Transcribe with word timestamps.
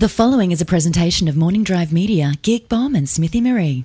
The 0.00 0.08
following 0.08 0.50
is 0.50 0.62
a 0.62 0.64
presentation 0.64 1.28
of 1.28 1.36
Morning 1.36 1.62
Drive 1.62 1.92
Media, 1.92 2.32
Geek 2.40 2.70
Bomb, 2.70 2.94
and 2.94 3.06
Smithy 3.06 3.42
Marie. 3.42 3.84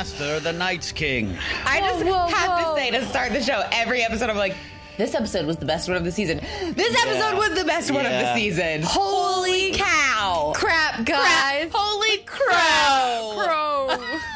Master, 0.00 0.40
the 0.40 0.54
Night's 0.54 0.92
King. 0.92 1.36
I 1.66 1.78
just 1.80 2.06
Whoa, 2.06 2.10
whoa, 2.12 2.28
have 2.28 2.48
whoa. 2.64 2.74
to 2.74 2.80
say 2.80 2.90
to 2.90 3.04
start 3.04 3.32
the 3.34 3.42
show, 3.42 3.62
every 3.70 4.02
episode 4.02 4.30
I'm 4.30 4.36
like, 4.38 4.56
this 4.96 5.14
episode 5.14 5.44
was 5.44 5.58
the 5.58 5.66
best 5.66 5.88
one 5.90 5.98
of 5.98 6.04
the 6.04 6.10
season. 6.10 6.38
This 6.72 6.96
episode 7.04 7.18
Yeah. 7.18 7.38
was 7.38 7.50
the 7.58 7.66
best 7.66 7.90
one 7.90 8.06
of 8.06 8.12
the 8.12 8.34
season. 8.34 8.80
Holy 8.82 9.72
cow. 9.72 10.54
Crap, 10.56 11.04
guys. 11.04 11.70
Holy 11.74 12.16
crow. 12.24 13.42
Crow. 13.44 13.88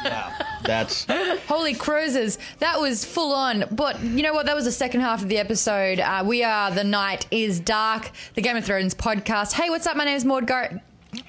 Yeah, 0.03 0.31
that's 0.61 1.07
Holy 1.47 1.73
cruises. 1.73 2.37
That 2.59 2.79
was 2.79 3.03
full 3.03 3.33
on. 3.33 3.63
But 3.71 4.03
you 4.03 4.21
know 4.21 4.35
what? 4.35 4.45
That 4.45 4.55
was 4.55 4.65
the 4.65 4.71
second 4.71 5.01
half 5.01 5.23
of 5.23 5.29
the 5.29 5.39
episode. 5.39 5.99
Uh, 5.99 6.21
we 6.27 6.43
are 6.43 6.69
The 6.69 6.83
Night 6.83 7.25
is 7.31 7.59
Dark, 7.59 8.11
the 8.35 8.41
Game 8.41 8.55
of 8.55 8.63
Thrones 8.65 8.93
podcast. 8.93 9.53
Hey, 9.53 9.71
what's 9.71 9.87
up? 9.87 9.97
My 9.97 10.05
name 10.05 10.15
is 10.15 10.25
Maude 10.25 10.45
Garrett. 10.45 10.79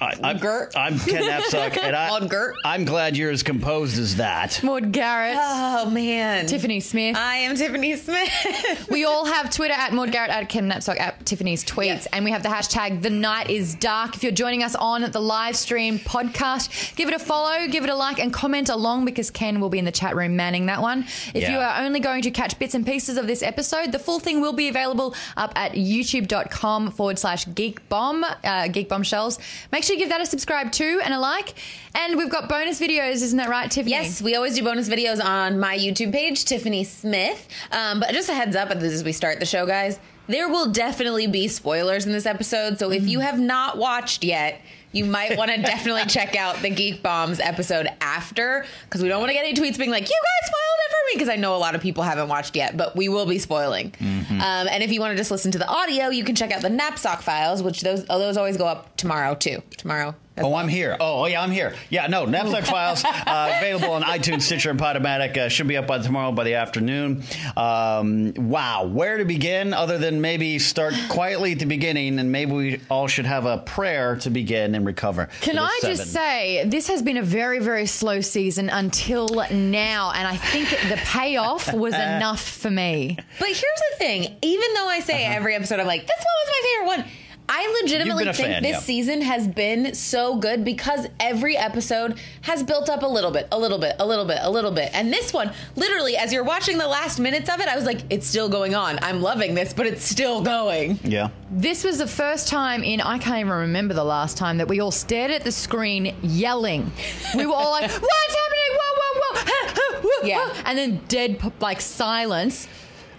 I, 0.01 0.13
I'm, 0.23 0.37
Gert. 0.37 0.73
I'm 0.75 0.99
Ken 0.99 1.23
Napzok, 1.23 1.77
and 1.77 1.95
I, 1.95 2.09
On 2.17 2.27
Gert. 2.27 2.55
I'm 2.65 2.85
glad 2.85 3.15
you're 3.17 3.31
as 3.31 3.43
composed 3.43 3.97
as 3.99 4.15
that. 4.17 4.61
Maude 4.63 4.91
Garrett. 4.91 5.37
Oh 5.39 5.89
man. 5.89 6.45
Tiffany 6.47 6.79
Smith. 6.79 7.15
I 7.15 7.37
am 7.37 7.55
Tiffany 7.55 7.95
Smith. 7.95 8.87
We 8.89 9.05
all 9.05 9.25
have 9.25 9.49
Twitter 9.49 9.73
at 9.73 9.93
Maude 9.93 10.11
Garrett, 10.11 10.31
at 10.31 10.49
Ken 10.49 10.69
Napzok, 10.69 10.99
at 10.99 11.25
Tiffany's 11.25 11.63
tweets, 11.63 11.85
Yes. 11.85 12.07
and 12.13 12.25
we 12.25 12.31
have 12.31 12.43
the 12.43 12.49
hashtag 12.49 13.01
The 13.01 13.09
Night 13.09 13.49
Is 13.49 13.75
Dark. 13.75 14.15
If 14.15 14.23
you're 14.23 14.31
joining 14.31 14.63
us 14.63 14.75
on 14.75 15.09
the 15.11 15.19
live 15.21 15.55
stream 15.55 15.99
podcast, 15.99 16.95
give 16.95 17.07
it 17.07 17.13
a 17.13 17.19
follow, 17.19 17.67
give 17.67 17.83
it 17.83 17.89
a 17.89 17.95
like, 17.95 18.19
and 18.19 18.33
comment 18.33 18.69
along 18.69 19.05
because 19.05 19.31
Ken 19.31 19.59
will 19.59 19.69
be 19.69 19.79
in 19.79 19.85
the 19.85 19.91
chat 19.91 20.15
room 20.15 20.35
manning 20.35 20.65
that 20.67 20.81
one. 20.81 21.03
If 21.33 21.43
Yeah. 21.43 21.51
you 21.53 21.57
are 21.59 21.85
only 21.85 21.99
going 21.99 22.21
to 22.23 22.31
catch 22.31 22.57
bits 22.59 22.73
and 22.75 22.85
pieces 22.85 23.17
of 23.17 23.27
this 23.27 23.41
episode, 23.43 23.91
the 23.91 23.99
full 23.99 24.19
thing 24.19 24.41
will 24.41 24.53
be 24.53 24.67
available 24.67 25.15
up 25.35 25.53
at 25.55 25.73
youtube.com 25.73 26.91
forward 26.91 27.19
slash 27.19 27.45
geek 27.55 27.87
bomb, 27.89 28.23
uh, 28.43 28.67
geek 28.67 28.89
bombshells. 28.89 29.39
Make 29.71 29.76
sure 29.83 29.95
you 29.95 29.99
give 29.99 30.09
that 30.09 30.21
a 30.21 30.25
subscribe 30.25 30.71
too 30.71 31.01
and 31.03 31.13
a 31.13 31.19
like. 31.19 31.53
And 31.95 32.17
we've 32.17 32.29
got 32.29 32.47
bonus 32.49 32.79
videos, 32.79 33.13
isn't 33.13 33.37
that 33.37 33.49
right, 33.49 33.69
Tiffany? 33.69 33.91
Yes, 33.91 34.21
we 34.21 34.35
always 34.35 34.55
do 34.55 34.63
bonus 34.63 34.87
videos 34.87 35.23
on 35.23 35.59
my 35.59 35.77
YouTube 35.77 36.11
page, 36.11 36.45
Tiffany 36.45 36.83
Smith. 36.83 37.47
Um, 37.71 37.99
but 37.99 38.11
just 38.11 38.29
a 38.29 38.33
heads 38.33 38.55
up 38.55 38.69
as 38.71 39.03
we 39.03 39.11
start 39.11 39.39
the 39.39 39.45
show, 39.45 39.65
guys, 39.65 39.99
there 40.27 40.49
will 40.49 40.71
definitely 40.71 41.27
be 41.27 41.47
spoilers 41.47 42.05
in 42.05 42.11
this 42.11 42.25
episode. 42.25 42.79
So 42.79 42.91
if 42.91 43.07
you 43.07 43.19
have 43.21 43.39
not 43.39 43.77
watched 43.77 44.23
yet, 44.23 44.61
you 44.97 45.05
might 45.05 45.37
want 45.37 45.51
to 45.51 45.61
definitely 45.61 46.05
check 46.05 46.35
out 46.35 46.57
the 46.61 46.69
Geek 46.69 47.01
Bombs 47.03 47.39
episode 47.39 47.87
after 48.01 48.65
because 48.85 49.01
we 49.01 49.09
don't 49.09 49.19
want 49.19 49.29
to 49.29 49.33
get 49.33 49.45
any 49.45 49.53
tweets 49.53 49.77
being 49.77 49.91
like, 49.91 50.03
you 50.03 50.07
guys 50.15 50.47
spoiled 50.47 50.79
it 50.79 50.91
for 50.91 50.97
me 51.07 51.11
because 51.13 51.29
I 51.29 51.35
know 51.35 51.55
a 51.55 51.57
lot 51.57 51.75
of 51.75 51.81
people 51.81 52.03
haven't 52.03 52.27
watched 52.29 52.55
yet, 52.55 52.75
but 52.75 52.95
we 52.95 53.07
will 53.09 53.25
be 53.25 53.39
spoiling. 53.39 53.93
Um, 54.01 54.67
and 54.67 54.83
if 54.83 54.91
you 54.91 54.99
want 54.99 55.11
to 55.11 55.17
just 55.17 55.31
listen 55.31 55.51
to 55.51 55.57
the 55.57 55.67
audio, 55.67 56.09
you 56.09 56.23
can 56.23 56.35
check 56.35 56.51
out 56.51 56.61
the 56.61 56.69
Napzok 56.69 57.21
files, 57.21 57.61
which 57.63 57.81
those, 57.81 58.05
oh, 58.09 58.19
those 58.19 58.37
always 58.37 58.57
go 58.57 58.65
up 58.65 58.95
tomorrow 58.97 59.35
too. 59.35 59.61
Tomorrow. 59.77 60.15
Oh, 60.39 60.55
I'm 60.55 60.67
here. 60.67 60.95
Oh, 60.99 61.23
oh, 61.23 61.25
yeah, 61.25 61.41
I'm 61.41 61.51
here. 61.51 61.73
Yeah, 61.89 62.07
no, 62.07 62.25
Napzok 62.25 62.65
Files 62.67 63.03
uh, 63.03 63.53
available 63.57 63.91
on 63.91 64.03
iTunes, 64.03 64.43
Stitcher, 64.43 64.69
and 64.69 64.79
Podomatic. 64.79 65.37
Uh, 65.37 65.49
should 65.49 65.67
be 65.67 65.77
up 65.77 65.87
by 65.87 65.99
tomorrow 65.99 66.31
by 66.31 66.43
the 66.43 66.55
afternoon. 66.55 67.23
Um, 67.55 68.33
wow, 68.35 68.85
where 68.85 69.17
to 69.17 69.25
begin 69.25 69.73
other 69.73 69.97
than 69.97 70.21
maybe 70.21 70.59
start 70.59 70.93
quietly 71.09 71.53
at 71.53 71.59
the 71.59 71.65
beginning, 71.65 72.19
and 72.19 72.31
maybe 72.31 72.51
we 72.51 72.81
all 72.89 73.07
should 73.07 73.25
have 73.25 73.45
a 73.45 73.59
prayer 73.59 74.15
to 74.17 74.29
begin 74.29 74.75
and 74.75 74.85
recover. 74.85 75.27
Can 75.41 75.55
for 75.55 75.61
the 75.61 75.61
I 75.61 75.79
just 75.81 76.13
say, 76.13 76.65
this 76.67 76.87
has 76.87 77.01
been 77.01 77.17
a 77.17 77.23
very, 77.23 77.59
very 77.59 77.85
slow 77.87 78.21
season 78.21 78.69
until 78.69 79.27
now, 79.51 80.11
and 80.13 80.27
I 80.27 80.37
think 80.37 80.69
the 80.69 80.97
payoff 81.03 81.73
was 81.73 81.93
enough 81.95 82.41
for 82.41 82.69
me. 82.69 83.17
But 83.39 83.47
here's 83.47 83.61
the 83.91 83.97
thing: 83.97 84.37
even 84.41 84.73
though 84.75 84.87
I 84.87 84.99
say 84.99 85.25
every 85.25 85.55
episode, 85.55 85.79
I'm 85.79 85.87
like, 85.87 86.05
"This 86.05 86.17
one 86.17 86.25
was 86.25 86.47
my 86.47 86.61
favorite 86.67 86.87
one." 86.87 87.11
I 87.49 87.79
legitimately. 87.81 88.25
You've 88.25 88.35
been 88.37 88.45
a 88.45 88.51
think 88.51 88.53
fan, 88.55 88.63
this 88.63 88.71
yeah. 88.73 88.79
season 88.79 89.21
has 89.21 89.47
been 89.47 89.93
so 89.93 90.35
good 90.37 90.65
because 90.65 91.07
every 91.19 91.55
episode 91.55 92.19
has 92.41 92.63
built 92.63 92.89
up 92.89 93.03
a 93.03 93.07
little 93.07 93.31
bit, 93.31 93.47
a 93.51 93.57
little 93.57 93.79
bit, 93.79 93.95
a 93.99 94.05
little 94.05 94.25
bit, 94.25 94.39
a 94.41 94.49
little 94.49 94.71
bit. 94.71 94.89
And 94.93 95.13
this 95.13 95.33
one, 95.33 95.51
literally, 95.75 96.17
as 96.17 96.33
you're 96.33 96.43
watching 96.43 96.77
the 96.77 96.87
last 96.87 97.19
minutes 97.19 97.49
of 97.49 97.59
it, 97.59 97.67
I 97.67 97.75
was 97.75 97.85
like, 97.85 98.01
"It's 98.09 98.27
still 98.27 98.49
going 98.49 98.75
on. 98.75 98.99
I'm 99.01 99.21
loving 99.21 99.55
this, 99.55 99.73
but 99.73 99.87
it's 99.87 100.03
still 100.03 100.41
going." 100.41 100.99
Yeah. 101.03 101.29
This 101.49 101.83
was 101.83 101.97
the 101.97 102.07
first 102.07 102.49
time 102.49 102.83
in, 102.83 102.99
I 102.99 103.17
can't 103.17 103.39
even 103.39 103.53
remember 103.53 103.93
the 103.93 104.03
last 104.03 104.35
time, 104.35 104.57
that 104.57 104.67
we 104.67 104.81
all 104.81 104.91
stared 104.91 105.31
at 105.31 105.43
the 105.43 105.51
screen 105.51 106.13
yelling. 106.21 106.91
We 107.35 107.45
were 107.45 107.53
all 107.53 107.71
like, 107.71 107.83
what's 107.89 108.35
happening? 108.35 108.77
Whoa, 108.79 108.93
whoa, 108.99 109.21
whoa. 109.21 110.01
whoa, 110.03 110.27
Yeah. 110.27 110.53
And 110.65 110.77
then 110.77 111.01
dead, 111.07 111.53
like, 111.61 111.79
silence. 111.79 112.67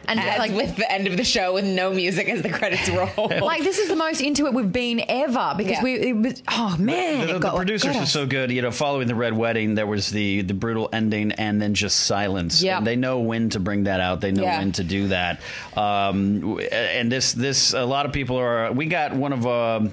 And 0.09 0.19
As 0.19 0.39
like, 0.39 0.53
with 0.53 0.75
the 0.77 0.91
end 0.91 1.07
of 1.07 1.17
the 1.17 1.23
show 1.25 1.55
with 1.55 1.65
no 1.67 1.93
music 1.93 2.29
as 2.29 2.41
the 2.43 2.49
credits 2.49 2.89
roll. 2.89 3.29
like, 3.43 3.63
this 3.63 3.79
is 3.79 3.89
the 3.89 3.95
most 3.97 4.21
into 4.23 4.47
it 4.47 4.55
we've 4.55 4.73
been 4.73 5.05
ever 5.09 5.55
because 5.57 5.73
Yeah. 5.75 5.83
we, 5.83 5.95
it 5.95 6.17
was, 6.17 6.43
oh 6.49 6.77
man. 6.79 7.27
The, 7.27 7.31
it 7.31 7.33
the 7.35 7.39
got- 7.41 7.57
producers 7.57 7.93
got 7.93 8.03
are 8.03 8.07
so 8.07 8.27
good. 8.27 8.51
You 8.51 8.63
know, 8.63 8.71
following 8.71 9.07
the 9.07 9.15
red 9.15 9.35
wedding, 9.35 9.75
there 9.75 9.87
was 9.87 10.09
the 10.11 10.41
the 10.43 10.55
brutal 10.55 10.89
ending, 10.93 11.33
and 11.33 11.61
then 11.61 11.75
just 11.75 12.01
silence. 12.07 12.63
Yeah. 12.63 12.81
They 12.81 12.97
know 12.97 13.21
when 13.21 13.51
to 13.51 13.61
bring 13.61 13.85
that 13.85 14.01
out. 14.01 14.21
They 14.21 14.33
know 14.33 14.43
Yeah. 14.45 14.59
when 14.59 14.73
to 14.73 14.85
do 14.85 15.09
that. 15.09 15.41
Um, 15.77 16.59
and 16.73 17.13
this 17.13 17.33
this 17.33 17.75
a 17.75 17.85
lot 17.85 18.07
of 18.07 18.13
people 18.13 18.37
are. 18.39 18.73
We 18.73 18.87
got 18.87 19.13
one 19.15 19.33
of. 19.33 19.47
Um, 19.47 19.93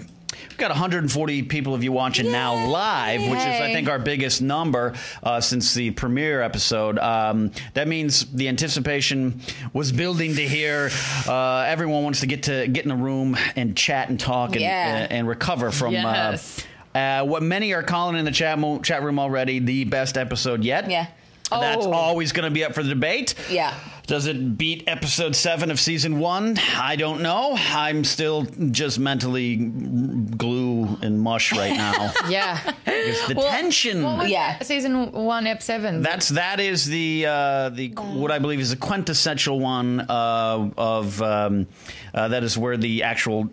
We've 0.49 0.57
got 0.57 0.69
140 0.71 1.43
people 1.43 1.73
of 1.73 1.83
you 1.83 1.91
watching 1.91 2.31
now 2.31 2.67
live, 2.67 3.21
which 3.21 3.39
is, 3.39 3.45
I 3.45 3.71
think, 3.73 3.89
our 3.89 3.99
biggest 3.99 4.41
number 4.41 4.93
uh, 5.23 5.41
since 5.41 5.73
the 5.73 5.91
premiere 5.91 6.41
episode. 6.41 6.97
Um, 6.99 7.51
that 7.73 7.87
means 7.87 8.25
the 8.33 8.47
anticipation 8.47 9.41
was 9.73 9.91
building 9.91 10.35
to 10.35 10.47
hear. 10.47 10.89
Uh, 11.27 11.61
everyone 11.67 12.03
wants 12.03 12.21
to 12.21 12.27
get 12.27 12.43
to 12.43 12.67
get 12.67 12.85
in 12.85 12.91
a 12.91 12.95
room 12.95 13.37
and 13.55 13.75
chat 13.75 14.09
and 14.09 14.19
talk 14.19 14.51
and, 14.53 14.61
Yeah. 14.61 14.97
and, 15.03 15.11
and 15.11 15.27
recover 15.27 15.71
from 15.71 15.93
Yes. 15.93 16.63
uh, 16.93 16.97
uh, 16.97 17.23
what 17.25 17.43
many 17.43 17.73
are 17.73 17.83
calling 17.83 18.15
in 18.17 18.23
the 18.25 18.31
chat 18.31 18.57
mo- 18.57 18.79
chat 18.79 19.03
room 19.03 19.19
already 19.19 19.59
the 19.59 19.83
best 19.83 20.17
episode 20.17 20.63
yet. 20.63 20.89
Yeah. 20.89 21.07
That's 21.51 21.85
Oh. 21.85 21.91
always 21.93 22.31
going 22.31 22.45
to 22.45 22.51
be 22.51 22.63
up 22.63 22.73
for 22.73 22.81
the 22.83 22.89
debate. 22.89 23.35
Yeah. 23.51 23.73
Does 24.07 24.27
it 24.27 24.55
beat 24.55 24.83
episode 24.85 25.35
seven 25.35 25.71
of 25.71 25.79
season 25.79 26.19
one? 26.19 26.59
I 26.77 26.95
don't 26.95 27.21
know. 27.21 27.55
I'm 27.57 28.03
still 28.03 28.43
just 28.43 28.99
mentally 28.99 29.55
glue 29.55 30.74
and 31.01 31.19
mush 31.19 31.51
right 31.53 31.75
now. 31.75 32.13
Yeah. 32.29 32.59
It's 32.87 33.27
the 33.27 33.35
tension. 33.35 34.03
What 34.03 34.29
Yeah. 34.29 34.57
that? 34.57 34.65
Season 34.65 35.11
one, 35.11 35.45
ep 35.47 35.61
seven. 35.61 36.01
That's 36.01 36.29
that 36.29 36.59
is 36.59 36.85
the 36.85 37.25
uh, 37.27 37.69
the 37.69 37.89
what 37.89 38.31
I 38.31 38.39
believe 38.39 38.59
is 38.59 38.71
the 38.71 38.75
quintessential 38.77 39.59
one 39.59 39.99
uh, 40.01 40.69
of 40.77 41.21
um, 41.21 41.67
uh, 42.13 42.27
that 42.29 42.43
is 42.43 42.57
where 42.57 42.77
the 42.77 43.03
actual 43.03 43.47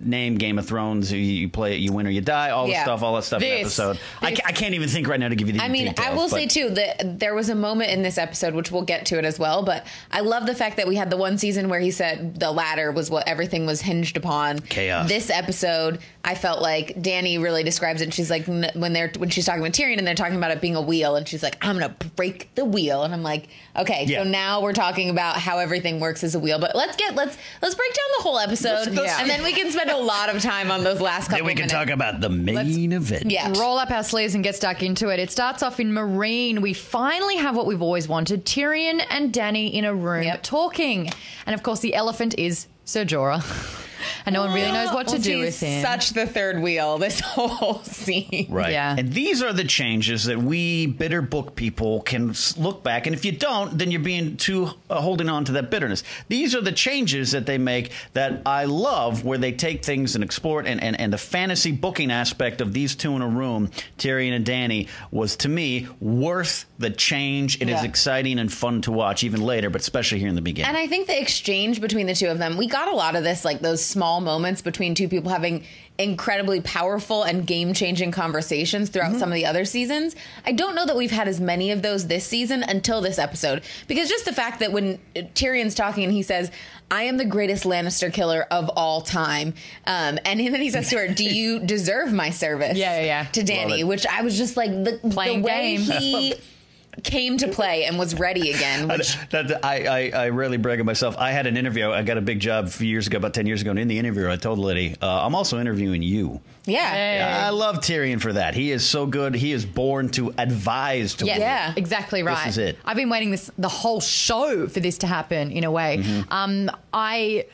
name 0.00 0.36
Game 0.36 0.58
of 0.58 0.66
Thrones 0.66 1.10
you, 1.12 1.18
you 1.18 1.48
play 1.48 1.74
it 1.74 1.78
you 1.80 1.92
win 1.92 2.06
or 2.06 2.10
you 2.10 2.20
die 2.20 2.50
all 2.50 2.66
the 2.66 2.74
stuff 2.80 3.02
all 3.02 3.14
that 3.16 3.22
stuff 3.24 3.42
in 3.42 3.48
the 3.48 3.62
This- 3.64 3.78
episode 3.78 3.98
I, 4.20 4.34
ca- 4.34 4.42
I 4.46 4.52
can't 4.52 4.74
even 4.74 4.88
think 4.88 5.08
right 5.08 5.18
now 5.20 5.28
to 5.28 5.36
give 5.36 5.48
you 5.48 5.54
the 5.54 5.62
I 5.62 5.68
mean, 5.68 5.94
I 5.98 6.10
will 6.14 6.28
but- 6.28 6.30
say 6.30 6.46
too 6.46 6.70
that 6.70 7.18
there 7.18 7.34
was 7.34 7.48
a 7.48 7.54
moment 7.54 7.90
in 7.90 8.02
this 8.02 8.18
episode, 8.18 8.54
which 8.54 8.70
we'll 8.70 8.82
get 8.82 9.06
to 9.06 9.18
it 9.18 9.24
as 9.24 9.38
well. 9.38 9.62
But 9.64 9.86
I 10.10 10.20
love 10.20 10.46
the 10.46 10.54
fact 10.54 10.76
that 10.76 10.86
we 10.86 10.96
had 10.96 11.08
the 11.10 11.16
one 11.16 11.38
season 11.38 11.68
where 11.68 11.80
he 11.80 11.90
said 11.90 12.38
the 12.38 12.50
ladder 12.50 12.92
was 12.92 13.10
what 13.10 13.26
everything 13.26 13.64
was 13.66 13.80
hinged 13.80 14.16
upon. 14.16 14.58
Chaos. 14.60 15.08
This 15.08 15.30
episode, 15.30 16.00
I 16.24 16.34
felt 16.34 16.60
like 16.60 16.77
Danny 17.00 17.38
really 17.38 17.62
describes 17.64 18.00
it. 18.00 18.04
And 18.04 18.14
she's 18.14 18.30
like, 18.30 18.46
when 18.46 18.92
they're 18.92 19.10
when 19.18 19.30
she's 19.30 19.44
talking 19.46 19.62
with 19.62 19.72
Tyrion 19.72 19.98
and 19.98 20.06
they're 20.06 20.14
talking 20.14 20.36
about 20.36 20.50
it 20.50 20.60
being 20.60 20.76
a 20.76 20.80
wheel, 20.80 21.16
and 21.16 21.26
she's 21.26 21.42
like, 21.42 21.56
I'm 21.64 21.78
gonna 21.78 21.94
break 22.16 22.54
the 22.54 22.64
wheel, 22.64 23.02
and 23.02 23.12
I'm 23.14 23.22
like, 23.22 23.48
okay, 23.76 24.04
Yeah. 24.06 24.22
so 24.22 24.28
now 24.28 24.60
we're 24.62 24.72
talking 24.72 25.10
about 25.10 25.36
how 25.36 25.58
everything 25.58 26.00
works 26.00 26.22
as 26.24 26.34
a 26.34 26.38
wheel. 26.38 26.58
But 26.58 26.74
let's 26.76 26.96
get 26.96 27.14
let's 27.14 27.36
let's 27.62 27.74
break 27.74 27.92
down 27.94 28.06
the 28.18 28.22
whole 28.22 28.38
episode, 28.38 28.68
Let's- 28.86 28.90
let's- 28.96 29.20
and 29.20 29.28
then 29.30 29.42
we 29.42 29.52
can 29.52 29.70
spend 29.70 29.90
a 29.90 29.96
lot 29.96 30.34
of 30.34 30.42
time 30.42 30.70
on 30.70 30.84
those 30.84 31.00
last 31.00 31.28
couple. 31.28 31.38
then 31.38 31.46
we 31.46 31.52
can 31.54 31.62
minutes. 31.66 31.72
talk 31.72 31.88
about 31.90 32.20
the 32.20 32.28
main 32.30 32.92
event 32.92 33.30
Yeah. 33.30 33.52
roll 33.58 33.78
up 33.78 33.90
our 33.90 34.02
sleeves 34.04 34.34
and 34.34 34.44
get 34.44 34.56
stuck 34.56 34.82
into 34.82 35.08
it. 35.08 35.18
It 35.20 35.30
starts 35.30 35.62
off 35.62 35.80
in 35.80 35.92
Meereen. 35.92 36.60
We 36.60 36.72
finally 36.72 37.36
have 37.36 37.56
what 37.56 37.66
we've 37.66 37.82
always 37.82 38.08
wanted 38.08 38.44
Tyrion 38.44 39.02
and 39.10 39.32
Danny 39.32 39.74
in 39.74 39.84
a 39.84 39.94
room 39.94 40.24
Yep. 40.24 40.42
talking. 40.42 41.10
And 41.46 41.54
of 41.54 41.62
course, 41.62 41.80
the 41.80 41.94
elephant 41.94 42.34
is 42.38 42.66
Ser 42.84 43.04
Jorah. 43.04 43.44
and 44.26 44.34
no 44.34 44.40
one 44.42 44.52
really 44.52 44.72
knows 44.72 44.92
what 44.92 45.08
to 45.08 45.18
do 45.18 45.36
he's 45.38 45.46
with 45.46 45.60
him. 45.60 45.82
Such 45.82 46.10
the 46.10 46.26
third 46.26 46.60
wheel. 46.62 46.98
This 46.98 47.20
whole 47.24 47.82
scene. 47.84 48.46
Right. 48.50 48.72
Yeah. 48.72 48.94
And 48.98 49.12
these 49.12 49.42
are 49.42 49.52
the 49.52 49.64
changes 49.64 50.24
that 50.24 50.38
we 50.38 50.86
bitter 50.86 51.22
book 51.22 51.54
people 51.56 52.00
can 52.02 52.34
look 52.56 52.82
back. 52.82 53.06
And 53.06 53.14
if 53.14 53.24
you 53.24 53.32
don't, 53.32 53.76
then 53.78 53.90
you're 53.90 54.00
being 54.00 54.36
too 54.36 54.70
uh, 54.90 55.00
holding 55.00 55.28
on 55.28 55.44
to 55.46 55.52
that 55.52 55.70
bitterness. 55.70 56.02
These 56.28 56.54
are 56.54 56.60
the 56.60 56.72
changes 56.72 57.32
that 57.32 57.46
they 57.46 57.58
make 57.58 57.92
that 58.12 58.42
I 58.46 58.64
love, 58.66 59.24
where 59.24 59.38
they 59.38 59.52
take 59.52 59.84
things 59.84 60.14
and 60.14 60.22
explore 60.24 60.60
it. 60.60 60.66
And, 60.66 60.82
and, 60.82 60.98
and 61.00 61.12
the 61.12 61.18
fantasy 61.18 61.72
booking 61.72 62.10
aspect 62.10 62.60
of 62.60 62.72
these 62.72 62.94
two 62.96 63.14
in 63.16 63.22
a 63.22 63.28
room, 63.28 63.70
Tyrion 63.98 64.34
and 64.34 64.44
Danny, 64.44 64.88
was 65.10 65.36
to 65.36 65.48
me 65.48 65.88
worth 66.00 66.64
the 66.78 66.90
change. 66.90 67.56
It 67.60 67.68
is 67.68 67.82
Yeah. 67.82 67.84
exciting 67.84 68.38
and 68.38 68.52
fun 68.52 68.82
to 68.82 68.92
watch, 68.92 69.24
even 69.24 69.40
later, 69.42 69.70
but 69.70 69.80
especially 69.80 70.18
here 70.18 70.28
in 70.28 70.34
the 70.34 70.40
beginning. 70.40 70.68
And 70.68 70.76
I 70.76 70.86
think 70.86 71.06
the 71.06 71.20
exchange 71.20 71.80
between 71.80 72.06
the 72.06 72.14
two 72.14 72.28
of 72.28 72.38
them, 72.38 72.56
we 72.56 72.66
got 72.66 72.88
a 72.88 72.94
lot 72.94 73.16
of 73.16 73.24
this, 73.24 73.44
like 73.44 73.60
those 73.60 73.84
small 73.98 74.20
moments 74.20 74.62
between 74.62 74.94
two 74.94 75.08
people 75.08 75.28
having 75.28 75.64
incredibly 75.98 76.60
powerful 76.60 77.24
and 77.24 77.44
game 77.44 77.74
changing 77.74 78.12
conversations 78.12 78.90
throughout 78.90 79.16
some 79.16 79.30
of 79.30 79.34
the 79.34 79.44
other 79.44 79.64
seasons. 79.64 80.14
I 80.46 80.52
don't 80.52 80.76
know 80.76 80.86
that 80.86 80.94
we've 80.94 81.10
had 81.10 81.26
as 81.26 81.40
many 81.40 81.72
of 81.72 81.82
those 81.82 82.06
this 82.06 82.24
season 82.24 82.62
until 82.62 83.00
this 83.00 83.18
episode. 83.18 83.64
Because 83.88 84.08
just 84.08 84.24
the 84.24 84.32
fact 84.32 84.60
that 84.60 84.70
when 84.70 85.00
Tyrion's 85.34 85.74
talking 85.74 86.04
and 86.04 86.12
he 86.12 86.22
says, 86.22 86.52
I 86.92 87.02
am 87.02 87.16
the 87.16 87.24
greatest 87.24 87.64
Lannister 87.64 88.12
killer 88.12 88.46
of 88.52 88.70
all 88.76 89.00
time. 89.00 89.54
Um, 89.88 90.20
and 90.24 90.38
then 90.38 90.60
he 90.60 90.70
says 90.70 90.88
to 90.90 90.98
her, 90.98 91.08
Do 91.08 91.24
you 91.28 91.58
deserve 91.58 92.12
my 92.12 92.30
service? 92.30 92.78
Yeah, 92.78 93.00
yeah, 93.00 93.04
yeah. 93.04 93.24
To 93.24 93.42
Danny, 93.42 93.82
which 93.82 94.06
I 94.06 94.22
was 94.22 94.38
just 94.38 94.56
like, 94.56 94.70
the, 94.70 95.00
Playing 95.10 95.42
the 95.42 95.46
way 95.46 95.76
games. 95.78 95.88
he 95.98 96.34
came 97.04 97.36
to 97.38 97.48
play 97.48 97.84
and 97.84 97.98
was 97.98 98.14
ready 98.18 98.50
again. 98.50 98.88
Which 98.98 99.16
That, 99.30 99.64
I, 99.64 100.10
I, 100.12 100.24
I 100.24 100.28
rarely 100.30 100.56
brag 100.56 100.80
on 100.80 100.86
myself. 100.86 101.16
I 101.18 101.30
had 101.30 101.46
an 101.46 101.56
interview. 101.56 101.90
I 101.90 102.02
got 102.02 102.18
a 102.18 102.20
big 102.20 102.40
job 102.40 102.66
a 102.66 102.70
few 102.70 102.88
years 102.88 103.06
ago, 103.06 103.16
about 103.18 103.34
10 103.34 103.46
years 103.46 103.60
ago. 103.62 103.70
And 103.70 103.78
in 103.78 103.88
the 103.88 103.98
interview, 103.98 104.30
I 104.30 104.36
told 104.36 104.58
Liddy, 104.58 104.96
uh, 105.00 105.24
I'm 105.26 105.34
also 105.34 105.58
interviewing 105.60 106.02
you. 106.02 106.40
yeah. 106.64 106.90
Hey. 106.90 107.20
I 107.22 107.50
love 107.50 107.76
Tyrion 107.78 108.20
for 108.20 108.32
that. 108.32 108.54
He 108.54 108.70
is 108.72 108.84
so 108.86 109.06
good. 109.06 109.34
He 109.34 109.52
is 109.52 109.64
born 109.64 110.08
to 110.10 110.34
advise 110.38 111.14
to 111.16 111.26
Yes. 111.26 111.38
Yeah. 111.40 111.72
exactly 111.76 112.22
right. 112.22 112.44
This 112.46 112.54
is 112.54 112.58
it. 112.58 112.78
I've 112.84 112.96
been 112.96 113.10
waiting 113.10 113.30
this 113.30 113.50
the 113.58 113.68
whole 113.68 114.00
show 114.00 114.66
for 114.68 114.80
this 114.80 114.98
to 114.98 115.06
happen 115.06 115.50
in 115.50 115.64
a 115.64 115.70
way. 115.70 115.98
Mm-hmm. 115.98 116.32
Um, 116.32 116.70
I 116.92 117.46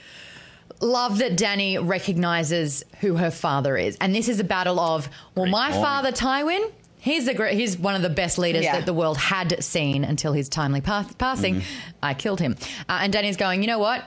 love 0.80 1.18
that 1.18 1.36
Danny 1.36 1.78
recognizes 1.78 2.84
who 3.00 3.16
her 3.16 3.30
father 3.30 3.76
is, 3.76 3.96
and 4.00 4.14
this 4.14 4.28
is 4.28 4.40
a 4.40 4.44
battle 4.44 4.78
of 4.80 5.08
well, 5.34 5.44
Great 5.44 5.50
my 5.52 5.70
point. 5.70 5.82
father 5.84 6.12
Tywin. 6.12 6.70
He's 7.04 7.26
the 7.26 7.34
great, 7.34 7.54
he's 7.58 7.76
one 7.78 7.94
of 7.94 8.02
the 8.02 8.08
best 8.08 8.38
leaders 8.38 8.64
Yeah. 8.64 8.76
that 8.76 8.86
the 8.86 8.94
world 8.94 9.18
had 9.18 9.62
seen 9.62 10.04
until 10.04 10.32
his 10.32 10.48
timely 10.48 10.80
pass, 10.80 11.12
passing. 11.14 11.56
Mm-hmm. 11.56 11.90
I 12.02 12.14
killed 12.14 12.40
him, 12.40 12.56
uh, 12.88 13.00
and 13.02 13.12
Danny's 13.12 13.36
going. 13.36 13.60
You 13.62 13.66
know 13.68 13.78
what? 13.78 14.04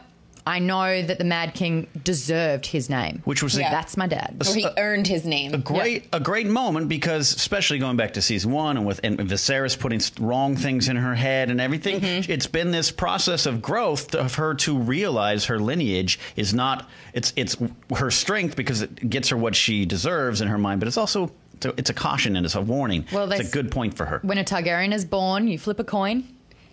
I 0.48 0.60
know 0.60 1.02
that 1.02 1.18
the 1.18 1.26
Mad 1.26 1.54
King 1.54 1.88
deserved 2.06 2.66
his 2.66 2.90
name, 2.90 3.22
Which 3.26 3.44
was 3.44 3.56
a- 3.58 3.60
that's 3.60 3.98
my 3.98 4.08
dad. 4.08 4.38
Or 4.48 4.54
he 4.56 4.66
earned 4.78 5.06
his 5.06 5.26
name. 5.26 5.54
A 5.54 5.58
great, 5.58 6.08
a 6.14 6.22
great 6.22 6.48
moment 6.48 6.88
because, 6.88 7.36
especially 7.36 7.80
going 7.80 7.98
back 7.98 8.14
to 8.14 8.22
season 8.22 8.52
one, 8.52 8.78
and 8.78 8.86
with 8.88 9.02
and 9.04 9.20
Viserys 9.20 9.78
putting 9.78 10.00
wrong 10.26 10.56
things 10.56 10.88
in 10.88 10.96
her 10.96 11.16
head 11.16 11.50
and 11.52 11.60
everything, 11.60 12.00
Mm-hmm. 12.00 12.32
it's 12.32 12.48
been 12.48 12.72
this 12.72 12.92
process 12.92 13.46
of 13.46 13.62
growth 13.62 14.16
of 14.16 14.36
her 14.36 14.54
to 14.56 14.78
realize 14.78 15.46
her 15.46 15.60
lineage 15.60 16.18
is 16.38 16.54
not 16.54 16.90
it's 17.14 17.34
it's 17.36 17.58
her 17.96 18.10
strength 18.10 18.56
because 18.56 18.82
it 18.82 19.10
gets 19.10 19.28
her 19.30 19.38
what 19.38 19.54
she 19.56 19.86
deserves 19.86 20.40
in 20.42 20.48
her 20.48 20.58
mind, 20.58 20.80
but 20.80 20.88
it's 20.88 20.98
also 20.98 21.30
it's 21.58 21.66
a, 21.66 21.74
it's 21.78 21.90
a 21.90 21.94
caution 21.94 22.36
and 22.36 22.46
it's 22.46 22.56
a 22.56 22.62
warning. 22.62 23.06
Well, 23.12 23.32
it's 23.32 23.50
a 23.50 23.52
good 23.52 23.72
point 23.72 23.96
for 23.98 24.06
her. 24.06 24.20
when 24.24 24.38
a 24.38 24.44
Targaryen 24.44 24.94
is 24.94 25.06
born, 25.06 25.48
you 25.48 25.60
flip 25.60 25.80
a 25.80 25.84
coin. 25.84 26.24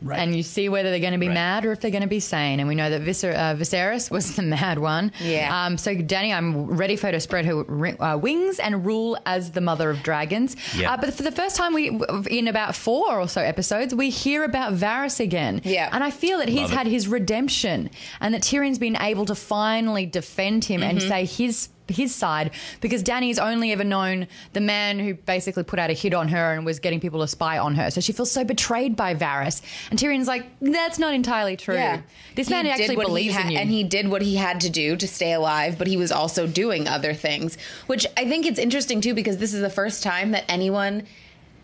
Right. 0.02 0.18
And 0.18 0.36
you 0.36 0.42
see 0.42 0.68
whether 0.68 0.90
they're 0.90 0.98
going 1.00 1.14
to 1.14 1.18
be 1.18 1.28
Right. 1.28 1.34
mad 1.34 1.64
or 1.64 1.72
if 1.72 1.80
they're 1.80 1.90
going 1.90 2.02
to 2.02 2.08
be 2.08 2.20
sane. 2.20 2.60
And 2.60 2.68
we 2.68 2.74
know 2.74 2.90
that 2.90 3.00
Viser- 3.02 3.32
uh, 3.34 3.54
Viserys 3.54 4.10
was 4.10 4.36
the 4.36 4.42
mad 4.42 4.78
one. 4.78 5.12
Yeah. 5.18 5.64
Um, 5.66 5.78
so, 5.78 5.94
Danny, 5.94 6.30
I'm 6.30 6.66
ready 6.66 6.96
for 6.96 7.06
her 7.06 7.12
to 7.12 7.20
spread 7.20 7.46
her 7.46 7.62
ri- 7.62 7.96
uh, 7.96 8.18
wings 8.18 8.58
and 8.58 8.84
rule 8.84 9.16
as 9.24 9.52
the 9.52 9.62
mother 9.62 9.88
of 9.88 10.02
dragons. 10.02 10.56
Yeah. 10.76 10.92
Uh, 10.92 10.96
but 10.98 11.14
for 11.14 11.22
the 11.22 11.32
first 11.32 11.56
time, 11.56 11.72
we 11.72 11.98
in 12.28 12.48
about 12.48 12.74
four 12.76 13.18
or 13.18 13.28
so 13.28 13.40
episodes, 13.40 13.94
we 13.94 14.10
hear 14.10 14.44
about 14.44 14.74
Varys 14.74 15.20
again. 15.20 15.62
Yeah. 15.64 15.88
And 15.90 16.04
I 16.04 16.10
feel 16.10 16.36
that 16.38 16.48
he's 16.50 16.62
Love 16.62 16.72
it. 16.72 16.76
had 16.76 16.86
his 16.86 17.08
redemption 17.08 17.88
and 18.20 18.34
that 18.34 18.42
Tyrion's 18.42 18.78
been 18.80 18.96
able 18.96 19.24
to 19.26 19.34
finally 19.34 20.04
defend 20.04 20.64
him 20.66 20.82
and 20.82 21.00
say 21.00 21.24
his 21.24 21.68
his 21.88 22.14
side 22.14 22.50
because 22.80 23.02
Danny's 23.02 23.38
only 23.38 23.72
ever 23.72 23.84
known 23.84 24.26
the 24.52 24.60
man 24.60 24.98
who 24.98 25.14
basically 25.14 25.62
put 25.64 25.78
out 25.78 25.90
a 25.90 25.92
hit 25.92 26.14
on 26.14 26.28
her 26.28 26.52
and 26.52 26.64
was 26.64 26.78
getting 26.78 27.00
people 27.00 27.20
to 27.20 27.28
spy 27.28 27.58
on 27.58 27.74
her. 27.74 27.90
So 27.90 28.00
she 28.00 28.12
feels 28.12 28.30
so 28.30 28.44
betrayed 28.44 28.96
by 28.96 29.14
Varys. 29.14 29.62
And 29.90 29.98
Tyrion's 29.98 30.28
like, 30.28 30.46
that's 30.60 30.98
not 30.98 31.14
entirely 31.14 31.56
true. 31.56 31.74
This 32.34 32.50
man 32.50 32.64
He 32.64 32.72
did 32.72 32.80
actually 32.80 33.04
believes 33.04 33.34
ha- 33.34 33.42
in 33.42 33.50
you. 33.50 33.58
And 33.58 33.70
he 33.70 33.84
did 33.84 34.08
what 34.08 34.22
he 34.22 34.36
had 34.36 34.60
to 34.62 34.70
do 34.70 34.96
to 34.96 35.06
stay 35.08 35.32
alive, 35.32 35.78
but 35.78 35.86
he 35.86 35.96
was 35.96 36.10
also 36.10 36.46
doing 36.46 36.88
other 36.88 37.14
things, 37.14 37.58
which 37.86 38.06
I 38.16 38.28
think 38.28 38.46
it's 38.46 38.58
interesting 38.58 39.00
too 39.00 39.14
because 39.14 39.38
this 39.38 39.54
is 39.54 39.60
the 39.60 39.70
first 39.70 40.02
time 40.02 40.32
that 40.32 40.44
anyone 40.48 41.06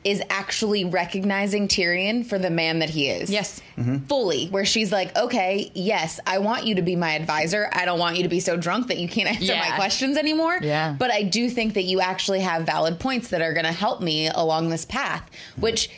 is 0.02 0.22
actually 0.30 0.84
recognizing 0.84 1.68
Tyrion 1.68 2.24
for 2.24 2.38
the 2.38 2.48
man 2.48 2.78
that 2.78 2.88
he 2.88 3.08
is. 3.08 3.28
Yes. 3.28 3.60
Mm-hmm. 3.76 3.98
Fully, 4.06 4.46
where 4.48 4.64
she's 4.64 4.90
like, 4.90 5.14
okay, 5.16 5.70
yes, 5.74 6.18
I 6.26 6.38
want 6.38 6.64
you 6.64 6.76
to 6.76 6.82
be 6.82 6.96
my 6.96 7.12
advisor. 7.12 7.68
I 7.72 7.84
don't 7.84 7.98
want 7.98 8.16
you 8.16 8.22
to 8.22 8.28
be 8.28 8.40
so 8.40 8.56
drunk 8.56 8.88
that 8.88 8.96
you 8.98 9.08
can't 9.08 9.28
answer 9.34 9.44
Yeah. 9.52 9.60
my 9.68 9.76
questions 9.76 10.16
anymore. 10.16 10.58
Yeah. 10.62 10.96
But 10.98 11.10
I 11.10 11.22
do 11.22 11.50
think 11.50 11.74
that 11.74 11.82
you 11.82 12.00
actually 12.00 12.40
have 12.40 12.64
valid 12.64 12.98
points 12.98 13.28
that 13.28 13.42
are 13.42 13.52
going 13.52 13.66
to 13.66 13.72
help 13.72 14.00
me 14.00 14.28
along 14.28 14.70
this 14.70 14.86
path, 14.86 15.28
which 15.58 15.90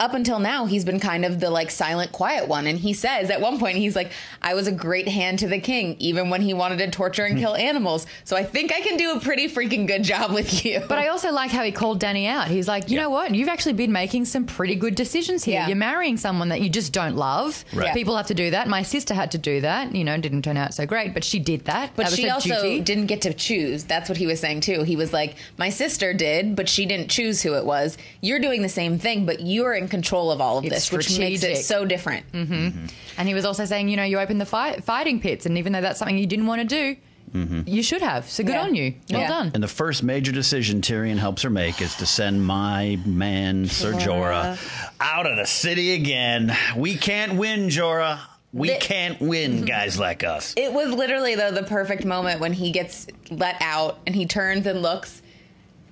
up 0.00 0.12
until 0.12 0.40
now 0.40 0.66
he's 0.66 0.84
been 0.84 0.98
kind 0.98 1.24
of 1.24 1.38
the 1.38 1.48
like 1.48 1.70
silent 1.70 2.10
quiet 2.10 2.48
one 2.48 2.66
and 2.66 2.78
he 2.80 2.92
says 2.92 3.30
at 3.30 3.40
one 3.40 3.58
point 3.60 3.78
he's 3.78 3.94
like 3.94 4.10
I 4.42 4.54
was 4.54 4.66
a 4.66 4.72
great 4.72 5.06
hand 5.06 5.38
to 5.38 5.46
the 5.48 5.60
king 5.60 5.94
even 6.00 6.30
when 6.30 6.42
he 6.42 6.52
wanted 6.52 6.78
to 6.78 6.90
torture 6.90 7.24
and 7.24 7.38
kill 7.44 7.54
animals 7.54 8.06
so 8.24 8.36
I 8.36 8.42
think 8.42 8.72
I 8.72 8.80
can 8.80 8.96
do 8.96 9.12
a 9.12 9.20
pretty 9.20 9.48
freaking 9.48 9.86
good 9.86 10.02
job 10.02 10.32
with 10.32 10.64
you 10.64 10.80
But 10.88 10.98
I 10.98 11.08
also 11.08 11.30
like 11.30 11.52
how 11.52 11.62
he 11.62 11.70
called 11.70 12.00
Danny 12.00 12.26
out. 12.26 12.48
He's 12.48 12.66
like, 12.66 12.90
you 12.90 12.96
Yeah. 12.96 13.04
know 13.04 13.10
what? 13.10 13.34
You've 13.34 13.48
actually 13.48 13.74
been 13.74 13.92
making 13.92 14.24
some 14.24 14.44
pretty 14.46 14.74
good 14.74 14.94
decisions 14.96 15.44
here. 15.44 15.54
Yeah. 15.54 15.68
You're 15.68 15.76
marrying 15.76 16.16
someone 16.16 16.48
that 16.48 16.60
you 16.60 16.68
just 16.68 16.92
don't 16.92 17.14
love. 17.16 17.64
Right. 17.72 17.94
People 17.94 18.16
have 18.16 18.26
to 18.26 18.34
do 18.34 18.50
that. 18.50 18.66
My 18.68 18.82
sister 18.82 19.14
had 19.14 19.30
to 19.32 19.38
do 19.38 19.60
that. 19.60 19.94
You 19.94 20.02
know, 20.04 20.16
didn't 20.18 20.42
turn 20.42 20.56
out 20.56 20.74
so 20.74 20.86
great, 20.86 21.14
but 21.14 21.22
she 21.24 21.38
did 21.38 21.64
that. 21.66 21.92
but 21.94 22.06
that 22.06 22.16
she 22.16 22.28
also 22.28 22.62
duty. 22.62 22.80
didn't 22.80 23.06
get 23.06 23.22
to 23.22 23.32
choose 23.32 23.84
that's 23.84 24.08
what 24.08 24.18
he 24.18 24.26
was 24.26 24.40
saying 24.40 24.60
too 24.60 24.82
he 24.82 24.96
was 24.96 25.12
like 25.12 25.36
my 25.56 25.68
sister 25.68 26.12
did 26.14 26.56
but 26.56 26.68
she 26.68 26.84
didn't 26.86 27.08
choose 27.08 27.42
who 27.42 27.54
it 27.54 27.64
was 27.64 27.96
you're 28.20 28.38
doing 28.40 28.62
the 28.62 28.68
same 28.68 28.98
thing 28.98 29.24
but 29.26 29.40
you're 29.40 29.74
in 29.84 29.88
control 29.88 30.30
of 30.32 30.40
all 30.40 30.58
of 30.58 30.64
It's 30.64 30.74
this 30.74 30.92
which 30.92 31.18
makes 31.18 31.42
it 31.42 31.56
so 31.58 31.84
different 31.84 32.30
mm-hmm. 32.32 32.86
And 33.16 33.28
he 33.28 33.34
was 33.34 33.44
also 33.44 33.64
saying, 33.64 33.88
you 33.88 33.96
know, 33.96 34.02
you 34.02 34.18
opened 34.18 34.40
the 34.40 34.46
fight, 34.46 34.82
fighting 34.82 35.20
pits, 35.20 35.46
and 35.46 35.56
even 35.58 35.72
though 35.72 35.80
that's 35.80 35.98
something 36.00 36.18
you 36.18 36.26
didn't 36.26 36.46
want 36.46 36.62
to 36.62 36.66
do, 36.66 36.96
mm-hmm. 37.32 37.62
you 37.66 37.82
should 37.82 38.02
have. 38.02 38.28
So 38.28 38.42
good 38.42 38.52
Yeah. 38.52 38.62
on 38.62 38.74
you. 38.74 38.94
Well 39.10 39.20
Yeah. 39.20 39.28
done. 39.28 39.50
And 39.54 39.62
the 39.62 39.68
first 39.68 40.02
major 40.02 40.32
decision 40.32 40.80
Tyrion 40.80 41.18
helps 41.18 41.42
her 41.42 41.50
make 41.50 41.80
is 41.80 41.94
to 41.96 42.06
send 42.06 42.44
my 42.44 42.98
man, 43.06 43.66
Sir 43.68 43.92
Jorah, 43.92 44.58
out 45.00 45.26
of 45.26 45.36
the 45.36 45.46
city 45.46 45.94
again. 45.94 46.56
We 46.76 46.96
can't 46.96 47.34
win, 47.34 47.68
Jorah. 47.68 48.18
We 48.52 48.68
The- 48.70 48.76
can't 48.76 49.20
win, 49.20 49.64
guys 49.76 49.98
like 49.98 50.24
us. 50.24 50.54
It 50.56 50.72
was 50.72 50.90
literally 50.92 51.34
though 51.34 51.50
the 51.52 51.64
perfect 51.64 52.04
moment 52.04 52.40
when 52.40 52.52
he 52.52 52.70
gets 52.72 53.06
let 53.30 53.56
out 53.60 53.98
and 54.06 54.14
he 54.14 54.26
turns 54.26 54.66
and 54.66 54.82
looks. 54.82 55.22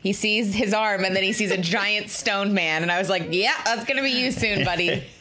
He 0.03 0.13
sees 0.13 0.55
his 0.55 0.75
arm 0.75 1.05
and 1.05 1.15
then 1.15 1.23
he 1.23 1.33
sees 1.33 1.51
a 1.51 1.59
giant 1.59 2.11
stone 2.11 2.55
man 2.55 2.83
and 2.83 2.91
I 2.91 2.99
was 2.99 3.09
like, 3.09 3.29
"Yeah, 3.31 3.55
that's 3.65 3.85
gonna 3.85 4.03
be 4.03 4.11
you 4.11 4.33
soon, 4.33 4.65
buddy." 4.65 5.05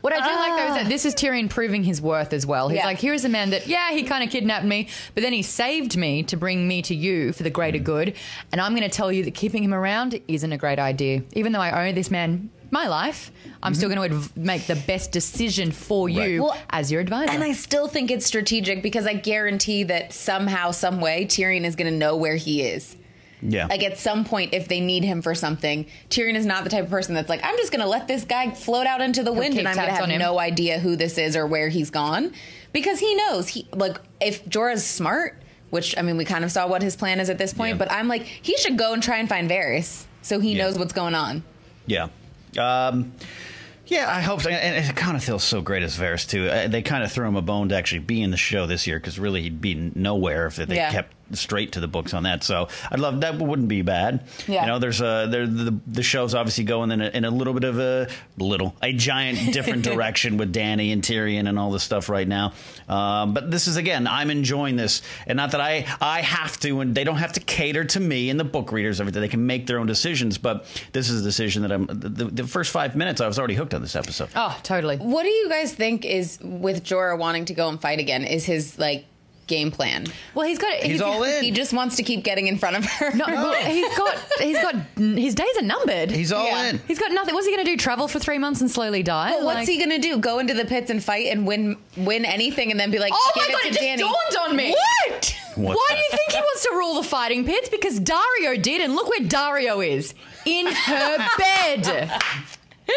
What 0.00 0.12
I 0.12 0.18
do 0.18 0.36
like 0.36 0.56
though 0.56 0.72
is 0.72 0.78
that 0.78 0.86
ah. 0.86 0.88
this 0.88 1.04
is 1.04 1.14
Tyrion 1.14 1.50
proving 1.50 1.82
his 1.82 2.00
worth 2.00 2.32
as 2.32 2.46
well. 2.46 2.68
He's 2.68 2.76
Yeah. 2.76 2.86
like, 2.86 2.98
here 2.98 3.14
is 3.14 3.24
a 3.24 3.28
man 3.28 3.50
that, 3.50 3.66
yeah, 3.66 3.90
he 3.90 4.04
kind 4.04 4.22
of 4.22 4.30
kidnapped 4.30 4.64
me, 4.64 4.88
but 5.14 5.22
then 5.22 5.32
he 5.32 5.42
saved 5.42 5.96
me 5.96 6.22
to 6.22 6.36
bring 6.36 6.68
me 6.68 6.82
to 6.82 6.94
you 6.94 7.32
for 7.32 7.42
the 7.42 7.50
greater 7.50 7.78
mm. 7.78 7.84
good. 7.84 8.14
And 8.52 8.60
I'm 8.60 8.76
going 8.76 8.88
to 8.88 8.96
tell 8.96 9.10
you 9.10 9.24
that 9.24 9.34
keeping 9.34 9.64
him 9.64 9.74
around 9.74 10.20
isn't 10.28 10.52
a 10.52 10.56
great 10.56 10.78
idea. 10.78 11.22
Even 11.32 11.52
though 11.52 11.60
I 11.60 11.88
owe 11.88 11.92
this 11.92 12.10
man 12.10 12.50
my 12.70 12.86
life, 12.86 13.32
I'm 13.62 13.74
still 13.74 13.88
mm-hmm. 13.88 13.98
going 13.98 14.10
to 14.10 14.16
adv- 14.16 14.36
make 14.36 14.66
the 14.66 14.76
best 14.76 15.10
decision 15.10 15.72
for 15.72 16.08
you 16.08 16.20
Right. 16.20 16.40
Well, 16.40 16.56
as 16.70 16.92
your 16.92 17.00
advisor. 17.00 17.32
And 17.32 17.42
I 17.42 17.52
still 17.52 17.88
think 17.88 18.10
it's 18.10 18.26
strategic 18.26 18.82
because 18.82 19.06
I 19.06 19.14
guarantee 19.14 19.84
that 19.84 20.12
somehow, 20.12 20.70
some 20.70 21.00
way, 21.00 21.24
Tyrion 21.24 21.64
is 21.64 21.76
gonna 21.76 21.90
know 21.90 22.16
where 22.16 22.36
he 22.36 22.62
is. 22.62 22.96
Yeah. 23.40 23.66
Like 23.66 23.82
at 23.84 23.98
some 23.98 24.24
point, 24.24 24.52
if 24.54 24.68
they 24.68 24.80
need 24.80 25.04
him 25.04 25.22
for 25.22 25.34
something, 25.34 25.86
Tyrion 26.10 26.34
is 26.34 26.44
not 26.46 26.64
the 26.64 26.70
type 26.70 26.84
of 26.84 26.90
person 26.90 27.14
that's 27.14 27.28
like, 27.28 27.40
I'm 27.44 27.56
just 27.56 27.70
going 27.70 27.80
to 27.82 27.88
let 27.88 28.08
this 28.08 28.24
guy 28.24 28.50
float 28.50 28.86
out 28.86 29.00
into 29.00 29.22
the 29.22 29.32
wind 29.32 29.56
and 29.58 29.68
I'm 29.68 29.76
going 29.76 29.86
to 29.88 29.94
have 29.94 30.08
no 30.08 30.38
idea 30.40 30.78
who 30.78 30.96
this 30.96 31.18
is 31.18 31.36
or 31.36 31.46
where 31.46 31.68
he's 31.68 31.90
gone. 31.90 32.32
Because 32.72 32.98
he 32.98 33.14
knows. 33.14 33.48
He 33.48 33.66
Like, 33.72 33.98
if 34.20 34.44
Jorah's 34.46 34.84
smart, 34.84 35.40
which, 35.70 35.96
I 35.96 36.02
mean, 36.02 36.16
we 36.16 36.24
kind 36.24 36.44
of 36.44 36.50
saw 36.50 36.66
what 36.66 36.82
his 36.82 36.96
plan 36.96 37.20
is 37.20 37.30
at 37.30 37.38
this 37.38 37.52
point, 37.54 37.74
Yeah. 37.74 37.78
but 37.78 37.92
I'm 37.92 38.08
like, 38.08 38.22
he 38.22 38.56
should 38.58 38.76
go 38.76 38.92
and 38.92 39.02
try 39.02 39.18
and 39.18 39.28
find 39.28 39.48
Varys 39.50 40.04
so 40.22 40.40
he 40.40 40.52
Yeah. 40.56 40.64
knows 40.64 40.78
what's 40.78 40.92
going 40.92 41.14
on. 41.14 41.42
Yeah. 41.86 42.08
Um, 42.58 43.12
yeah, 43.86 44.10
I 44.14 44.20
hope 44.20 44.42
so. 44.42 44.50
And 44.50 44.84
it 44.84 44.96
kind 44.96 45.16
of 45.16 45.22
feels 45.24 45.44
so 45.44 45.60
great 45.62 45.82
as 45.82 45.96
Varys, 45.96 46.28
too. 46.28 46.48
Uh, 46.48 46.68
they 46.68 46.82
kind 46.82 47.02
of 47.04 47.12
threw 47.12 47.26
him 47.26 47.36
a 47.36 47.42
bone 47.42 47.68
to 47.70 47.74
actually 47.76 48.00
be 48.00 48.22
in 48.22 48.30
the 48.30 48.36
show 48.36 48.66
this 48.66 48.86
year 48.86 48.98
because 48.98 49.18
really 49.18 49.42
he'd 49.42 49.60
be 49.60 49.74
nowhere 49.94 50.46
if 50.46 50.56
they 50.56 50.74
Yeah. 50.76 50.90
kept 50.92 51.14
straight 51.32 51.72
to 51.72 51.80
the 51.80 51.88
books 51.88 52.14
on 52.14 52.22
that. 52.24 52.42
So 52.44 52.68
I'd 52.90 53.00
love 53.00 53.20
that. 53.20 53.38
Wouldn't 53.38 53.68
be 53.68 53.82
bad. 53.82 54.24
Yeah. 54.46 54.62
You 54.62 54.66
know, 54.68 54.78
there's 54.78 55.00
a 55.00 55.26
there 55.30 55.46
the, 55.46 55.78
the 55.86 56.02
show's 56.02 56.34
obviously 56.34 56.64
going 56.64 56.90
in 56.90 57.00
a, 57.00 57.08
in 57.08 57.24
a 57.24 57.30
little 57.30 57.54
bit 57.54 57.64
of 57.64 57.78
a 57.78 58.08
little 58.38 58.74
a 58.82 58.92
giant 58.92 59.52
different 59.52 59.84
direction 59.84 60.36
with 60.36 60.52
Danny 60.52 60.92
and 60.92 61.02
Tyrion 61.02 61.48
and 61.48 61.58
all 61.58 61.70
this 61.70 61.82
stuff 61.82 62.08
right 62.08 62.26
now. 62.26 62.52
Um, 62.88 63.34
but 63.34 63.50
this 63.50 63.68
is 63.68 63.76
again, 63.76 64.06
I'm 64.06 64.30
enjoying 64.30 64.76
this, 64.76 65.02
and 65.26 65.36
not 65.36 65.52
that 65.52 65.60
I 65.60 65.86
I 66.00 66.22
have 66.22 66.58
to, 66.60 66.80
and 66.80 66.94
they 66.94 67.04
don't 67.04 67.16
have 67.16 67.32
to 67.34 67.40
cater 67.40 67.84
to 67.84 68.00
me 68.00 68.30
and 68.30 68.38
the 68.38 68.44
book 68.44 68.72
readers. 68.72 69.00
Everything 69.00 69.20
they 69.22 69.28
can 69.28 69.46
make 69.46 69.66
their 69.66 69.78
own 69.78 69.86
decisions. 69.86 70.38
But 70.38 70.66
this 70.92 71.10
is 71.10 71.20
a 71.20 71.24
decision 71.24 71.62
that 71.62 71.72
I'm. 71.72 71.86
The, 71.86 72.24
the 72.24 72.46
first 72.46 72.70
five 72.70 72.96
minutes, 72.96 73.20
I 73.20 73.26
was 73.26 73.38
already 73.38 73.54
hooked 73.54 73.74
on 73.74 73.82
this 73.82 73.96
episode. 73.96 74.30
Oh, 74.34 74.58
totally. 74.62 74.96
What 74.96 75.22
do 75.22 75.28
you 75.28 75.48
guys 75.48 75.72
think 75.74 76.04
is 76.04 76.38
with 76.42 76.84
Jorah 76.84 77.18
wanting 77.18 77.44
to 77.46 77.54
go 77.54 77.68
and 77.68 77.80
fight 77.80 77.98
again? 77.98 78.24
Is 78.24 78.44
his 78.44 78.78
like 78.78 79.06
game 79.48 79.70
plan? 79.72 80.06
Well, 80.34 80.46
he's 80.46 80.58
got. 80.58 80.74
He's 80.74 81.00
all 81.00 81.22
in. 81.24 81.42
He 81.42 81.50
just 81.50 81.72
wants 81.72 81.96
to 81.96 82.02
keep 82.04 82.22
getting 82.22 82.46
in 82.46 82.56
front 82.58 82.76
of 82.76 82.84
her. 82.84 83.10
No, 83.16 83.24
well, 83.26 83.54
he's 83.64 83.96
got. 83.98 84.18
He's 84.40 84.58
got. 84.58 84.74
His 84.96 85.34
days 85.34 85.48
are 85.58 85.62
numbered. 85.62 86.10
He's 86.12 86.30
all 86.32 86.44
Yeah. 86.46 86.68
in. 86.70 86.78
He's 86.86 86.98
got 87.00 87.10
nothing. 87.10 87.34
What's 87.34 87.46
he 87.46 87.52
going 87.54 87.64
to 87.64 87.70
do? 87.72 87.76
Travel 87.76 88.06
for 88.06 88.18
three 88.20 88.38
months 88.38 88.60
and 88.60 88.70
slowly 88.70 89.02
die? 89.02 89.32
But 89.32 89.42
what's 89.44 89.56
Like- 89.60 89.68
he 89.68 89.78
gonna 89.78 89.98
do? 89.98 90.18
Go 90.18 90.38
into 90.38 90.54
the 90.54 90.64
pits 90.64 90.90
and 90.90 91.02
fight 91.02 91.26
and 91.26 91.46
win 91.46 91.76
win 91.96 92.24
anything, 92.24 92.70
and 92.70 92.78
then 92.78 92.90
be 92.92 92.98
like, 93.00 93.12
Oh 93.14 93.32
give 93.34 93.44
my 93.48 93.52
god! 93.54 93.60
it 93.62 93.66
It 93.66 93.68
to 93.68 93.74
just 93.74 93.80
Danny. 93.80 94.02
dawned 94.02 94.48
on 94.50 94.56
me. 94.56 94.70
What? 94.70 95.34
What's 95.56 95.76
Why 95.76 95.86
that? 95.88 95.94
do 95.96 96.00
you 96.02 96.08
think 96.10 96.30
he 96.32 96.38
wants 96.40 96.62
to 96.62 96.70
rule 96.74 96.94
the 96.94 97.02
fighting 97.02 97.44
pits? 97.44 97.68
Because 97.68 97.98
Daario 97.98 98.62
did, 98.62 98.80
and 98.80 98.94
look 98.94 99.08
where 99.08 99.18
Daario 99.20 99.84
is 99.84 100.14
in 100.44 100.66
her 100.66 101.26
bed. 101.38 102.10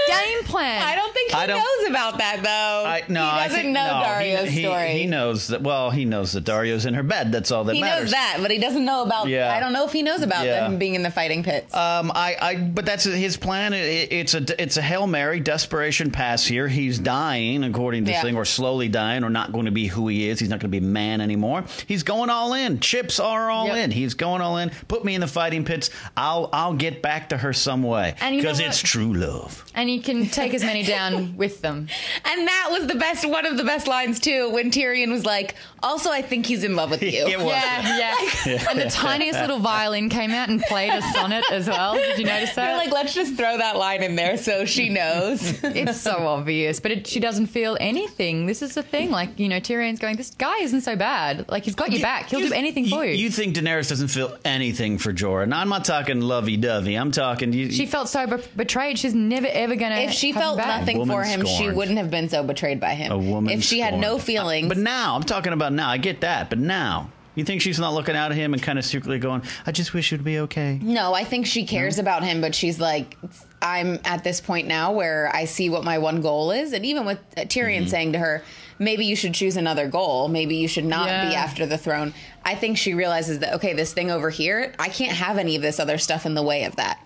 Game 0.08 0.44
plan. 0.46 0.82
I 0.84 0.96
don't 0.96 1.14
think 1.14 1.32
he 1.32 1.38
I 1.38 1.48
don't- 1.48 1.58
knows 1.60 1.90
about 1.90 2.18
that 2.20 2.42
though. 2.44 2.86
I, 2.90 3.04
no, 3.10 3.30
he 3.30 3.38
doesn't 3.44 3.62
think, 3.62 3.74
know 3.74 3.88
no, 3.88 4.04
Daario's 4.06 4.50
he, 4.50 4.56
he- 4.62 4.64
story. 4.64 4.90
He, 4.94 5.06
knows 5.06 5.48
that. 5.48 5.62
Well, 5.62 5.90
he 5.92 6.06
knows 6.06 6.32
that 6.34 6.44
Daario's 6.46 6.86
in 6.86 6.94
her 6.94 7.04
bed. 7.04 7.32
That's 7.32 7.52
all 7.52 7.64
that 7.66 7.74
matters. 7.74 7.78
He 7.78 7.82
matters. 7.84 8.04
knows 8.06 8.12
that, 8.12 8.38
but 8.42 8.52
he 8.52 8.58
doesn't 8.58 8.86
know 8.86 9.04
about. 9.04 9.28
Yeah. 9.28 9.54
I 9.54 9.60
don't 9.60 9.74
know 9.74 9.86
if 9.86 9.92
he 9.92 10.02
knows 10.02 10.22
about 10.22 10.46
Yeah. 10.46 10.62
them 10.62 10.78
being 10.80 10.96
in 10.96 11.04
the 11.04 11.12
fighting 11.12 11.44
pits. 11.44 11.74
Um, 11.76 12.12
I, 12.14 12.36
I, 12.42 12.56
but 12.58 12.86
that's 12.86 13.04
his 13.04 13.36
plan. 13.38 13.74
It, 13.74 14.12
it's 14.12 14.34
a, 14.34 14.62
it's 14.62 14.78
a 14.78 14.82
hail 14.82 15.08
mary, 15.08 15.40
desperation 15.40 16.12
pass 16.12 16.46
here. 16.46 16.68
He's 16.68 16.98
dying, 17.00 17.64
according 17.64 18.06
to 18.06 18.12
Yeah. 18.12 18.18
this 18.18 18.24
thing, 18.24 18.36
or 18.38 18.46
slowly 18.46 18.88
dying, 18.88 19.24
or 19.24 19.30
not 19.30 19.52
going 19.52 19.66
to 19.66 19.72
be 19.72 19.88
who 19.88 20.08
he 20.08 20.30
is. 20.30 20.40
He's 20.40 20.50
not 20.50 20.60
going 20.60 20.72
to 20.72 20.80
be 20.80 20.86
man 20.86 21.22
anymore. 21.22 21.64
He's 21.88 22.04
going 22.04 22.30
all 22.30 22.54
in. 22.54 22.80
Chips 22.80 23.20
are 23.20 23.50
all 23.50 23.68
Yep. 23.68 23.78
in. 23.78 23.92
He's 23.92 24.14
going 24.14 24.42
all 24.42 24.58
in. 24.58 24.72
Put 24.88 25.04
me 25.06 25.16
in 25.16 25.22
the 25.22 25.28
fighting 25.28 25.66
pits. 25.66 25.90
I'll, 26.16 26.50
I'll 26.54 26.74
get 26.74 27.02
back 27.02 27.30
to 27.30 27.38
her 27.38 27.54
some 27.54 27.84
way 27.84 28.16
And 28.22 28.36
you 28.36 28.42
know 28.42 28.50
because 28.50 28.60
it's 28.60 28.82
true 28.82 29.14
love. 29.14 29.66
and 29.76 29.81
you 29.90 30.02
can 30.02 30.28
take 30.28 30.54
as 30.54 30.64
many 30.64 30.84
down 30.84 31.36
with 31.42 31.62
them. 31.62 31.88
and 32.26 32.48
that 32.48 32.68
was 32.72 32.88
the 32.88 32.96
best, 32.96 33.28
one 33.28 33.46
of 33.46 33.58
the 33.58 33.64
best 33.64 33.88
lines 33.88 34.20
too, 34.20 34.50
when 34.52 34.72
Tyrion 34.72 35.10
was 35.12 35.26
like, 35.26 35.56
"Also, 35.82 36.10
I 36.12 36.22
think 36.22 36.46
he's 36.46 36.64
in 36.64 36.76
love 36.76 36.92
with 36.92 37.02
you." 37.14 37.26
It 37.28 37.40
was. 37.40 37.48
Yeah, 37.48 38.16
yeah. 38.46 38.66
And 38.70 38.80
the 38.80 38.90
tiniest 38.90 39.40
little 39.40 39.60
violin 39.60 40.10
came 40.10 40.32
out 40.32 40.50
and 40.50 40.62
played 40.62 40.92
a 40.94 41.02
sonnet 41.14 41.44
as 41.52 41.68
well. 41.68 41.96
Did 41.96 42.20
you 42.20 42.26
notice 42.26 42.54
that? 42.56 42.66
They're 42.68 42.78
like, 42.78 42.92
let's 42.92 43.14
just 43.14 43.36
throw 43.36 43.58
that 43.58 43.78
line 43.78 44.04
in 44.04 44.16
there 44.16 44.38
so 44.38 44.66
she 44.66 44.90
knows. 44.90 45.42
it's 45.64 46.00
so 46.02 46.28
obvious, 46.28 46.80
but 46.80 46.92
it, 46.92 47.08
she 47.08 47.20
doesn't 47.20 47.48
feel 47.48 47.78
anything. 47.80 48.46
This 48.46 48.62
is 48.62 48.76
the 48.76 48.84
thing. 48.84 49.12
Like, 49.12 49.40
you 49.40 49.48
know, 49.50 49.60
Tyrion's 49.60 50.00
going, 50.00 50.16
this 50.18 50.32
guy 50.32 50.58
isn't 50.60 50.82
so 50.82 50.96
bad. 50.96 51.48
Like, 51.50 51.64
he's 51.66 51.76
got 51.76 51.92
your 51.92 52.02
back. 52.02 52.30
He'll 52.30 52.40
do 52.40 52.54
anything 52.54 52.88
for 52.88 53.06
you. 53.06 53.14
You 53.14 53.30
think 53.30 53.56
Daenerys 53.56 53.90
doesn't 53.90 54.10
feel 54.10 54.38
anything 54.46 54.98
for 54.98 55.12
Jorah? 55.14 55.48
Now, 55.48 55.60
I'm 55.60 55.70
not 55.70 55.86
talking 55.86 56.22
lovey 56.22 56.58
dovey. 56.58 56.96
I'm 56.96 57.12
talking. 57.12 57.54
You, 57.54 57.72
she 57.72 57.86
felt 57.86 58.10
so 58.10 58.26
be- 58.28 58.44
betrayed. 58.56 58.98
She's 59.00 59.14
never, 59.14 59.48
ever 59.48 59.71
going 59.76 59.92
to. 59.92 60.02
if 60.02 60.12
she 60.12 60.32
felt 60.34 60.58
nothing 60.58 61.06
for 61.06 61.24
him, 61.24 61.46
she 61.46 61.70
wouldn't 61.70 61.98
have 61.98 62.10
been 62.12 62.30
so 62.30 62.44
betrayed 62.44 62.80
by 62.80 62.94
him. 62.94 63.12
A 63.12 63.18
woman. 63.18 63.52
If 63.52 63.64
she 63.64 63.80
had 63.80 63.94
no 63.96 64.18
scorned. 64.18 64.24
feelings, 64.24 64.68
But 64.68 64.78
now, 64.78 65.16
I'm 65.16 65.24
talking 65.24 65.54
about 65.54 65.74
now. 65.74 65.90
I 65.90 65.98
get 65.98 66.22
that. 66.22 66.50
But 66.50 66.60
now, 66.60 67.10
you 67.36 67.46
think 67.46 67.62
she's 67.62 67.80
not 67.80 67.94
looking 67.94 68.16
out 68.16 68.32
at 68.32 68.38
him 68.38 68.54
and 68.54 68.62
kind 68.62 68.78
of 68.78 68.86
secretly 68.86 69.18
going, 69.20 69.44
I 69.66 69.72
just 69.72 69.94
wish 69.94 70.12
it 70.12 70.18
would 70.18 70.26
be 70.26 70.40
okay? 70.40 70.80
No, 70.82 71.14
I 71.14 71.24
think 71.24 71.46
she 71.46 71.66
cares 71.66 71.98
about 71.98 72.24
him, 72.24 72.42
but 72.42 72.54
she's 72.54 72.80
like, 72.80 73.18
I'm 73.62 74.00
at 74.04 74.24
this 74.24 74.42
point 74.42 74.68
now 74.68 74.92
where 74.92 75.30
I 75.34 75.46
see 75.46 75.70
what 75.70 75.84
my 75.84 75.98
one 75.98 76.22
goal 76.22 76.52
is. 76.52 76.74
And 76.74 76.86
even 76.86 77.06
with 77.06 77.20
uh, 77.38 77.42
Tyrion 77.42 77.88
saying 77.88 78.14
to 78.14 78.20
her, 78.20 78.44
maybe 78.80 79.06
you 79.06 79.16
should 79.16 79.34
choose 79.34 79.56
another 79.56 79.88
goal. 79.88 80.28
Maybe 80.28 80.58
you 80.58 80.68
should 80.68 80.84
not 80.86 81.06
be 81.08 81.36
after 81.36 81.66
the 81.66 81.78
throne. 81.78 82.14
I 82.44 82.56
think 82.56 82.78
she 82.78 82.96
realizes 82.96 83.40
that, 83.40 83.54
okay, 83.54 83.74
this 83.74 83.94
thing 83.94 84.12
over 84.12 84.30
here, 84.30 84.74
I 84.80 84.90
can't 84.90 85.16
have 85.16 85.38
any 85.38 85.56
of 85.56 85.62
this 85.62 85.80
other 85.80 85.98
stuff 86.00 86.26
in 86.26 86.34
the 86.34 86.44
way 86.44 86.64
of 86.66 86.76
that. 86.78 87.00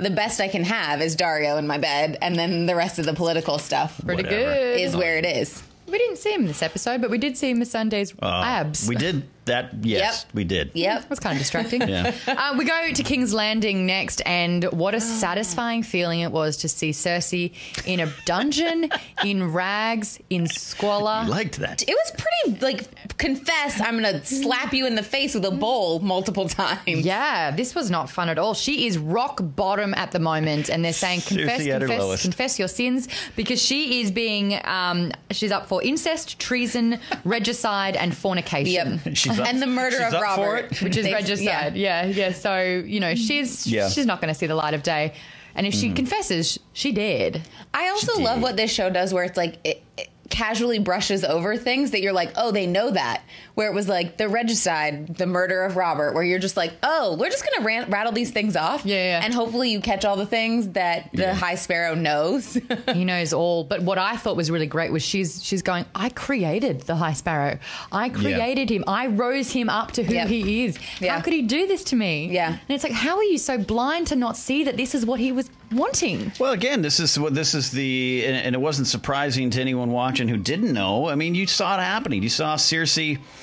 The 0.00 0.10
best 0.10 0.40
I 0.40 0.48
can 0.48 0.64
have 0.64 1.00
is 1.02 1.14
Daario 1.16 1.58
in 1.58 1.66
my 1.66 1.78
bed, 1.78 2.16
and 2.22 2.34
then 2.36 2.66
the 2.66 2.74
rest 2.74 2.98
of 2.98 3.04
the 3.06 3.12
political 3.14 3.58
stuff 3.58 4.00
Pretty 4.04 4.22
Whatever. 4.22 4.54
good. 4.54 4.80
is 4.80 4.96
where 4.96 5.18
it 5.18 5.24
is. 5.26 5.62
we 5.86 5.98
didn't 5.98 6.16
see 6.18 6.32
him 6.32 6.46
this 6.46 6.62
episode, 6.62 7.00
but 7.00 7.10
we 7.10 7.18
did 7.18 7.36
see 7.36 7.52
Missandei's 7.52 8.14
Uh, 8.22 8.42
abs. 8.44 8.88
We 8.88 8.94
did 8.96 9.24
that. 9.46 9.70
Yes, 9.82 10.24
Yep. 10.26 10.34
we 10.34 10.44
did. 10.44 10.70
Yep. 10.74 11.04
It 11.04 11.10
was 11.10 11.18
kind 11.20 11.34
of 11.36 11.38
distracting. 11.40 11.80
Yeah. 11.90 12.12
Uh, 12.26 12.54
we 12.58 12.64
go 12.64 12.92
to 12.92 13.02
King's 13.02 13.32
Landing 13.34 13.86
next, 13.86 14.22
and 14.26 14.64
what 14.64 14.94
a 14.94 15.00
satisfying 15.00 15.82
feeling 15.82 16.20
it 16.20 16.30
was 16.30 16.58
to 16.58 16.68
see 16.68 16.90
Cersei 16.90 17.52
in 17.86 18.00
a 18.00 18.12
dungeon, 18.26 18.90
in 19.24 19.50
rags, 19.52 20.18
in 20.30 20.46
squalor. 20.46 21.24
Liked 21.26 21.58
that. 21.60 21.82
It 21.82 21.96
was 21.96 22.12
pretty, 22.12 22.60
like, 22.64 23.16
confess, 23.18 23.80
I'm 23.80 23.98
going 24.00 24.20
to 24.20 24.24
slap 24.26 24.72
you 24.72 24.86
in 24.86 24.94
the 24.94 25.02
face 25.02 25.34
with 25.34 25.44
a 25.44 25.50
bowl 25.50 25.98
multiple 26.00 26.48
times. 26.48 27.04
Yeah, 27.04 27.50
this 27.50 27.74
was 27.74 27.90
not 27.90 28.08
fun 28.10 28.28
at 28.28 28.38
all. 28.38 28.54
She 28.54 28.86
is 28.86 28.98
rock 28.98 29.40
bottom 29.42 29.94
at 29.94 30.12
the 30.12 30.18
moment, 30.20 30.68
and 30.68 30.84
they're 30.84 30.92
saying 30.92 31.22
confess, 31.22 31.62
Cersei 31.62 31.78
confess, 31.86 32.22
confess 32.22 32.58
your 32.58 32.68
sins 32.68 33.08
because 33.36 33.60
she 33.60 34.00
is 34.02 34.10
being, 34.10 34.60
um, 34.64 35.12
she's 35.30 35.50
up 35.52 35.66
for 35.66 35.82
incest, 35.82 36.38
treason, 36.38 36.98
regicide, 37.24 37.96
and 37.96 38.14
fornication. 38.16 39.00
Yep. 39.04 39.16
She's 39.30 39.40
up- 39.40 39.46
and 39.48 39.62
the 39.62 39.66
murder 39.66 39.96
she's 39.96 40.06
of 40.08 40.14
up 40.14 40.34
for 40.36 40.42
Robert. 40.54 40.72
it. 40.72 40.82
Which 40.82 40.96
is 40.96 41.04
They- 41.04 41.12
regicide. 41.12 41.76
Yeah. 41.76 42.06
yeah, 42.06 42.32
So 42.32 42.60
you 42.60 43.00
know 43.00 43.14
she's 43.14 43.66
Yeah. 43.66 43.88
she's 43.88 44.06
not 44.06 44.20
going 44.20 44.32
to 44.32 44.38
see 44.38 44.46
the 44.46 44.54
light 44.54 44.74
of 44.74 44.82
day, 44.82 45.14
and 45.54 45.66
if 45.66 45.74
she 45.74 45.90
mm. 45.90 45.96
confesses, 45.96 46.58
she 46.72 46.92
did. 46.92 47.42
I 47.74 47.88
also 47.88 48.16
She 48.16 48.22
love 48.22 48.42
what 48.42 48.56
this 48.56 48.72
show 48.72 48.90
does 48.90 49.12
where 49.14 49.24
it's 49.24 49.36
like 49.36 49.56
it, 49.64 49.82
it 49.96 50.08
casually 50.28 50.78
brushes 50.78 51.24
over 51.24 51.56
things 51.56 51.90
that 51.90 52.00
you're 52.02 52.12
like, 52.12 52.30
oh, 52.36 52.52
they 52.52 52.66
know 52.66 52.90
that. 52.92 53.22
Where 53.60 53.68
it 53.68 53.74
was 53.74 53.88
like 53.88 54.16
the 54.16 54.26
regicide, 54.26 55.18
the 55.18 55.26
murder 55.26 55.64
of 55.64 55.76
Robert, 55.76 56.14
where 56.14 56.22
you're 56.24 56.38
just 56.38 56.56
like, 56.56 56.72
oh, 56.82 57.14
we're 57.18 57.28
just 57.28 57.44
gonna 57.44 57.66
ran- 57.66 57.90
rattle 57.90 58.10
these 58.10 58.30
things 58.30 58.56
off, 58.56 58.86
Yeah, 58.86 58.94
yeah. 59.18 59.20
and 59.22 59.34
hopefully 59.34 59.70
you 59.70 59.80
catch 59.82 60.06
all 60.06 60.16
the 60.16 60.24
things 60.24 60.68
that 60.70 61.10
the 61.12 61.34
High 61.34 61.56
Sparrow 61.56 61.94
knows. 61.94 62.54
he 62.94 63.04
knows 63.04 63.34
all. 63.34 63.64
But 63.64 63.82
what 63.82 63.98
I 63.98 64.16
thought 64.16 64.34
was 64.34 64.50
really 64.50 64.66
great 64.66 64.90
was 64.92 65.02
she's 65.02 65.44
she's 65.44 65.60
going. 65.60 65.84
I 65.94 66.08
created 66.08 66.80
the 66.82 66.94
High 66.96 67.12
Sparrow. 67.12 67.58
I 67.92 68.08
created 68.08 68.70
him. 68.70 68.82
I 68.86 69.08
rose 69.08 69.50
him 69.52 69.68
up 69.68 69.92
to 69.92 70.04
who 70.04 70.14
Yep. 70.14 70.28
he 70.28 70.64
is. 70.64 70.78
Yeah. 70.98 71.16
How 71.16 71.20
could 71.20 71.34
he 71.34 71.42
do 71.42 71.66
this 71.66 71.84
to 71.84 71.96
me? 71.96 72.30
Yeah. 72.32 72.48
And 72.52 72.70
it's 72.70 72.82
like, 72.84 72.94
how 72.94 73.18
are 73.18 73.24
you 73.24 73.36
so 73.36 73.58
blind 73.58 74.06
to 74.06 74.16
not 74.16 74.38
see 74.38 74.64
that 74.64 74.78
this 74.78 74.94
is 74.94 75.04
what 75.04 75.20
he 75.20 75.32
was 75.32 75.50
wanting? 75.70 76.32
Well, 76.40 76.52
again, 76.52 76.80
this 76.80 76.98
is 76.98 77.18
what 77.18 77.34
this 77.34 77.54
is 77.54 77.70
the, 77.70 78.24
and, 78.26 78.36
and 78.36 78.54
it 78.54 78.58
wasn't 78.58 78.88
surprising 78.88 79.50
to 79.50 79.60
anyone 79.60 79.90
watching 79.92 80.28
who 80.28 80.38
didn't 80.38 80.72
know. 80.72 81.08
I 81.10 81.14
mean, 81.14 81.34
you 81.34 81.46
saw 81.46 81.76
it 81.78 81.82
happening. 81.82 82.22
You 82.22 82.30
saw 82.30 82.56
Cersei 82.56 83.18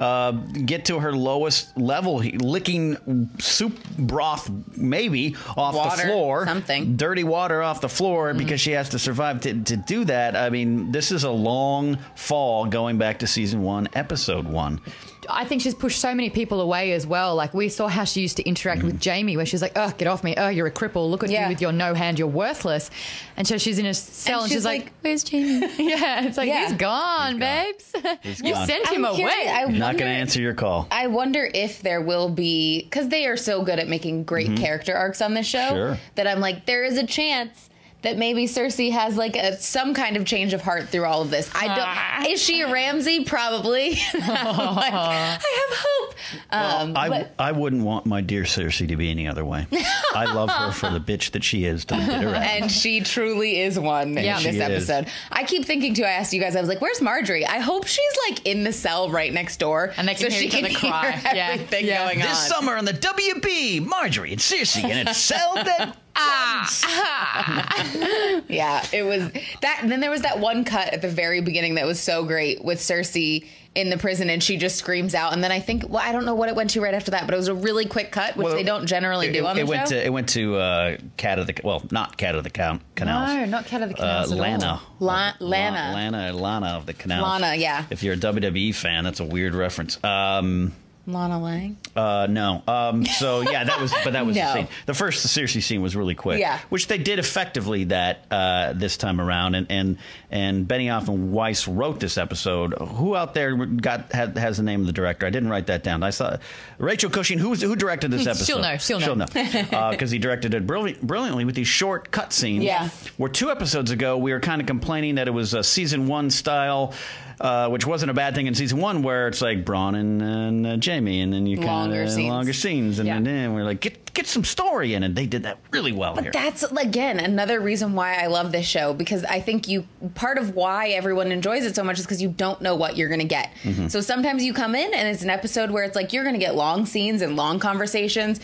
uh, 0.00 0.32
get 0.32 0.86
to 0.86 0.98
her 0.98 1.12
lowest 1.12 1.76
level, 1.78 2.16
licking 2.16 3.30
soup 3.38 3.78
broth, 3.98 4.50
maybe 4.76 5.36
off 5.56 5.96
the 5.96 6.02
floor, 6.02 6.46
something. 6.46 6.96
dirty 6.96 7.22
water 7.22 7.62
off 7.62 7.80
the 7.80 7.88
floor, 7.88 8.34
because 8.34 8.60
she 8.60 8.72
has 8.72 8.88
to 8.88 8.98
survive 8.98 9.42
to, 9.42 9.62
to 9.62 9.76
do 9.76 10.04
that. 10.06 10.34
I 10.36 10.50
mean, 10.50 10.90
this 10.90 11.12
is 11.12 11.24
a 11.24 11.30
long 11.30 11.98
fall 12.16 12.66
going 12.66 12.98
back 12.98 13.18
to 13.20 13.26
season 13.26 13.62
one, 13.62 13.88
episode 13.92 14.46
one. 14.48 14.80
I 15.28 15.44
think 15.44 15.62
she's 15.62 15.74
pushed 15.76 16.00
so 16.00 16.12
many 16.12 16.28
people 16.30 16.60
away 16.60 16.92
as 16.92 17.06
well. 17.06 17.36
Like 17.36 17.54
we 17.54 17.68
saw 17.68 17.86
how 17.86 18.02
she 18.04 18.20
used 18.22 18.38
to 18.38 18.42
interact 18.42 18.82
with 18.82 19.04
Jaime, 19.04 19.36
where 19.36 19.46
she's 19.46 19.62
like, 19.62 19.72
"Oh, 19.76 19.92
get 19.96 20.08
off 20.08 20.24
me! 20.24 20.34
Oh, 20.36 20.48
you're 20.48 20.66
a 20.66 20.72
cripple! 20.72 21.08
Look 21.08 21.22
at 21.22 21.30
Yeah. 21.30 21.44
you 21.44 21.48
with 21.50 21.60
your 21.60 21.70
no 21.70 21.94
hand! 21.94 22.18
You're 22.18 22.26
worthless!" 22.26 22.90
And 23.36 23.46
so 23.46 23.56
she's 23.56 23.78
in 23.78 23.86
a 23.86 23.94
cell, 23.94 24.40
and, 24.40 24.48
she's 24.48 24.56
she's, 24.56 24.64
like, 24.64 24.84
like- 24.84 24.92
"Where's 25.02 25.30
Jaime?" 25.30 25.60
yeah, 25.78 26.24
it's 26.24 26.36
like 26.36 26.48
Yeah. 26.48 26.66
he's 26.68 26.76
gone, 26.78 27.34
He's 27.34 27.38
gone. 27.38 27.38
babes. 27.38 27.92
He's 28.22 28.40
you 28.40 28.54
gone. 28.54 28.66
sent 28.66 28.86
him 28.88 29.04
I'm 29.04 29.12
away. 29.12 29.18
curious, 29.18 29.52
I 29.52 29.64
Not 29.92 29.98
going 29.98 30.12
to 30.12 30.18
answer 30.18 30.40
your 30.40 30.54
call. 30.54 30.86
I 30.90 31.06
wonder 31.08 31.50
if 31.52 31.82
there 31.82 32.00
will 32.00 32.28
be 32.28 32.82
because 32.82 33.08
they 33.08 33.26
are 33.26 33.36
so 33.36 33.64
good 33.64 33.78
at 33.78 33.88
making 33.88 34.24
great 34.24 34.48
mm-hmm. 34.48 34.62
character 34.62 34.94
arcs 34.94 35.20
on 35.20 35.34
this 35.34 35.46
show 35.46 35.70
Sure. 35.70 35.98
that 36.16 36.26
I'm 36.26 36.40
like, 36.40 36.66
there 36.66 36.84
is 36.84 36.96
a 36.98 37.06
chance 37.06 37.69
that 38.02 38.16
maybe 38.16 38.46
Cersei 38.46 38.90
has 38.92 39.16
like 39.16 39.36
a 39.36 39.56
some 39.58 39.92
kind 39.94 40.16
of 40.16 40.24
change 40.24 40.52
of 40.52 40.62
heart 40.62 40.88
through 40.88 41.04
all 41.04 41.22
of 41.22 41.30
this. 41.30 41.50
I 41.54 42.22
don't. 42.22 42.32
is 42.32 42.42
she 42.42 42.62
a 42.62 42.72
Ramsay? 42.72 43.24
Probably. 43.24 43.98
I'm 44.14 44.20
like, 44.76 44.92
I 44.92 45.68
have 45.68 45.78
hope. 45.78 46.14
Um, 46.50 46.96
I, 46.96 47.08
but 47.08 47.34
I 47.38 47.52
wouldn't 47.52 47.82
want 47.82 48.06
my 48.06 48.20
dear 48.20 48.42
Cersei 48.42 48.88
to 48.88 48.96
be 48.96 49.10
any 49.10 49.26
other 49.28 49.44
way. 49.44 49.66
I 50.14 50.32
love 50.32 50.50
her 50.50 50.70
for 50.72 50.90
the 50.90 51.00
bitch 51.00 51.32
that 51.32 51.42
she 51.44 51.64
is 51.64 51.84
to 51.86 51.94
the 51.94 52.00
bitter 52.00 52.28
end. 52.34 52.36
and 52.62 52.70
she 52.72 53.00
truly 53.00 53.60
is 53.60 53.78
one 53.78 54.14
Yeah. 54.14 54.38
in 54.38 54.42
this 54.44 54.54
She 54.54 54.60
is. 54.60 54.90
episode. 54.90 55.06
I 55.30 55.44
keep 55.44 55.64
thinking 55.64 55.94
too. 55.94 56.04
I 56.04 56.10
asked 56.10 56.32
you 56.32 56.40
guys. 56.40 56.56
I 56.56 56.60
was 56.60 56.68
like, 56.68 56.80
"Where's 56.80 57.00
Margaery?" 57.00 57.44
I 57.46 57.58
hope 57.58 57.86
she's 57.86 58.16
like 58.28 58.46
in 58.46 58.64
the 58.64 58.72
cell 58.72 59.10
right 59.10 59.32
next 59.32 59.58
door, 59.58 59.92
And 59.96 60.06
they 60.08 60.14
can 60.14 60.30
so 60.30 60.30
hear 60.30 60.40
she 60.40 60.46
each 60.46 60.52
can 60.52 60.64
other 60.64 60.74
hear 60.78 60.90
cry. 60.90 61.20
Yeah. 61.34 61.50
everything 61.52 61.86
Yeah. 61.86 62.04
going 62.06 62.22
on. 62.22 62.28
This 62.28 62.46
summer 62.48 62.76
on 62.76 62.84
the 62.84 62.92
WB, 62.92 63.80
Margaery 63.86 64.32
and 64.32 64.40
Cersei, 64.40 64.88
in 64.88 65.08
a 65.08 65.14
cell 65.14 65.54
that. 65.54 65.96
Yeah, 68.48 68.84
it 68.92 69.02
was 69.04 69.30
that. 69.62 69.78
And 69.82 69.90
then 69.90 70.00
there 70.00 70.10
was 70.10 70.22
that 70.22 70.40
one 70.40 70.64
cut 70.64 70.92
at 70.92 71.02
the 71.02 71.08
very 71.08 71.40
beginning 71.40 71.76
that 71.76 71.86
was 71.86 72.00
so 72.00 72.24
great 72.24 72.64
with 72.64 72.78
Cersei 72.80 73.46
in 73.76 73.88
the 73.90 73.96
prison 73.96 74.28
and 74.30 74.42
she 74.42 74.56
just 74.56 74.74
screams 74.76 75.14
out 75.14 75.32
and 75.32 75.44
then 75.44 75.52
I 75.52 75.60
think 75.60 75.84
well 75.88 76.02
I 76.04 76.10
don't 76.10 76.24
know 76.26 76.34
what 76.34 76.48
it 76.48 76.56
went 76.56 76.70
to 76.70 76.80
right 76.80 76.92
after 76.92 77.12
that 77.12 77.24
but 77.26 77.34
it 77.34 77.36
was 77.36 77.46
a 77.46 77.54
really 77.54 77.86
quick 77.86 78.10
cut 78.10 78.36
which 78.36 78.44
Well, 78.46 78.56
they 78.56 78.64
don't 78.64 78.84
generally 78.88 79.28
it, 79.28 79.32
do 79.32 79.46
on 79.46 79.56
it 79.56 79.60
the 79.64 79.70
went 79.70 79.88
show. 79.88 79.94
to 79.94 80.06
it 80.06 80.12
went 80.12 80.28
to 80.30 80.56
uh, 80.56 80.96
cat 81.16 81.38
of 81.38 81.46
the 81.46 81.54
well 81.62 81.80
not 81.92 82.16
cat 82.16 82.34
of 82.34 82.42
the 82.42 82.50
Can- 82.50 82.80
canals 82.96 83.28
No, 83.32 83.44
not 83.44 83.66
Cat 83.66 83.82
of 83.82 83.90
the 83.90 83.94
uh, 83.94 84.24
Canals 84.26 84.32
at 84.32 84.38
all. 84.38 84.42
Lana 84.42 84.80
La- 84.98 85.32
Lana. 85.38 85.92
Lana 85.94 86.32
Lana 86.32 86.66
of 86.78 86.86
the 86.86 86.94
canals 86.94 87.22
Lana, 87.22 87.54
yeah. 87.54 87.84
if 87.90 88.02
you're 88.02 88.14
a 88.14 88.18
WWE 88.18 88.74
fan 88.74 89.04
that's 89.04 89.20
a 89.20 89.24
weird 89.24 89.54
reference 89.54 90.02
um, 90.02 90.72
Lana 91.12 91.40
Lang. 91.40 91.76
uh, 91.96 92.26
no. 92.30 92.62
Um, 92.66 93.04
so 93.06 93.40
yeah, 93.40 93.64
that 93.64 93.80
was, 93.80 93.92
but 94.04 94.12
that 94.14 94.26
was 94.26 94.36
No. 94.40 94.42
the 94.44 94.52
scene. 94.54 94.68
The 94.86 94.94
first 94.94 95.22
seriously 95.22 95.60
scene 95.60 95.82
was 95.82 95.94
really 95.96 96.14
quick, 96.14 96.40
Yeah. 96.40 96.58
which 96.68 96.86
they 96.88 96.98
did 96.98 97.18
effectively 97.18 97.84
that 97.84 98.24
uh, 98.30 98.72
this 98.74 98.96
time 98.96 99.20
around. 99.20 99.54
And 99.54 99.66
and 99.70 99.98
and 100.30 100.66
Benioff 100.68 101.08
and 101.08 101.32
Weiss 101.32 101.66
wrote 101.68 102.00
this 102.00 102.16
episode. 102.18 102.74
Who 102.74 103.16
out 103.16 103.34
there 103.34 103.54
got 103.56 104.12
had, 104.12 104.36
has 104.38 104.56
the 104.56 104.62
name 104.62 104.80
of 104.80 104.86
the 104.86 104.92
director? 104.92 105.26
I 105.26 105.30
didn't 105.30 105.48
write 105.50 105.66
that 105.66 105.82
down. 105.82 106.02
I 106.02 106.10
saw 106.10 106.36
Rachel 106.78 107.10
Cushing. 107.10 107.38
Who 107.38 107.50
was 107.50 107.62
who 107.62 107.74
directed 107.76 108.10
this 108.10 108.26
episode? 108.26 108.44
She'll 108.44 108.60
know, 108.60 108.76
she'll 108.78 108.98
know. 109.00 109.06
She'll 109.06 109.66
know 109.70 109.90
because 109.90 110.10
he 110.10 110.18
directed 110.18 110.54
it 110.54 110.66
brilliant, 110.66 111.02
brilliantly 111.02 111.44
with 111.44 111.54
these 111.54 111.68
short 111.68 112.10
cut 112.10 112.32
scenes. 112.32 112.64
Yeah. 112.64 112.88
Where 113.16 113.30
two 113.30 113.50
episodes 113.50 113.90
ago 113.90 114.16
we 114.18 114.32
were 114.32 114.40
kind 114.40 114.60
of 114.60 114.66
complaining 114.66 115.16
that 115.16 115.26
it 115.28 115.32
was 115.32 115.54
a 115.54 115.62
season 115.64 116.06
one 116.06 116.30
style. 116.30 116.94
Uh, 117.40 117.70
which 117.70 117.86
wasn't 117.86 118.10
a 118.10 118.12
bad 118.12 118.34
thing 118.34 118.46
in 118.46 118.54
season 118.54 118.78
one, 118.78 119.02
where 119.02 119.26
it's 119.26 119.40
like 119.40 119.64
Bronn 119.64 119.98
and, 119.98 120.20
and 120.20 120.66
uh, 120.66 120.76
Jaime, 120.84 121.22
and 121.22 121.32
then 121.32 121.46
you 121.46 121.56
kind 121.56 121.90
of 121.90 122.10
scenes. 122.10 122.28
longer 122.28 122.52
scenes, 122.52 122.98
and 122.98 123.06
Yeah. 123.08 123.18
then 123.18 123.54
we're 123.54 123.64
like, 123.64 123.80
get 123.80 124.12
get 124.12 124.26
some 124.26 124.44
story 124.44 124.92
in, 124.92 125.02
and 125.02 125.16
they 125.16 125.24
did 125.24 125.44
that 125.44 125.58
really 125.70 125.92
well 125.92 126.16
here. 126.16 126.32
That's 126.32 126.62
again 126.64 127.18
another 127.18 127.58
reason 127.58 127.94
why 127.94 128.16
I 128.22 128.26
love 128.26 128.52
this 128.52 128.66
show 128.66 128.92
because 128.92 129.24
I 129.24 129.40
think 129.40 129.68
you 129.68 129.86
part 130.14 130.36
of 130.36 130.54
why 130.54 130.88
everyone 130.90 131.32
enjoys 131.32 131.64
it 131.64 131.74
so 131.74 131.82
much 131.82 131.98
is 131.98 132.04
because 132.04 132.20
you 132.20 132.28
don't 132.28 132.60
know 132.60 132.76
what 132.76 132.98
you're 132.98 133.08
going 133.08 133.20
to 133.20 133.26
get. 133.26 133.50
Mm-hmm. 133.62 133.88
So 133.88 134.02
sometimes 134.02 134.44
you 134.44 134.52
come 134.52 134.74
in 134.74 134.92
and 134.92 135.08
it's 135.08 135.22
an 135.22 135.30
episode 135.30 135.70
where 135.70 135.84
it's 135.84 135.96
like 135.96 136.12
you're 136.12 136.24
going 136.24 136.34
to 136.34 136.40
get 136.40 136.54
long 136.56 136.84
scenes 136.84 137.22
and 137.22 137.36
long 137.36 137.58
conversations. 137.58 138.40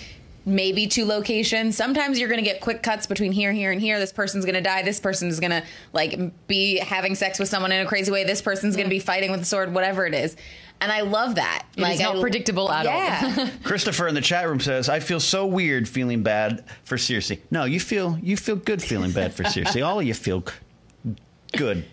Maybe 0.49 0.87
two 0.87 1.05
locations. 1.05 1.77
Sometimes 1.77 2.21
you're 2.21 2.29
going 2.29 2.39
to 2.43 2.49
get 2.49 2.61
quick 2.61 2.81
cuts 2.81 3.09
between 3.09 3.33
here, 3.33 3.53
here, 3.53 3.73
and 3.73 3.81
here. 3.81 3.99
This 3.99 4.13
person's 4.13 4.45
going 4.45 4.55
to 4.55 4.61
die. 4.61 4.83
This 4.83 5.01
person's 5.01 5.41
going 5.41 5.51
to 5.51 5.65
like 5.93 6.47
be 6.47 6.79
having 6.79 7.17
sex 7.17 7.41
with 7.41 7.49
someone 7.49 7.73
in 7.73 7.85
a 7.85 7.89
crazy 7.89 8.13
way. 8.13 8.23
This 8.23 8.41
person's 8.41 8.77
going 8.77 8.87
to 8.87 8.91
be 8.91 9.01
fighting 9.01 9.33
with 9.33 9.41
a 9.41 9.45
sword. 9.45 9.75
Whatever 9.75 10.07
it 10.07 10.15
is, 10.15 10.37
and 10.81 10.93
I 10.93 11.01
love 11.01 11.35
that. 11.35 11.67
It 11.77 11.83
is 11.83 11.99
not 12.01 12.17
I- 12.17 12.21
predictable 12.21 12.71
at 12.71 12.87
all. 12.87 13.49
Christopher 13.65 14.07
in 14.07 14.15
the 14.15 14.21
chat 14.21 14.49
room 14.49 14.61
says, 14.61 14.89
"I 14.89 15.01
feel 15.01 15.19
so 15.19 15.47
weird 15.47 15.89
feeling 15.89 16.23
bad 16.23 16.65
for 16.85 16.97
Cersei." 16.97 17.41
No, 17.51 17.65
you 17.65 17.81
feel 17.81 18.17
you 18.23 18.37
feel 18.37 18.55
good 18.57 18.81
feeling 18.81 19.11
bad 19.11 19.35
for 19.35 19.43
Cersei. 19.43 19.85
All 19.85 19.99
of 19.99 20.07
you 20.07 20.15
feel 20.15 20.45
good. 21.57 21.85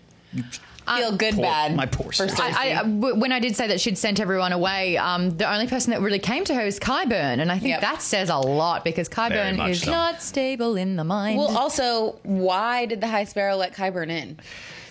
Feel 0.88 1.16
good 1.16 1.36
Poor- 1.36 1.44
bad. 1.44 1.76
my 1.76 1.86
poor 1.86 2.08
for 2.08 2.14
sister. 2.14 2.42
Cersei. 2.44 2.54
I, 2.56 2.72
I- 2.72 2.84
w- 2.84 3.16
when 3.16 3.32
I 3.32 3.40
did 3.40 3.56
say 3.56 3.68
that 3.68 3.80
she'd 3.80 3.98
sent 3.98 4.20
everyone 4.20 4.52
away, 4.52 4.98
um, 4.98 5.32
the 5.38 5.52
only 5.52 5.68
person 5.68 5.92
that 5.92 6.02
really 6.02 6.20
came 6.20 6.44
to 6.46 6.54
her 6.56 6.62
is 6.62 6.80
Qyburn, 6.80 7.40
and 7.40 7.52
I 7.52 7.60
think 7.60 7.70
Yep. 7.72 7.82
that 7.82 8.02
says 8.02 8.30
a 8.30 8.38
lot 8.38 8.84
because 8.84 9.08
Very 9.08 9.32
Qyburn 9.32 9.70
is 9.70 9.82
so. 9.84 9.92
not 9.92 10.22
stable 10.22 10.76
in 10.76 10.96
the 10.96 11.04
mind. 11.04 11.38
Well, 11.38 11.58
also, 11.58 12.20
why 12.24 12.86
did 12.86 13.02
the 13.02 13.08
High 13.08 13.24
Sparrow 13.26 13.56
let 13.56 13.74
Qyburn 13.74 14.10
in? 14.10 14.38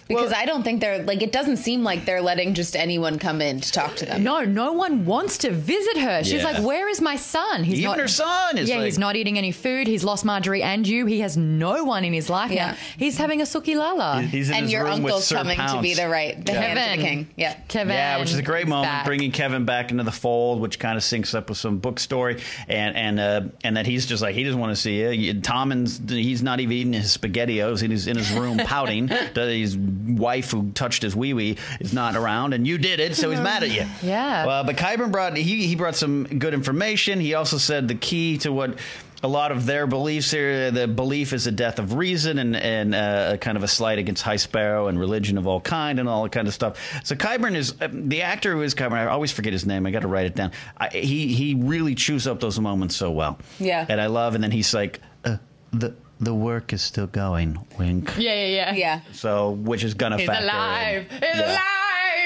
Because 0.09 0.31
Well- 0.31 0.41
I 0.41 0.45
don't 0.47 0.63
think 0.63 0.81
they're 0.81 1.03
like. 1.03 1.23
It 1.23 1.33
doesn't 1.33 1.59
seem 1.59 1.83
like 1.85 2.05
they're 2.05 2.21
letting 2.21 2.55
just 2.55 2.75
anyone 2.77 3.19
come 3.19 3.41
in 3.41 3.61
to 3.61 3.73
talk 3.73 3.97
to 3.97 4.07
them. 4.07 4.23
no, 4.23 4.43
no 4.45 4.73
one 4.73 5.05
wants 5.07 5.39
to 5.39 5.51
visit 5.51 5.97
her. 5.99 6.23
She's 6.25 6.43
Yeah. 6.43 6.51
like, 6.51 6.63
"Where 6.63 6.89
is 6.89 7.01
my 7.01 7.17
son? 7.17 7.65
He's 7.65 7.79
Even 7.79 7.91
not." 7.93 7.99
her 8.01 8.09
son 8.09 8.59
is 8.59 8.69
yeah, 8.69 8.77
like- 8.77 8.87
he's 8.87 8.99
not 8.99 9.17
eating 9.17 9.39
any 9.39 9.53
food. 9.53 9.87
He's 9.87 10.05
lost 10.05 10.25
Margaery 10.25 10.63
and 10.63 10.87
you. 10.87 11.07
He 11.07 11.21
has 11.21 11.37
no 11.37 11.85
one 11.85 12.05
in 12.05 12.13
his 12.13 12.29
life 12.29 12.51
Yeah. 12.51 12.69
now. 12.73 12.77
He's 12.99 13.17
having 13.17 13.41
a 13.41 13.45
suki 13.45 13.77
lala. 13.77 14.23
He's 14.23 14.49
in 14.51 14.57
and 14.57 14.65
his 14.65 14.73
your 14.73 14.85
room 14.85 15.03
with 15.03 15.13
uncle's 15.13 15.27
Sir 15.27 15.37
coming 15.37 15.57
to 15.59 15.81
be 15.81 15.95
the 15.95 16.09
right, 16.09 16.45
the 16.45 16.53
hand 16.53 16.79
of 16.79 16.85
Kevan. 16.85 16.99
the 16.99 17.05
king. 17.07 17.27
Yeah. 17.37 17.55
Kevan. 17.69 17.95
Yeah, 17.95 18.19
which 18.19 18.31
is 18.33 18.39
a 18.39 18.43
great 18.43 18.67
moment, 18.69 18.91
back. 18.93 19.05
bringing 19.07 19.31
Kevan 19.31 19.65
back 19.65 19.91
into 19.91 20.03
the 20.05 20.13
fold, 20.13 20.61
which 20.61 20.79
kind 20.79 20.97
of 20.97 21.03
syncs 21.05 21.35
up 21.35 21.49
with 21.49 21.59
some 21.59 21.79
book 21.79 21.99
story, 22.01 22.39
and 22.69 22.97
and 22.97 23.21
uh, 23.21 23.41
and 23.65 23.77
that 23.77 23.87
he's 23.87 24.07
just 24.07 24.23
like 24.23 24.35
he 24.35 24.45
doesn't 24.45 24.61
want 24.61 24.75
to 24.75 24.81
see 24.81 24.99
you. 25.15 25.35
Tom 25.41 25.73
and 25.73 25.89
he's 26.09 26.43
not 26.43 26.61
even 26.61 26.77
eating 26.77 26.93
his 26.93 27.17
spaghettios. 27.17 27.81
He's 27.89 28.07
in 28.07 28.17
his 28.17 28.31
room 28.33 28.59
pouting. 28.59 29.07
that 29.35 29.49
his 29.49 29.77
wife 30.07 30.51
who 30.51 30.71
touched 30.73 31.03
his 31.03 31.15
wee 31.15 31.35
wee 31.35 31.57
is 31.81 31.93
not 31.93 32.17
around, 32.17 32.53
and 32.55 32.67
you 32.67 32.79
did 32.79 33.01
it, 33.01 33.17
so 33.17 33.31
he's 33.31 33.41
mad 33.51 33.63
at 33.63 33.71
you. 33.71 33.87
Yeah. 34.03 34.47
Well, 34.47 34.65
but 34.65 34.77
Qyburn 34.77 35.13
brought 35.13 35.37
he 35.37 35.67
he 35.67 35.77
brought 35.77 35.97
some 35.97 36.25
good 36.25 36.55
information. 36.55 37.21
He 37.21 37.35
also 37.35 37.59
said 37.59 37.89
the 37.89 37.95
key 37.95 38.39
to 38.39 38.53
what. 38.53 38.79
A 39.25 39.29
lot 39.29 39.53
of 39.53 39.67
their 39.67 39.87
beliefs 39.87 40.33
here, 40.33 40.73
the 40.73 40.89
belief 40.89 41.33
is 41.33 41.45
the 41.45 41.53
death 41.53 41.79
of 41.79 41.95
reason 41.95 42.39
and, 42.41 42.57
and 42.57 42.93
uh, 42.93 43.37
kind 43.37 43.57
of 43.57 43.63
a 43.63 43.69
slight 43.69 44.01
against 44.01 44.21
High 44.21 44.35
Sparrow 44.35 44.89
and 44.89 44.99
religion 44.99 45.39
of 45.39 45.47
all 45.47 45.61
kind 45.61 46.01
and 46.01 46.09
all 46.09 46.25
that 46.25 46.33
kind 46.33 46.49
of 46.49 46.55
stuff. 46.55 47.01
So 47.05 47.15
Qyburn 47.15 47.55
is 47.55 47.73
uh, 47.81 47.87
the 47.93 48.23
actor 48.23 48.51
who 48.53 48.63
is 48.63 48.75
Qyburn. 48.75 48.95
I 48.95 49.07
always 49.07 49.31
forget 49.31 49.53
his 49.53 49.65
name. 49.65 49.87
I 49.87 49.93
got 49.93 50.03
to 50.03 50.09
write 50.09 50.27
it 50.27 50.35
down. 50.35 50.51
I, 50.77 50.89
he 50.89 51.33
he 51.35 51.55
really 51.55 51.95
chews 51.95 52.27
up 52.27 52.41
those 52.41 52.59
moments 52.59 52.97
so 52.97 53.13
well. 53.13 53.39
Yeah. 53.61 53.87
and 53.89 54.01
I 54.01 54.07
love. 54.07 54.35
And 54.35 54.43
then 54.43 54.51
he's 54.51 54.75
like, 54.75 54.99
uh, 55.25 55.37
the 55.73 55.95
the 56.23 56.35
work 56.35 56.73
is 56.73 56.81
still 56.83 57.07
going. 57.09 57.59
Wink. 57.79 58.15
Yeah, 58.17 58.33
yeah, 58.35 58.47
yeah. 58.47 58.75
Yeah. 58.75 59.01
So 59.13 59.51
which 59.51 59.85
is 59.85 59.95
gonna 59.95 60.17
He's 60.19 60.27
factor 60.27 60.45
in. 60.45 60.49
alive. 60.51 61.07
He's 61.11 61.21
Yeah. 61.23 61.47
alive. 61.53 61.69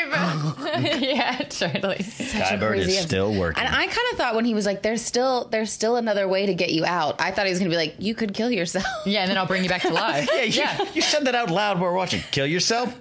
yeah, 1.02 1.36
totally. 1.48 1.96
Qyburn 1.96 2.78
is 2.78 2.84
Crazy. 2.86 2.92
still 3.02 3.34
working. 3.34 3.64
And 3.64 3.74
I 3.74 3.86
kind 3.86 4.06
of 4.12 4.18
thought 4.18 4.34
when 4.36 4.44
he 4.44 4.54
was 4.54 4.64
like, 4.64 4.82
"There's 4.82 5.02
still, 5.02 5.48
there's 5.50 5.72
still 5.72 5.96
another 5.96 6.28
way 6.28 6.46
to 6.46 6.54
get 6.54 6.70
you 6.72 6.84
out." 6.84 7.20
I 7.20 7.30
thought 7.32 7.46
he 7.46 7.50
was 7.50 7.58
going 7.58 7.70
to 7.70 7.74
be 7.74 7.78
like, 7.78 7.96
"You 7.98 8.14
could 8.14 8.32
kill 8.32 8.50
yourself." 8.50 8.84
Yeah, 9.06 9.22
and 9.22 9.30
then 9.30 9.36
I'll 9.38 9.46
bring 9.46 9.62
you 9.62 9.68
back 9.68 9.82
to 9.82 9.92
life. 9.92 10.28
yeah, 10.32 10.42
you, 10.82 10.86
you 10.94 11.00
said 11.02 11.24
that 11.26 11.34
out 11.34 11.50
loud 11.50 11.80
while 11.80 11.90
we're 11.90 11.96
watching. 11.96 12.20
Kill 12.30 12.46
yourself? 12.46 12.96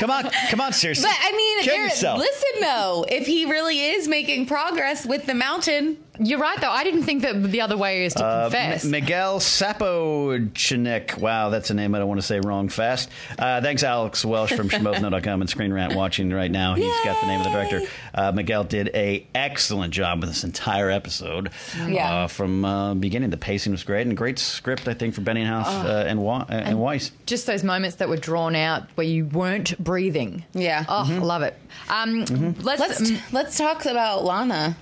Come 0.00 0.10
on, 0.10 0.30
come 0.50 0.60
on, 0.60 0.72
seriously. 0.72 1.08
But 1.08 1.16
I 1.20 1.32
mean, 1.36 1.62
kill 1.62 1.76
yourself. 1.76 2.18
listen 2.18 2.60
though, 2.60 3.04
if 3.08 3.26
he 3.26 3.44
really 3.46 3.80
is 3.80 4.06
making 4.08 4.46
progress 4.46 5.04
with 5.06 5.26
the 5.26 5.34
mountain, 5.34 5.98
You're 6.18 6.38
right, 6.38 6.60
though. 6.60 6.70
I 6.70 6.84
didn't 6.84 7.02
think 7.04 7.22
that 7.22 7.42
the 7.42 7.60
other 7.60 7.76
way 7.76 8.04
is 8.04 8.14
to 8.14 8.24
Uh, 8.24 8.42
confess. 8.44 8.84
M- 8.84 8.90
Miguel 8.90 9.38
Sapochnik. 9.40 11.18
Wow, 11.18 11.50
that's 11.50 11.70
a 11.70 11.74
name 11.74 11.94
I 11.94 11.98
don't 11.98 12.08
want 12.08 12.20
to 12.20 12.26
say 12.26 12.40
wrong 12.40 12.68
fast. 12.68 13.08
Uh, 13.38 13.60
thanks, 13.60 13.82
Alex 13.82 14.24
Welsh 14.24 14.52
from 14.52 14.68
Schmothno.com 14.68 15.40
and 15.40 15.50
Screen 15.50 15.72
Rant 15.72 15.94
watching 15.94 16.30
right 16.30 16.50
now. 16.50 16.74
He's 16.74 16.92
got 17.04 17.20
the 17.20 17.26
name 17.26 17.40
of 17.40 17.44
the 17.46 17.50
director. 17.52 17.80
Uh, 18.14 18.32
Miguel 18.32 18.64
did 18.64 18.88
a 18.94 19.26
excellent 19.34 19.92
job 19.92 20.20
with 20.20 20.28
this 20.30 20.44
entire 20.44 20.90
episode. 20.90 21.50
Yeah. 21.86 22.24
Uh, 22.24 22.26
from 22.28 22.64
uh, 22.64 22.94
beginning, 22.94 23.30
the 23.30 23.36
pacing 23.36 23.72
was 23.72 23.84
great 23.84 24.06
and 24.06 24.16
great 24.16 24.38
script, 24.38 24.88
I 24.88 24.94
think, 24.94 25.14
for 25.14 25.20
Benninghouse 25.20 25.66
uh, 25.66 26.04
and, 26.06 26.20
Wa- 26.20 26.46
uh, 26.48 26.52
and 26.52 26.78
Weiss. 26.80 27.10
Just 27.26 27.46
those 27.46 27.62
moments 27.64 27.96
that 27.96 28.08
were 28.08 28.16
drawn 28.16 28.54
out 28.56 28.84
where 28.94 29.06
you 29.06 29.26
weren't 29.26 29.78
breathing. 29.82 30.44
Yeah. 30.52 30.84
Oh, 30.88 31.04
Mm-hmm. 31.06 31.22
I 31.22 31.26
love 31.26 31.42
it. 31.42 31.56
Um, 31.88 32.20
Let's, 32.62 32.80
let's 32.80 33.00
mm, 33.02 33.20
let's 33.32 33.58
talk 33.58 33.84
about 33.86 34.24
Lana. 34.24 34.76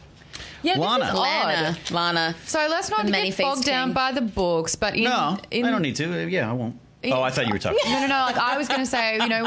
Yeah, 0.64 0.74
this 0.74 0.80
Lana. 0.82 1.04
is 1.04 1.10
odd. 1.10 1.16
Lana, 1.16 1.76
Lana. 1.90 2.34
So 2.46 2.58
let's 2.68 2.90
not 2.90 3.00
The 3.00 3.04
get 3.04 3.12
many-faced 3.12 3.40
bogged 3.48 3.64
down 3.64 3.88
king. 3.88 3.94
by 3.94 4.12
the 4.12 4.22
books, 4.22 4.74
but 4.74 4.96
in, 4.96 5.04
No, 5.04 5.38
in 5.50 5.64
I 5.64 5.70
don't 5.70 5.82
need 5.82 5.96
to. 5.96 6.04
Uh, 6.24 6.26
Yeah, 6.26 6.50
I 6.50 6.52
won't. 6.54 6.76
Oh, 7.12 7.22
I 7.22 7.30
thought 7.30 7.46
you 7.46 7.52
were 7.52 7.58
talking. 7.58 7.78
No, 7.84 8.00
no, 8.00 8.06
no. 8.06 8.14
Like 8.26 8.36
I 8.38 8.56
was 8.56 8.68
going 8.68 8.80
to 8.80 8.86
say, 8.86 9.14
you 9.16 9.28
know, 9.28 9.44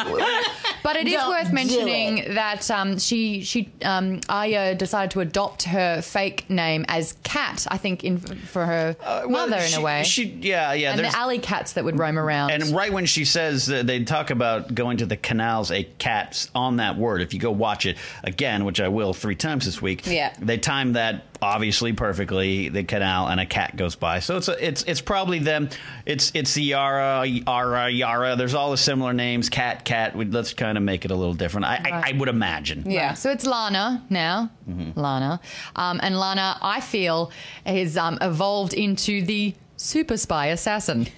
but 0.83 0.95
it 0.95 1.07
is 1.07 1.13
Don't 1.13 1.29
worth 1.29 1.51
mentioning 1.53 2.33
that 2.35 2.69
um, 2.71 2.99
she, 2.99 3.41
she, 3.41 3.69
um, 3.83 4.21
Arya 4.29 4.75
decided 4.75 5.11
to 5.11 5.21
adopt 5.21 5.63
her 5.63 6.01
fake 6.01 6.49
name 6.49 6.85
as 6.87 7.13
Cat. 7.23 7.65
I 7.69 7.77
think 7.77 8.03
in 8.03 8.17
for 8.17 8.65
her 8.65 8.95
Uh, 9.03 9.23
well, 9.27 9.47
mother 9.47 9.61
in 9.61 9.69
she- 9.69 9.75
a 9.75 9.81
way. 9.81 10.03
She, 10.03 10.23
yeah, 10.41 10.73
yeah. 10.73 10.91
and 10.91 10.99
there's- 10.99 11.13
the 11.13 11.17
alley 11.19 11.39
cats 11.39 11.73
that 11.73 11.83
would 11.83 11.97
roam 11.97 12.17
around. 12.19 12.51
And 12.51 12.63
right 12.75 12.91
when 12.93 13.05
she 13.05 13.25
says 13.25 13.65
that 13.67 13.87
they 13.87 14.03
talk 14.03 14.29
about 14.29 14.73
going 14.75 14.97
to 14.97 15.05
the 15.05 15.17
canals, 15.17 15.71
a 15.71 15.83
cat's 15.97 16.49
on 16.55 16.77
that 16.77 16.97
word. 16.97 17.21
If 17.21 17.33
you 17.33 17.39
go 17.39 17.51
watch 17.51 17.85
it 17.85 17.97
again, 18.23 18.65
which 18.65 18.79
I 18.79 18.87
will 18.87 19.13
three 19.13 19.35
times 19.35 19.65
this 19.65 19.81
week, 19.81 20.05
Yeah. 20.05 20.33
they 20.39 20.57
time 20.57 20.93
that 20.93 21.26
obviously 21.41 21.93
perfectly. 21.93 22.69
The 22.69 22.83
canal 22.83 23.27
and 23.27 23.39
a 23.39 23.45
cat 23.45 23.75
goes 23.75 23.95
by, 23.95 24.19
so 24.19 24.37
it's 24.37 24.47
a, 24.47 24.65
it's 24.67 24.83
it's 24.83 25.01
probably 25.01 25.39
them. 25.39 25.69
It's 26.05 26.31
it's 26.33 26.53
the 26.53 26.63
Yara, 26.63 27.25
Yara, 27.25 27.89
Yara. 27.89 28.35
There's 28.35 28.53
all 28.53 28.71
the 28.71 28.77
similar 28.77 29.13
names. 29.13 29.49
Cat, 29.49 29.85
cat. 29.85 30.15
We, 30.15 30.25
let's 30.25 30.53
kind 30.53 30.77
of 30.77 30.83
make 30.83 31.05
it 31.05 31.11
a 31.11 31.15
little 31.15 31.33
different. 31.33 31.65
I, 31.65 31.81
I, 31.85 32.09
I 32.09 32.17
would 32.17 32.29
imagine. 32.29 32.89
Yeah. 32.89 33.13
So 33.13 33.31
it's 33.31 33.45
Lana 33.45 34.03
now, 34.09 34.49
Mm-hmm. 34.69 34.99
Lana, 34.99 35.39
um, 35.75 35.99
and 36.03 36.19
Lana, 36.19 36.57
I 36.61 36.81
feel, 36.81 37.31
has 37.65 37.95
um, 37.97 38.17
evolved 38.21 38.73
into 38.73 39.21
the 39.23 39.53
super 39.77 40.17
spy 40.17 40.47
assassin. 40.47 41.07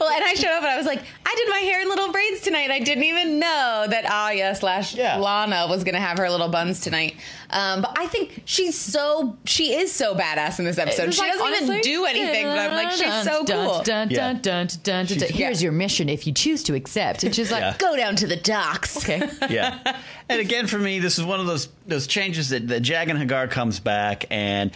Well, 0.00 0.10
and 0.10 0.24
I 0.24 0.34
showed 0.34 0.50
up 0.50 0.62
and 0.62 0.70
I 0.72 0.76
was 0.78 0.86
like, 0.86 1.00
I 1.24 1.34
did 1.36 1.48
my 1.48 1.58
hair 1.58 1.80
in 1.82 1.88
little 1.88 2.10
braids 2.10 2.40
tonight. 2.40 2.70
I 2.72 2.80
didn't 2.80 3.04
even 3.04 3.38
know 3.38 3.86
that 3.88 4.04
Arya 4.10 4.54
slash 4.56 4.94
Yeah. 4.96 5.16
Lana 5.18 5.66
was 5.68 5.84
going 5.84 5.94
to 5.94 6.00
have 6.00 6.18
her 6.18 6.28
little 6.28 6.48
buns 6.48 6.80
tonight. 6.80 7.14
Um, 7.50 7.82
but 7.82 7.96
I 7.98 8.06
think 8.06 8.42
she's 8.44 8.76
so 8.76 9.36
she 9.44 9.74
is 9.74 9.92
so 9.92 10.14
badass 10.16 10.58
in 10.58 10.64
this 10.64 10.78
episode. 10.78 11.08
It's 11.08 11.16
She 11.16 11.22
like, 11.22 11.32
doesn't 11.32 11.46
honestly, 11.46 11.78
even 11.78 11.82
do 11.82 12.04
anything, 12.06 12.46
but 12.46 12.58
I'm 12.58 12.72
like, 12.72 12.90
she's 12.92 13.22
so 13.22 13.44
cool. 13.44 13.82
Dun, 13.82 14.08
dun, 14.08 14.40
dun, 14.40 14.66
dun, 14.82 15.06
dun, 15.06 15.18
dun. 15.18 15.28
Here's 15.28 15.62
your 15.62 15.72
mission 15.72 16.08
if 16.08 16.26
you 16.26 16.32
choose 16.32 16.62
to 16.64 16.74
accept. 16.74 17.22
And 17.22 17.32
she's 17.34 17.52
like, 17.52 17.60
Yeah. 17.60 17.76
Go 17.78 17.96
down 17.96 18.16
to 18.16 18.26
the 18.26 18.36
docks. 18.36 18.96
okay. 18.96 19.28
yeah. 19.50 20.00
And 20.28 20.40
again, 20.40 20.66
for 20.66 20.78
me, 20.78 20.98
this 20.98 21.18
is 21.18 21.24
one 21.24 21.38
of 21.38 21.46
those 21.46 21.68
those 21.86 22.06
changes 22.06 22.48
that, 22.48 22.66
that 22.68 22.82
Jaqen 22.82 23.22
H'ghar 23.28 23.50
comes 23.50 23.78
back, 23.78 24.24
and 24.30 24.70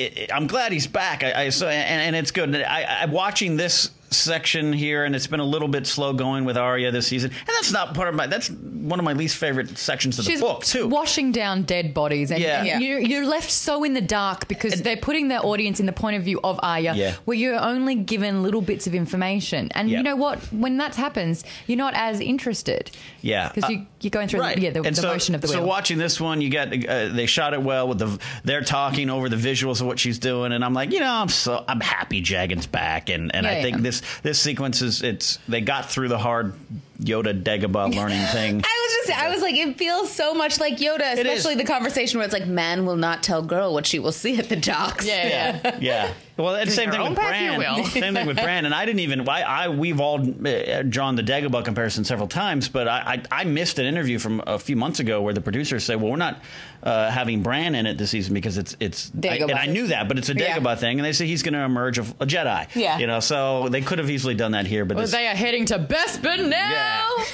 it, 0.00 0.18
it- 0.18 0.30
I'm 0.32 0.46
glad 0.46 0.72
he's 0.72 0.86
back. 0.86 1.22
I, 1.22 1.44
I 1.44 1.48
so 1.50 1.68
and, 1.68 2.00
and 2.02 2.16
it's 2.16 2.30
good. 2.30 2.54
I, 2.56 3.02
I 3.02 3.06
watching 3.06 3.56
this 3.56 3.90
section 4.10 4.72
here, 4.72 5.04
and 5.04 5.14
it's 5.14 5.26
been 5.26 5.40
a 5.40 5.44
little 5.44 5.68
bit 5.68 5.86
slow 5.86 6.12
going 6.12 6.44
with 6.44 6.56
Arya 6.56 6.90
this 6.90 7.06
season, 7.06 7.30
and 7.30 7.48
that's 7.48 7.72
not 7.72 7.94
part 7.94 8.08
of 8.08 8.14
my. 8.14 8.26
That's 8.26 8.50
one 8.50 8.98
of 8.98 9.04
my 9.04 9.12
least 9.12 9.36
favorite 9.36 9.76
sections 9.78 10.18
of 10.18 10.24
She's 10.24 10.40
the 10.40 10.46
book 10.46 10.64
too. 10.64 10.88
washing 10.88 11.32
down 11.32 11.62
dead 11.62 11.94
bodies, 11.94 12.30
and, 12.30 12.40
Yeah. 12.40 12.58
and 12.58 12.66
Yeah. 12.66 12.78
You're, 12.78 13.00
you're 13.00 13.26
left 13.26 13.50
so 13.50 13.84
in 13.84 13.94
the 13.94 14.00
dark 14.00 14.48
because 14.48 14.82
they're 14.82 14.96
putting 14.96 15.28
their 15.28 15.44
audience 15.44 15.80
in 15.80 15.86
the 15.86 15.92
point 15.92 16.16
of 16.16 16.22
view 16.24 16.40
of 16.42 16.58
Arya, 16.62 16.94
Yeah. 16.94 17.14
where 17.24 17.36
you're 17.36 17.58
only 17.60 17.94
given 17.94 18.42
little 18.42 18.62
bits 18.62 18.86
of 18.86 18.94
information. 18.94 19.70
And 19.74 19.88
Yeah. 19.90 19.98
you 19.98 20.02
know 20.02 20.16
what? 20.16 20.38
When 20.52 20.78
that 20.78 20.94
happens, 20.96 21.44
you're 21.66 21.78
not 21.78 21.94
as 21.94 22.20
interested. 22.20 22.90
Yeah. 23.22 23.50
because 23.54 23.70
you, 23.70 23.86
you're 24.00 24.10
going 24.10 24.28
through 24.28 24.40
yeah, 24.56 24.70
the, 24.70 24.82
And 24.82 24.96
the 24.96 25.02
so, 25.02 25.08
motion 25.08 25.34
of 25.34 25.40
the 25.42 25.48
so 25.48 25.58
wheel. 25.58 25.68
watching 25.68 25.98
this 25.98 26.20
one, 26.20 26.40
you 26.40 26.48
get 26.48 26.72
uh, 26.88 27.08
they 27.08 27.26
shot 27.26 27.52
it 27.54 27.62
well 27.62 27.86
with 27.86 27.98
the 27.98 28.18
they're 28.44 28.62
talking 28.62 29.10
over 29.10 29.28
the 29.28 29.36
visuals 29.36 29.80
of 29.80 29.86
what 29.86 29.98
she's 29.98 30.18
doing, 30.18 30.52
and 30.52 30.64
I'm 30.64 30.72
like, 30.74 30.90
you 30.92 31.00
know, 31.00 31.12
I'm 31.12 31.28
so 31.28 31.64
I'm 31.68 31.80
happy 31.80 32.22
Jaqen's 32.22 32.66
back, 32.66 33.10
and 33.10 33.34
and 33.34 33.44
Yeah, 33.44 33.52
I 33.52 33.62
think 33.62 33.78
this 33.82 33.99
this 34.22 34.40
sequence 34.40 34.82
is 34.82 35.02
it's 35.02 35.38
they 35.48 35.60
got 35.60 35.90
through 35.90 36.08
the 36.08 36.18
hard 36.18 36.54
Yoda 37.00 37.42
Dagobah 37.42 37.94
learning 37.96 38.24
thing. 38.26 38.62
I 38.64 38.86
was 38.86 39.06
just, 39.06 39.18
I 39.22 39.28
was 39.30 39.42
like, 39.42 39.54
it 39.56 39.76
feels 39.78 40.10
so 40.10 40.34
much 40.34 40.60
like 40.60 40.76
Yoda, 40.78 41.14
especially 41.14 41.54
the 41.54 41.64
conversation 41.64 42.18
where 42.18 42.24
it's 42.24 42.34
like, 42.34 42.46
man 42.46 42.86
will 42.86 42.96
not 42.96 43.22
tell 43.22 43.42
girl 43.42 43.72
what 43.72 43.86
she 43.86 43.98
will 43.98 44.12
see 44.12 44.36
at 44.38 44.48
the 44.48 44.56
docks. 44.56 45.06
yeah. 45.06 45.78
Yeah. 45.80 46.12
Well, 46.40 46.54
and 46.56 46.72
same 46.72 46.90
thing 46.90 47.02
with 47.02 47.18
path 47.18 47.38
you 47.52 47.58
Bran. 47.58 47.84
Same 47.90 48.14
thing 48.14 48.26
with 48.26 48.36
Bran. 48.38 48.64
And 48.64 48.74
I 48.74 48.86
didn't 48.86 49.00
even. 49.00 49.28
I, 49.28 49.42
I 49.42 49.68
we've 49.68 50.00
all 50.00 50.20
uh, 50.20 50.82
drawn 50.82 51.14
the 51.14 51.22
Dagobah 51.22 51.62
comparison 51.66 52.02
several 52.04 52.28
times, 52.28 52.66
but 52.66 52.88
I, 52.88 53.22
I 53.30 53.40
I 53.42 53.44
missed 53.44 53.78
an 53.78 53.84
interview 53.84 54.18
from 54.18 54.42
a 54.46 54.58
few 54.58 54.74
months 54.74 55.00
ago 55.00 55.20
where 55.20 55.34
the 55.34 55.42
producers 55.42 55.84
say, 55.84 55.96
"Well, 55.96 56.10
we're 56.10 56.16
not 56.16 56.40
uh, 56.82 57.10
having 57.10 57.42
Bran 57.42 57.74
in 57.74 57.84
it 57.84 57.98
this 57.98 58.08
season 58.08 58.32
because 58.32 58.56
it's 58.56 58.74
it's." 58.80 59.12
I, 59.22 59.36
and 59.36 59.52
I 59.52 59.66
knew 59.66 59.88
that, 59.88 60.08
but 60.08 60.16
it's 60.16 60.30
a 60.30 60.34
Yeah. 60.34 60.58
Dagobah 60.58 60.78
thing, 60.78 60.98
and 60.98 61.04
they 61.04 61.12
say 61.12 61.26
he's 61.26 61.42
going 61.42 61.52
to 61.52 61.60
emerge 61.60 61.98
a, 61.98 62.02
a 62.20 62.26
Jedi. 62.26 62.74
Yeah. 62.74 62.96
You 62.98 63.06
know, 63.06 63.20
so 63.20 63.68
they 63.68 63.82
could 63.82 63.98
have 63.98 64.08
easily 64.08 64.34
done 64.34 64.52
that 64.52 64.66
here, 64.66 64.86
but 64.86 64.94
Well, 64.96 65.02
this, 65.04 65.12
they 65.12 65.26
are 65.26 65.34
heading 65.36 65.66
to 65.66 65.78
Bespin 65.78 66.48
now. 66.48 66.70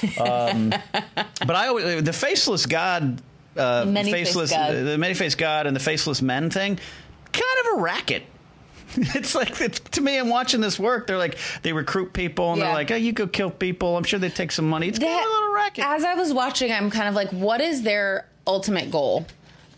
but 1.45 1.55
I 1.55 1.67
always 1.67 2.03
the 2.03 2.13
faceless 2.13 2.65
god. 2.65 3.21
Uh, 3.55 3.85
Many-faced 3.87 4.27
faceless, 4.29 4.51
god. 4.51 4.75
the 4.85 4.97
many-faced 4.99 5.37
god 5.37 5.65
and 5.65 5.75
the 5.75 5.79
faceless 5.79 6.21
men 6.21 6.49
thing, 6.51 6.77
kind 7.33 7.43
of 7.73 7.79
a 7.79 7.81
racket. 7.81 8.23
It's 8.97 9.35
like 9.35 9.59
it's, 9.61 9.79
to 9.79 10.01
me, 10.01 10.17
I'm 10.17 10.29
watching 10.29 10.61
this 10.61 10.79
work. 10.79 11.07
They're 11.07 11.17
like 11.17 11.37
they 11.61 11.73
recruit 11.73 12.13
people 12.13 12.51
and 12.53 12.59
Yeah. 12.59 12.65
they're 12.67 12.73
like, 12.73 12.89
"Oh, 12.91 12.95
you 12.95 13.11
go 13.11 13.27
kill 13.27 13.51
people." 13.51 13.97
I'm 13.97 14.03
sure 14.03 14.17
they 14.19 14.29
take 14.29 14.51
some 14.51 14.67
money. 14.69 14.87
It's 14.87 14.97
kind 14.97 15.11
of 15.11 15.25
a 15.25 15.29
little 15.29 15.53
racket. 15.53 15.83
As 15.85 16.03
I 16.03 16.13
was 16.15 16.33
watching, 16.33 16.71
I'm 16.71 16.89
kind 16.89 17.07
of 17.09 17.13
like, 17.13 17.29
what 17.31 17.61
is 17.61 17.81
their 17.83 18.27
ultimate 18.47 18.89
goal? 18.89 19.25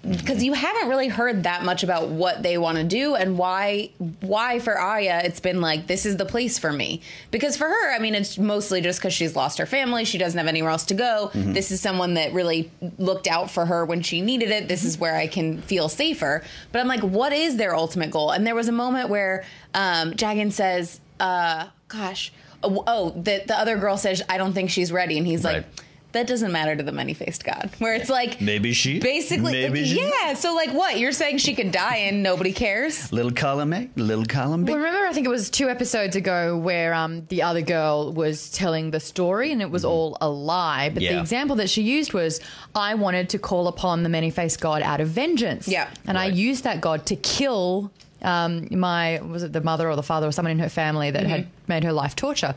Because 0.02 0.42
you 0.42 0.54
haven't 0.54 0.88
really 0.88 1.10
heard 1.10 1.44
that 1.44 1.66
much 1.66 1.84
about 1.84 2.08
what 2.08 2.42
they 2.42 2.58
want 2.58 2.78
to 2.78 2.86
do 2.86 3.16
and 3.16 3.38
why. 3.38 3.92
Why 4.22 4.60
for 4.60 4.78
Arya, 4.78 5.22
it's 5.26 5.42
been 5.42 5.60
like 5.60 5.88
this 5.88 6.06
is 6.06 6.16
the 6.16 6.26
place 6.26 6.58
for 6.58 6.72
me. 6.72 7.02
Because 7.32 7.58
for 7.58 7.66
her, 7.66 7.94
I 7.94 8.00
mean, 8.00 8.16
it's 8.16 8.38
mostly 8.38 8.80
just 8.80 9.00
because 9.00 9.14
she's 9.14 9.36
lost 9.36 9.58
her 9.58 9.66
family. 9.66 10.06
She 10.06 10.18
doesn't 10.18 10.38
have 10.38 10.48
anywhere 10.48 10.72
else 10.72 10.86
to 10.86 10.94
go. 10.94 11.32
Mm-hmm. 11.34 11.52
This 11.52 11.70
is 11.70 11.82
someone 11.82 12.14
that 12.14 12.32
really 12.32 12.72
looked 12.98 13.28
out 13.28 13.52
for 13.52 13.66
her 13.66 13.84
when 13.86 14.02
she 14.02 14.22
needed 14.22 14.52
it. 14.52 14.70
This 14.70 14.86
is 14.86 14.98
where 14.98 15.16
I 15.16 15.28
can 15.28 15.62
feel 15.62 15.90
safer. 15.90 16.44
But 16.72 16.80
I'm 16.80 16.88
like, 16.88 17.02
what 17.02 17.34
is 17.34 17.58
their 17.58 17.76
ultimate 17.76 18.10
goal? 18.10 18.32
And 18.32 18.48
there 18.48 18.56
was 18.56 18.70
a 18.70 18.74
moment 18.74 19.10
where 19.10 19.44
um, 19.74 20.14
Jaqen 20.14 20.52
says, 20.54 21.02
uh, 21.20 21.68
"Gosh." 21.90 22.32
Oh, 22.64 22.84
oh, 22.88 23.10
the 23.12 23.44
the 23.46 23.58
other 23.58 23.78
girl 23.78 23.98
says, 23.98 24.22
"I 24.30 24.38
don't 24.38 24.54
think 24.54 24.70
she's 24.70 24.92
ready," 24.92 25.18
and 25.18 25.28
he's 25.28 25.44
like, 25.44 25.64
Right. 25.64 25.66
"That 26.12 26.28
doesn't 26.28 26.52
matter 26.52 26.76
to 26.76 26.84
the 26.84 26.92
many 26.92 27.14
faced 27.14 27.44
god." 27.46 27.70
Where 27.80 27.94
it's 27.94 28.10
like, 28.10 28.42
Maybe 28.42 28.74
she- 28.74 29.00
basically, 29.00 29.52
maybe 29.54 29.86
she- 29.86 30.02
yeah. 30.24 30.34
So 30.34 30.54
like, 30.56 30.72
what 30.72 31.00
you're 31.00 31.12
saying? 31.12 31.38
She 31.40 31.54
could 31.56 31.72
die 31.72 31.98
and 31.98 32.24
nobody 32.24 32.52
cares. 32.52 33.12
little 33.12 33.32
column 33.32 33.74
A, 33.74 33.90
little 33.96 34.26
column 34.26 34.66
B. 34.66 34.72
Well, 34.72 34.82
remember, 34.82 35.06
I 35.08 35.14
think 35.14 35.26
it 35.26 35.30
was 35.30 35.50
two 35.50 35.70
episodes 35.70 36.16
ago 36.16 36.58
where 36.58 36.94
um, 36.94 37.26
the 37.30 37.42
other 37.44 37.62
girl 37.62 38.12
was 38.14 38.50
telling 38.52 38.92
the 38.92 39.00
story 39.00 39.52
and 39.52 39.62
it 39.62 39.70
was 39.70 39.86
all 39.86 40.18
a 40.22 40.30
lie. 40.30 40.90
But 40.90 41.00
the 41.02 41.20
example 41.20 41.56
that 41.58 41.70
she 41.70 41.82
used 41.84 42.14
was, 42.14 42.40
I 42.76 42.96
wanted 42.96 43.30
to 43.30 43.40
call 43.40 43.68
upon 43.68 44.04
the 44.04 44.10
many 44.10 44.30
faced 44.32 44.60
God 44.62 44.82
out 44.82 45.02
of 45.02 45.08
vengeance. 45.10 45.68
Yeah. 45.68 45.90
And 46.08 46.18
I 46.18 46.26
used 46.28 46.64
that 46.64 46.82
God 46.82 47.06
to 47.08 47.16
kill 47.16 47.92
um, 48.22 48.68
my, 48.72 49.20
was 49.22 49.44
it 49.44 49.54
the 49.54 49.62
mother 49.62 49.90
or 49.90 49.96
the 49.96 50.04
father 50.04 50.28
or 50.28 50.32
someone 50.34 50.52
in 50.52 50.60
her 50.60 50.68
family 50.70 51.10
that 51.12 51.26
had 51.26 51.48
made 51.68 51.84
her 51.86 51.94
life 51.94 52.16
torture. 52.18 52.54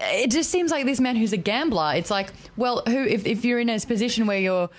It 0.00 0.30
just 0.30 0.50
seems 0.50 0.70
like 0.70 0.84
this 0.86 1.00
man 1.00 1.16
who's 1.16 1.32
a 1.32 1.36
gambler. 1.36 1.92
It's 1.96 2.10
like, 2.10 2.32
well, 2.56 2.82
who 2.86 3.02
if, 3.04 3.26
if 3.26 3.44
you're 3.44 3.58
in 3.58 3.68
a 3.68 3.80
position 3.80 4.26
where 4.26 4.38
you're 4.38 4.70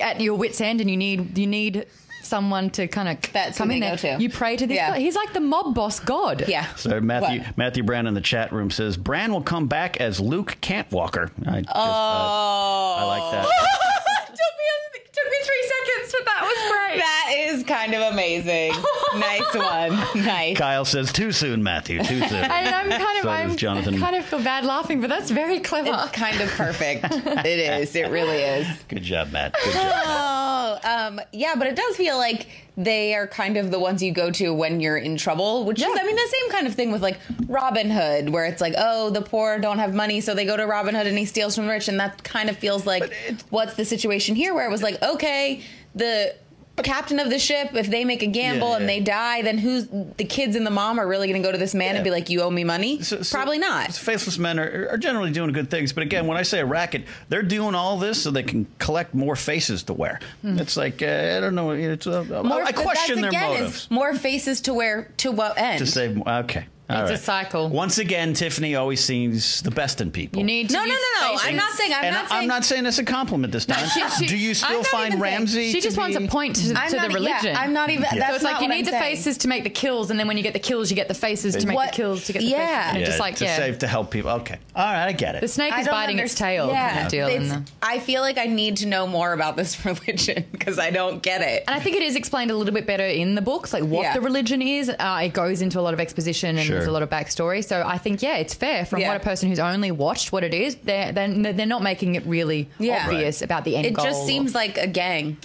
at 0.00 0.20
your 0.20 0.34
wits 0.36 0.60
end 0.60 0.80
and 0.80 0.90
you 0.90 0.96
need 0.96 1.36
you 1.36 1.46
need 1.46 1.86
someone 2.22 2.70
to 2.70 2.88
kind 2.88 3.06
of 3.10 3.32
That's 3.34 3.58
come 3.58 3.70
in 3.70 3.80
there, 3.80 3.96
go 3.96 4.16
to. 4.16 4.22
you 4.22 4.30
pray 4.30 4.56
to 4.56 4.66
this 4.66 4.76
Yeah. 4.76 4.92
God. 4.92 4.98
He's 4.98 5.14
like 5.14 5.34
the 5.34 5.40
mob 5.40 5.74
boss 5.74 6.00
God. 6.00 6.44
Yeah. 6.48 6.74
So 6.76 6.98
Matthew 7.00 7.40
What? 7.42 7.58
Matthew 7.58 7.82
Brand 7.82 8.08
in 8.08 8.14
the 8.14 8.22
chat 8.22 8.50
room 8.50 8.70
says 8.70 8.96
Bran 8.96 9.30
will 9.30 9.42
come 9.42 9.66
back 9.66 9.98
as 10.00 10.20
Luke 10.20 10.56
Cantwalker. 10.62 11.30
I 11.46 11.60
just, 11.60 11.68
uh, 11.68 11.78
Oh, 11.78 12.96
I 12.98 13.04
like 13.04 13.32
that. 13.32 13.48
took 14.64 14.94
me 14.94 15.10
took 15.12 15.30
me 15.30 15.38
three 15.44 15.72
seconds, 15.74 16.12
but 16.12 16.24
that 16.24 16.42
was 16.42 16.72
great. 16.72 16.98
That 16.98 17.34
is 17.36 17.64
kind 17.64 17.94
of 17.94 18.12
amazing. 18.12 18.72
nice 19.18 19.54
one. 19.54 20.24
Nice. 20.24 20.56
Kyle 20.56 20.84
says 20.84 21.12
too 21.12 21.32
soon, 21.32 21.62
Matthew. 21.62 22.02
Too 22.02 22.20
soon. 22.20 22.44
and 22.44 22.74
I'm 22.74 22.88
kind 22.90 23.18
of 23.18 23.22
So 23.22 23.30
I'm 23.30 23.56
Jonathan. 23.56 23.98
kind 23.98 24.16
of 24.16 24.24
feel 24.24 24.42
bad 24.42 24.64
laughing, 24.64 25.00
but 25.00 25.10
that's 25.10 25.30
very 25.30 25.60
clever. 25.60 25.90
It's 25.92 26.12
kind 26.12 26.40
of 26.40 26.48
perfect. 26.50 27.04
it 27.10 27.46
is. 27.46 27.94
It 27.94 28.10
really 28.10 28.38
is. 28.38 28.66
Good 28.88 29.02
job, 29.02 29.30
Matt. 29.32 29.54
Good 29.64 29.74
job. 29.74 29.92
Oh, 30.06 30.78
um, 30.84 31.20
yeah, 31.32 31.54
but 31.56 31.66
it 31.66 31.76
does 31.76 31.96
feel 31.96 32.16
like 32.16 32.46
they 32.76 33.14
are 33.14 33.28
kind 33.28 33.56
of 33.56 33.70
the 33.70 33.78
ones 33.78 34.02
you 34.02 34.12
go 34.12 34.30
to 34.32 34.52
when 34.52 34.80
you're 34.80 34.96
in 34.96 35.16
trouble, 35.16 35.64
which 35.64 35.80
is, 35.80 35.86
I 35.86 36.04
mean, 36.04 36.16
the 36.16 36.28
same 36.40 36.50
kind 36.50 36.66
of 36.66 36.74
thing 36.74 36.90
with 36.90 37.02
like 37.02 37.18
Robin 37.46 37.88
Hood, 37.88 38.30
where 38.30 38.44
it's 38.46 38.60
like, 38.60 38.74
oh, 38.76 39.10
the 39.10 39.22
poor 39.22 39.58
don't 39.60 39.78
have 39.78 39.94
money, 39.94 40.20
so 40.20 40.34
they 40.34 40.44
go 40.44 40.56
to 40.56 40.66
Robin 40.66 40.94
Hood 40.94 41.06
and 41.06 41.16
he 41.16 41.24
steals 41.24 41.54
from 41.54 41.66
the 41.66 41.70
rich, 41.70 41.86
and 41.88 42.00
that 42.00 42.24
kind 42.24 42.50
of 42.50 42.56
feels 42.56 42.84
like 42.84 43.12
what's 43.50 43.74
the 43.74 43.84
situation 43.84 44.34
here, 44.34 44.53
where 44.54 44.66
it 44.66 44.70
was 44.70 44.82
like, 44.82 45.02
okay, 45.02 45.62
the 45.94 46.34
captain 46.82 47.20
of 47.20 47.30
the 47.30 47.38
ship, 47.38 47.72
if 47.76 47.86
they 47.88 48.04
make 48.04 48.20
a 48.24 48.26
gamble 48.26 48.70
Yeah, 48.70 48.74
and 48.78 48.82
yeah. 48.82 48.86
they 48.88 49.00
die, 49.00 49.42
then 49.42 49.58
who's 49.58 49.86
the 50.16 50.24
kids 50.24 50.56
and 50.56 50.66
the 50.66 50.72
mom 50.72 50.98
are 50.98 51.06
really 51.06 51.28
going 51.28 51.40
to 51.40 51.46
go 51.46 51.52
to 51.52 51.58
this 51.58 51.72
man 51.72 51.94
and 51.94 52.02
be 52.02 52.10
like, 52.10 52.30
you 52.30 52.40
owe 52.42 52.50
me 52.50 52.64
money? 52.64 53.00
So- 53.00 53.22
so- 53.22 53.36
Probably 53.36 53.58
not. 53.58 53.92
Faceless 53.92 54.38
men 54.38 54.58
are, 54.58 54.88
are 54.90 54.96
generally 54.98 55.30
doing 55.30 55.52
good 55.52 55.70
things, 55.70 55.92
but 55.92 56.02
again, 56.02 56.26
when 56.26 56.36
I 56.36 56.42
say 56.42 56.58
a 56.58 56.66
racket, 56.66 57.04
they're 57.28 57.42
doing 57.44 57.76
all 57.76 57.96
this 57.98 58.20
so 58.20 58.32
they 58.32 58.42
can 58.42 58.66
collect 58.80 59.14
more 59.14 59.36
faces 59.36 59.84
to 59.84 59.92
wear. 59.92 60.18
It's 60.42 60.76
like 60.76 61.00
uh, 61.00 61.36
I 61.36 61.38
don't 61.40 61.54
know. 61.54 61.70
It's 61.70 62.08
uh, 62.08 62.22
I 62.22 62.42
but 62.42 62.74
question 62.74 63.20
their 63.20 63.30
again, 63.30 63.50
motives 63.52 63.88
More 63.88 64.12
faces 64.14 64.60
to 64.62 64.74
wear 64.74 65.12
to 65.18 65.30
what 65.30 65.56
end? 65.56 65.78
to 65.78 65.86
save. 65.86 66.20
Okay, 66.26 66.66
all 66.90 67.02
It's 67.06 67.12
a 67.12 67.16
cycle. 67.24 67.68
Once 67.70 67.98
again, 67.98 68.34
Tiffany 68.34 68.74
always 68.74 69.02
sees 69.02 69.62
the 69.62 69.70
best 69.70 70.00
in 70.02 70.10
people. 70.10 70.38
you 70.40 70.44
need 70.44 70.68
to 70.68 70.74
No, 70.74 70.80
no, 70.80 70.86
use 70.92 71.00
no, 71.20 71.26
no. 71.26 71.32
faces. 71.32 71.48
I'm 71.48 71.56
not 71.56 71.72
saying. 71.72 71.92
I'm 71.94 72.04
and 72.04 72.14
not 72.14 72.24
I- 72.24 72.28
saying. 72.28 72.42
I'm 72.42 72.48
not 72.48 72.64
saying 72.64 72.86
it's 72.86 72.98
a 72.98 73.04
compliment 73.04 73.52
this 73.52 73.64
time. 73.66 73.88
she- 73.88 74.08
she- 74.18 74.26
Do 74.26 74.36
you 74.36 74.52
still 74.54 74.82
find 74.84 75.08
even 75.14 75.20
Ramsay? 75.20 75.68
She 75.72 75.80
to 75.80 75.86
just 75.86 75.96
wants 75.96 76.16
a 76.16 76.20
point 76.22 76.56
to, 76.56 76.68
to 76.68 76.72
not, 76.74 76.90
the 76.90 77.08
religion. 77.08 77.38
Yeah, 77.44 77.60
I'm 77.60 77.72
not 77.72 77.88
even. 77.90 78.04
so 78.04 78.16
That's 78.18 78.34
it's 78.36 78.44
like 78.44 78.54
not 78.54 78.62
you 78.62 78.68
need 78.68 78.78
I'm 78.80 78.84
the 78.84 78.90
saying. 78.90 79.16
faces 79.16 79.38
to 79.38 79.48
make 79.48 79.64
the 79.64 79.70
kills, 79.70 80.10
and 80.10 80.20
then 80.20 80.28
when 80.28 80.36
you 80.36 80.42
get 80.42 80.52
the 80.52 80.58
kills, 80.58 80.90
you 80.90 80.96
get 80.96 81.08
the 81.08 81.14
faces 81.14 81.56
to 81.56 81.66
make 81.66 81.74
What- 81.76 81.92
the 81.92 81.96
kills 81.96 82.26
to 82.26 82.32
get 82.34 82.40
the 82.40 82.44
yeah. 82.46 82.56
faces. 82.58 82.88
And 82.88 82.96
Yeah, 82.98 83.00
it's 83.00 83.08
just 83.08 83.20
like 83.20 83.36
to 83.36 83.44
yeah, 83.44 83.56
save 83.56 83.78
to 83.78 83.86
help 83.86 84.10
people. 84.10 84.30
Okay, 84.32 84.58
all 84.76 84.84
right, 84.84 85.06
I 85.06 85.12
get 85.12 85.36
it. 85.36 85.40
the 85.40 85.48
snake 85.48 85.72
I 85.72 85.80
is 85.80 85.86
don't 85.86 85.94
biting 85.94 86.18
its 86.18 86.34
tail. 86.34 86.68
Yeah, 86.68 87.08
deal. 87.08 87.28
it's- 87.28 87.50
And, 87.50 87.66
the- 87.66 87.70
I 87.82 87.98
feel 87.98 88.20
like 88.20 88.36
I 88.38 88.44
need 88.46 88.76
to 88.78 88.86
know 88.86 89.06
more 89.06 89.32
about 89.32 89.56
this 89.56 89.82
religion 89.86 90.44
because 90.52 90.78
I 90.78 90.90
don't 90.90 91.22
get 91.22 91.40
it. 91.40 91.64
and 91.66 91.74
I 91.74 91.80
think 91.80 91.96
it 91.96 92.02
is 92.02 92.14
explained 92.14 92.50
a 92.50 92.56
little 92.56 92.74
bit 92.74 92.86
better 92.86 93.06
in 93.06 93.34
the 93.34 93.42
books, 93.42 93.72
like 93.72 93.84
what 93.84 94.12
the 94.12 94.20
religion 94.20 94.60
is. 94.60 94.90
Uh, 94.90 95.20
it 95.24 95.32
goes 95.32 95.62
into 95.62 95.80
a 95.80 95.82
lot 95.82 95.94
of 95.94 96.00
exposition 96.00 96.58
and 96.58 96.73
Sure. 96.74 96.78
there's 96.80 96.88
a 96.88 96.92
lot 96.92 97.02
of 97.02 97.10
backstory. 97.10 97.64
So 97.64 97.82
I 97.86 97.98
think 97.98 98.22
yeah, 98.22 98.36
it's 98.36 98.54
fair 98.54 98.84
from 98.84 99.00
Yeah. 99.00 99.08
what 99.08 99.16
a 99.16 99.20
person 99.20 99.48
who's 99.48 99.58
only 99.58 99.90
watched 99.90 100.32
what 100.32 100.44
it 100.44 100.54
is. 100.54 100.74
They're 100.76 101.12
they're, 101.12 101.52
they're 101.52 101.66
not 101.66 101.82
making 101.82 102.14
it 102.14 102.24
really 102.26 102.68
Yeah. 102.78 103.04
obvious 103.06 103.42
about 103.42 103.64
the 103.64 103.76
end 103.76 103.86
It 103.86 103.94
goal. 103.94 104.04
just 104.04 104.26
seems 104.26 104.54
like 104.54 104.78
a 104.78 104.86
gang, 104.86 105.36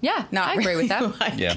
yeah. 0.00 0.24
not 0.30 0.48
I 0.48 0.54
agree 0.60 0.76
with 0.76 0.88
that. 0.88 1.18
like 1.20 1.38
yeah. 1.38 1.56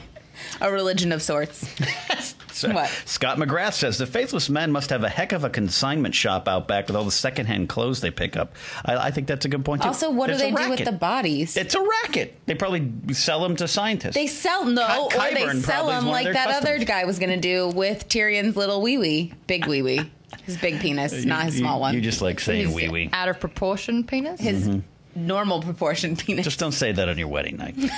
A 0.62 0.72
religion 0.72 1.12
of 1.12 1.22
sorts. 1.22 1.66
So, 2.56 2.72
What? 2.72 2.90
Scott 3.04 3.38
McGrath 3.38 3.74
says 3.74 3.98
the 3.98 4.08
faithless 4.08 4.50
men 4.50 4.72
must 4.72 4.90
have 4.90 5.04
a 5.04 5.10
heck 5.10 5.34
of 5.34 5.44
a 5.44 5.50
consignment 5.50 6.16
shop 6.16 6.48
out 6.48 6.70
back 6.70 6.88
with 6.88 6.96
all 6.96 7.04
the 7.04 7.12
secondhand 7.12 7.68
clothes 7.68 8.00
they 8.00 8.12
pick 8.12 8.38
up. 8.38 8.56
I, 8.86 8.96
I 8.96 9.12
think 9.12 9.28
that's 9.28 9.44
a 9.44 9.50
good 9.50 9.66
point. 9.66 9.82
Too. 9.82 9.90
Also, 9.90 10.10
what 10.10 10.30
It's 10.30 10.40
do 10.40 10.46
they 10.52 10.64
do 10.64 10.70
with 10.70 10.86
the 10.86 10.94
bodies? 10.94 11.58
It's 11.58 11.76
a 11.76 11.82
racket. 11.82 12.40
They 12.46 12.56
probably 12.56 12.94
sell 13.14 13.42
them 13.42 13.58
to 13.58 13.68
scientists. 13.68 14.14
they 14.16 14.28
sell 14.28 14.64
no, 14.64 15.10
Ky- 15.12 15.18
or 15.18 15.34
they 15.34 15.60
sell 15.60 15.88
them 15.88 16.06
like 16.08 16.24
their 16.24 16.34
that 16.34 16.50
other 16.64 16.80
guy 16.80 17.04
was 17.04 17.20
going 17.20 17.32
to 17.32 17.42
do 17.42 17.68
with 17.76 18.08
Tyrion's 18.08 18.56
little 18.56 18.82
wee 18.82 18.98
wee, 19.00 19.34
big 19.48 19.66
wee 19.68 19.82
wee, 19.82 20.10
his 20.46 20.56
big 20.56 20.80
penis, 20.80 21.12
You- 21.20 21.26
not 21.26 21.44
his 21.44 21.56
you- 21.56 21.60
small 21.60 21.82
one. 21.82 21.94
You 21.94 22.00
just 22.00 22.22
like 22.22 22.40
saying 22.40 22.68
His 22.68 22.74
wee 22.74 22.88
wee. 22.88 23.10
Out 23.12 23.28
of 23.28 23.38
proportion 23.42 24.06
penis. 24.06 24.40
his 24.40 24.66
mm-hmm. 24.70 24.80
Normal 25.16 25.62
proportion 25.62 26.16
penis. 26.18 26.44
Just 26.46 26.60
don't 26.60 26.72
say 26.74 26.92
that 26.92 27.10
on 27.10 27.18
your 27.18 27.28
wedding 27.30 27.58
night. 27.58 27.76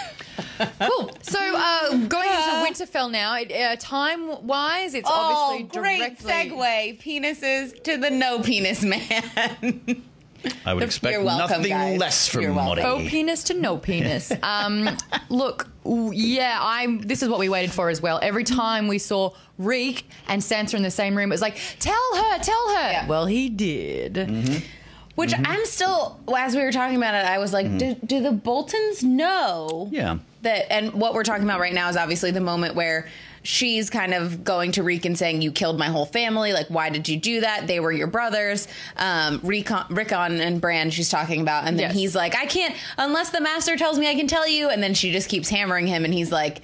Cool. 0.80 1.12
So 1.22 1.40
uh, 1.40 1.90
going 2.08 2.28
into 2.30 2.86
Winterfell 2.86 3.12
now, 3.12 3.36
it, 3.38 3.52
uh, 3.52 3.76
time 3.80 4.48
wise, 4.48 4.96
it's 4.96 5.08
Oh, 5.12 5.50
obviously 5.52 5.82
great 5.82 6.20
directly. 6.20 6.32
segue! 6.32 7.00
Penises 7.02 7.84
to 7.84 7.98
the 7.98 8.10
no 8.10 8.40
penis 8.42 8.84
man. 8.84 10.02
I 10.66 10.74
would 10.74 10.82
expect 10.84 11.14
You're 11.14 11.24
welcome, 11.24 11.58
nothing 11.58 11.70
guys. 11.72 12.00
less 12.00 12.28
from 12.28 12.42
You're 12.42 12.54
welcome. 12.54 12.86
Oh, 12.86 13.06
penis 13.08 13.44
to 13.46 13.54
no 13.54 13.78
penis. 13.78 14.32
Um, 14.44 14.90
look, 15.30 15.68
Ooh, 15.86 16.12
yeah, 16.14 16.58
I'm. 16.60 17.02
This 17.02 17.22
is 17.22 17.30
what 17.30 17.38
we 17.40 17.50
waited 17.50 17.72
for 17.72 17.90
as 17.90 18.02
well. 18.02 18.20
Every 18.22 18.44
time 18.44 18.88
we 18.88 18.98
saw 18.98 19.32
Reek 19.60 20.08
and 20.28 20.42
Sansa 20.42 20.74
in 20.76 20.82
the 20.84 20.92
same 20.92 21.16
room, 21.16 21.32
it 21.32 21.36
was 21.36 21.42
like, 21.42 21.58
"Tell 21.80 21.94
her, 22.16 22.40
tell 22.40 22.70
her." 22.70 22.92
Yeah. 22.92 23.08
Well, 23.08 23.26
he 23.28 23.50
did. 23.50 24.64
Which 25.18 25.34
I'm 25.36 25.66
still, 25.66 26.20
as 26.38 26.56
we 26.56 26.62
were 26.62 26.72
talking 26.72 26.96
about 26.96 27.16
it, 27.16 27.26
I 27.26 27.40
was 27.40 27.52
like, 27.52 27.78
do, 27.78 27.96
do 28.06 28.22
the 28.22 28.32
Boltons 28.32 29.04
know? 29.04 29.90
Yeah. 29.92 30.20
That, 30.44 30.72
and 30.72 30.94
what 30.94 31.16
we're 31.16 31.24
talking 31.24 31.44
about 31.44 31.60
right 31.60 31.74
now 31.74 31.90
is 31.90 31.98
obviously 31.98 32.30
the 32.30 32.40
moment 32.40 32.76
where 32.76 33.08
she's 33.42 33.90
kind 33.90 34.14
of 34.14 34.44
going 34.44 34.74
to 34.74 34.84
Reek 34.84 35.06
and 35.06 35.18
saying, 35.18 35.42
You 35.42 35.52
killed 35.52 35.80
my 35.80 35.88
whole 35.88 36.06
family. 36.06 36.54
Like, 36.54 36.68
why 36.68 36.90
did 36.92 37.10
you 37.10 37.18
do 37.18 37.42
that? 37.42 37.66
They 37.66 37.80
were 37.80 37.92
your 37.92 38.06
brothers. 38.08 38.68
Um, 38.96 39.40
Rickon, 39.44 39.86
Rickon 39.90 40.40
and 40.40 40.62
Bran, 40.62 40.92
she's 40.92 41.10
talking 41.10 41.42
about. 41.42 41.66
And 41.68 41.80
then 41.80 41.88
Yes. 41.90 41.96
he's 41.96 42.16
like, 42.16 42.36
I 42.36 42.46
can't, 42.46 42.76
unless 43.00 43.32
the 43.32 43.42
master 43.42 43.76
tells 43.76 43.98
me 43.98 44.08
I 44.08 44.14
can 44.16 44.28
tell 44.28 44.48
you. 44.48 44.70
And 44.70 44.84
then 44.84 44.94
she 44.94 45.12
just 45.12 45.30
keeps 45.30 45.50
hammering 45.50 45.88
him. 45.88 46.06
And 46.06 46.14
he's 46.14 46.32
like, 46.32 46.62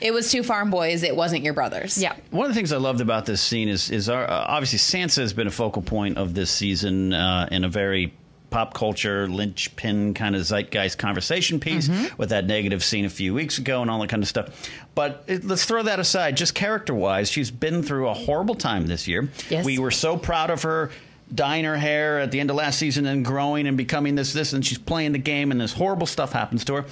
It 0.00 0.12
was 0.12 0.30
two 0.30 0.42
farm 0.42 0.70
boys. 0.70 1.02
It 1.02 1.16
wasn't 1.16 1.42
your 1.42 1.54
brothers. 1.54 2.00
Yeah. 2.00 2.14
One 2.30 2.46
of 2.46 2.50
the 2.50 2.54
things 2.54 2.72
I 2.72 2.76
loved 2.76 3.00
about 3.00 3.26
this 3.26 3.40
scene 3.40 3.68
is 3.68 3.90
is 3.90 4.08
our, 4.08 4.28
uh, 4.28 4.44
obviously 4.48 4.78
Sansa 4.78 5.18
has 5.18 5.32
been 5.32 5.46
a 5.46 5.50
focal 5.50 5.82
point 5.82 6.18
of 6.18 6.34
this 6.34 6.50
season 6.50 7.12
uh, 7.12 7.48
in 7.50 7.64
a 7.64 7.68
very 7.68 8.12
pop 8.50 8.74
culture 8.74 9.26
linchpin 9.26 10.14
kind 10.14 10.36
of 10.36 10.42
zeitgeist 10.42 10.98
conversation 10.98 11.58
piece 11.58 11.90
with 12.16 12.28
that 12.28 12.46
negative 12.46 12.84
scene 12.84 13.04
a 13.04 13.10
few 13.10 13.34
weeks 13.34 13.58
ago 13.58 13.82
and 13.82 13.90
all 13.90 14.00
that 14.00 14.08
kind 14.08 14.22
of 14.22 14.28
stuff. 14.28 14.70
But 14.94 15.24
it, 15.26 15.44
let's 15.44 15.64
throw 15.64 15.82
that 15.82 15.98
aside. 15.98 16.36
Just 16.36 16.54
character 16.54 16.94
wise, 16.94 17.30
she's 17.30 17.50
been 17.50 17.82
through 17.82 18.08
a 18.08 18.14
horrible 18.14 18.54
time 18.54 18.86
this 18.86 19.08
year. 19.08 19.28
Yes. 19.50 19.64
We 19.64 19.78
were 19.78 19.90
so 19.90 20.16
proud 20.16 20.50
of 20.50 20.62
her. 20.62 20.90
Dyeing 21.34 21.64
her 21.64 21.76
hair 21.76 22.20
at 22.20 22.30
the 22.30 22.38
end 22.38 22.50
of 22.50 22.56
last 22.56 22.78
season 22.78 23.04
and 23.04 23.24
growing 23.24 23.66
and 23.66 23.76
becoming 23.76 24.14
this, 24.14 24.32
this, 24.32 24.52
and 24.52 24.64
she's 24.64 24.78
playing 24.78 25.10
the 25.10 25.18
game, 25.18 25.50
and 25.50 25.60
this 25.60 25.72
horrible 25.72 26.06
stuff 26.06 26.30
happens 26.30 26.64
to 26.66 26.74
her. 26.74 26.84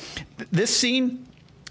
This 0.50 0.76
scene 0.76 1.24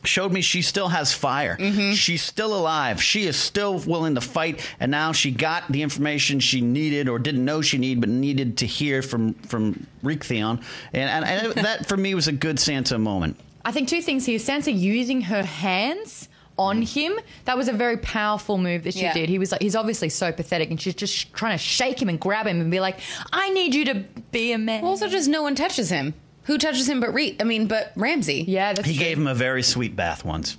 showed 0.03 0.31
me 0.31 0.41
she 0.41 0.61
still 0.61 0.89
has 0.89 1.13
fire. 1.13 1.57
Mm-hmm. 1.57 1.93
She's 1.93 2.21
still 2.21 2.55
alive. 2.57 3.01
She 3.01 3.25
is 3.25 3.35
still 3.35 3.79
willing 3.79 4.15
to 4.15 4.21
fight, 4.21 4.67
and 4.79 4.91
now 4.91 5.11
she 5.11 5.31
got 5.31 5.71
the 5.71 5.81
information 5.81 6.39
she 6.39 6.61
needed 6.61 7.07
or 7.07 7.19
didn't 7.19 7.45
know 7.45 7.61
she 7.61 7.77
needed, 7.77 8.01
but 8.01 8.09
needed 8.09 8.57
to 8.59 8.65
hear 8.65 9.01
from 9.01 9.33
from 9.33 9.87
Reek 10.01 10.23
Theon, 10.23 10.59
and, 10.93 11.25
and, 11.25 11.57
and 11.57 11.65
that 11.65 11.87
for 11.87 11.97
me 11.97 12.15
was 12.15 12.27
a 12.27 12.31
good 12.31 12.57
Sansa 12.57 12.99
moment. 12.99 13.37
I 13.65 13.71
think 13.71 13.87
two 13.87 14.01
things 14.01 14.25
here. 14.25 14.39
Sansa 14.39 14.77
using 14.77 15.21
her 15.21 15.43
hands 15.43 16.27
on 16.57 16.81
mm. 16.81 16.93
him. 16.93 17.19
That 17.45 17.57
was 17.57 17.67
a 17.67 17.73
very 17.73 17.97
powerful 17.97 18.57
move 18.57 18.83
that 18.83 18.93
she 18.93 19.01
Yeah. 19.01 19.13
did. 19.13 19.29
He 19.29 19.39
was 19.39 19.51
like, 19.51 19.61
he's 19.61 19.75
obviously 19.75 20.09
so 20.09 20.31
pathetic, 20.31 20.69
and 20.69 20.79
she's 20.79 20.95
just 20.95 21.33
trying 21.33 21.57
to 21.57 21.63
shake 21.63 22.01
him 22.01 22.09
and 22.09 22.19
grab 22.19 22.47
him 22.47 22.61
and 22.61 22.69
be 22.69 22.79
like, 22.79 22.99
"I 23.31 23.49
need 23.51 23.73
you 23.73 23.85
to 23.85 24.03
be 24.31 24.51
a 24.51 24.57
man." 24.57 24.83
Also, 24.83 25.07
just 25.07 25.29
no 25.29 25.41
one 25.41 25.55
touches 25.55 25.89
him. 25.89 26.13
Who 26.43 26.57
touches 26.57 26.87
him 26.89 26.99
but 26.99 27.13
Reek? 27.13 27.37
I 27.41 27.43
mean, 27.45 27.67
but 27.67 27.91
Ramsay. 27.95 28.45
yeah, 28.47 28.73
that's 28.73 28.87
He 28.87 28.95
true. 28.95 29.03
gave 29.03 29.17
him 29.17 29.27
a 29.27 29.33
very 29.35 29.63
sweet 29.63 29.95
bath 29.95 30.25
once. 30.25 30.57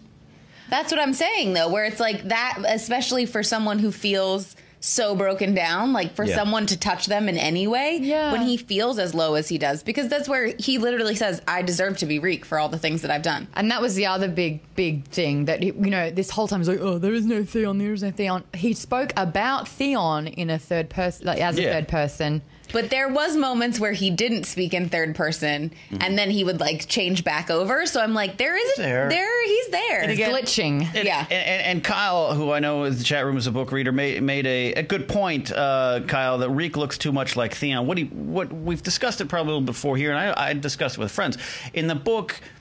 That's 0.70 0.90
what 0.90 1.00
I'm 1.00 1.12
saying, 1.14 1.52
though, 1.52 1.68
where 1.68 1.84
it's 1.84 2.00
like 2.00 2.28
that, 2.28 2.58
especially 2.66 3.26
for 3.26 3.42
someone 3.42 3.78
who 3.78 3.92
feels 3.92 4.56
so 4.80 5.14
broken 5.14 5.54
down, 5.54 5.92
like 5.94 6.14
for 6.14 6.24
Yeah. 6.26 6.34
someone 6.36 6.66
to 6.66 6.76
touch 6.78 7.06
them 7.06 7.26
in 7.28 7.38
any 7.38 7.66
way 7.66 7.98
Yeah. 8.02 8.32
when 8.32 8.42
he 8.42 8.56
feels 8.58 8.98
as 8.98 9.14
low 9.14 9.34
as 9.34 9.48
he 9.48 9.56
does, 9.56 9.82
because 9.82 10.08
that's 10.08 10.28
where 10.28 10.54
he 10.58 10.76
literally 10.76 11.14
says, 11.14 11.40
I 11.48 11.62
deserve 11.62 11.96
to 11.98 12.06
be 12.06 12.18
Reek 12.18 12.44
for 12.44 12.58
all 12.58 12.68
the 12.68 12.78
things 12.78 13.00
that 13.02 13.10
I've 13.10 13.22
done. 13.22 13.46
And 13.54 13.70
that 13.70 13.80
was 13.80 13.94
the 13.94 14.04
other 14.06 14.28
big, 14.28 14.60
big 14.74 15.04
thing 15.06 15.46
that, 15.46 15.62
you 15.62 15.72
know, 15.74 16.10
this 16.10 16.28
whole 16.30 16.48
time 16.48 16.60
he's 16.60 16.68
like, 16.68 16.80
oh, 16.80 16.98
there 16.98 17.14
is 17.14 17.24
no 17.24 17.44
Theon, 17.44 17.78
there 17.78 17.94
is 17.94 18.02
no 18.02 18.10
Theon. 18.10 18.44
He 18.54 18.74
spoke 18.74 19.12
about 19.16 19.68
Theon 19.68 20.26
in 20.26 20.50
a 20.50 20.58
third 20.58 20.90
person, 20.90 21.26
like 21.26 21.40
as 21.40 21.58
a 21.58 21.62
third 21.64 21.88
person. 21.88 22.42
But 22.74 22.90
there 22.90 23.08
was 23.08 23.36
moments 23.36 23.78
where 23.80 23.92
he 23.92 24.10
didn't 24.10 24.44
speak 24.44 24.74
in 24.74 24.88
third 24.90 25.14
person, 25.14 25.72
and 26.00 26.18
then 26.18 26.28
he 26.30 26.44
would 26.44 26.60
like 26.60 26.86
change 26.88 27.24
back 27.24 27.48
over. 27.50 27.86
So 27.86 28.00
I'm 28.02 28.12
like, 28.12 28.36
there 28.36 28.56
isn't 28.58 28.84
There. 28.84 29.08
there. 29.08 29.46
He's 29.46 29.68
there. 29.68 30.02
And 30.02 30.10
again- 30.10 30.30
Glitching. 30.32 30.88
And, 30.94 31.06
Yeah. 31.06 31.20
and, 31.20 31.32
and, 31.32 31.62
and 31.66 31.84
Kyle, 31.84 32.34
who 32.34 32.50
I 32.50 32.58
know 32.58 32.82
in 32.84 32.98
the 32.98 33.04
chat 33.04 33.24
room 33.24 33.36
is 33.36 33.46
a 33.46 33.52
book 33.52 33.70
reader, 33.72 33.92
made, 33.92 34.22
made 34.22 34.46
a, 34.46 34.72
a 34.74 34.82
good 34.82 35.06
point, 35.08 35.52
uh, 35.52 36.00
Kyle, 36.08 36.38
that 36.38 36.50
Reek 36.50 36.76
looks 36.76 36.98
too 36.98 37.12
much 37.12 37.36
like 37.36 37.54
Theon. 37.54 37.86
What 37.86 37.96
he, 37.96 38.04
what 38.04 38.52
we've 38.52 38.82
discussed 38.82 39.20
it 39.20 39.28
probably 39.28 39.52
a 39.52 39.54
little 39.54 39.66
before 39.66 39.96
here, 39.96 40.10
and 40.12 40.18
I, 40.18 40.48
I 40.48 40.52
discussed 40.54 40.96
it 40.98 41.00
with 41.00 41.12
friends. 41.12 41.38
In 41.74 41.86
the 41.86 41.94
book, 41.94 42.32
i- 42.32 42.40
i- 42.40 42.53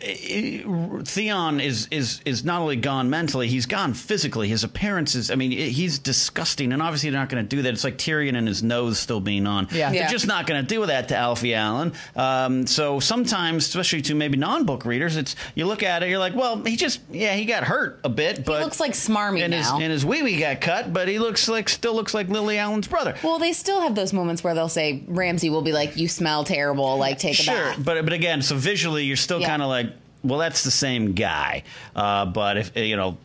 Theon 0.00 1.60
is 1.60 1.88
is 1.90 2.20
is 2.24 2.44
not 2.44 2.60
only 2.62 2.76
gone 2.76 3.10
mentally, 3.10 3.48
he's 3.48 3.66
gone 3.66 3.94
physically. 3.94 4.48
His 4.48 4.64
appearance 4.64 5.14
is, 5.14 5.30
I 5.30 5.34
mean, 5.34 5.50
he's 5.50 5.98
disgusting, 5.98 6.72
and 6.72 6.82
obviously 6.82 7.10
they're 7.10 7.20
not 7.20 7.28
going 7.28 7.44
to 7.44 7.48
do 7.56 7.62
that. 7.62 7.72
It's 7.72 7.84
like 7.84 7.98
Tyrion 7.98 8.36
and 8.36 8.46
his 8.48 8.62
nose 8.62 8.98
still 8.98 9.20
being 9.20 9.46
on. 9.46 9.68
Yeah. 9.72 9.90
They're 9.90 10.02
Yeah. 10.02 10.10
just 10.10 10.26
not 10.26 10.46
going 10.46 10.64
to 10.64 10.66
do 10.66 10.84
that 10.86 11.08
to 11.08 11.16
Alfie 11.16 11.54
Allen. 11.54 11.92
Um, 12.16 12.66
so 12.66 13.00
sometimes, 13.00 13.66
especially 13.66 14.02
to 14.02 14.14
maybe 14.14 14.36
non-book 14.38 14.84
readers, 14.84 15.16
it's 15.16 15.36
you 15.54 15.66
look 15.66 15.82
at 15.82 16.02
it, 16.02 16.08
you're 16.08 16.18
like, 16.18 16.34
well, 16.34 16.62
he 16.64 16.76
just, 16.76 17.00
yeah, 17.10 17.34
he 17.34 17.44
got 17.44 17.64
hurt 17.64 18.00
a 18.04 18.08
bit, 18.08 18.44
but 18.44 18.58
he 18.58 18.64
looks 18.64 18.80
like 18.80 18.92
Smarmy 18.92 19.42
and 19.42 19.52
his 19.52 19.68
now. 19.70 19.80
and 19.80 19.92
his 19.92 20.04
wee 20.06 20.22
wee 20.22 20.38
got 20.38 20.60
cut, 20.60 20.92
but 20.92 21.08
he 21.08 21.18
looks 21.18 21.48
like 21.48 21.68
still 21.68 21.94
looks 21.94 22.14
like 22.14 22.28
Lily 22.28 22.58
Allen's 22.58 22.88
brother. 22.88 23.14
well, 23.22 23.38
they 23.38 23.52
still 23.52 23.80
have 23.80 23.94
those 23.94 24.12
moments 24.12 24.42
where 24.44 24.54
they'll 24.54 24.68
say 24.68 25.02
Ramsay 25.06 25.50
will 25.50 25.62
be 25.62 25.72
like, 25.72 25.96
"You 25.96 26.08
smell 26.08 26.44
terrible," 26.44 26.96
like 26.98 27.18
take 27.18 27.38
a 27.38 27.42
Sure, 27.42 27.74
but 27.78 28.02
but 28.04 28.12
again, 28.12 28.42
so 28.42 28.56
visually, 28.56 29.04
you're 29.04 29.16
still 29.16 29.40
Yeah. 29.40 29.48
kind 29.48 29.62
of 29.62 29.68
like, 29.68 29.89
well, 30.22 30.38
that's 30.38 30.64
the 30.64 30.70
same 30.70 31.12
guy. 31.12 31.62
Uh, 31.94 32.26
but 32.26 32.56
if 32.56 32.76
you 32.76 32.96
know, 32.96 33.16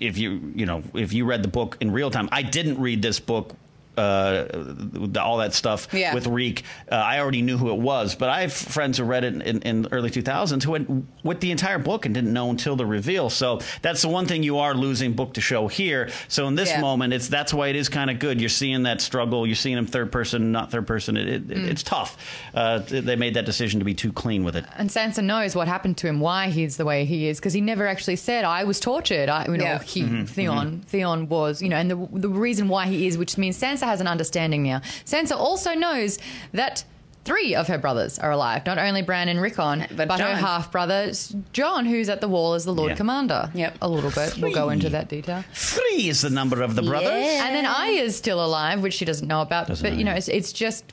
if 0.00 0.18
you 0.18 0.52
you 0.54 0.66
know, 0.66 0.82
if 0.94 1.12
you 1.12 1.24
read 1.24 1.42
the 1.42 1.48
book 1.48 1.76
in 1.80 1.92
real 1.92 2.10
time, 2.10 2.28
I 2.32 2.42
didn't 2.42 2.80
read 2.80 3.02
this 3.02 3.20
book. 3.20 3.54
Uh, 3.96 4.44
the- 4.52 5.22
all 5.22 5.38
that 5.38 5.54
stuff 5.54 5.88
Yeah. 5.92 6.14
with 6.14 6.26
Reek, 6.26 6.64
uh, 6.90 6.94
I 6.96 7.20
already 7.20 7.42
knew 7.42 7.56
who 7.56 7.70
it 7.70 7.78
was, 7.78 8.14
but 8.14 8.28
I 8.28 8.40
have 8.42 8.52
friends 8.52 8.98
who 8.98 9.04
read 9.04 9.24
it 9.24 9.34
in, 9.34 9.62
in 9.62 9.82
the 9.82 9.92
early 9.92 10.10
2000s 10.10 10.64
who 10.64 10.72
went 10.72 11.06
with 11.22 11.40
the 11.40 11.50
entire 11.50 11.78
book 11.78 12.04
and 12.04 12.14
didn't 12.14 12.32
know 12.32 12.50
until 12.50 12.76
the 12.76 12.86
reveal. 12.86 13.30
So 13.30 13.60
that's 13.82 14.02
the 14.02 14.08
one 14.08 14.26
thing 14.26 14.42
you 14.42 14.58
are 14.58 14.74
losing 14.74 15.12
book 15.12 15.34
to 15.34 15.40
show 15.40 15.68
here. 15.68 16.10
So 16.28 16.48
in 16.48 16.54
this 16.56 16.70
Yeah. 16.70 16.80
moment, 16.80 17.12
it's 17.12 17.28
that's 17.28 17.54
why 17.54 17.68
it 17.68 17.76
is 17.76 17.88
kind 17.88 18.10
of 18.10 18.18
good. 18.18 18.40
You're 18.40 18.48
seeing 18.48 18.82
that 18.84 19.00
struggle. 19.00 19.46
You're 19.46 19.54
seeing 19.56 19.78
him 19.78 19.86
third 19.86 20.10
person, 20.10 20.50
not 20.52 20.70
third 20.70 20.86
person. 20.86 21.16
It, 21.16 21.28
it, 21.28 21.48
Mm. 21.48 21.70
It's 21.70 21.82
tough. 21.82 22.16
Uh, 22.54 22.80
they 22.86 23.16
made 23.16 23.34
that 23.34 23.44
decision 23.46 23.78
to 23.80 23.84
be 23.84 23.94
too 23.94 24.12
clean 24.12 24.44
with 24.44 24.56
it. 24.56 24.64
And 24.76 24.90
Sansa 24.90 25.22
knows 25.22 25.54
what 25.56 25.68
happened 25.68 25.96
to 25.98 26.08
him, 26.08 26.20
why 26.20 26.48
he's 26.48 26.76
the 26.76 26.84
way 26.84 27.04
he 27.04 27.28
is, 27.28 27.38
because 27.38 27.52
he 27.52 27.60
never 27.60 27.86
actually 27.86 28.16
said, 28.16 28.44
"I 28.44 28.64
was 28.64 28.80
tortured." 28.80 29.28
I, 29.28 29.46
you 29.46 29.56
know, 29.56 29.64
Yeah. 29.64 29.82
he, 29.82 30.02
Mm-hmm. 30.02 30.24
Theon, 30.24 30.82
Theon 30.86 31.28
was, 31.28 31.62
you 31.62 31.68
know, 31.68 31.76
and 31.76 31.90
the 31.90 32.08
the 32.12 32.28
reason 32.28 32.68
why 32.68 32.86
he 32.86 33.06
is, 33.06 33.16
which 33.18 33.38
means 33.38 33.58
Sansa 33.60 33.83
has 33.84 34.00
an 34.00 34.06
understanding 34.06 34.62
now. 34.62 34.80
Sansa 35.04 35.36
also 35.36 35.74
knows 35.74 36.18
that. 36.52 36.84
Three 37.26 37.54
of 37.54 37.68
her 37.68 37.78
brothers 37.78 38.18
are 38.18 38.30
alive, 38.32 38.66
not 38.66 38.76
only 38.76 39.00
Bran 39.00 39.30
and 39.30 39.40
Rickon, 39.40 39.86
But 39.96 40.08
but, 40.08 40.20
her 40.20 40.34
half 40.34 40.70
brother 40.70 41.10
Jon, 41.54 41.86
who's 41.86 42.10
at 42.10 42.20
the 42.20 42.28
wall 42.28 42.52
as 42.52 42.66
the 42.66 42.74
Lord 42.74 42.90
Yeah. 42.90 42.96
Commander. 42.96 43.50
Yep. 43.54 43.78
a 43.80 43.88
little 43.88 44.10
bit. 44.10 44.36
We'll 44.36 44.52
go 44.52 44.68
into 44.68 44.90
that 44.90 45.08
detail. 45.08 45.42
Three 45.54 46.10
is 46.10 46.20
the 46.20 46.28
number 46.28 46.60
of 46.60 46.74
the 46.76 46.82
brothers. 46.82 47.08
Yeah. 47.24 47.46
And 47.46 47.56
then 47.56 47.64
Arya's 47.64 48.14
still 48.14 48.44
alive, 48.44 48.82
which 48.82 48.92
she 48.92 49.06
doesn't 49.06 49.26
know 49.26 49.40
about. 49.40 49.68
Doesn't 49.68 49.82
but 49.82 49.94
know, 49.94 49.98
you 50.00 50.04
know, 50.04 50.12
it's, 50.12 50.28
it's 50.28 50.52
just 50.52 50.84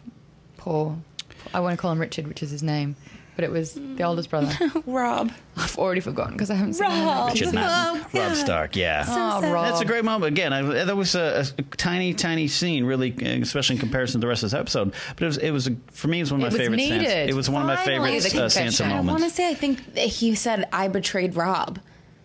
poor. 0.56 0.98
I 1.54 1.60
want 1.60 1.74
to 1.76 1.82
call 1.82 1.92
him 1.92 2.00
Richard, 2.00 2.28
which 2.28 2.42
is 2.42 2.50
his 2.50 2.64
name, 2.64 2.96
but 3.36 3.44
it 3.46 3.52
was 3.52 3.74
the 3.74 4.04
oldest 4.04 4.30
brother. 4.30 4.54
Robb. 4.86 5.32
I've 5.58 5.78
already 5.78 6.02
forgotten 6.02 6.34
because 6.34 6.50
I 6.52 6.56
haven't 6.56 6.74
seen 6.74 6.90
him. 6.90 7.06
Robb. 7.06 7.34
Richard 7.34 7.54
Madden, 7.54 8.06
Oh, 8.14 8.20
Robb 8.20 8.36
Stark, 8.36 8.76
yeah. 8.76 9.06
Oh, 9.08 9.52
Robb. 9.52 9.66
That's 9.66 9.82
a 9.82 9.86
great 9.86 10.04
moment. 10.06 10.32
Again, 10.32 10.54
I, 10.54 10.62
that 10.86 10.96
was 10.96 11.16
a, 11.16 11.46
a 11.58 11.62
tiny, 11.78 12.14
tiny 12.14 12.48
scene, 12.48 12.84
really, 12.86 13.14
uh, 13.22 13.42
especially 13.42 13.76
in 13.76 13.80
comparison 13.80 14.20
to 14.22 14.26
the 14.26 14.30
rest 14.30 14.44
of 14.44 14.52
this 14.52 14.60
episode. 14.60 14.94
But 15.16 15.24
it 15.24 15.26
was, 15.28 15.38
it 15.38 15.52
was 15.52 15.68
a, 15.68 15.76
for 15.92 16.08
me, 16.08 16.20
it 16.20 16.24
was 16.24 16.32
one 16.32 16.42
of 16.42 16.44
my 16.44 16.50
was 16.50 16.58
favorite. 16.58 16.80
Sansa, 16.80 17.28
it 17.28 17.34
was 17.34 17.50
one 17.50 17.62
of 17.62 17.68
my 17.68 17.76
favorite 17.78 18.12
the 18.24 18.44
uh, 18.44 18.46
Sansa 18.48 18.54
confession. 18.80 18.92
I 18.92 19.02
want 19.02 19.24
to 19.24 19.30
say, 19.30 19.50
I 19.50 19.54
think 19.54 19.96
he 19.96 20.36
said, 20.36 20.68
I 20.74 20.88
betrayed 20.88 21.36
Robb. 21.36 21.80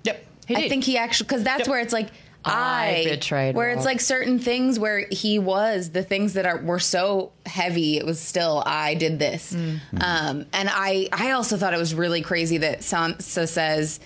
Yep. 0.05 0.27
He 0.49 0.57
I 0.57 0.69
think 0.69 0.85
he 0.85 0.97
actually, 0.99 1.27
because 1.27 1.43
that's 1.45 1.61
Yep. 1.61 1.69
where 1.69 1.81
it's 1.81 1.93
like, 1.93 2.09
I 2.47 3.05
I, 3.07 3.11
betrayed 3.11 3.55
Where 3.57 3.69
Robb. 3.69 3.77
it's 3.79 3.85
like 3.87 4.01
certain 4.01 4.39
things 4.39 4.79
where 4.79 5.07
he 5.11 5.39
was 5.39 5.91
the 5.91 6.03
things 6.03 6.35
that 6.35 6.47
are 6.47 6.59
were 6.63 6.79
so 6.79 7.33
heavy. 7.45 7.97
It 7.99 8.07
was 8.07 8.21
still 8.21 8.63
I 8.65 8.95
did 8.95 9.19
this, 9.19 9.53
Mm. 9.53 9.81
um, 10.01 10.47
and 10.53 10.69
I 10.73 11.09
I 11.13 11.33
also 11.33 11.57
thought 11.57 11.75
it 11.75 11.79
was 11.79 11.95
really 11.95 12.23
crazy 12.23 12.59
that 12.59 12.81
Sansa 12.81 13.49
says, 13.49 14.01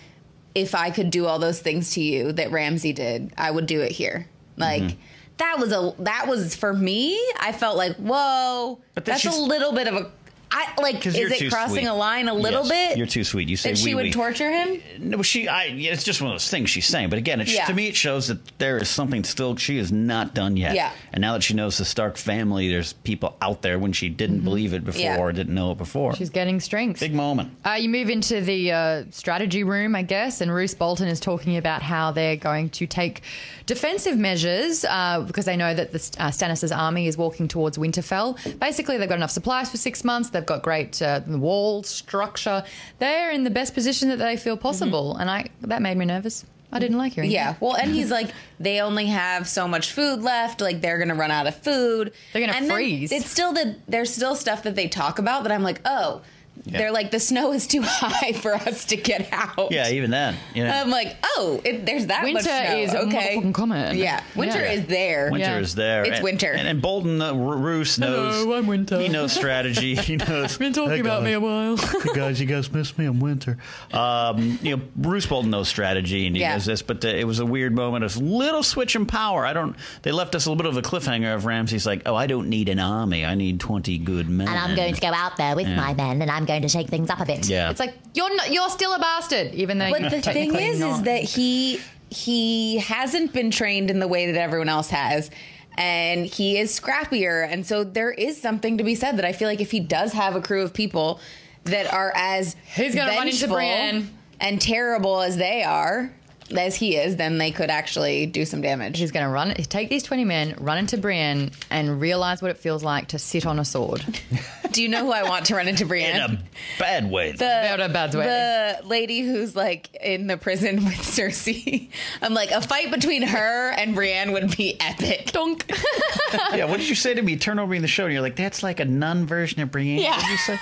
if 0.54 0.74
I 0.74 0.90
could 0.90 1.10
do 1.10 1.26
all 1.26 1.38
those 1.38 1.60
things 1.60 1.92
to 1.94 2.00
you 2.00 2.32
that 2.32 2.50
Ramsay 2.50 2.92
did, 2.92 3.32
I 3.38 3.50
would 3.50 3.66
do 3.66 3.80
it 3.80 3.92
here. 3.92 4.26
Like. 4.56 4.82
Mm-hmm. 4.82 5.00
That 5.38 5.58
was 5.58 5.72
a 5.72 5.94
that 6.00 6.28
was 6.28 6.54
for 6.54 6.74
me. 6.74 7.18
I 7.40 7.52
felt 7.52 7.78
like 7.78 7.96
whoa, 7.96 8.78
But 8.94 9.06
that's 9.06 9.24
a 9.24 9.30
little 9.40 9.72
bit 9.72 9.86
of 9.88 9.94
a. 9.94 10.10
I 10.52 10.72
like. 10.80 11.06
Is 11.06 11.14
it 11.16 11.50
crossing 11.50 11.76
sweet. 11.76 11.86
a 11.86 11.94
line 11.94 12.28
a 12.28 12.34
little 12.34 12.66
Yes, 12.66 12.88
bit? 12.90 12.98
You're 12.98 13.06
too 13.06 13.22
sweet. 13.24 13.48
You 13.48 13.56
say 13.56 13.70
that 13.70 13.78
she 13.78 13.94
wee-wee. 13.94 14.04
would 14.04 14.12
torture 14.12 14.50
him. 14.50 14.80
No, 14.98 15.22
she. 15.22 15.46
I. 15.48 15.66
yeah, 15.66 15.92
It's 15.92 16.02
just 16.02 16.20
one 16.20 16.30
of 16.30 16.34
those 16.34 16.48
things 16.50 16.70
she's 16.70 16.86
saying. 16.86 17.08
But 17.10 17.18
again, 17.18 17.40
it, 17.40 17.48
Yeah. 17.48 17.66
to 17.66 17.74
me, 17.74 17.86
it 17.88 17.94
shows 17.96 18.26
that 18.28 18.58
there 18.58 18.76
is 18.78 18.88
something 18.88 19.22
still 19.24 19.54
she 19.56 19.78
is 19.78 19.92
not 19.92 20.34
done 20.34 20.56
yet. 20.56 20.74
Yeah. 20.74 20.90
And 21.12 21.20
now 21.22 21.34
that 21.34 21.42
she 21.42 21.54
knows 21.54 21.78
the 21.78 21.84
Stark 21.84 22.16
family, 22.16 22.68
there's 22.68 22.92
people 22.94 23.36
out 23.40 23.62
there 23.62 23.78
when 23.78 23.92
she 23.92 24.08
didn't 24.08 24.40
believe 24.40 24.74
it 24.74 24.84
before 24.84 25.00
Yeah. 25.00 25.18
or 25.18 25.30
didn't 25.32 25.54
know 25.54 25.70
it 25.72 25.78
before. 25.78 26.16
She's 26.16 26.30
getting 26.30 26.58
strength. 26.60 26.98
Big 27.00 27.14
moment. 27.14 27.50
Uh, 27.64 27.72
you 27.78 27.88
move 27.88 28.10
into 28.10 28.40
the 28.40 28.72
uh, 28.72 29.04
strategy 29.10 29.62
room, 29.62 29.94
I 29.94 30.02
guess, 30.02 30.40
and 30.40 30.52
Roose 30.52 30.74
Bolton 30.74 31.06
is 31.08 31.20
talking 31.20 31.56
about 31.58 31.82
how 31.82 32.10
they're 32.10 32.36
going 32.36 32.70
to 32.70 32.86
take 32.86 33.22
defensive 33.66 34.18
measures 34.18 34.84
uh, 34.84 35.20
because 35.26 35.44
they 35.44 35.56
know 35.56 35.72
that 35.74 35.92
the 35.92 35.98
uh, 36.18 36.30
Stannis' 36.30 36.76
army 36.76 37.06
is 37.06 37.16
walking 37.16 37.46
towards 37.46 37.78
Winterfell. 37.78 38.58
Basically, 38.58 38.96
they've 38.98 39.08
got 39.08 39.16
enough 39.18 39.30
supplies 39.30 39.70
for 39.70 39.76
six 39.76 40.02
months. 40.04 40.30
They've 40.30 40.39
They've 40.40 40.46
got 40.46 40.62
great 40.62 41.02
uh, 41.02 41.20
wall 41.26 41.82
structure. 41.82 42.64
They're 42.98 43.30
in 43.30 43.44
the 43.44 43.50
best 43.50 43.74
position 43.74 44.08
that 44.08 44.16
they 44.16 44.38
feel 44.38 44.56
possible, 44.56 45.16
and 45.16 45.30
I 45.30 45.50
that 45.60 45.82
made 45.82 45.98
me 45.98 46.06
nervous. 46.06 46.46
I 46.72 46.78
didn't 46.78 46.98
like 46.98 47.12
hearing. 47.14 47.30
Yeah, 47.30 47.52
that. 47.52 47.60
well, 47.60 47.74
and 47.74 47.92
he's 47.92 48.10
like, 48.10 48.30
they 48.58 48.80
only 48.80 49.06
have 49.06 49.48
so 49.48 49.66
much 49.66 49.92
food 49.92 50.22
left. 50.22 50.60
Like 50.60 50.80
they're 50.80 50.98
gonna 50.98 51.14
run 51.14 51.30
out 51.30 51.46
of 51.46 51.56
food. 51.56 52.12
They're 52.32 52.46
gonna 52.46 52.56
And 52.56 52.70
freeze. 52.70 53.12
It's 53.12 53.28
still 53.30 53.52
the 53.52 53.76
there's 53.86 54.14
still 54.14 54.34
stuff 54.34 54.62
that 54.62 54.76
they 54.76 54.88
talk 54.88 55.18
about 55.18 55.42
that 55.42 55.52
I'm 55.52 55.62
like, 55.62 55.80
oh, 55.84 56.22
they're 56.66 56.92
like 56.92 57.10
the 57.10 57.20
snow 57.20 57.52
is 57.52 57.66
too 57.66 57.82
high 57.84 58.32
for 58.32 58.54
us 58.54 58.84
to 58.86 58.96
get 58.96 59.28
out. 59.32 59.70
Yeah, 59.72 59.88
even 59.90 60.10
then. 60.10 60.36
You 60.54 60.64
know, 60.64 60.70
I'm 60.70 60.90
like, 60.90 61.16
oh, 61.24 61.60
it, 61.64 61.86
there's 61.86 62.06
that 62.06 62.22
much 62.22 62.34
Winter 62.34 62.42
snow. 62.50 62.76
is 62.78 62.94
okay. 62.94 63.36
motherfucking 63.36 63.54
coming. 63.54 63.96
Yeah, 63.98 64.22
winter 64.36 64.60
Yeah. 64.60 64.72
is 64.72 64.86
there. 64.86 65.30
Winter 65.30 65.46
Yeah. 65.46 65.58
is 65.58 65.74
there. 65.74 66.04
It's 66.04 66.16
And- 66.16 66.24
winter. 66.24 66.52
And, 66.52 66.68
and 66.68 66.82
Bolton 66.82 67.20
uh, 67.20 67.32
Roose 67.34 67.98
knows. 67.98 68.34
Hello, 68.36 68.56
I'm 68.58 68.66
Winter. 68.66 68.98
He 69.00 69.08
knows 69.08 69.32
strategy. 69.32 69.94
He 70.10 70.16
knows. 70.16 70.56
Been 70.58 70.72
talking 70.72 70.90
Hey, 70.92 71.00
about 71.00 71.20
guys. 71.20 71.24
me 71.26 71.32
a 71.34 71.40
while. 71.40 71.76
hey 72.02 72.14
guys, 72.14 72.40
you 72.40 72.46
guys 72.46 72.70
miss 72.72 72.96
me. 72.98 73.04
I'm 73.06 73.20
Winter. 73.20 73.58
Um, 73.92 74.58
you 74.62 74.76
know, 74.76 74.82
Bruce 74.96 75.26
Bolton 75.26 75.50
knows 75.50 75.68
strategy 75.68 76.26
and 76.26 76.34
he 76.36 76.42
Yeah. 76.42 76.54
does 76.54 76.64
this, 76.66 76.82
but 76.82 77.04
uh, 77.04 77.08
it 77.08 77.24
was 77.26 77.38
a 77.38 77.46
weird 77.46 77.74
moment. 77.74 78.04
A 78.04 78.18
little 78.18 78.62
switch 78.62 78.96
in 78.96 79.06
power. 79.06 79.44
I 79.46 79.52
don't. 79.52 79.76
They 80.02 80.12
left 80.12 80.34
us 80.34 80.46
a 80.46 80.50
little 80.50 80.62
bit 80.62 80.66
of 80.70 80.76
a 80.76 80.82
cliffhanger 80.82 81.34
of 81.34 81.44
Ramsay's 81.44 81.86
like, 81.86 82.02
oh, 82.06 82.14
I 82.14 82.26
don't 82.26 82.48
need 82.48 82.68
an 82.68 82.78
army. 82.78 83.24
I 83.24 83.34
need 83.34 83.60
twenty 83.60 83.98
good 83.98 84.28
men. 84.28 84.48
And 84.48 84.58
I'm 84.58 84.74
going 84.76 84.94
to 84.94 85.00
go 85.00 85.08
out 85.12 85.36
there 85.36 85.54
with 85.56 85.68
Yeah. 85.68 85.76
my 85.76 85.94
men 85.94 86.22
and 86.22 86.30
I'm 86.30 86.44
going 86.50 86.62
to 86.62 86.68
shake 86.68 86.88
things 86.88 87.08
up 87.10 87.20
a 87.20 87.24
bit. 87.24 87.48
Yeah. 87.48 87.70
It's 87.70 87.80
like 87.80 87.94
you're 88.14 88.34
not, 88.34 88.52
you're 88.52 88.68
still 88.70 88.92
a 88.92 88.98
bastard, 88.98 89.54
even 89.54 89.78
though. 89.78 89.90
But 89.90 90.00
you're 90.00 90.10
the 90.10 90.20
thing 90.20 90.50
technically 90.52 90.66
is, 90.66 90.80
is 90.80 91.02
that 91.02 91.22
he 91.22 91.80
he 92.10 92.78
hasn't 92.78 93.32
been 93.32 93.50
trained 93.50 93.90
in 93.90 94.00
the 94.00 94.08
way 94.08 94.30
that 94.30 94.40
everyone 94.40 94.68
else 94.68 94.90
has. 94.90 95.30
And 95.78 96.26
he 96.26 96.58
is 96.58 96.78
scrappier. 96.78 97.46
And 97.48 97.64
so 97.64 97.84
there 97.84 98.10
is 98.10 98.40
something 98.40 98.78
to 98.78 98.84
be 98.84 98.94
said 98.94 99.16
that 99.18 99.24
I 99.24 99.32
feel 99.32 99.48
like 99.48 99.60
if 99.60 99.70
he 99.70 99.80
does 99.80 100.12
have 100.12 100.34
a 100.34 100.40
crew 100.42 100.62
of 100.62 100.74
people 100.74 101.20
that 101.64 101.92
are 101.92 102.12
as 102.14 102.56
He's 102.74 102.94
gonna 102.94 103.12
run 103.12 103.28
into 103.28 103.38
vengeful 103.38 103.56
Brienne. 103.56 104.10
and 104.40 104.60
terrible 104.60 105.20
as 105.20 105.36
they 105.36 105.62
are, 105.62 106.12
as 106.56 106.74
he 106.76 106.96
is, 106.96 107.16
then 107.16 107.38
they 107.38 107.50
could 107.50 107.70
actually 107.70 108.26
do 108.26 108.44
some 108.44 108.60
damage. 108.60 108.98
He's 108.98 109.12
going 109.12 109.24
to 109.24 109.30
run, 109.30 109.54
take 109.54 109.88
these 109.88 110.02
20 110.02 110.24
men, 110.24 110.54
run 110.58 110.78
into 110.78 110.96
Brienne, 110.98 111.50
and 111.70 112.00
realize 112.00 112.42
what 112.42 112.50
it 112.50 112.58
feels 112.58 112.82
like 112.82 113.08
to 113.08 113.18
sit 113.18 113.46
on 113.46 113.58
a 113.58 113.64
sword. 113.64 114.04
Do 114.72 114.82
you 114.82 114.88
know 114.88 115.04
who 115.06 115.12
I 115.12 115.24
want 115.24 115.46
to 115.46 115.56
run 115.56 115.66
into 115.66 115.84
Brienne? 115.84 116.14
in 116.30 116.36
a 116.36 116.42
bad 116.78 117.10
way. 117.10 117.32
the, 117.32 117.68
Not 117.68 117.80
a 117.80 117.88
bad 117.88 118.14
way. 118.14 118.24
the 118.24 118.86
lady 118.86 119.20
who's 119.20 119.56
like 119.56 119.92
in 120.00 120.28
the 120.28 120.36
prison 120.36 120.76
with 120.84 120.94
Cersei. 120.94 121.88
I'm 122.22 122.34
like, 122.34 122.52
a 122.52 122.60
fight 122.60 122.90
between 122.92 123.22
her 123.22 123.70
and 123.70 123.94
Brienne 123.96 124.32
would 124.32 124.56
be 124.56 124.80
epic. 124.80 125.32
Donk. 125.32 125.64
yeah. 126.52 126.66
What 126.66 126.78
did 126.78 126.88
you 126.88 126.94
say 126.94 127.14
to 127.14 127.22
me? 127.22 127.36
Turn 127.36 127.58
over 127.58 127.74
in 127.74 127.82
the 127.82 127.88
show, 127.88 128.04
and 128.04 128.12
you're 128.12 128.22
like, 128.22 128.36
that's 128.36 128.62
like 128.62 128.78
a 128.78 128.84
nun 128.84 129.26
version 129.26 129.60
of 129.60 129.72
Brienne. 129.72 129.98
Yeah. 130.00 130.16
What 130.16 130.20
did 130.22 130.30
you 130.30 130.36
say? 130.38 130.58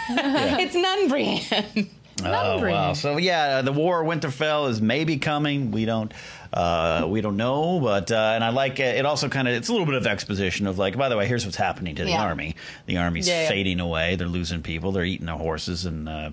It's 0.62 0.74
nun 0.74 1.08
Brienne. 1.08 1.90
Oh 2.24 2.60
wow! 2.66 2.92
So 2.92 3.16
yeah, 3.16 3.62
the 3.62 3.72
War 3.72 4.02
of 4.02 4.08
Winterfell 4.08 4.68
is 4.68 4.80
maybe 4.80 5.18
coming. 5.18 5.70
We 5.70 5.84
don't, 5.84 6.12
uh, 6.52 7.06
we 7.08 7.20
don't 7.20 7.36
know, 7.36 7.78
but 7.80 8.10
uh, 8.10 8.32
and 8.34 8.42
I 8.42 8.48
like 8.50 8.80
it. 8.80 8.96
It 8.96 9.04
also 9.06 9.28
kind 9.28 9.46
of 9.48 9.54
it's 9.54 9.68
a 9.68 9.72
little 9.72 9.86
bit 9.86 9.94
of 9.96 10.06
exposition 10.06 10.66
of 10.66 10.78
like, 10.78 10.96
by 10.96 11.08
the 11.08 11.16
way, 11.16 11.26
here's 11.26 11.44
what's 11.44 11.56
happening 11.56 11.94
to 11.96 12.04
the 12.04 12.10
Yeah. 12.10 12.22
army. 12.22 12.54
The 12.86 12.96
army's 12.98 13.28
Yeah, 13.28 13.42
yeah. 13.42 13.48
fading 13.48 13.80
away. 13.80 14.16
They're 14.16 14.26
losing 14.26 14.62
people. 14.62 14.92
They're 14.92 15.04
eating 15.04 15.26
their 15.26 15.36
horses. 15.36 15.84
And 15.84 16.08
uh, 16.08 16.30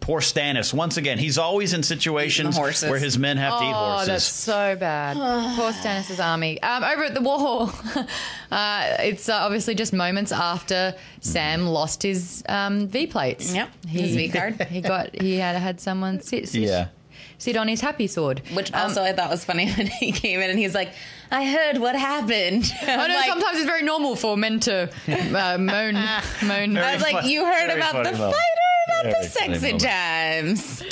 poor 0.00 0.20
Stannis 0.20 0.72
once 0.72 0.96
again. 0.96 1.18
He's 1.18 1.38
always 1.38 1.74
in 1.74 1.82
situations 1.82 2.58
where 2.58 2.98
his 2.98 3.18
men 3.18 3.36
have 3.36 3.58
to 3.58 3.64
eat 3.64 3.72
horses. 3.72 3.76
Oh, 3.76 3.90
horses. 3.90 4.06
that's 4.08 4.24
so 4.24 4.76
bad. 4.76 5.16
Poor 5.56 5.72
Stannis's 5.72 6.20
army. 6.20 6.60
Um, 6.62 6.82
over 6.84 7.04
at 7.04 7.14
the 7.14 7.20
wall, 7.20 7.70
uh, 8.50 8.96
it's 9.00 9.28
uh, 9.28 9.34
obviously 9.34 9.74
just 9.74 9.92
moments 9.92 10.32
after 10.32 10.94
Sam 11.20 11.66
lost 11.66 12.02
his 12.02 12.42
um, 12.48 12.88
V 12.88 13.06
plates. 13.06 13.54
Yep, 13.54 13.70
his 13.86 14.14
V 14.16 14.28
card. 14.30 14.54
He 14.68 14.80
got 14.80 15.20
he 15.20 15.36
had 15.36 15.56
had 15.56 15.80
someone 15.80 16.20
sit 16.20 16.48
sit, 16.48 16.62
Yeah. 16.62 16.88
Sit 17.38 17.56
on 17.56 17.68
his 17.68 17.80
happy 17.80 18.06
sword. 18.06 18.42
Which 18.54 18.72
Um, 18.72 18.82
also 18.88 19.02
I 19.02 19.12
thought 19.12 19.30
was 19.30 19.44
funny 19.44 19.70
when 19.76 19.86
he 19.86 20.12
came 20.12 20.40
in 20.40 20.50
and 20.50 20.58
he's 20.58 20.74
like, 20.74 20.90
I 21.30 21.44
heard 21.44 21.78
what 21.78 21.94
happened. 21.94 22.72
I 22.82 22.94
I'm 22.96 23.08
know 23.08 23.14
like, 23.14 23.28
sometimes 23.28 23.56
it's 23.58 23.66
very 23.66 23.82
normal 23.82 24.16
for 24.16 24.36
men 24.36 24.60
to 24.60 24.90
uh, 25.08 25.58
moan, 25.58 25.94
moan. 26.44 26.76
I 26.78 26.94
was 26.94 27.02
like, 27.02 27.16
fun- 27.16 27.28
you 27.28 27.44
heard 27.44 27.70
about 27.70 27.92
the 28.04 28.12
moment. 28.12 28.16
fight 28.16 28.34
or 28.34 29.00
about 29.00 29.02
Very 29.12 29.22
the 29.24 29.28
funny 29.30 29.54
sexy 29.58 29.66
moment. 29.66 29.82
times? 29.82 30.82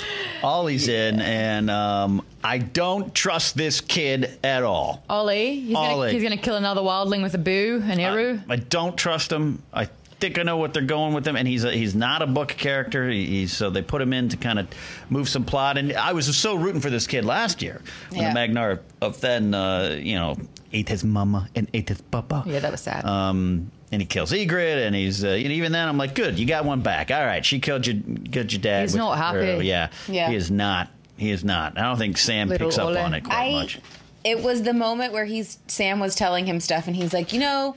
Olly's 0.43 0.87
in, 0.89 1.19
and 1.21 1.71
um, 1.71 2.23
I 2.45 2.59
don't 2.59 3.15
trust 3.15 3.57
this 3.57 3.81
kid 3.81 4.39
at 4.45 4.63
all. 4.63 5.03
Olly, 5.09 5.61
he's 5.61 5.73
gonna, 5.75 5.95
Olly. 5.95 6.13
he's 6.13 6.23
gonna 6.23 6.37
kill 6.37 6.57
another 6.57 6.83
wildling 6.83 7.23
with 7.23 7.35
a 7.35 7.39
boo, 7.39 7.83
an 7.85 7.99
eru. 7.99 8.39
I 8.49 8.57
don't 8.57 8.97
trust 8.97 9.33
him. 9.33 9.63
I 9.73 9.89
think 10.21 10.39
I 10.39 10.43
know 10.43 10.57
what 10.57 10.73
they're 10.75 10.83
going 10.83 11.13
with 11.15 11.27
him, 11.27 11.37
and 11.37 11.47
he's 11.47 11.65
a, 11.65 11.73
he's 11.73 11.95
not 11.95 12.23
a 12.23 12.27
book 12.27 12.49
character. 12.49 13.09
He- 13.11 13.27
He's 13.27 13.53
so 13.53 13.71
they 13.71 13.83
put 13.83 14.01
him 14.01 14.13
in 14.13 14.29
to 14.31 14.37
kind 14.37 14.59
of 14.59 14.67
move 15.11 15.29
some 15.29 15.45
plot. 15.45 15.77
And 15.79 15.93
I 15.93 16.13
was 16.13 16.35
so 16.37 16.55
rooting 16.55 16.81
for 16.81 16.91
this 16.91 17.07
kid 17.07 17.25
last 17.25 17.61
year 17.63 17.81
when 18.11 18.21
Yeah. 18.23 18.29
the 18.29 18.35
Magnar 18.35 18.81
of 19.01 19.17
Thenn, 19.19 19.55
uh, 19.55 19.95
you 19.97 20.15
know, 20.15 20.37
ate 20.73 20.89
his 20.89 21.05
mama 21.05 21.49
and 21.55 21.69
ate 21.75 21.89
his 21.89 22.01
papa. 22.01 22.45
yeah, 22.47 22.59
that 22.61 22.71
was 22.73 22.81
sad. 22.81 23.05
Um, 23.05 23.71
and 23.93 24.03
he 24.03 24.07
kills 24.07 24.33
Ygritte, 24.33 24.87
and 24.87 24.95
he's 24.97 25.23
uh, 25.25 25.29
and 25.29 25.47
even 25.53 25.71
then 25.73 25.89
I'm 25.89 25.97
like, 25.99 26.15
good, 26.15 26.39
you 26.39 26.47
got 26.47 26.65
one 26.65 26.81
back. 26.81 27.11
All 27.11 27.25
right, 27.25 27.45
she 27.45 27.61
killed 27.61 27.87
your 27.87 27.97
killed 28.33 28.53
your 28.53 28.61
dad. 28.61 28.83
He's 28.83 28.93
with 28.93 28.99
not 29.01 29.17
her- 29.19 29.43
happy. 29.45 29.67
Yeah, 29.67 29.91
Yeah. 30.09 30.29
he 30.31 30.35
is 30.37 30.51
not. 30.51 30.89
He 31.17 31.31
is 31.31 31.45
not. 31.45 31.79
I 31.79 31.83
don't 31.83 31.97
think 31.99 32.19
Sam 32.19 32.49
Little 32.49 32.67
picks 32.69 32.79
up 32.79 32.89
Ole. 32.89 32.99
on 32.99 33.15
it 33.15 33.23
quite 33.25 33.37
I 33.37 33.53
much. 33.53 33.79
it 34.25 34.43
was 34.43 34.63
the 34.63 34.75
moment 34.75 35.13
where 35.13 35.25
he's 35.25 35.59
Sam 35.69 35.99
was 36.01 36.15
telling 36.15 36.47
him 36.47 36.59
stuff 36.61 36.87
and 36.89 36.97
he's 36.97 37.13
like, 37.15 37.33
you 37.33 37.39
know, 37.41 37.77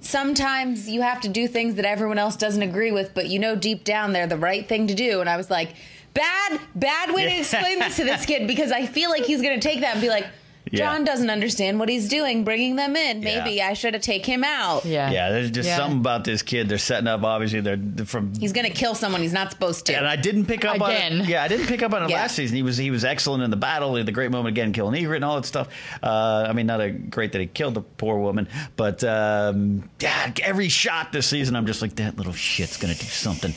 sometimes 0.00 0.88
you 0.88 1.02
have 1.02 1.20
to 1.22 1.28
do 1.28 1.46
things 1.48 1.76
that 1.76 1.84
everyone 1.84 2.18
else 2.18 2.36
doesn't 2.36 2.62
agree 2.62 2.92
with, 2.92 3.14
but 3.14 3.28
you 3.28 3.38
know 3.38 3.54
deep 3.54 3.84
down 3.84 4.12
they're 4.12 4.26
the 4.26 4.36
right 4.36 4.66
thing 4.68 4.86
to 4.86 4.94
do. 4.94 5.20
And 5.20 5.28
I 5.28 5.36
was 5.36 5.50
like, 5.50 5.74
bad, 6.14 6.60
bad 6.74 7.14
way 7.14 7.24
to 7.24 7.38
explain 7.38 7.78
this 7.78 7.96
to 7.96 8.04
this 8.04 8.26
kid 8.26 8.46
because 8.46 8.72
I 8.72 8.86
feel 8.86 9.10
like 9.10 9.24
he's 9.24 9.42
going 9.42 9.58
to 9.58 9.68
take 9.68 9.80
that 9.80 9.94
and 9.94 10.00
be 10.00 10.08
like. 10.08 10.26
Yeah. 10.72 10.86
Jon 10.92 11.04
doesn't 11.04 11.30
understand 11.30 11.78
what 11.80 11.88
he's 11.88 12.08
doing, 12.08 12.44
bringing 12.44 12.76
them 12.76 12.94
in. 12.94 13.22
Yeah. 13.22 13.42
Maybe 13.44 13.60
I 13.60 13.72
should 13.72 13.94
have 13.94 14.02
take 14.04 14.24
him 14.24 14.44
out. 14.44 14.84
yeah, 14.84 15.10
Yeah, 15.10 15.30
there's 15.30 15.50
just 15.50 15.66
Yeah. 15.68 15.76
something 15.76 15.98
about 15.98 16.22
this 16.24 16.42
kid. 16.42 16.68
They're 16.68 16.78
setting 16.78 17.08
up. 17.08 17.24
Obviously, 17.24 17.60
they're 17.60 17.76
they're 17.76 18.06
from 18.06 18.32
He's 18.38 18.52
going 18.52 18.66
to 18.66 18.72
kill 18.72 18.94
someone 18.94 19.20
he's 19.20 19.32
not 19.32 19.50
supposed 19.50 19.86
to. 19.86 19.94
And 19.96 20.06
I 20.06 20.14
didn't 20.16 20.46
pick 20.46 20.64
up 20.64 20.80
on 20.80 20.90
Again. 20.90 21.20
it. 21.22 21.28
Yeah, 21.28 21.42
I 21.42 21.48
didn't 21.48 21.66
pick 21.66 21.82
up 21.82 21.92
on 21.92 22.04
it 22.04 22.10
Yeah. 22.10 22.16
last 22.22 22.36
season. 22.36 22.54
He 22.56 22.62
was 22.62 22.76
he 22.76 22.90
was 22.92 23.04
excellent 23.04 23.42
in 23.42 23.50
the 23.50 23.56
battle. 23.56 23.92
He 23.94 23.98
had 23.98 24.06
the 24.06 24.12
great 24.12 24.30
moment 24.30 24.48
again, 24.54 24.72
killing 24.72 24.94
Ygritte 25.02 25.16
and 25.16 25.24
all 25.24 25.34
that 25.36 25.46
stuff. 25.46 25.68
Uh, 26.02 26.46
I 26.48 26.52
mean, 26.52 26.66
not 26.66 26.80
a 26.80 26.90
great 26.90 27.32
that 27.32 27.40
he 27.40 27.46
killed 27.48 27.74
the 27.74 27.82
poor 27.82 28.18
woman, 28.18 28.46
but 28.76 29.02
um, 29.02 29.90
yeah, 30.00 30.32
every 30.42 30.68
shot 30.68 31.12
this 31.12 31.26
season, 31.26 31.56
I'm 31.56 31.66
just 31.66 31.82
like 31.82 31.96
that 31.96 32.16
little 32.16 32.32
shit's 32.32 32.76
gonna 32.76 32.94
do 32.94 33.06
something. 33.06 33.54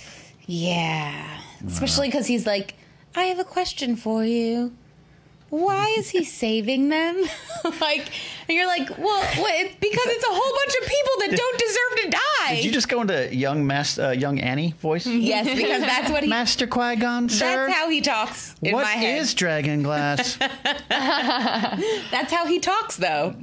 Yeah. 0.48 1.14
Especially 1.68 2.08
because 2.08 2.28
he's 2.28 2.46
like, 2.46 2.74
I 3.16 3.26
have 3.26 3.40
a 3.40 3.44
question 3.44 3.96
for 3.96 4.26
you. 4.26 4.74
Why 5.54 5.94
is 6.00 6.10
he 6.10 6.24
saving 6.24 6.90
them? 6.90 7.16
like, 7.80 8.10
and 8.48 8.58
you're 8.58 8.66
like, 8.66 8.90
well, 8.98 9.24
what? 9.38 9.54
It's 9.54 9.76
because 9.76 10.06
it's 10.08 10.24
a 10.26 10.30
whole 10.32 10.56
bunch 10.56 10.74
of 10.82 10.88
people 10.88 11.14
that 11.20 11.38
don't 11.38 11.60
deserve 11.60 12.12
to 12.12 12.18
die. 12.50 12.56
Did 12.56 12.66
you 12.66 12.72
just 12.72 12.90
go 12.90 13.02
into 13.02 13.36
young 13.36 13.68
mas- 13.68 14.00
uh, 14.00 14.10
young 14.10 14.40
Annie 14.40 14.74
voice? 14.80 15.06
yes, 15.06 15.46
because 15.46 15.82
that's 15.82 16.10
what 16.10 16.24
he. 16.24 16.30
Master 16.30 16.66
Qui 16.66 16.96
Gon, 16.96 17.30
sir. 17.30 17.68
That's 17.68 17.78
how 17.78 17.88
he 17.90 18.02
talks 18.02 18.56
in 18.64 18.74
What 18.74 18.82
my 18.84 18.94
head. 18.94 19.20
is 19.22 19.36
Dragon 19.36 19.84
Glass? 19.84 20.38
that's 20.90 22.32
how 22.34 22.48
he 22.48 22.60
talks, 22.60 22.98
though. 22.98 23.36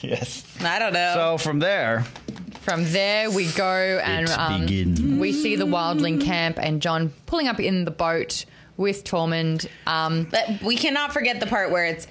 yes. 0.00 0.44
I 0.60 0.78
don't 0.78 0.92
know. 0.92 1.12
So 1.14 1.38
from 1.38 1.58
there, 1.60 2.04
From 2.60 2.84
there, 2.92 3.30
we 3.30 3.50
go 3.52 4.00
and 4.04 4.28
um, 4.30 5.18
we 5.18 5.32
see 5.32 5.56
the 5.56 5.64
wildling 5.66 6.22
camp 6.22 6.58
and 6.60 6.82
Jon 6.82 7.10
pulling 7.26 7.48
up 7.48 7.58
in 7.58 7.86
the 7.86 7.90
boat 7.90 8.44
with 8.78 9.04
Tormund. 9.04 9.68
Um, 9.86 10.26
but 10.30 10.62
we 10.62 10.76
cannot 10.76 11.12
forget 11.12 11.40
the 11.40 11.46
part 11.46 11.70
where 11.70 11.84
it's 11.84 12.06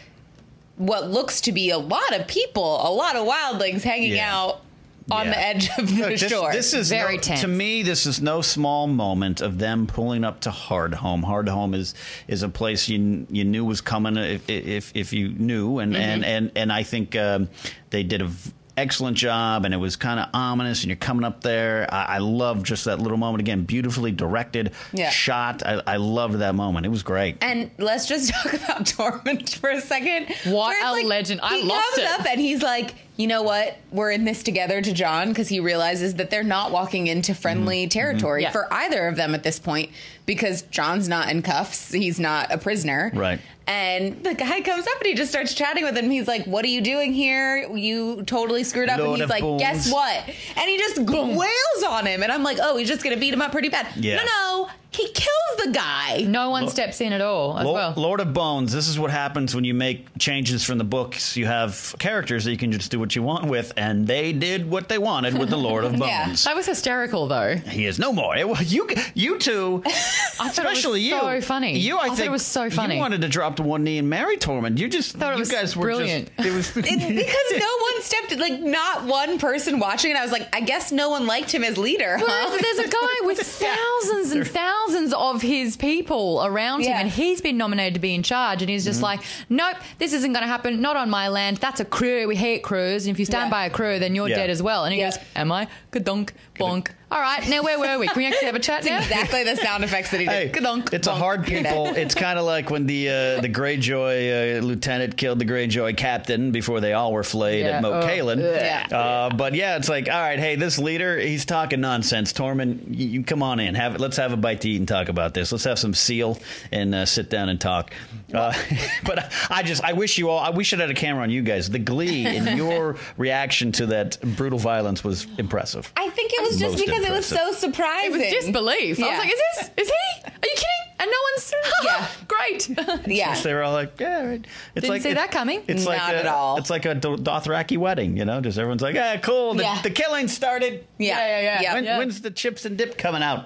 what 0.76 1.10
looks 1.10 1.42
to 1.42 1.52
be 1.52 1.72
a 1.72 1.78
lot 1.80 2.14
of 2.16 2.28
people, 2.28 2.88
a 2.88 2.92
lot 2.94 3.16
of 3.16 3.26
wildlings 3.28 3.82
hanging 3.82 4.12
Yeah. 4.14 4.32
out 4.36 4.62
on 5.10 5.26
Yeah. 5.26 5.32
the 5.32 5.40
edge 5.40 5.70
of 5.80 5.88
the 5.88 6.02
Look, 6.02 6.20
this, 6.20 6.30
shore. 6.30 6.52
This 6.52 6.74
is 6.74 6.90
Very 6.90 7.16
no, 7.16 7.22
tense. 7.22 7.42
to 7.42 7.48
me. 7.48 7.82
This 7.82 8.06
is 8.06 8.22
no 8.22 8.42
small 8.42 8.86
moment 8.88 9.40
of 9.42 9.58
them 9.58 9.88
pulling 9.88 10.24
up 10.26 10.42
to 10.42 10.50
Hardhome. 10.52 11.24
Hardhome 11.24 11.74
is 11.74 11.96
is 12.28 12.44
a 12.44 12.50
place 12.50 12.88
you 12.90 13.26
you 13.32 13.46
knew 13.46 13.64
was 13.66 13.80
coming 13.82 14.18
if 14.18 14.48
if, 14.50 14.92
if 14.94 15.14
you 15.14 15.30
knew, 15.30 15.80
and 15.80 15.94
Mm-hmm. 15.94 16.02
and, 16.04 16.26
and 16.26 16.52
and 16.58 16.72
I 16.74 16.84
think 16.84 17.16
um, 17.16 17.50
they 17.90 18.04
did 18.04 18.22
a. 18.22 18.30
v- 18.78 18.82
Excellent 18.82 19.18
job, 19.18 19.66
and 19.66 19.74
it 19.74 19.78
was 19.78 19.96
kind 19.96 20.20
of 20.20 20.30
ominous. 20.34 20.82
And 20.82 20.90
you're 20.90 20.96
coming 20.98 21.24
up 21.26 21.42
there. 21.42 21.88
I, 21.94 22.16
I 22.16 22.18
love 22.20 22.64
just 22.64 22.86
that 22.86 23.00
little 23.00 23.18
moment 23.18 23.42
again, 23.42 23.64
beautifully 23.64 24.12
directed, 24.12 24.72
Yeah. 24.94 25.10
shot. 25.10 25.64
I, 25.66 25.82
I 25.86 25.98
loved 25.98 26.36
that 26.40 26.56
moment. 26.56 26.86
It 26.86 26.90
was 26.90 27.04
great. 27.04 27.38
And 27.42 27.72
let's 27.78 28.06
just 28.08 28.32
talk 28.34 28.54
about 28.54 28.86
Tormund 28.86 29.56
for 29.58 29.70
a 29.70 29.82
second. 29.82 30.28
What 30.46 30.70
Where 30.70 30.98
it's 31.00 31.06
a 31.06 31.08
legend. 31.08 31.42
I 31.44 31.50
love 31.52 31.60
it. 31.60 31.62
he 31.64 31.68
lost 31.70 31.96
comes 31.96 32.08
it. 32.08 32.20
up 32.20 32.26
and 32.28 32.40
he's 32.42 32.62
like, 32.62 32.96
you 33.18 33.28
know 33.28 33.42
what? 33.42 33.78
We're 33.92 34.12
in 34.12 34.24
this 34.26 34.44
together 34.44 34.82
to 34.82 34.94
Jon 34.94 35.30
because 35.30 35.48
he 35.50 35.60
realizes 35.60 36.16
that 36.16 36.30
they're 36.30 36.44
not 36.44 36.72
walking 36.72 37.08
into 37.08 37.34
friendly 37.36 37.88
territory 37.88 38.44
Yeah. 38.44 38.52
for 38.52 38.72
either 38.74 39.08
of 39.08 39.16
them 39.16 39.34
at 39.36 39.44
this 39.44 39.60
point 39.60 39.90
because 40.26 40.62
Jon's 40.64 41.10
not 41.10 41.30
in 41.30 41.42
cuffs. 41.42 41.92
He's 41.92 42.20
not 42.20 42.52
a 42.54 42.58
prisoner. 42.58 43.12
Right. 43.14 43.40
And 43.66 44.24
the 44.24 44.34
guy 44.34 44.62
comes 44.62 44.88
up 44.88 44.94
and 45.00 45.08
he 45.08 45.14
just 45.14 45.30
starts 45.30 45.54
chatting 45.54 45.84
with 45.84 45.98
him. 45.98 46.10
He's 46.10 46.28
like, 46.28 46.46
What 46.46 46.64
are 46.64 46.70
you 46.70 46.80
doing 46.80 47.12
here? 47.12 47.68
You 47.70 48.24
totally 48.24 48.64
screwed 48.64 48.88
up. 48.88 49.00
Lord 49.00 49.20
and 49.20 49.30
he's 49.30 49.42
like. 49.42 49.60
Guess 49.60 49.92
what? 49.92 50.24
And 50.56 50.70
he 50.70 50.78
just 50.78 51.00
wails 51.00 51.84
on 51.86 52.06
him. 52.06 52.24
And 52.24 52.32
I'm 52.32 52.44
like, 52.44 52.60
Oh, 52.62 52.78
he's 52.78 52.88
just 52.88 53.04
going 53.04 53.14
to 53.16 53.20
beat 53.20 53.34
him 53.34 53.42
up 53.42 53.52
pretty 53.52 53.68
bad. 53.70 53.88
Yeah. 53.98 54.18
No, 54.18 54.24
no. 54.26 54.70
He 54.98 55.08
kills 55.10 55.64
the 55.64 55.72
guy. 55.72 56.26
No 56.28 56.50
one 56.50 56.68
steps 56.70 57.02
in 57.02 57.14
at 57.14 57.22
all 57.22 57.58
as 57.60 57.66
Lo- 57.66 57.74
well. 57.74 57.94
Lord 57.96 58.20
of 58.20 58.34
Bones. 58.34 58.74
This 58.74 58.88
is 58.88 58.98
what 58.98 59.12
happens 59.12 59.54
when 59.54 59.64
you 59.64 59.74
make 59.76 60.08
changes 60.18 60.64
from 60.64 60.78
the 60.80 60.84
books. 60.84 61.38
You 61.38 61.46
have 61.46 61.96
characters 62.00 62.46
that 62.46 62.52
you 62.52 62.58
can 62.58 62.72
just 62.72 62.90
do 62.90 63.00
what 63.00 63.16
you 63.16 63.22
want 63.22 63.46
with, 63.46 63.72
and 63.78 64.08
they 64.08 64.34
did 64.34 64.70
what 64.70 64.90
they 64.90 64.98
wanted 64.98 65.38
with 65.38 65.50
the 65.50 65.58
Lord 65.58 65.84
of 65.84 65.96
Yeah. 65.98 66.26
Bones. 66.28 66.44
That 66.46 66.56
was 66.56 66.66
hysterical, 66.66 67.28
though. 67.28 67.56
He 67.58 67.86
is 67.86 68.00
no 68.00 68.12
more. 68.12 68.36
It, 68.36 68.72
you, 68.72 68.90
you 69.14 69.38
two, 69.38 69.84
I 69.86 69.90
thought 69.92 70.48
especially 70.50 71.08
it 71.10 71.14
was 71.14 71.24
you, 71.24 71.42
so 71.42 71.48
funny. 71.48 71.78
You, 71.78 71.98
I, 71.98 72.02
I 72.06 72.08
thought 72.08 72.18
think 72.18 72.28
it 72.28 72.32
was 72.32 72.46
so 72.46 72.70
funny. 72.72 72.96
You 72.96 73.00
wanted 73.02 73.22
to 73.22 73.28
drop 73.30 73.58
to 73.58 73.64
one 73.64 73.84
knee 73.84 74.00
and 74.00 74.10
marry 74.10 74.38
Tormund. 74.38 74.80
You 74.80 74.90
just 74.90 75.16
Thought 75.18 75.34
it 75.34 75.36
you 75.36 75.40
was 75.42 75.52
guys 75.52 75.76
were 75.76 75.84
brilliant. 75.84 76.32
Just, 76.38 76.48
it 76.48 76.54
was 76.54 76.78
It- 76.78 76.86
because 76.86 77.60
no 77.60 77.78
one 77.94 78.02
stepped, 78.02 78.38
like, 78.38 78.60
not 78.62 79.06
one 79.06 79.38
person 79.38 79.78
watching 79.80 80.12
and 80.12 80.18
I 80.18 80.24
was 80.24 80.32
like, 80.32 80.48
I 80.56 80.62
guess 80.62 80.92
no 80.92 81.10
one 81.10 81.28
liked 81.28 81.52
him 81.54 81.64
as 81.64 81.78
leader, 81.78 82.18
huh? 82.18 82.26
Whereas 82.26 82.62
there's 82.62 82.88
a 82.88 82.90
guy 82.90 83.26
with 83.28 83.40
thousands 83.40 84.32
and 84.32 84.48
thousands 84.48 84.87
of 84.96 85.42
his 85.42 85.76
people 85.78 86.42
around 86.44 86.82
him, 86.84 86.94
and 86.94 87.10
he's 87.10 87.42
been 87.42 87.58
nominated 87.58 87.96
to 87.96 88.00
be 88.00 88.14
in 88.14 88.24
charge, 88.24 88.62
and 88.62 88.70
he's 88.70 88.84
Mm-hmm. 88.84 88.90
just 88.92 89.02
like, 89.02 89.22
nope, 89.50 89.76
this 89.98 90.14
isn't 90.14 90.32
going 90.34 90.44
to 90.44 90.48
happen. 90.48 90.82
Not 90.82 90.96
on 90.96 91.10
my 91.10 91.28
land. 91.28 91.58
That's 91.58 91.80
a 91.80 91.86
crew. 91.86 92.28
We 92.28 92.36
hate 92.36 92.64
crews. 92.64 93.06
And 93.06 93.14
if 93.16 93.20
you 93.20 93.26
stand 93.26 93.48
Yeah. 93.48 93.52
by 93.52 93.66
a 93.66 93.70
crew, 93.70 94.00
then 94.00 94.16
you're 94.16 94.30
Yeah. 94.30 94.36
dead 94.38 94.50
as 94.50 94.62
well. 94.64 94.86
And 94.86 94.94
he 94.94 95.00
Yeah. 95.00 95.10
goes, 95.12 95.20
Am 95.36 95.52
I? 95.52 95.68
Kadunk, 95.92 96.32
bonk. 96.60 96.90
All 97.10 97.22
right, 97.22 97.48
now 97.48 97.64
where 97.64 97.80
were 97.80 97.98
we? 98.00 98.08
Can 98.08 98.18
we 98.18 98.26
actually 98.28 98.48
have 98.48 98.56
a 98.56 98.60
chat 98.60 98.84
now? 98.84 98.98
exactly 98.98 99.42
the 99.46 99.56
sound 99.56 99.86
effects 99.86 100.12
that 100.12 100.20
he 100.20 100.26
Hey, 100.26 100.46
did. 100.48 100.56
Ka-dunk, 100.56 100.90
it's 100.92 101.08
a 101.08 101.16
hard 101.16 101.46
people. 101.46 101.86
It's 101.88 102.14
kind 102.14 102.38
of 102.38 102.44
like 102.44 102.70
when 102.70 102.86
the 102.86 103.08
uh, 103.10 103.42
the 103.42 103.48
Greyjoy 103.48 104.58
uh, 104.60 104.66
lieutenant 104.66 105.16
killed 105.16 105.40
the 105.40 105.46
Greyjoy 105.46 105.96
captain 105.96 106.52
before 106.52 106.82
they 106.82 106.92
all 106.92 107.14
were 107.14 107.24
flayed 107.24 107.62
Yeah. 107.66 107.78
at 107.78 107.82
Moat 107.82 108.04
Oh, 108.04 108.08
Cailin. 108.08 108.40
yeah. 108.40 108.88
Uh, 108.92 109.30
but 109.34 109.56
yeah, 109.56 109.78
it's 109.78 109.88
like, 109.88 110.10
all 110.10 110.20
right, 110.20 110.38
hey, 110.38 110.58
this 110.58 110.78
leader, 110.80 111.18
he's 111.18 111.46
talking 111.46 111.80
nonsense. 111.80 112.34
Tormund, 112.34 112.80
you, 112.90 113.08
you 113.08 113.24
come 113.24 113.42
on 113.42 113.62
in. 113.62 113.74
Have 113.76 114.02
let's 114.02 114.18
have 114.18 114.34
a 114.34 114.38
bite 114.38 114.60
to 114.62 114.70
eat 114.70 114.76
and 114.78 114.88
talk 114.88 115.08
about 115.08 115.34
this. 115.34 115.54
Let's 115.54 115.64
have 115.64 115.80
some 115.80 115.94
seal 115.94 116.38
and 116.74 116.94
uh, 116.94 117.06
sit 117.06 117.30
down 117.30 117.48
and 117.48 117.62
talk. 117.62 117.94
Uh, 118.34 118.52
but 119.06 119.20
I, 119.20 119.30
I 119.50 119.64
just, 119.64 119.82
I 119.82 119.94
wish 119.94 120.18
you 120.18 120.30
all. 120.30 120.40
I, 120.40 120.50
we 120.50 120.66
should 120.66 120.80
have 120.80 120.90
had 120.90 120.98
a 120.98 121.00
camera 121.00 121.24
on 121.24 121.30
you 121.30 121.42
guys. 121.42 121.70
The 121.70 121.80
glee 121.80 122.26
in 122.26 122.58
your 122.58 122.98
reaction 123.16 123.72
to 123.74 123.86
that 123.86 124.18
brutal 124.36 124.60
violence 124.60 125.06
was 125.06 125.26
impressive. 125.38 125.90
I 125.96 126.10
think 126.10 126.34
it 126.34 126.42
was 126.42 126.60
just 126.60 126.74
Most 126.74 126.86
because 127.00 127.10
it 127.10 127.12
was 127.16 127.26
so 127.26 127.52
surprising. 127.54 128.22
It 128.22 128.34
was 128.36 128.44
disbelief. 128.46 129.00
I 129.02 129.10
was 129.10 129.20
like, 129.20 129.34
is 129.34 129.42
this, 129.56 129.70
is 129.78 129.88
he? 129.88 130.26
Are 130.26 130.32
you 130.32 130.56
kidding? 130.56 130.94
And 131.00 131.12
no 131.12 131.18
one's, 131.34 131.54
Yeah. 131.84 132.08
great. 132.28 133.08
Yeah. 133.08 133.40
They 133.42 133.54
were 133.54 133.62
all 133.64 133.74
like, 133.74 134.00
"Yeah, 134.00 134.26
right." 134.26 134.40
it's 134.42 134.48
Didn't 134.76 134.90
like 134.90 135.02
see 135.04 135.10
it's- 135.10 135.24
that 135.26 135.32
coming. 135.32 135.62
It's 135.68 135.86
like 135.86 136.00
Not 136.00 136.16
a, 136.16 136.18
at 136.20 136.26
all. 136.26 136.58
It's 136.58 136.70
like 136.72 136.86
a 136.86 136.96
Dothraki 136.96 137.78
wedding, 137.78 138.18
you 138.18 138.26
know. 138.26 138.42
Just 138.42 138.58
everyone's 138.58 138.82
like, 138.82 138.96
"Yeah, 138.96 139.18
cool. 139.18 139.54
The, 139.54 139.64
Yeah. 139.64 139.82
the 139.84 139.92
killing 139.92 140.28
started. 140.28 140.86
Yeah. 140.98 141.20
Yeah, 141.20 141.42
yeah, 141.42 141.62
yeah. 141.62 141.74
When, 141.76 141.84
Yeah. 141.84 141.98
When's 142.00 142.22
the 142.22 142.32
chips 142.32 142.66
and 142.66 142.78
dip 142.78 142.98
coming 142.98 143.22
out?" 143.22 143.46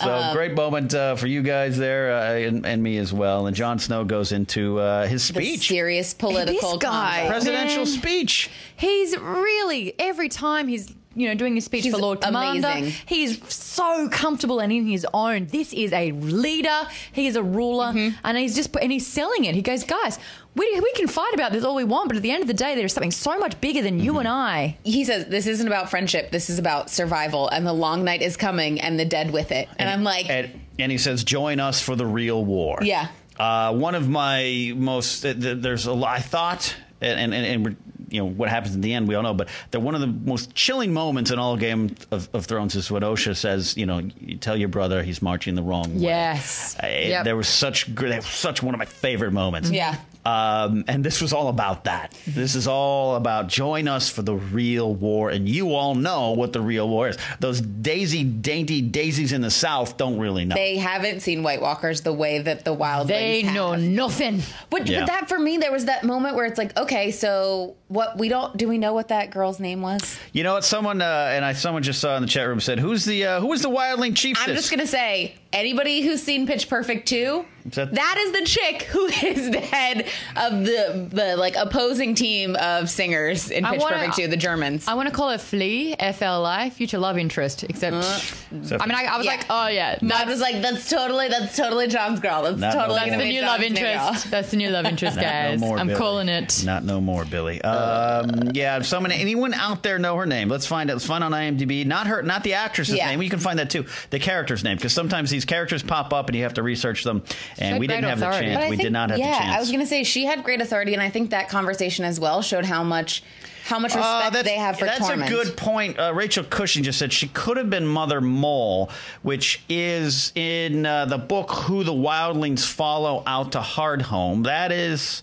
So 0.00 0.12
Um, 0.12 0.32
great 0.32 0.54
moment 0.54 0.94
uh, 0.94 1.16
for 1.16 1.26
you 1.26 1.42
guys 1.42 1.76
there 1.76 2.14
uh, 2.16 2.34
and, 2.34 2.64
and 2.64 2.80
me 2.80 2.98
as 2.98 3.12
well. 3.12 3.48
And 3.48 3.56
Jon 3.56 3.80
Snow 3.80 4.04
goes 4.04 4.30
into 4.30 4.78
uh, 4.78 5.08
his 5.08 5.26
The 5.26 5.34
speech, 5.34 5.66
serious 5.66 6.14
political 6.14 6.70
This 6.78 6.78
guy. 6.88 7.22
convo. 7.24 7.28
presidential 7.28 7.84
Man. 7.84 7.86
speech. 7.86 8.48
He's 8.76 9.18
really 9.18 9.94
every 9.98 10.28
time 10.28 10.68
he's 10.68 10.94
you 11.14 11.28
know 11.28 11.34
doing 11.34 11.54
his 11.54 11.64
speech 11.64 11.84
He's 11.84 11.94
for 11.94 12.00
Lord 12.00 12.20
Commander, 12.20 12.68
amazing. 12.68 12.92
he's 13.06 13.52
so 13.52 14.08
comfortable 14.10 14.60
and 14.60 14.72
in 14.72 14.86
his 14.86 15.06
own. 15.12 15.46
This 15.46 15.72
is 15.72 15.92
a 15.92 16.12
leader. 16.12 16.88
He 17.12 17.26
is 17.26 17.36
a 17.36 17.42
ruler, 17.42 17.92
Mm-hmm. 17.92 18.16
and 18.24 18.38
he's 18.38 18.54
just 18.54 18.74
and 18.80 18.90
he's 18.92 19.06
selling 19.06 19.44
it. 19.44 19.54
He 19.54 19.62
goes, 19.62 19.84
guys, 19.84 20.18
we 20.54 20.80
we 20.80 20.92
can 20.94 21.08
fight 21.08 21.32
about 21.34 21.52
this 21.52 21.64
all 21.64 21.74
we 21.74 21.84
want, 21.84 22.08
but 22.08 22.16
at 22.16 22.22
the 22.22 22.30
end 22.30 22.42
of 22.42 22.48
the 22.48 22.54
day, 22.54 22.74
there's 22.74 22.92
something 22.92 23.10
so 23.10 23.38
much 23.38 23.60
bigger 23.60 23.82
than 23.82 23.98
you 24.00 24.18
and 24.18 24.28
I. 24.28 24.76
He 24.84 25.04
says, 25.04 25.26
This 25.26 25.46
isn't 25.46 25.66
about 25.66 25.90
friendship. 25.90 26.30
This 26.30 26.50
is 26.50 26.58
about 26.58 26.90
survival. 26.90 27.48
And 27.48 27.66
the 27.66 27.72
long 27.72 28.04
night 28.04 28.22
is 28.22 28.36
coming 28.36 28.80
and 28.80 28.98
the 28.98 29.04
dead 29.04 29.30
with 29.32 29.52
it. 29.52 29.68
And, 29.78 29.88
I'm 29.88 30.04
like, 30.04 30.28
and, 30.28 30.60
and 30.78 30.92
he 30.92 30.98
says, 30.98 31.24
"Join 31.24 31.60
us 31.60 31.80
for 31.80 31.96
the 31.96 32.06
real 32.06 32.44
war." 32.44 32.78
Yeah. 32.82 33.08
Uh, 33.38 33.72
one 33.74 33.94
of 33.94 34.08
my 34.08 34.72
most 34.76 35.22
th- 35.22 35.40
th- 35.40 35.58
there's 35.62 35.86
a 35.86 35.92
lot 35.92 36.16
I 36.16 36.20
thought, 36.20 36.74
and 37.00 37.32
and, 37.32 37.46
and 37.46 37.64
we're- 37.64 37.76
you 38.12 38.20
know 38.20 38.26
what 38.26 38.48
happens 38.48 38.74
in 38.74 38.80
the 38.80 38.92
end 38.92 39.08
we 39.08 39.14
all 39.14 39.22
know, 39.22 39.34
but 39.34 39.48
that 39.70 39.80
one 39.80 39.94
of 39.94 40.00
the 40.00 40.06
most 40.06 40.54
chilling 40.54 40.92
moments 40.92 41.30
in 41.30 41.38
all 41.38 41.56
Game 41.56 41.94
of, 42.10 42.28
of 42.34 42.46
Thrones 42.46 42.74
is 42.74 42.90
when 42.90 43.02
Osha 43.02 43.34
says, 43.36 43.76
you 43.76 43.86
know, 43.86 43.98
you 44.20 44.36
tell 44.36 44.56
your 44.56 44.68
brother 44.68 45.02
he's 45.02 45.22
marching 45.22 45.54
the 45.54 45.62
wrong 45.62 45.94
way. 45.94 46.02
Yes. 46.02 46.76
Uh, 46.82 46.86
Yep. 46.86 47.24
There 47.24 47.36
was 47.36 47.48
such 47.48 47.88
was 47.88 48.26
such 48.26 48.62
one 48.62 48.74
of 48.74 48.78
my 48.78 48.84
favorite 48.84 49.32
moments. 49.32 49.70
Yeah. 49.70 49.96
Um, 50.24 50.84
and 50.86 51.02
this 51.04 51.20
was 51.20 51.32
all 51.32 51.48
about 51.48 51.84
that. 51.84 52.16
This 52.26 52.54
is 52.54 52.68
all 52.68 53.16
about 53.16 53.48
join 53.48 53.88
us 53.88 54.08
for 54.08 54.22
the 54.22 54.34
real 54.36 54.94
war, 54.94 55.30
and 55.30 55.48
you 55.48 55.74
all 55.74 55.94
know 55.96 56.30
what 56.32 56.52
the 56.52 56.60
real 56.60 56.88
war 56.88 57.08
is. 57.08 57.18
Those 57.40 57.60
daisy 57.60 58.22
dainty 58.22 58.82
daisies 58.82 59.32
in 59.32 59.40
the 59.40 59.50
South 59.50 59.96
don't 59.96 60.18
really 60.18 60.44
know. 60.44 60.54
they 60.54 60.76
haven't 60.76 61.20
seen 61.20 61.42
White 61.42 61.60
Walkers 61.60 62.02
the 62.02 62.12
way 62.12 62.38
that 62.38 62.64
the 62.64 62.74
Wildlings 62.76 63.06
They 63.08 63.40
have. 63.42 63.54
know 63.54 63.74
nothing. 63.74 64.42
But, 64.70 64.86
Yeah. 64.86 65.00
but 65.00 65.06
that 65.06 65.28
for 65.28 65.38
me, 65.38 65.56
there 65.56 65.72
was 65.72 65.86
that 65.86 66.04
moment 66.04 66.36
where 66.36 66.46
it's 66.46 66.58
like, 66.58 66.76
okay, 66.76 67.10
so 67.10 67.74
what 67.88 68.16
we 68.16 68.28
don't 68.28 68.56
do 68.56 68.68
we 68.68 68.78
know 68.78 68.92
what 68.94 69.08
that 69.08 69.30
girl's 69.32 69.58
name 69.58 69.82
was? 69.82 70.18
You 70.32 70.44
know 70.44 70.54
what? 70.54 70.64
Someone 70.64 71.02
uh, 71.02 71.30
and 71.32 71.44
I, 71.44 71.52
someone 71.52 71.82
just 71.82 72.00
saw 72.00 72.14
in 72.16 72.22
the 72.22 72.28
chat 72.28 72.46
room 72.46 72.60
said, 72.60 72.78
"Who's 72.78 73.04
the 73.04 73.24
uh, 73.26 73.40
who 73.40 73.48
was 73.48 73.62
the 73.62 73.70
wildling 73.70 74.16
chief?" 74.16 74.38
I'm 74.40 74.54
just 74.54 74.70
gonna 74.70 74.86
say, 74.86 75.34
anybody 75.52 76.02
who's 76.02 76.22
seen 76.22 76.46
Pitch 76.46 76.68
Perfect 76.68 77.08
2, 77.08 77.44
that- 77.66 77.94
that 77.94 78.16
is 78.18 78.32
the 78.32 78.44
chick 78.44 78.82
who 78.84 79.06
is 79.24 79.50
the 79.50 79.60
head 79.60 80.06
of 80.36 80.64
the 80.64 81.08
the 81.12 81.36
like 81.36 81.54
opposing 81.56 82.14
team 82.14 82.56
of 82.56 82.90
singers 82.90 83.50
in 83.50 83.64
Pitch 83.64 83.80
wanna- 83.80 83.96
Perfect 83.98 84.16
2, 84.16 84.26
the 84.28 84.36
Germans. 84.36 84.88
I 84.88 84.94
want 84.94 85.08
to 85.08 85.14
call 85.14 85.30
her 85.30 85.38
Flea, 85.38 85.94
F 85.98 86.22
L 86.22 86.44
I, 86.44 86.70
future 86.70 86.98
love 86.98 87.18
interest. 87.18 87.62
Except, 87.64 87.94
I 87.94 88.86
mean, 88.86 88.94
I, 88.96 89.04
I 89.04 89.16
was 89.16 89.26
Yeah. 89.26 89.32
like, 89.32 89.46
oh 89.48 89.68
yeah, 89.68 89.98
That 90.02 90.26
was 90.26 90.40
like 90.40 90.60
that's 90.60 90.88
totally 90.90 91.28
that's 91.28 91.56
totally 91.56 91.86
Jon's 91.88 92.18
girl. 92.20 92.42
That's 92.42 92.58
Not 92.58 92.72
totally 92.74 92.98
more. 93.00 93.08
That's 93.10 93.10
the 93.22 93.28
be 93.28 93.32
new 93.32 93.42
love 93.42 93.60
interest. 93.62 94.24
girl. 94.24 94.30
That's 94.30 94.50
the 94.50 94.56
new 94.56 94.70
love 94.70 94.86
interest, 94.86 95.16
Not 95.16 95.22
guys. 95.24 95.60
no 95.60 95.66
more, 95.68 95.78
I'm 95.78 95.86
Billy. 95.86 95.98
calling 95.98 96.28
it. 96.28 96.62
Not 96.64 96.82
no 96.84 97.00
more, 97.00 97.24
Billy. 97.24 97.62
Um, 97.62 98.50
yeah, 98.54 98.78
if 98.78 98.86
someone, 98.86 99.12
anyone 99.12 99.54
out 99.54 99.82
there 99.84 99.98
know 100.00 100.16
her 100.16 100.26
name? 100.26 100.48
Let's 100.48 100.66
find 100.66 100.90
it. 100.90 100.94
Let's 100.94 101.06
find 101.06 101.22
on 101.22 101.30
IMDb. 101.32 101.86
Not 101.86 102.08
her, 102.08 102.22
not 102.22 102.42
the 102.42 102.54
actress's 102.54 102.96
Yeah. 102.96 103.06
name. 103.06 103.22
You 103.22 103.30
can 103.30 103.38
find 103.38 103.58
that 103.60 103.70
too. 103.70 103.86
The 104.10 104.18
character's 104.18 104.64
name, 104.64 104.76
because 104.76 104.92
sometimes 104.92 105.30
these 105.30 105.41
characters 105.44 105.82
pop 105.82 106.12
up 106.12 106.28
and 106.28 106.36
you 106.36 106.42
have 106.42 106.54
to 106.54 106.62
research 106.62 107.04
them. 107.04 107.22
And 107.58 107.78
we 107.78 107.86
didn't 107.86 108.04
have 108.04 108.20
the 108.20 108.30
chance. 108.30 108.64
We 108.64 108.70
think- 108.76 108.82
did 108.82 108.92
not 108.92 109.10
have 109.10 109.18
yeah, 109.18 109.32
the 109.32 109.38
chance. 109.44 109.56
I 109.56 109.60
was 109.60 109.70
gonna 109.70 109.86
say 109.86 110.04
she 110.04 110.24
had 110.26 110.42
great 110.44 110.60
authority, 110.60 110.92
and 110.94 111.02
I 111.02 111.10
think 111.10 111.30
that 111.30 111.48
conversation 111.48 112.04
as 112.04 112.18
well 112.20 112.42
showed 112.42 112.64
how 112.64 112.82
much 112.82 113.22
how 113.64 113.78
much 113.78 113.94
respect 113.94 114.34
Uh, 114.36 114.42
they 114.42 114.56
have 114.56 114.76
for 114.76 114.86
that's 114.86 115.08
Tormund. 115.08 115.26
a 115.26 115.30
good 115.30 115.56
point. 115.56 115.96
Uh, 115.96 116.12
Rachel 116.12 116.42
Cushing 116.42 116.82
just 116.82 116.98
said 116.98 117.12
she 117.12 117.28
could 117.28 117.56
have 117.56 117.70
been 117.70 117.86
Mother 117.86 118.20
Mole, 118.20 118.90
which 119.22 119.60
is 119.68 120.32
in 120.34 120.84
uh, 120.84 121.04
the 121.04 121.16
book 121.18 121.50
"Who 121.52 121.84
the 121.84 121.92
Wildlings 121.92 122.64
Follow 122.66 123.22
Out 123.24 123.52
to 123.52 123.60
Hardhome." 123.60 124.44
That 124.44 124.72
is 124.72 125.22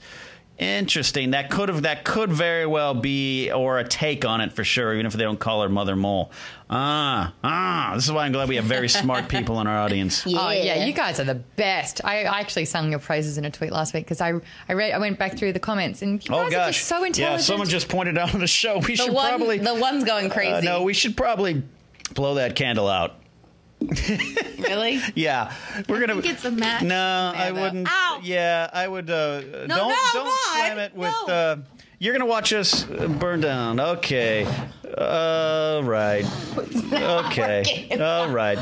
interesting. 0.60 1.32
That 1.32 1.50
could 1.50 1.70
have 1.70 1.84
that 1.84 2.04
could 2.04 2.32
very 2.32 2.66
well 2.66 2.94
be 2.94 3.52
or 3.52 3.80
a 3.80 3.88
take 3.88 4.26
on 4.26 4.42
it 4.42 4.54
for 4.54 4.64
sure, 4.64 4.94
even 4.94 5.06
if 5.06 5.14
they 5.14 5.24
don't 5.24 5.40
call 5.40 5.64
her 5.64 5.70
Mother 5.70 5.96
Mole. 5.96 6.32
Ah, 6.70 7.34
ah. 7.44 7.94
This 7.96 8.06
is 8.06 8.12
why 8.12 8.26
I'm 8.26 8.32
glad 8.32 8.48
we 8.50 8.58
have 8.58 8.66
very 8.66 8.90
smart 8.90 9.28
people 9.28 9.60
in 9.62 9.68
our 9.68 9.78
audience. 9.78 10.26
Oh 10.28 10.50
yeah, 10.52 10.86
you 10.86 10.94
guys 10.94 11.20
are 11.20 11.24
the 11.24 11.36
best. 11.36 12.02
I, 12.04 12.26
I 12.26 12.40
actually 12.42 12.66
sung 12.66 12.92
your 12.92 13.00
praises 13.00 13.38
in 13.38 13.46
a 13.46 13.52
tweet 13.52 13.72
last 13.72 13.94
week 13.94 14.06
because 14.06 14.22
I 14.22 14.34
I 14.68 14.74
read 14.74 14.92
I 14.92 15.00
went 15.00 15.18
back 15.18 15.38
through 15.38 15.54
the 15.54 15.60
comments 15.60 16.02
and 16.02 16.24
you 16.24 16.36
Oh 16.36 16.44
guys 16.44 16.48
are 16.54 16.58
gosh, 16.58 16.78
just 16.78 16.88
so 16.88 17.04
yeah. 17.06 17.38
Someone 17.38 17.68
just 17.68 17.90
pointed 17.90 18.18
out 18.18 18.34
on 18.34 18.40
the 18.40 18.48
show 18.48 18.78
we 18.80 18.96
the 18.96 18.96
should 18.98 19.14
one, 19.14 19.30
probably 19.30 19.58
the 19.58 19.76
one's 19.76 20.04
going 20.04 20.30
crazy. 20.30 20.68
uh, 20.68 20.78
no, 20.78 20.84
we 20.84 20.94
should 20.94 21.18
probably 21.18 21.64
blow 22.14 22.36
that 22.36 22.56
candle 22.56 22.88
out. 22.88 23.19
really? 24.60 25.00
Yeah, 25.16 25.54
we're 25.88 26.00
gonna. 26.00 26.22
think 26.22 26.34
it's 26.34 26.46
a 26.46 26.52
match. 26.52 26.84
No, 26.84 27.32
I 27.36 27.52
wouldn't. 27.52 27.88
Ow. 27.90 28.20
Yeah, 28.24 28.70
I 28.74 28.88
would. 28.88 29.10
Uh, 29.10 29.42
don't 29.42 29.68
no, 29.68 29.76
don't 30.14 30.26
God, 30.26 30.36
slam 30.58 30.80
it 30.80 30.96
with. 30.96 31.14
no. 31.28 31.34
Uh, 31.34 31.56
you're 32.00 32.14
gonna 32.14 32.26
watch 32.26 32.54
us 32.54 32.90
uh, 32.90 33.08
burn 33.08 33.42
down. 33.42 33.80
Okay. 33.80 34.46
All 34.98 35.84
right. 35.84 36.26
Okay. 36.92 37.88
All 38.02 38.30
right. 38.30 38.58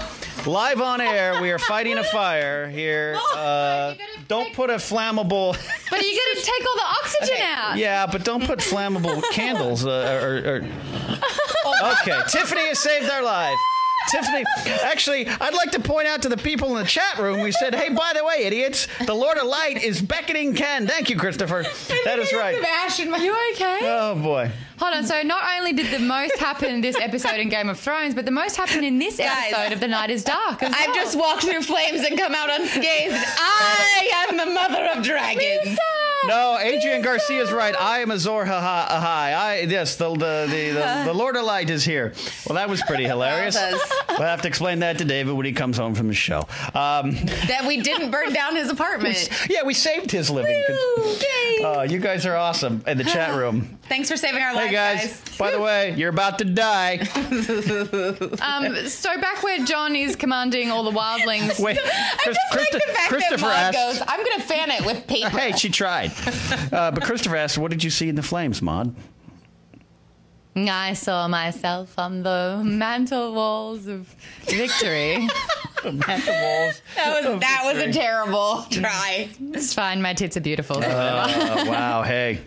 Live 0.45 0.81
on 0.81 0.99
air, 1.01 1.41
we 1.41 1.49
are 1.51 1.57
fighting 1.59 1.97
a 1.97 2.03
fire 2.03 2.67
here. 2.69 3.17
Uh, 3.37 3.95
don't 4.27 4.53
put 4.53 4.69
a 4.69 4.73
flammable. 4.75 5.53
but 5.89 6.01
you 6.01 6.15
got 6.15 6.39
to 6.39 6.45
take 6.45 6.67
all 6.67 6.75
the 6.75 6.95
oxygen 7.01 7.35
Okay. 7.35 7.43
out. 7.55 7.77
Yeah, 7.77 8.05
but 8.07 8.25
don't 8.25 8.43
put 8.43 8.59
flammable 8.59 9.23
candles. 9.31 9.85
Uh, 9.85 10.19
or, 10.21 10.51
or, 10.51 11.91
okay, 11.93 12.19
Tiffany 12.27 12.67
has 12.67 12.79
saved 12.79 13.09
our 13.09 13.21
life. 13.23 13.57
Tiffany, 14.11 14.43
actually, 14.83 15.27
I'd 15.27 15.53
like 15.53 15.71
to 15.71 15.79
point 15.79 16.07
out 16.07 16.21
to 16.23 16.29
the 16.29 16.37
people 16.37 16.75
in 16.77 16.83
the 16.83 16.89
chat 16.89 17.17
room. 17.19 17.41
We 17.41 17.51
said, 17.51 17.75
"Hey, 17.75 17.89
by 17.89 18.13
the 18.15 18.23
way, 18.23 18.45
idiots, 18.45 18.87
the 19.05 19.13
Lord 19.13 19.37
of 19.37 19.45
Light 19.45 19.83
is 19.83 20.01
beckoning 20.01 20.53
Ken." 20.55 20.87
Thank 20.87 21.09
you, 21.09 21.17
Christopher. 21.17 21.63
That 22.05 22.19
is 22.19 22.31
right. 22.33 22.55
You 22.55 22.61
okay? 23.53 23.79
Oh 23.83 24.15
boy. 24.15 24.51
Hold 24.79 24.93
on. 24.93 25.05
So 25.05 25.21
not 25.23 25.43
only 25.57 25.73
did 25.73 25.87
the 25.91 25.99
most 26.05 26.37
happen 26.37 26.81
this 26.81 26.95
episode 26.99 27.39
in 27.39 27.49
Game 27.49 27.69
of 27.69 27.79
Thrones, 27.79 28.13
but 28.13 28.25
the 28.25 28.31
most 28.31 28.55
happened 28.55 28.85
in 28.85 28.99
this 28.99 29.17
Guys, 29.17 29.53
episode 29.53 29.73
of 29.73 29.79
The 29.79 29.87
Night 29.87 30.09
Is 30.09 30.23
Dark. 30.23 30.61
as 30.63 30.73
I've 30.75 30.87
well. 30.87 30.95
just 30.95 31.17
walked 31.17 31.43
through 31.43 31.61
flames 31.63 32.01
and 32.01 32.17
come 32.17 32.33
out 32.35 32.49
unscathed. 32.59 33.15
I 33.15 34.27
am 34.29 34.37
the 34.37 34.45
mother 34.47 34.85
of 34.95 35.03
dragons. 35.03 35.77
No, 36.25 36.57
Adrian 36.59 37.03
Garcia 37.03 37.41
is 37.43 37.51
right. 37.51 37.75
I 37.79 37.99
am 37.99 38.09
Azor 38.11 38.43
Ahai. 38.45 39.35
I 39.35 39.65
yes, 39.69 39.95
the 39.97 40.09
the, 40.11 40.45
the 40.49 40.69
the 40.71 41.03
the 41.05 41.13
Lord 41.13 41.37
of 41.37 41.45
Light 41.45 41.69
is 41.69 41.85
here. 41.85 42.13
Well, 42.47 42.55
that 42.55 42.67
was 42.69 42.81
pretty 42.81 43.03
hilarious. 43.13 43.55
Well, 43.55 43.79
We'll 44.09 44.27
have 44.27 44.41
to 44.41 44.47
explain 44.47 44.79
that 44.79 44.97
to 44.97 45.05
David 45.05 45.33
when 45.33 45.45
he 45.45 45.53
comes 45.53 45.77
home 45.77 45.93
from 45.93 46.07
the 46.07 46.15
show. 46.15 46.39
Um, 46.73 47.11
That 47.47 47.65
we 47.67 47.81
didn't 47.81 48.09
burn 48.09 48.33
down 48.33 48.55
his 48.55 48.69
apartment. 48.69 49.29
yeah, 49.47 49.61
we 49.63 49.75
saved 49.75 50.09
his 50.11 50.29
living. 50.31 50.61
Woo. 50.67 51.15
Uh, 51.63 51.85
you 51.89 51.99
guys 51.99 52.25
are 52.25 52.35
awesome 52.35 52.83
in 52.87 52.97
the 52.97 53.03
chat 53.03 53.35
room. 53.39 53.77
Thanks 53.87 54.09
for 54.09 54.17
saving 54.17 54.41
our 54.41 54.53
lives, 54.55 54.66
Hey 54.67 54.73
guys, 54.73 55.21
by 55.37 55.51
the 55.51 55.59
way, 55.59 55.93
you're 55.95 56.09
about 56.09 56.39
to 56.39 56.45
die. 56.45 56.99
Um, 58.41 58.87
so 58.87 59.19
back 59.19 59.43
where 59.43 59.63
John 59.65 59.95
is 59.95 60.15
commanding 60.15 60.71
all 60.71 60.83
the 60.83 60.91
wildlings. 60.91 61.59
Wait, 61.59 61.77
I 61.83 62.17
just 62.25 62.39
like 62.51 62.51
Christo- 62.51 62.77
the 62.79 62.93
fact 62.93 63.09
Christopher 63.09 63.41
that 63.47 63.73
Maude 63.73 63.75
asked. 63.75 63.99
goes, 63.99 64.07
I'm 64.07 64.23
going 64.23 64.39
to 64.39 64.43
fan 64.45 64.71
it 64.71 64.85
with 64.85 65.07
paper. 65.07 65.29
Hey, 65.29 65.51
she 65.53 65.69
tried. 65.69 66.11
Uh, 66.71 66.91
but 66.91 67.03
Christopher 67.03 67.35
asked, 67.37 67.57
"What 67.57 67.71
did 67.71 67.83
you 67.83 67.89
see 67.89 68.09
in 68.09 68.15
the 68.15 68.23
flames, 68.23 68.61
Maude?" 68.61 68.93
I 70.55 70.93
saw 70.93 71.27
myself 71.27 71.97
on 71.99 72.23
the 72.23 72.61
mantle 72.63 73.33
walls 73.33 73.87
of 73.87 74.07
victory. 74.45 75.27
The 75.83 75.91
That 75.91 76.81
was, 77.23 77.39
that 77.39 77.61
was 77.63 77.77
a 77.77 77.91
terrible 77.93 78.65
try. 78.71 79.29
it's 79.53 79.73
fine. 79.73 80.01
My 80.01 80.13
tits 80.13 80.35
are 80.35 80.41
beautiful. 80.41 80.77
Oh, 80.77 81.65
wow. 81.69 82.01
Hey, 82.03 82.41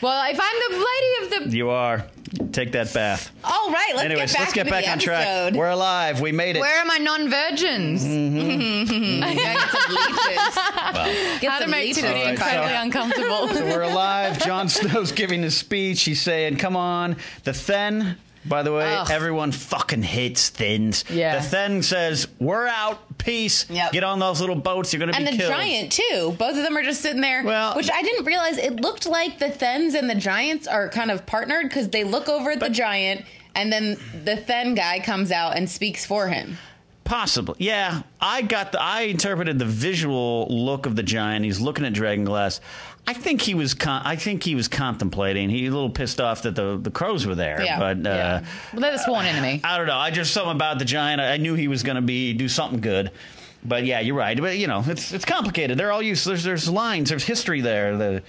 well, 0.00 0.30
if 0.30 0.38
I'm 0.40 0.72
the 0.72 0.78
lady 0.78 1.36
of 1.44 1.50
the 1.50 1.56
you 1.56 1.70
are. 1.70 2.06
Take 2.50 2.72
that 2.72 2.92
bath. 2.92 3.30
All 3.44 3.70
right, 3.70 3.92
let's 3.94 4.04
Anyways, 4.04 4.32
get 4.32 4.38
back 4.38 4.40
let's 4.40 4.52
get 4.54 4.66
into 4.66 4.70
back 4.72 4.88
on 4.92 4.98
track. 4.98 5.54
We're 5.54 5.70
alive. 5.70 6.20
We 6.20 6.32
made 6.32 6.56
it. 6.56 6.60
Where 6.60 6.80
are 6.80 6.84
my 6.84 6.98
non-virgins? 6.98 8.04
Yeah, 8.04 9.34
get 9.34 9.70
some 9.70 9.94
leeches. 9.94 11.40
Get 11.40 11.50
How 11.50 11.58
to 11.58 11.62
some 11.64 11.70
make 11.70 11.82
leeches. 11.88 12.02
Tiffany 12.02 12.18
All 12.20 12.24
right, 12.24 12.30
incredibly 12.32 12.72
so- 12.74 12.82
uncomfortable. 12.82 13.48
So 13.54 13.64
we're 13.66 13.82
alive. 13.82 14.38
Jon 14.44 14.68
Snow's 14.68 15.12
giving 15.12 15.42
his 15.42 15.56
speech. 15.56 16.02
He's 16.02 16.20
saying, 16.20 16.56
"Come 16.56 16.76
on, 16.76 17.16
the 17.44 17.52
Thenn." 17.52 18.16
By 18.46 18.62
the 18.62 18.72
way, 18.72 18.94
Ugh. 18.94 19.10
everyone 19.10 19.52
fucking 19.52 20.02
hates 20.02 20.50
Thenns. 20.50 21.04
Yeah. 21.10 21.38
The 21.38 21.46
Thenn 21.56 21.82
says, 21.82 22.28
"We're 22.38 22.66
out. 22.66 23.16
Peace. 23.18 23.64
Yep. 23.70 23.92
Get 23.92 24.04
on 24.04 24.18
those 24.18 24.40
little 24.40 24.56
boats. 24.56 24.92
You're 24.92 25.00
gonna 25.00 25.12
be 25.12 25.16
And 25.18 25.26
be 25.26 25.30
the 25.32 25.36
killed." 25.38 25.52
giant 25.52 25.92
too. 25.92 26.34
Both 26.38 26.56
of 26.56 26.62
them 26.62 26.76
are 26.76 26.82
just 26.82 27.00
sitting 27.00 27.22
there. 27.22 27.42
Well- 27.42 27.74
which 27.74 27.90
I 27.90 28.02
didn't 28.02 28.24
realize. 28.26 28.58
It 28.58 28.80
looked 28.80 29.06
like 29.06 29.38
the 29.38 29.48
Thenns 29.50 29.94
and 29.94 30.10
the 30.10 30.14
Giants 30.14 30.66
are 30.66 30.88
kind 30.90 31.10
of 31.10 31.24
partnered 31.24 31.68
because 31.68 31.88
they 31.88 32.04
look 32.04 32.28
over 32.28 32.50
at 32.50 32.60
the 32.60 32.68
giant, 32.68 33.24
and 33.54 33.72
then 33.72 33.96
the 34.24 34.36
Thenn 34.36 34.74
guy 34.74 35.00
comes 35.00 35.32
out 35.32 35.56
and 35.56 35.68
speaks 35.70 36.04
for 36.04 36.28
him. 36.28 36.58
Possibly, 37.04 37.56
yeah. 37.58 38.00
I 38.20 38.40
got 38.42 38.72
the. 38.72 38.80
I 38.80 39.02
interpreted 39.02 39.58
the 39.58 39.66
visual 39.66 40.46
look 40.48 40.86
of 40.86 40.96
the 40.96 41.02
giant. 41.02 41.44
He's 41.44 41.60
looking 41.60 41.84
at 41.84 41.92
Dragonglass. 41.92 42.60
I 43.06 43.12
think 43.12 43.42
he 43.42 43.54
was. 43.54 43.74
Con- 43.74 44.02
I 44.04 44.16
think 44.16 44.42
he 44.42 44.54
was 44.54 44.68
contemplating. 44.68 45.50
He 45.50 45.66
a 45.66 45.70
little 45.70 45.90
pissed 45.90 46.20
off 46.20 46.42
that 46.42 46.54
the 46.54 46.78
the 46.80 46.90
crows 46.90 47.26
were 47.26 47.34
there. 47.34 47.62
Yeah. 47.62 47.78
But 47.78 47.98
uh, 47.98 48.10
yeah. 48.10 48.44
Well, 48.72 48.80
they're 48.80 48.92
the 48.92 48.98
sworn 48.98 49.26
enemy. 49.26 49.60
I 49.62 49.76
don't 49.76 49.86
know. 49.86 49.96
I 49.96 50.10
just 50.10 50.32
something 50.32 50.54
about 50.56 50.78
the 50.78 50.84
giant. 50.84 51.20
I, 51.20 51.34
I 51.34 51.36
knew 51.36 51.54
he 51.54 51.68
was 51.68 51.82
going 51.82 51.96
to 51.96 52.02
be 52.02 52.32
do 52.32 52.48
something 52.48 52.80
good. 52.80 53.10
But 53.64 53.84
yeah, 53.84 54.00
you're 54.00 54.16
right. 54.16 54.38
But 54.38 54.56
you 54.56 54.66
know, 54.66 54.82
it's 54.86 55.12
it's 55.12 55.24
complicated. 55.24 55.78
They're 55.78 55.92
all 55.92 56.02
used. 56.02 56.26
There's 56.26 56.44
there's 56.44 56.68
lines. 56.68 57.10
There's 57.10 57.24
history 57.24 57.60
there. 57.60 57.96
The, 57.96 58.22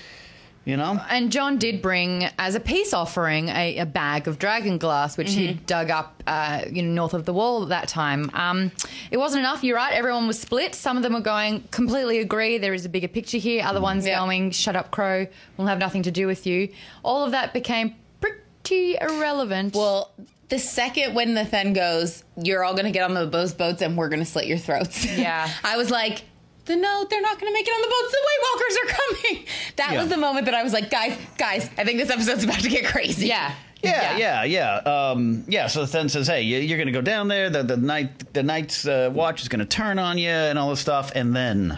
you 0.65 0.75
know. 0.77 0.99
And 1.09 1.31
John 1.31 1.57
did 1.57 1.81
bring, 1.81 2.27
as 2.37 2.55
a 2.55 2.59
peace 2.59 2.93
offering, 2.93 3.49
a, 3.49 3.77
a 3.79 3.85
bag 3.85 4.27
of 4.27 4.39
dragon 4.39 4.77
glass, 4.77 5.17
which 5.17 5.33
he 5.33 5.53
dug 5.53 5.89
up, 5.91 6.21
uh, 6.27 6.63
you 6.69 6.81
know, 6.83 6.91
north 6.93 7.13
of 7.13 7.25
the 7.25 7.33
wall 7.33 7.63
at 7.63 7.69
that 7.69 7.87
time. 7.87 8.29
Um, 8.33 8.71
it 9.11 9.17
wasn't 9.17 9.39
enough. 9.41 9.63
You're 9.63 9.77
right. 9.77 9.93
Everyone 9.93 10.27
was 10.27 10.39
split. 10.39 10.75
Some 10.75 10.97
of 10.97 11.03
them 11.03 11.13
were 11.13 11.19
going, 11.21 11.61
completely 11.71 12.19
agree. 12.19 12.57
There 12.57 12.73
is 12.73 12.85
a 12.85 12.89
bigger 12.89 13.07
picture 13.07 13.37
here. 13.37 13.63
Other 13.65 13.79
ones 13.81 14.05
Yeah. 14.05 14.19
going, 14.19 14.51
shut 14.51 14.75
up, 14.75 14.91
crow. 14.91 15.27
We'll 15.57 15.67
have 15.67 15.79
nothing 15.79 16.03
to 16.03 16.11
do 16.11 16.27
with 16.27 16.45
you. 16.47 16.69
All 17.03 17.23
of 17.23 17.31
that 17.31 17.53
became 17.53 17.95
pretty 18.19 18.97
irrelevant. 18.99 19.75
Well, 19.75 20.11
the 20.49 20.59
second 20.59 21.15
when 21.15 21.33
the 21.33 21.43
Thenn 21.43 21.73
goes, 21.73 22.23
you're 22.37 22.63
all 22.63 22.73
going 22.73 22.85
to 22.85 22.91
get 22.91 23.03
on 23.03 23.13
the, 23.13 23.25
those 23.25 23.53
boats 23.53 23.81
and 23.81 23.97
we're 23.97 24.09
going 24.09 24.19
to 24.19 24.25
slit 24.25 24.45
your 24.45 24.57
throats. 24.57 25.05
Yeah. 25.17 25.49
I 25.63 25.77
was 25.77 25.89
like, 25.89 26.23
the 26.65 26.75
note, 26.75 27.09
they're 27.09 27.21
not 27.21 27.39
going 27.39 27.51
to 27.51 27.53
make 27.53 27.67
it 27.67 27.71
on 27.71 27.81
the 27.81 27.87
boats. 27.87 28.11
The 28.11 28.21
White 28.27 28.43
Walkers 28.53 28.77
are 28.77 28.95
coming. 28.97 29.45
That 29.77 29.91
Yeah. 29.93 29.99
was 30.01 30.09
the 30.09 30.17
moment 30.17 30.45
that 30.45 30.53
I 30.55 30.63
was 30.63 30.71
like, 30.73 30.89
guys, 30.89 31.17
guys, 31.37 31.69
I 31.77 31.83
think 31.83 31.99
this 31.99 32.09
episode's 32.09 32.43
about 32.43 32.59
to 32.61 32.69
get 32.69 32.85
crazy. 32.85 33.27
yeah. 33.27 33.53
Yeah, 33.83 34.17
yeah, 34.17 34.43
yeah, 34.45 34.75
um, 35.11 35.43
yeah. 35.47 35.67
So 35.67 35.85
the 35.85 35.97
Thenn 35.97 36.09
says, 36.09 36.25
"Hey, 36.25 36.41
you- 36.41 36.57
you're 36.57 36.77
going 36.79 36.87
to 36.87 36.93
go 36.93 37.01
down 37.01 37.27
there. 37.27 37.51
The 37.51 37.61
the 37.61 37.77
night 37.77 38.33
the 38.33 38.41
night's 38.41 38.87
uh, 38.87 39.11
watch 39.13 39.43
is 39.43 39.47
going 39.47 39.59
to 39.59 39.65
turn 39.65 39.99
on 39.99 40.17
you, 40.17 40.29
and 40.29 40.57
all 40.57 40.71
this 40.71 40.79
stuff." 40.79 41.11
And 41.13 41.35
then 41.35 41.77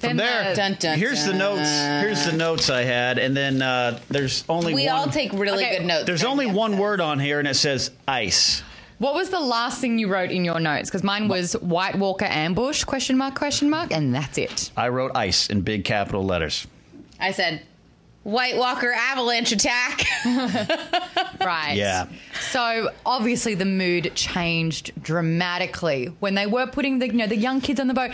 Then 0.00 0.16
there, 0.16 0.50
the- 0.50 0.54
Dun, 0.54 0.76
dun, 0.78 0.96
here's 0.98 1.24
the 1.24 1.32
notes. 1.32 1.68
Here's 1.68 2.24
the 2.26 2.36
notes 2.36 2.70
I 2.70 2.82
had, 2.82 3.18
and 3.18 3.36
then 3.36 3.60
uh, 3.60 3.98
there's 4.08 4.44
only 4.48 4.72
We 4.72 4.86
one, 4.86 4.94
all 4.94 5.06
take 5.08 5.32
really 5.32 5.64
Okay, 5.64 5.78
good 5.78 5.86
notes. 5.86 6.04
There's 6.06 6.22
only 6.22 6.46
one 6.46 6.72
episode. 6.74 6.82
word 6.82 7.00
on 7.00 7.18
here, 7.18 7.40
and 7.40 7.48
it 7.48 7.54
says 7.56 7.90
ice. 8.06 8.62
What 9.04 9.12
was 9.14 9.28
the 9.28 9.38
last 9.38 9.82
thing 9.82 9.98
you 9.98 10.08
wrote 10.08 10.30
in 10.30 10.46
your 10.46 10.58
notes? 10.58 10.88
Because 10.88 11.02
mine 11.02 11.28
was 11.28 11.52
White 11.52 11.94
Walker 11.96 12.24
ambush 12.24 12.84
question 12.84 13.18
mark 13.18 13.34
question 13.34 13.68
mark, 13.68 13.92
and 13.92 14.14
that's 14.14 14.38
it. 14.38 14.70
I 14.78 14.88
wrote 14.88 15.12
ice 15.14 15.50
in 15.50 15.60
big 15.60 15.84
capital 15.84 16.24
letters. 16.24 16.66
I 17.20 17.32
said, 17.32 17.60
White 18.22 18.56
Walker 18.56 18.90
avalanche 18.90 19.52
attack. 19.52 20.04
Right. 21.44 21.76
Yeah. 21.76 22.06
So 22.40 22.88
obviously 23.04 23.54
the 23.54 23.66
mood 23.66 24.12
changed 24.14 24.92
dramatically 25.02 26.06
when 26.20 26.34
they 26.34 26.46
were 26.46 26.66
putting 26.66 26.98
the 26.98 27.08
you 27.08 27.12
know 27.12 27.26
the 27.26 27.36
young 27.36 27.60
kids 27.60 27.78
on 27.80 27.86
the 27.86 27.92
boat. 27.92 28.12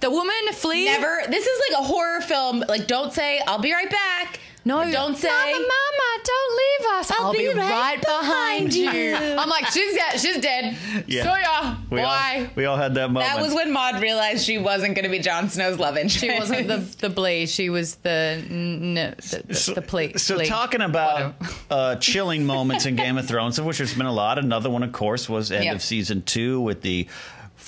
The 0.00 0.10
woman 0.10 0.34
flees. 0.54 0.86
Never. 0.86 1.20
This 1.28 1.46
is 1.46 1.60
like 1.68 1.82
a 1.82 1.84
horror 1.84 2.22
film. 2.22 2.64
Like, 2.66 2.86
don't 2.86 3.12
say, 3.12 3.42
I'll 3.46 3.58
be 3.58 3.74
right 3.74 3.90
back. 3.90 4.40
No, 4.64 4.90
don't 4.90 5.16
say. 5.16 5.28
Mama, 5.28 5.52
Mama, 5.52 6.24
don't 6.24 6.56
leave 6.56 6.86
us. 6.98 7.10
I'll, 7.12 7.32
be 7.32 7.38
be, 7.38 7.48
right 7.48 7.56
right, 7.56 8.00
behind 8.00 8.70
behind 8.70 8.74
you. 8.74 8.90
you. 8.90 9.14
I'm 9.16 9.48
like, 9.48 9.66
she's 9.68 9.94
dead. 9.96 10.20
She's 10.20 10.38
dead. 10.38 10.76
Yeah. 11.06 11.22
So 11.24 11.34
ya. 11.36 11.76
We 11.90 12.00
Why? 12.00 12.40
All, 12.40 12.46
we 12.56 12.64
all 12.66 12.76
had 12.76 12.94
that 12.94 13.10
moment. 13.10 13.26
That 13.32 13.40
was 13.40 13.54
when 13.54 13.72
Maude 13.72 14.00
realized 14.02 14.44
she 14.44 14.58
wasn't 14.58 14.94
going 14.94 15.04
to 15.04 15.10
be 15.10 15.18
Jon 15.18 15.48
Snow's 15.48 15.78
love 15.78 15.96
interest. 15.96 16.18
She 16.18 16.30
wasn't 16.30 16.68
the 16.68 16.76
the 16.98 17.08
blee. 17.10 17.46
She 17.46 17.70
was 17.70 17.96
the 17.96 18.10
n- 18.50 18.96
n- 18.98 19.14
the, 19.18 19.42
the, 19.46 19.72
the 19.76 19.82
plea. 19.82 20.18
So 20.18 20.36
plea. 20.36 20.46
talking 20.46 20.82
about 20.82 21.34
uh, 21.70 21.96
chilling 21.96 22.44
moments 22.44 22.84
in 22.86 22.96
Game 22.96 23.16
of 23.16 23.26
Thrones, 23.26 23.58
of 23.58 23.64
which 23.64 23.78
there's 23.78 23.94
been 23.94 24.06
a 24.06 24.12
lot. 24.12 24.38
Another 24.38 24.68
one, 24.70 24.82
of 24.82 24.92
course, 24.92 25.28
was 25.28 25.50
end 25.50 25.64
Yep. 25.64 25.74
of 25.76 25.82
season 25.82 26.22
two 26.22 26.60
with 26.60 26.82
the 26.82 27.08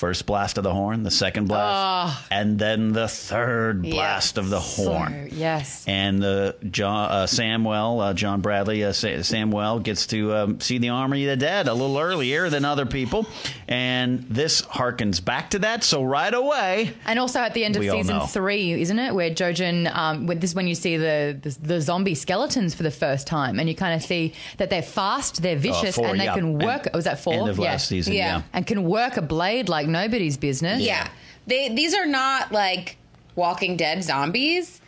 first 0.03 0.25
blast 0.25 0.57
of 0.57 0.65
the 0.65 0.73
horn, 0.73 1.01
the 1.03 1.09
second 1.09 1.47
blast, 1.47 2.27
and 2.29 2.59
then 2.59 2.91
the 2.91 3.07
third 3.07 3.81
blast 3.83 4.37
of 4.37 4.49
the 4.49 4.59
horn. 4.59 5.29
Yes. 5.31 5.85
And 5.87 6.21
the 6.21 6.57
John 6.69 7.09
uh, 7.09 7.23
Samwell, 7.25 8.09
uh, 8.09 8.13
John 8.13 8.41
Bradley, 8.41 8.83
uh, 8.83 8.91
Sa- 8.91 9.23
Samwell 9.23 9.81
gets 9.81 10.07
to 10.07 10.33
um, 10.33 10.59
see 10.59 10.77
the 10.77 10.89
army 10.89 11.23
of 11.23 11.29
the 11.29 11.37
dead 11.37 11.69
a 11.69 11.73
little 11.73 11.97
earlier 11.97 12.49
than 12.49 12.65
other 12.65 12.85
people, 12.85 13.25
and 13.69 14.23
this 14.23 14.61
harkens 14.63 15.23
back 15.23 15.51
to 15.51 15.59
that. 15.59 15.85
So 15.85 16.03
right 16.03 16.33
away, 16.33 16.91
And 17.05 17.17
also 17.17 17.39
at 17.39 17.53
the 17.53 17.63
end 17.63 17.77
of 17.77 17.83
season 17.83 18.19
three, 18.27 18.73
isn't 18.81 18.99
it, 18.99 19.15
where 19.15 19.29
Jojen, 19.29 19.89
um, 19.95 20.25
this 20.25 20.49
is 20.49 20.55
when 20.55 20.67
you 20.67 20.75
see 20.75 20.97
the, 20.97 21.39
the 21.41 21.57
the 21.61 21.79
zombie 21.79 22.15
skeletons 22.15 22.75
for 22.75 22.83
the 22.83 22.91
first 22.91 23.25
time, 23.25 23.57
and 23.57 23.69
you 23.69 23.75
kind 23.75 23.95
of 23.95 24.03
see 24.03 24.33
that 24.57 24.69
they're 24.69 24.81
fast, 24.81 25.41
they're 25.41 25.55
vicious, 25.55 25.97
uh, 25.97 26.01
four, 26.01 26.07
and 26.07 26.19
they 26.19 26.25
yeah. 26.25 26.35
can 26.35 26.59
work. 26.59 26.87
End- 26.87 26.95
was 26.95 27.05
that 27.05 27.21
four? 27.21 27.35
End 27.35 27.47
of 27.47 27.57
yeah. 27.57 27.71
last 27.71 27.87
season, 27.87 28.13
Yeah. 28.13 28.39
yeah. 28.39 28.41
And 28.51 28.67
can 28.67 28.83
work 28.83 29.15
a 29.15 29.21
blade 29.21 29.69
like 29.69 29.87
nobody's 29.93 30.35
business. 30.35 30.81
Yeah. 30.81 31.07
They 31.47 31.69
these 31.69 31.93
are 31.93 32.05
not 32.05 32.51
like 32.51 32.97
Walking 33.35 33.77
Dead 33.77 34.03
zombies. 34.03 34.81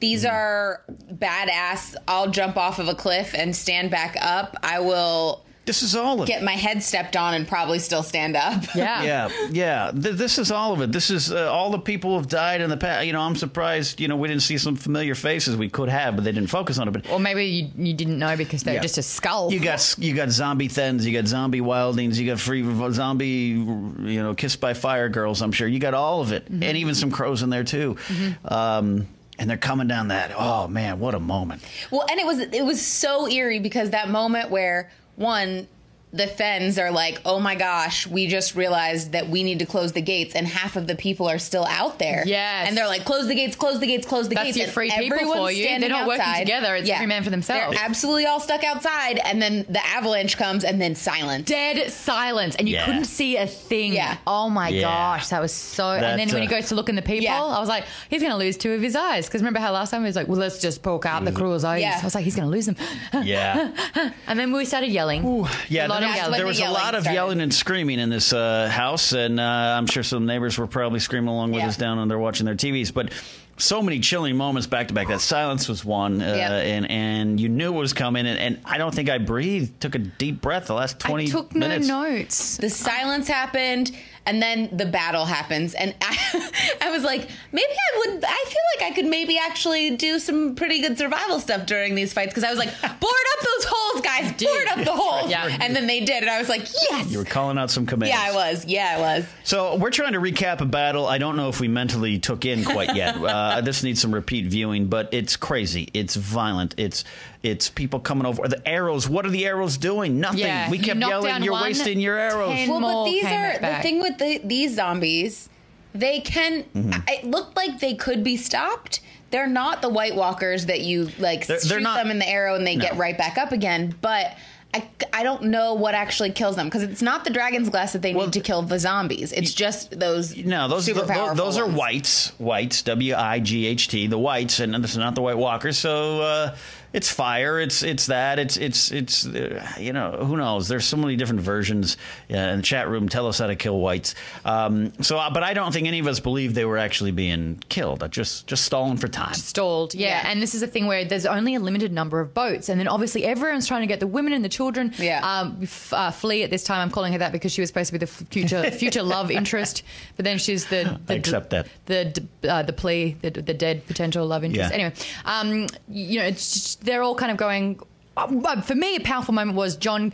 These 0.00 0.24
Mm-hmm. 0.24 0.34
are 0.34 0.82
badass. 1.12 1.94
I'll 2.08 2.30
jump 2.30 2.56
off 2.56 2.78
of 2.78 2.88
a 2.88 2.94
cliff 2.94 3.34
and 3.34 3.54
stand 3.54 3.90
back 3.90 4.16
up. 4.20 4.56
I 4.62 4.80
will 4.80 5.44
This 5.64 5.84
is 5.84 5.94
all 5.94 6.14
of 6.20 6.22
it. 6.22 6.26
get 6.26 6.42
my 6.42 6.54
head 6.56 6.82
stepped 6.82 7.14
on 7.16 7.34
and 7.34 7.46
probably 7.46 7.78
still 7.78 8.02
stand 8.02 8.34
up. 8.36 8.64
Yeah. 8.74 9.02
Yeah, 9.04 9.28
yeah. 9.52 9.90
Th- 9.92 10.16
this 10.16 10.38
is 10.38 10.50
all 10.50 10.72
of 10.72 10.80
it. 10.82 10.90
This 10.90 11.08
is 11.10 11.30
uh, 11.30 11.52
all 11.52 11.70
the 11.70 11.78
people 11.78 12.10
who 12.10 12.16
have 12.16 12.28
died 12.28 12.60
in 12.60 12.68
the 12.68 12.76
past. 12.76 13.06
You 13.06 13.12
know, 13.12 13.20
I'm 13.20 13.36
surprised. 13.36 14.00
You 14.00 14.08
know, 14.08 14.16
we 14.16 14.26
didn't 14.26 14.42
see 14.42 14.58
some 14.58 14.74
familiar 14.74 15.14
faces. 15.14 15.56
We 15.56 15.68
could 15.68 15.88
have, 15.88 16.16
but 16.16 16.24
they 16.24 16.32
didn't 16.32 16.50
focus 16.50 16.78
on 16.78 16.88
it. 16.88 16.90
But 16.90 17.08
Or 17.10 17.20
maybe 17.20 17.44
you, 17.46 17.70
you 17.76 17.94
didn't 17.94 18.18
know 18.18 18.36
because 18.36 18.64
they're 18.64 18.74
Yeah. 18.74 18.80
just 18.82 18.98
a 18.98 19.02
skull. 19.02 19.52
you 19.52 19.60
got 19.60 19.94
you 19.98 20.14
got 20.14 20.30
zombie 20.30 20.66
Thenns, 20.68 21.06
you 21.06 21.12
got 21.12 21.28
zombie 21.28 21.60
wildings, 21.60 22.18
you 22.18 22.26
got 22.26 22.40
free 22.40 22.64
zombie, 22.92 23.26
you 23.26 24.22
know, 24.22 24.34
kissed 24.34 24.60
by 24.60 24.74
fire 24.74 25.08
girls. 25.08 25.42
I'm 25.42 25.52
sure 25.52 25.68
you 25.68 25.78
got 25.78 25.94
all 25.94 26.20
of 26.22 26.32
it, 26.32 26.46
Mm-hmm. 26.46 26.62
and 26.64 26.76
even 26.78 26.94
some 26.96 27.10
crows 27.12 27.42
in 27.42 27.50
there 27.50 27.64
too. 27.64 27.96
Um, 28.44 29.06
and 29.38 29.48
they're 29.48 29.56
coming 29.56 29.88
down 29.88 30.08
that. 30.08 30.32
Oh 30.36 30.68
man, 30.68 30.98
what 31.00 31.14
a 31.14 31.20
moment! 31.20 31.62
Well, 31.90 32.04
and 32.10 32.18
it 32.20 32.26
was 32.26 32.38
it 32.38 32.64
was 32.64 32.84
so 32.84 33.28
eerie 33.28 33.58
because 33.60 33.90
that 33.90 34.08
moment 34.10 34.50
where 34.50 34.90
one 35.16 35.68
the 36.12 36.26
Thenns 36.26 36.78
are 36.78 36.90
like, 36.90 37.20
oh 37.24 37.40
my 37.40 37.54
gosh, 37.54 38.06
we 38.06 38.26
just 38.26 38.54
realized 38.54 39.12
that 39.12 39.28
we 39.28 39.42
need 39.42 39.60
to 39.60 39.66
close 39.66 39.92
the 39.92 40.02
gates, 40.02 40.34
and 40.34 40.46
half 40.46 40.76
of 40.76 40.86
the 40.86 40.94
people 40.94 41.26
are 41.28 41.38
still 41.38 41.64
out 41.64 41.98
there. 41.98 42.22
Yes. 42.26 42.68
and 42.68 42.76
they're 42.76 42.86
like, 42.86 43.04
close 43.04 43.26
the 43.28 43.34
gates, 43.34 43.56
close 43.56 43.80
the 43.80 43.86
gates, 43.86 44.06
close 44.06 44.28
the 44.28 44.34
That's 44.34 44.46
gates. 44.48 44.56
your 44.58 44.64
and 44.66 44.74
free 44.74 44.90
people 44.90 45.32
for 45.32 45.50
you. 45.50 45.62
They're 45.62 45.68
standing 45.70 45.90
not 45.90 46.06
working 46.06 46.24
together. 46.38 46.76
It's 46.76 46.88
every 46.90 47.06
man 47.06 47.24
for 47.24 47.30
themselves. 47.30 47.74
They're 47.76 47.84
absolutely 47.84 48.26
all 48.26 48.40
stuck 48.40 48.62
outside, 48.62 49.18
and 49.24 49.40
then 49.40 49.64
the 49.68 49.84
avalanche 49.86 50.36
comes, 50.36 50.64
and 50.64 50.80
then 50.80 50.94
silence. 50.94 51.46
Dead 51.48 51.90
silence, 51.90 52.56
and 52.56 52.68
you 52.68 52.74
Yeah. 52.76 52.84
couldn't 52.84 53.04
see 53.06 53.36
a 53.38 53.46
thing. 53.46 53.94
Yeah. 53.94 54.18
Oh 54.26 54.50
my 54.50 54.68
Yeah. 54.68 54.82
gosh, 54.82 55.28
that 55.28 55.40
was 55.40 55.52
so. 55.52 55.92
That, 55.94 56.04
and 56.04 56.20
then 56.20 56.28
when 56.34 56.42
he 56.42 56.48
goes 56.48 56.68
to 56.68 56.74
look 56.74 56.88
in 56.90 56.94
the 56.96 57.02
people, 57.02 57.22
Yeah. 57.24 57.42
I 57.42 57.58
was 57.58 57.68
like, 57.68 57.84
he's 58.10 58.20
going 58.20 58.32
to 58.32 58.38
lose 58.38 58.56
two 58.58 58.72
of 58.72 58.82
his 58.82 58.94
eyes. 58.96 59.26
Because 59.26 59.40
remember 59.40 59.60
how 59.60 59.72
last 59.72 59.90
time 59.90 60.02
he 60.02 60.06
was 60.06 60.16
like, 60.16 60.28
well, 60.28 60.38
let's 60.38 60.58
just 60.58 60.82
poke 60.82 61.06
out 61.06 61.24
the 61.24 61.32
crew's 61.32 61.64
eyes. 61.64 61.80
Yeah. 61.80 61.98
I 62.00 62.04
was 62.04 62.14
like, 62.14 62.24
he's 62.24 62.36
going 62.36 62.46
to 62.48 62.50
lose 62.52 62.66
them. 62.66 62.76
Yeah. 63.22 63.70
and 64.26 64.38
then 64.38 64.52
we 64.52 64.64
started 64.66 64.90
yelling. 64.90 65.22
Yeah, 65.68 65.86
a 65.86 66.01
lot 66.02 66.08
there, 66.08 66.10
of 66.10 66.14
That's 66.14 66.16
yelling. 66.16 66.30
when 66.32 66.38
there 66.38 66.44
the 66.44 66.48
was 66.48 66.60
a 66.60 66.70
lot 66.70 66.94
of 66.94 67.02
started. 67.02 67.14
yelling 67.14 67.40
and 67.40 67.54
screaming 67.54 67.98
in 67.98 68.10
this 68.10 68.32
uh, 68.32 68.68
house, 68.68 69.12
and 69.12 69.38
uh, 69.40 69.42
I'm 69.42 69.86
sure 69.86 70.02
some 70.02 70.26
neighbors 70.26 70.58
were 70.58 70.66
probably 70.66 71.00
screaming 71.00 71.28
along 71.28 71.52
with 71.52 71.62
Yeah. 71.62 71.68
us 71.68 71.76
down 71.76 71.98
when 71.98 72.08
they're 72.08 72.18
watching 72.18 72.46
their 72.46 72.54
TVs. 72.54 72.92
But 72.92 73.12
so 73.58 73.82
many 73.82 74.00
chilling 74.00 74.36
moments 74.36 74.66
back 74.66 74.88
to 74.88 74.94
back. 74.94 75.08
That 75.08 75.20
silence 75.20 75.68
was 75.68 75.84
one, 75.84 76.20
uh, 76.22 76.34
Yeah. 76.36 76.52
and 76.56 76.90
and 76.90 77.40
you 77.40 77.48
knew 77.48 77.74
it 77.74 77.78
was 77.78 77.92
coming, 77.92 78.26
and, 78.26 78.38
and 78.38 78.58
I 78.64 78.78
don't 78.78 78.94
think 78.94 79.08
I 79.10 79.18
breathed. 79.18 79.80
Took 79.80 79.94
a 79.94 79.98
deep 79.98 80.40
breath 80.40 80.66
the 80.66 80.74
last 80.74 80.98
twenty 80.98 81.24
I 81.24 81.30
took 81.30 81.54
no 81.54 81.76
notes. 81.78 82.56
the 82.56 82.70
silence 82.70 83.28
happened 83.28 83.92
and 84.24 84.40
then 84.40 84.68
the 84.72 84.86
battle 84.86 85.24
happens 85.24 85.74
and 85.74 85.92
I, 86.00 86.16
I 86.34 86.50
was 86.92 87.02
like 87.02 87.28
maybe 87.52 87.66
i 87.72 87.98
would 87.98 88.24
i 88.24 88.44
feel 88.46 88.62
like 88.80 88.92
i 88.92 88.94
could 88.94 89.06
maybe 89.06 89.38
actually 89.38 89.96
do 89.96 90.18
some 90.18 90.54
pretty 90.54 90.80
good 90.80 90.96
survival 90.96 91.40
stuff 91.40 91.66
during 91.66 91.94
these 91.94 92.12
fights 92.12 92.28
because 92.30 92.44
i 92.44 92.50
was 92.50 92.58
like 92.58 92.68
board 92.80 92.92
up 92.92 93.40
those 93.44 93.64
holes 93.68 94.00
guys 94.02 94.32
board 94.40 94.68
up 94.68 94.84
the 94.84 94.92
holes 94.92 95.30
Yeah. 95.30 95.48
and 95.60 95.74
then 95.74 95.86
they 95.86 96.00
did 96.04 96.22
and 96.22 96.30
i 96.30 96.38
was 96.38 96.48
like 96.48 96.62
yes 96.90 97.10
You 97.10 97.18
were 97.18 97.24
calling 97.24 97.58
out 97.58 97.70
some 97.70 97.86
commands. 97.86 98.14
yeah 98.14 98.22
i 98.30 98.34
was 98.34 98.64
yeah 98.66 98.94
i 98.96 99.00
was 99.00 99.26
So 99.44 99.76
we're 99.76 99.90
trying 99.90 100.12
to 100.12 100.20
recap 100.20 100.60
a 100.60 100.64
battle. 100.64 101.06
I 101.06 101.18
don't 101.18 101.36
know 101.36 101.48
if 101.48 101.58
we 101.60 101.66
mentally 101.68 102.18
took 102.18 102.44
in 102.44 102.64
quite 102.64 102.94
yet. 102.94 103.16
uh, 103.22 103.60
this 103.60 103.82
needs 103.82 104.00
some 104.00 104.14
repeat 104.14 104.46
viewing, 104.46 104.86
but 104.86 105.08
it's 105.12 105.36
crazy. 105.36 105.88
It's 105.92 106.14
violent. 106.14 106.74
It's 106.78 107.04
it's 107.42 107.68
people 107.68 107.98
coming 107.98 108.24
over. 108.24 108.46
The 108.46 108.66
arrows. 108.66 109.08
What 109.08 109.26
are 109.26 109.30
the 109.30 109.44
arrows 109.46 109.76
doing? 109.76 110.20
Nothing. 110.20 110.40
Yeah, 110.40 110.70
we 110.70 110.78
you 110.78 110.84
kept 110.84 110.98
knocked 111.00 111.10
yelling. 111.10 111.26
down 111.26 111.42
You're 111.42 111.52
one, 111.54 111.62
wasting 111.64 112.00
your 112.00 112.16
arrows. 112.16 112.68
well 112.68 112.80
but 112.80 113.04
these 113.10 113.24
came 113.24 113.40
are 113.40 113.58
the 113.58 113.82
thing 113.82 113.98
with 114.00 114.18
the, 114.18 114.40
these 114.44 114.76
zombies 114.76 115.48
they 115.94 116.20
can 116.20 116.64
Mm-hmm. 116.74 117.00
it 117.08 117.24
looked 117.24 117.56
like 117.56 117.80
they 117.80 117.94
could 117.94 118.22
be 118.24 118.36
stopped 118.36 119.00
they're 119.30 119.46
not 119.46 119.80
the 119.82 119.88
white 119.88 120.14
walkers 120.14 120.66
that 120.66 120.80
you 120.82 121.08
like 121.18 121.46
They're- 121.46 121.58
they're 121.58 121.78
shoot 121.78 121.82
not- 121.82 121.96
them 122.02 122.10
in 122.10 122.18
the 122.18 122.28
arrow 122.28 122.54
and 122.54 122.66
they 122.66 122.76
get 122.76 122.96
right 122.96 123.16
back 123.16 123.38
up 123.38 123.52
again 123.52 123.94
but 124.00 124.34
I, 124.74 124.88
I 125.12 125.22
don't 125.22 125.42
know 125.44 125.74
what 125.74 125.94
actually 125.94 126.30
kills 126.32 126.56
them 126.56 126.66
because 126.66 126.82
it's 126.82 127.02
not 127.02 127.24
the 127.24 127.30
dragon's 127.30 127.68
glass 127.68 127.92
that 127.92 128.00
they 128.00 128.14
Well, 128.14 128.24
need 128.28 128.32
to 128.32 128.40
kill 128.40 128.62
the 128.62 128.78
zombies. 128.78 129.30
It's 129.30 129.52
just 129.52 130.00
those 130.00 130.34
No, 130.34 130.66
those 130.66 130.86
super 130.86 131.04
powerful 131.06 131.34
those 131.44 131.58
are 131.58 131.66
ones. 131.66 131.76
whites. 131.76 132.28
Whites. 132.38 132.80
W 132.84 133.14
I 133.14 133.38
G 133.40 133.66
H 133.66 133.88
T. 133.88 134.06
The 134.06 134.16
whites, 134.16 134.60
and 134.60 134.74
this 134.82 134.92
is 134.92 134.96
not 134.96 135.14
the 135.14 135.20
White 135.20 135.36
Walkers. 135.36 135.76
So 135.76 136.22
uh, 136.22 136.56
it's 136.92 137.10
fire. 137.10 137.60
It's 137.60 137.82
it's 137.82 138.06
that. 138.06 138.38
It's 138.38 138.56
it's 138.56 138.90
it's 138.92 139.26
uh, 139.26 139.66
you 139.78 139.92
know 139.92 140.12
who 140.12 140.36
knows. 140.36 140.68
There's 140.68 140.84
so 140.84 140.96
many 140.96 141.16
different 141.16 141.40
versions 141.40 141.96
uh, 142.30 142.36
in 142.36 142.56
the 142.58 142.62
chat 142.62 142.88
room. 142.88 143.08
Tell 143.08 143.26
us 143.26 143.38
how 143.38 143.46
to 143.46 143.56
kill 143.56 143.78
whites. 143.80 144.14
Um, 144.44 144.92
so, 145.02 145.16
uh, 145.18 145.30
but 145.30 145.42
I 145.42 145.54
don't 145.54 145.72
think 145.72 145.86
any 145.86 145.98
of 145.98 146.06
us 146.06 146.20
believe 146.20 146.54
they 146.54 146.64
were 146.64 146.78
actually 146.78 147.10
being 147.12 147.62
killed. 147.68 148.04
Just 148.10 148.46
just 148.46 148.64
stalling 148.64 148.96
for 148.96 149.08
time. 149.08 149.34
stalled. 149.34 149.94
Yeah. 149.94 150.08
Yeah. 150.08 150.30
and 150.30 150.42
this 150.42 150.54
is 150.54 150.62
a 150.62 150.66
thing 150.66 150.86
where 150.86 151.04
there's 151.04 151.26
only 151.26 151.54
a 151.54 151.60
limited 151.60 151.92
number 151.92 152.20
of 152.20 152.34
boats, 152.34 152.68
and 152.68 152.78
then 152.78 152.88
obviously 152.88 153.24
everyone's 153.24 153.66
trying 153.66 153.80
to 153.82 153.86
get 153.86 154.00
the 154.00 154.06
women 154.06 154.32
and 154.32 154.44
the 154.44 154.48
children. 154.48 154.92
Yeah. 154.98 155.20
um, 155.22 155.58
f- 155.62 155.92
uh, 155.92 156.10
flee 156.10 156.42
at 156.42 156.50
this 156.50 156.64
time. 156.64 156.80
I'm 156.80 156.90
calling 156.90 157.12
her 157.12 157.18
that 157.20 157.32
because 157.32 157.52
she 157.52 157.60
was 157.62 157.68
supposed 157.68 157.88
to 157.88 157.92
be 157.98 158.04
the 158.04 158.10
f- 158.10 158.24
future 158.30 158.70
future 158.70 159.02
love 159.02 159.30
interest, 159.30 159.82
but 160.16 160.24
then 160.24 160.38
she's 160.38 160.66
the, 160.66 160.98
the 161.06 161.14
I 161.14 161.16
accept 161.16 161.50
that. 161.50 161.66
the 161.86 162.04
d- 162.06 162.48
uh, 162.48 162.62
the 162.62 162.72
plea 162.72 163.16
the, 163.22 163.30
the 163.30 163.54
dead 163.54 163.86
potential 163.86 164.26
love 164.26 164.44
interest. 164.44 164.70
Yeah. 164.70 164.74
Anyway, 164.74 164.92
um, 165.24 165.66
you 165.88 166.18
know, 166.18 166.26
it's 166.26 166.52
just, 166.52 166.81
they're 166.82 167.02
all 167.02 167.14
kind 167.14 167.30
of 167.32 167.36
going. 167.38 167.80
uh, 168.16 168.60
For 168.62 168.74
me, 168.74 168.96
a 168.96 169.00
powerful 169.00 169.34
moment 169.34 169.56
was 169.56 169.76
Jon. 169.76 170.12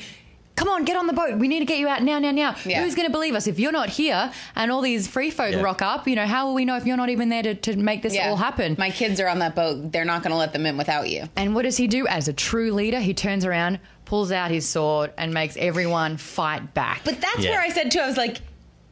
Come 0.56 0.68
on, 0.70 0.84
get 0.84 0.96
on 0.96 1.06
the 1.06 1.12
boat. 1.12 1.38
We 1.38 1.46
need 1.46 1.60
to 1.60 1.64
get 1.64 1.78
you 1.78 1.86
out 1.86 2.02
now, 2.02 2.18
now, 2.18 2.32
now. 2.32 2.56
Yeah. 2.66 2.82
Who's 2.82 2.96
going 2.96 3.06
to 3.06 3.12
believe 3.12 3.36
us 3.36 3.46
if 3.46 3.60
you're 3.60 3.70
not 3.70 3.88
here 3.90 4.32
and 4.56 4.72
all 4.72 4.80
these 4.80 5.06
free 5.06 5.30
folk 5.30 5.52
Yeah. 5.52 5.60
rock 5.60 5.82
up? 5.82 6.08
You 6.08 6.16
know, 6.16 6.26
how 6.26 6.46
will 6.46 6.54
we 6.54 6.64
know 6.64 6.74
if 6.76 6.84
you're 6.84 6.96
not 6.96 7.10
even 7.10 7.28
there 7.28 7.44
to, 7.44 7.54
to 7.54 7.76
make 7.76 8.02
this 8.02 8.18
all 8.18 8.34
happen? 8.34 8.74
My 8.76 8.90
kids 8.90 9.20
are 9.20 9.28
on 9.28 9.38
that 9.38 9.54
boat. 9.54 9.92
They're 9.92 10.04
not 10.04 10.22
going 10.24 10.32
to 10.32 10.36
let 10.36 10.52
them 10.52 10.66
in 10.66 10.76
without 10.76 11.08
you. 11.08 11.28
And 11.36 11.54
what 11.54 11.62
does 11.62 11.76
he 11.76 11.86
do 11.86 12.08
as 12.08 12.26
a 12.26 12.32
true 12.32 12.72
leader? 12.72 12.98
He 12.98 13.14
turns 13.14 13.44
around, 13.44 13.78
pulls 14.04 14.32
out 14.32 14.50
his 14.50 14.68
sword, 14.68 15.12
and 15.16 15.32
makes 15.32 15.56
everyone 15.56 16.16
fight 16.16 16.74
back. 16.74 17.02
But 17.04 17.20
that's 17.20 17.38
Yeah. 17.38 17.50
where 17.50 17.60
I 17.60 17.68
said 17.68 17.92
too. 17.92 18.00
I 18.00 18.08
was 18.08 18.16
like, 18.16 18.38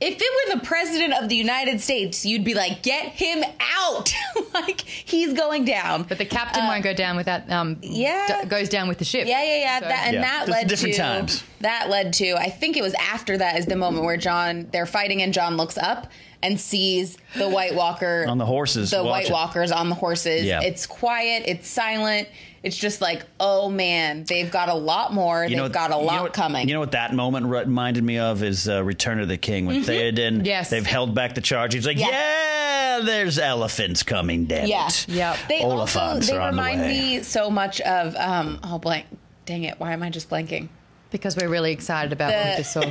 if 0.01 0.19
it 0.21 0.49
were 0.55 0.59
the 0.61 0.67
president 0.67 1.15
of 1.15 1.29
the 1.29 1.37
United 1.37 1.81
States, 1.81 2.27
you'd 2.27 2.45
be 2.45 2.53
like, 2.55 2.83
get 2.83 3.07
him 3.13 3.43
out. 3.79 4.13
like 4.55 4.83
he's 4.83 5.33
going 5.33 5.65
down. 5.65 6.03
But 6.03 6.19
the 6.19 6.25
captain 6.27 6.65
Uh, 6.65 6.69
won't 6.69 6.85
go 6.85 6.93
down 6.93 7.17
without. 7.17 7.51
Um, 7.51 7.79
yeah. 7.81 8.43
d- 8.43 8.49
goes 8.49 8.69
down 8.69 8.89
with 8.89 8.99
the 8.99 9.05
ship. 9.07 9.27
Yeah, 9.27 9.43
yeah, 9.43 9.57
yeah. 9.59 9.79
So- 9.81 9.89
that, 9.89 10.03
and 10.07 10.15
Yeah. 10.15 10.21
that 10.23 10.39
Just 10.41 10.51
led 10.51 10.69
different 10.69 10.95
to 10.97 11.01
times. 11.01 11.45
that 11.61 11.89
led 11.89 12.13
to. 12.15 12.35
I 12.37 12.51
think 12.51 12.77
it 12.77 12.83
was 12.83 12.95
after 12.95 13.39
that 13.39 13.59
is 13.59 13.67
the 13.67 13.77
moment 13.77 14.05
where 14.05 14.17
Jon 14.19 14.69
they're 14.71 14.85
fighting 14.87 15.23
and 15.23 15.33
Jon 15.33 15.57
looks 15.57 15.79
up 15.79 16.09
and 16.43 16.61
sees 16.61 17.17
the 17.37 17.49
White 17.49 17.75
Walker 17.75 18.27
On 18.29 18.37
the 18.37 18.45
horses, 18.45 18.91
The 18.91 19.03
White 19.03 19.27
it. 19.27 19.33
Walkers 19.33 19.73
on 19.73 19.89
the 19.89 19.95
horses. 19.95 20.45
Yeah. 20.45 20.61
It's 20.61 20.87
quiet. 20.87 21.45
It's 21.47 21.69
silent. 21.69 22.29
It's 22.67 22.77
just 22.77 23.01
like, 23.01 23.23
oh 23.39 23.71
man, 23.71 24.25
they've 24.25 24.51
got 24.51 24.69
a 24.69 24.75
lot 24.75 25.15
more. 25.15 25.49
they've 25.49 25.57
what- 25.61 25.73
got 25.73 25.93
a 25.93 25.95
you 25.95 26.01
know 26.01 26.07
lot 26.07 26.33
coming. 26.33 26.67
You 26.67 26.75
know 26.75 26.81
what 26.81 26.91
that 26.93 27.15
moment 27.15 27.47
reminded 27.47 28.03
me 28.03 28.19
of 28.19 28.43
is 28.43 28.69
uh, 28.69 28.83
Return 28.83 29.21
of 29.21 29.29
the 29.29 29.37
King 29.37 29.67
when 29.67 29.83
Theoden. 29.85 30.45
Yes. 30.45 30.69
they've 30.71 30.85
held 30.85 31.15
back 31.15 31.37
the 31.37 31.41
charge. 31.41 31.75
He's 31.75 31.87
like, 31.87 31.97
Yeah. 31.97 32.09
yeah, 32.11 33.01
there's 33.05 33.39
elephants 33.39 34.03
coming. 34.03 34.47
Damn 34.47 34.67
Yeah. 34.67 34.89
it. 34.89 35.07
Yep. 35.09 35.37
They 35.49 35.61
also 35.63 36.19
they 36.19 36.33
are 36.37 36.41
on 36.41 36.57
the 36.57 36.63
remind 36.63 36.81
me 36.81 37.23
so 37.23 37.51
much 37.51 37.81
of 37.83 38.17
um 38.17 38.59
oh 38.65 38.79
blank 38.79 39.07
dang 39.45 39.63
it 39.63 39.79
why 39.79 39.93
am 39.93 40.03
I 40.03 40.11
just 40.11 40.29
blanking 40.29 40.69
because 41.13 41.37
we're 41.37 41.49
really 41.49 41.71
excited 41.71 42.13
about 42.13 42.33
what 42.33 42.47
we 42.51 42.57
just 42.57 42.73
saw. 42.73 42.83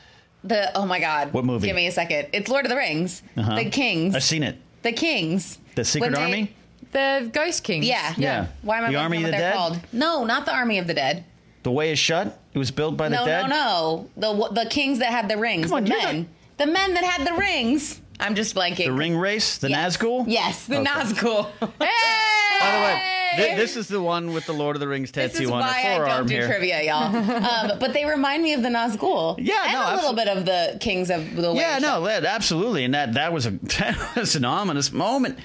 the 0.43 0.71
oh 0.75 0.85
my 0.87 0.99
god 0.99 1.33
What 1.33 1.45
movie? 1.45 1.67
give 1.67 1.75
me 1.75 1.85
a 1.87 1.91
second 1.91 2.27
it's 2.33 2.49
Lord 2.49 2.65
of 2.65 2.69
the 2.69 2.75
Rings 2.77 3.21
Uh-huh. 3.37 3.55
the 3.57 3.69
Kings 3.69 4.15
I've 4.15 4.23
seen 4.23 4.41
it. 4.43 4.57
the 4.81 4.91
Kings 4.93 5.59
The 5.75 5.85
Secret 5.85 6.11
When 6.11 6.13
they- 6.13 6.23
Army. 6.23 6.55
The 6.91 7.29
Ghost 7.31 7.63
Kings. 7.63 7.85
yeah 7.85 8.13
Yeah. 8.17 8.47
why 8.61 8.77
am 8.79 8.85
I 8.85 8.87
The 8.91 8.93
blanking 8.97 9.01
Army 9.01 9.17
on 9.17 9.23
of 9.25 9.27
what 9.29 9.31
the 9.31 9.37
they're 9.37 9.51
Dead? 9.51 9.55
called 9.55 9.79
no 9.93 10.23
not 10.25 10.45
the 10.45 10.53
Army 10.53 10.77
of 10.79 10.87
the 10.87 10.93
Dead 10.93 11.23
The 11.63 11.71
Way 11.71 11.91
is 11.91 11.99
Shut. 11.99 12.39
It 12.53 12.57
was 12.57 12.71
built 12.71 12.97
by 12.97 13.09
the 13.09 13.15
no 13.17 13.25
dead. 13.25 13.49
no 13.49 14.07
no 14.17 14.49
the 14.49 14.63
the 14.63 14.69
Kings 14.69 14.99
that 14.99 15.11
had 15.11 15.29
the 15.29 15.37
rings 15.37 15.67
Come 15.67 15.75
on, 15.77 15.83
the 15.83 15.89
you're 15.91 15.99
men 16.01 16.29
the 16.57 16.65
men 16.67 16.93
that 16.95 17.03
had 17.03 17.25
the 17.27 17.33
rings 17.33 18.01
I'm 18.19 18.35
just 18.35 18.53
blanking 18.55 18.77
The 18.85 18.85
Ringwraiths. 18.91 19.59
The 19.59 19.69
yes. 19.69 19.97
Nazgul. 19.97 20.25
yes 20.27 20.65
the 20.65 20.77
Okay. 20.79 20.85
Nazgul 20.91 21.45
Hey! 21.79 21.89
By 22.59 22.71
the 22.71 22.81
way, 22.83 23.49
thi- 23.51 23.55
this 23.55 23.77
is 23.77 23.87
the 23.87 24.01
one 24.01 24.33
with 24.33 24.45
the 24.45 24.51
Lord 24.51 24.75
of 24.75 24.81
the 24.81 24.87
Rings 24.87 25.11
This 25.11 25.31
is 25.33 25.39
tattoo 25.39 25.53
on 25.53 25.61
why 25.61 25.71
her 25.81 25.91
I 25.93 25.95
forearm 25.95 26.09
don't 26.17 26.27
do 26.27 26.33
here. 26.33 26.47
trivia, 26.47 26.83
y'all. 26.83 27.15
um, 27.71 27.79
but 27.79 27.93
they 27.93 28.03
remind 28.03 28.43
me 28.43 28.51
of 28.53 28.61
the 28.63 28.67
Nazgul. 28.67 29.35
Yeah, 29.37 29.63
and 29.63 29.71
no, 29.73 29.81
a 29.81 29.95
little 29.95 30.11
absol- 30.11 30.15
bit 30.17 30.27
of 30.27 30.45
the 30.45 30.77
Kings 30.81 31.09
of 31.09 31.35
the 31.37 31.53
Way. 31.53 31.61
Yeah, 31.61 31.77
of 31.77 31.81
no, 31.83 32.03
that, 32.03 32.25
absolutely, 32.25 32.83
and 32.83 32.93
that 32.93 33.13
that 33.13 33.31
was 33.31 33.45
a 33.45 33.51
that 33.79 34.13
was 34.17 34.35
an 34.35 34.43
ominous 34.43 34.91
moment. 34.91 35.39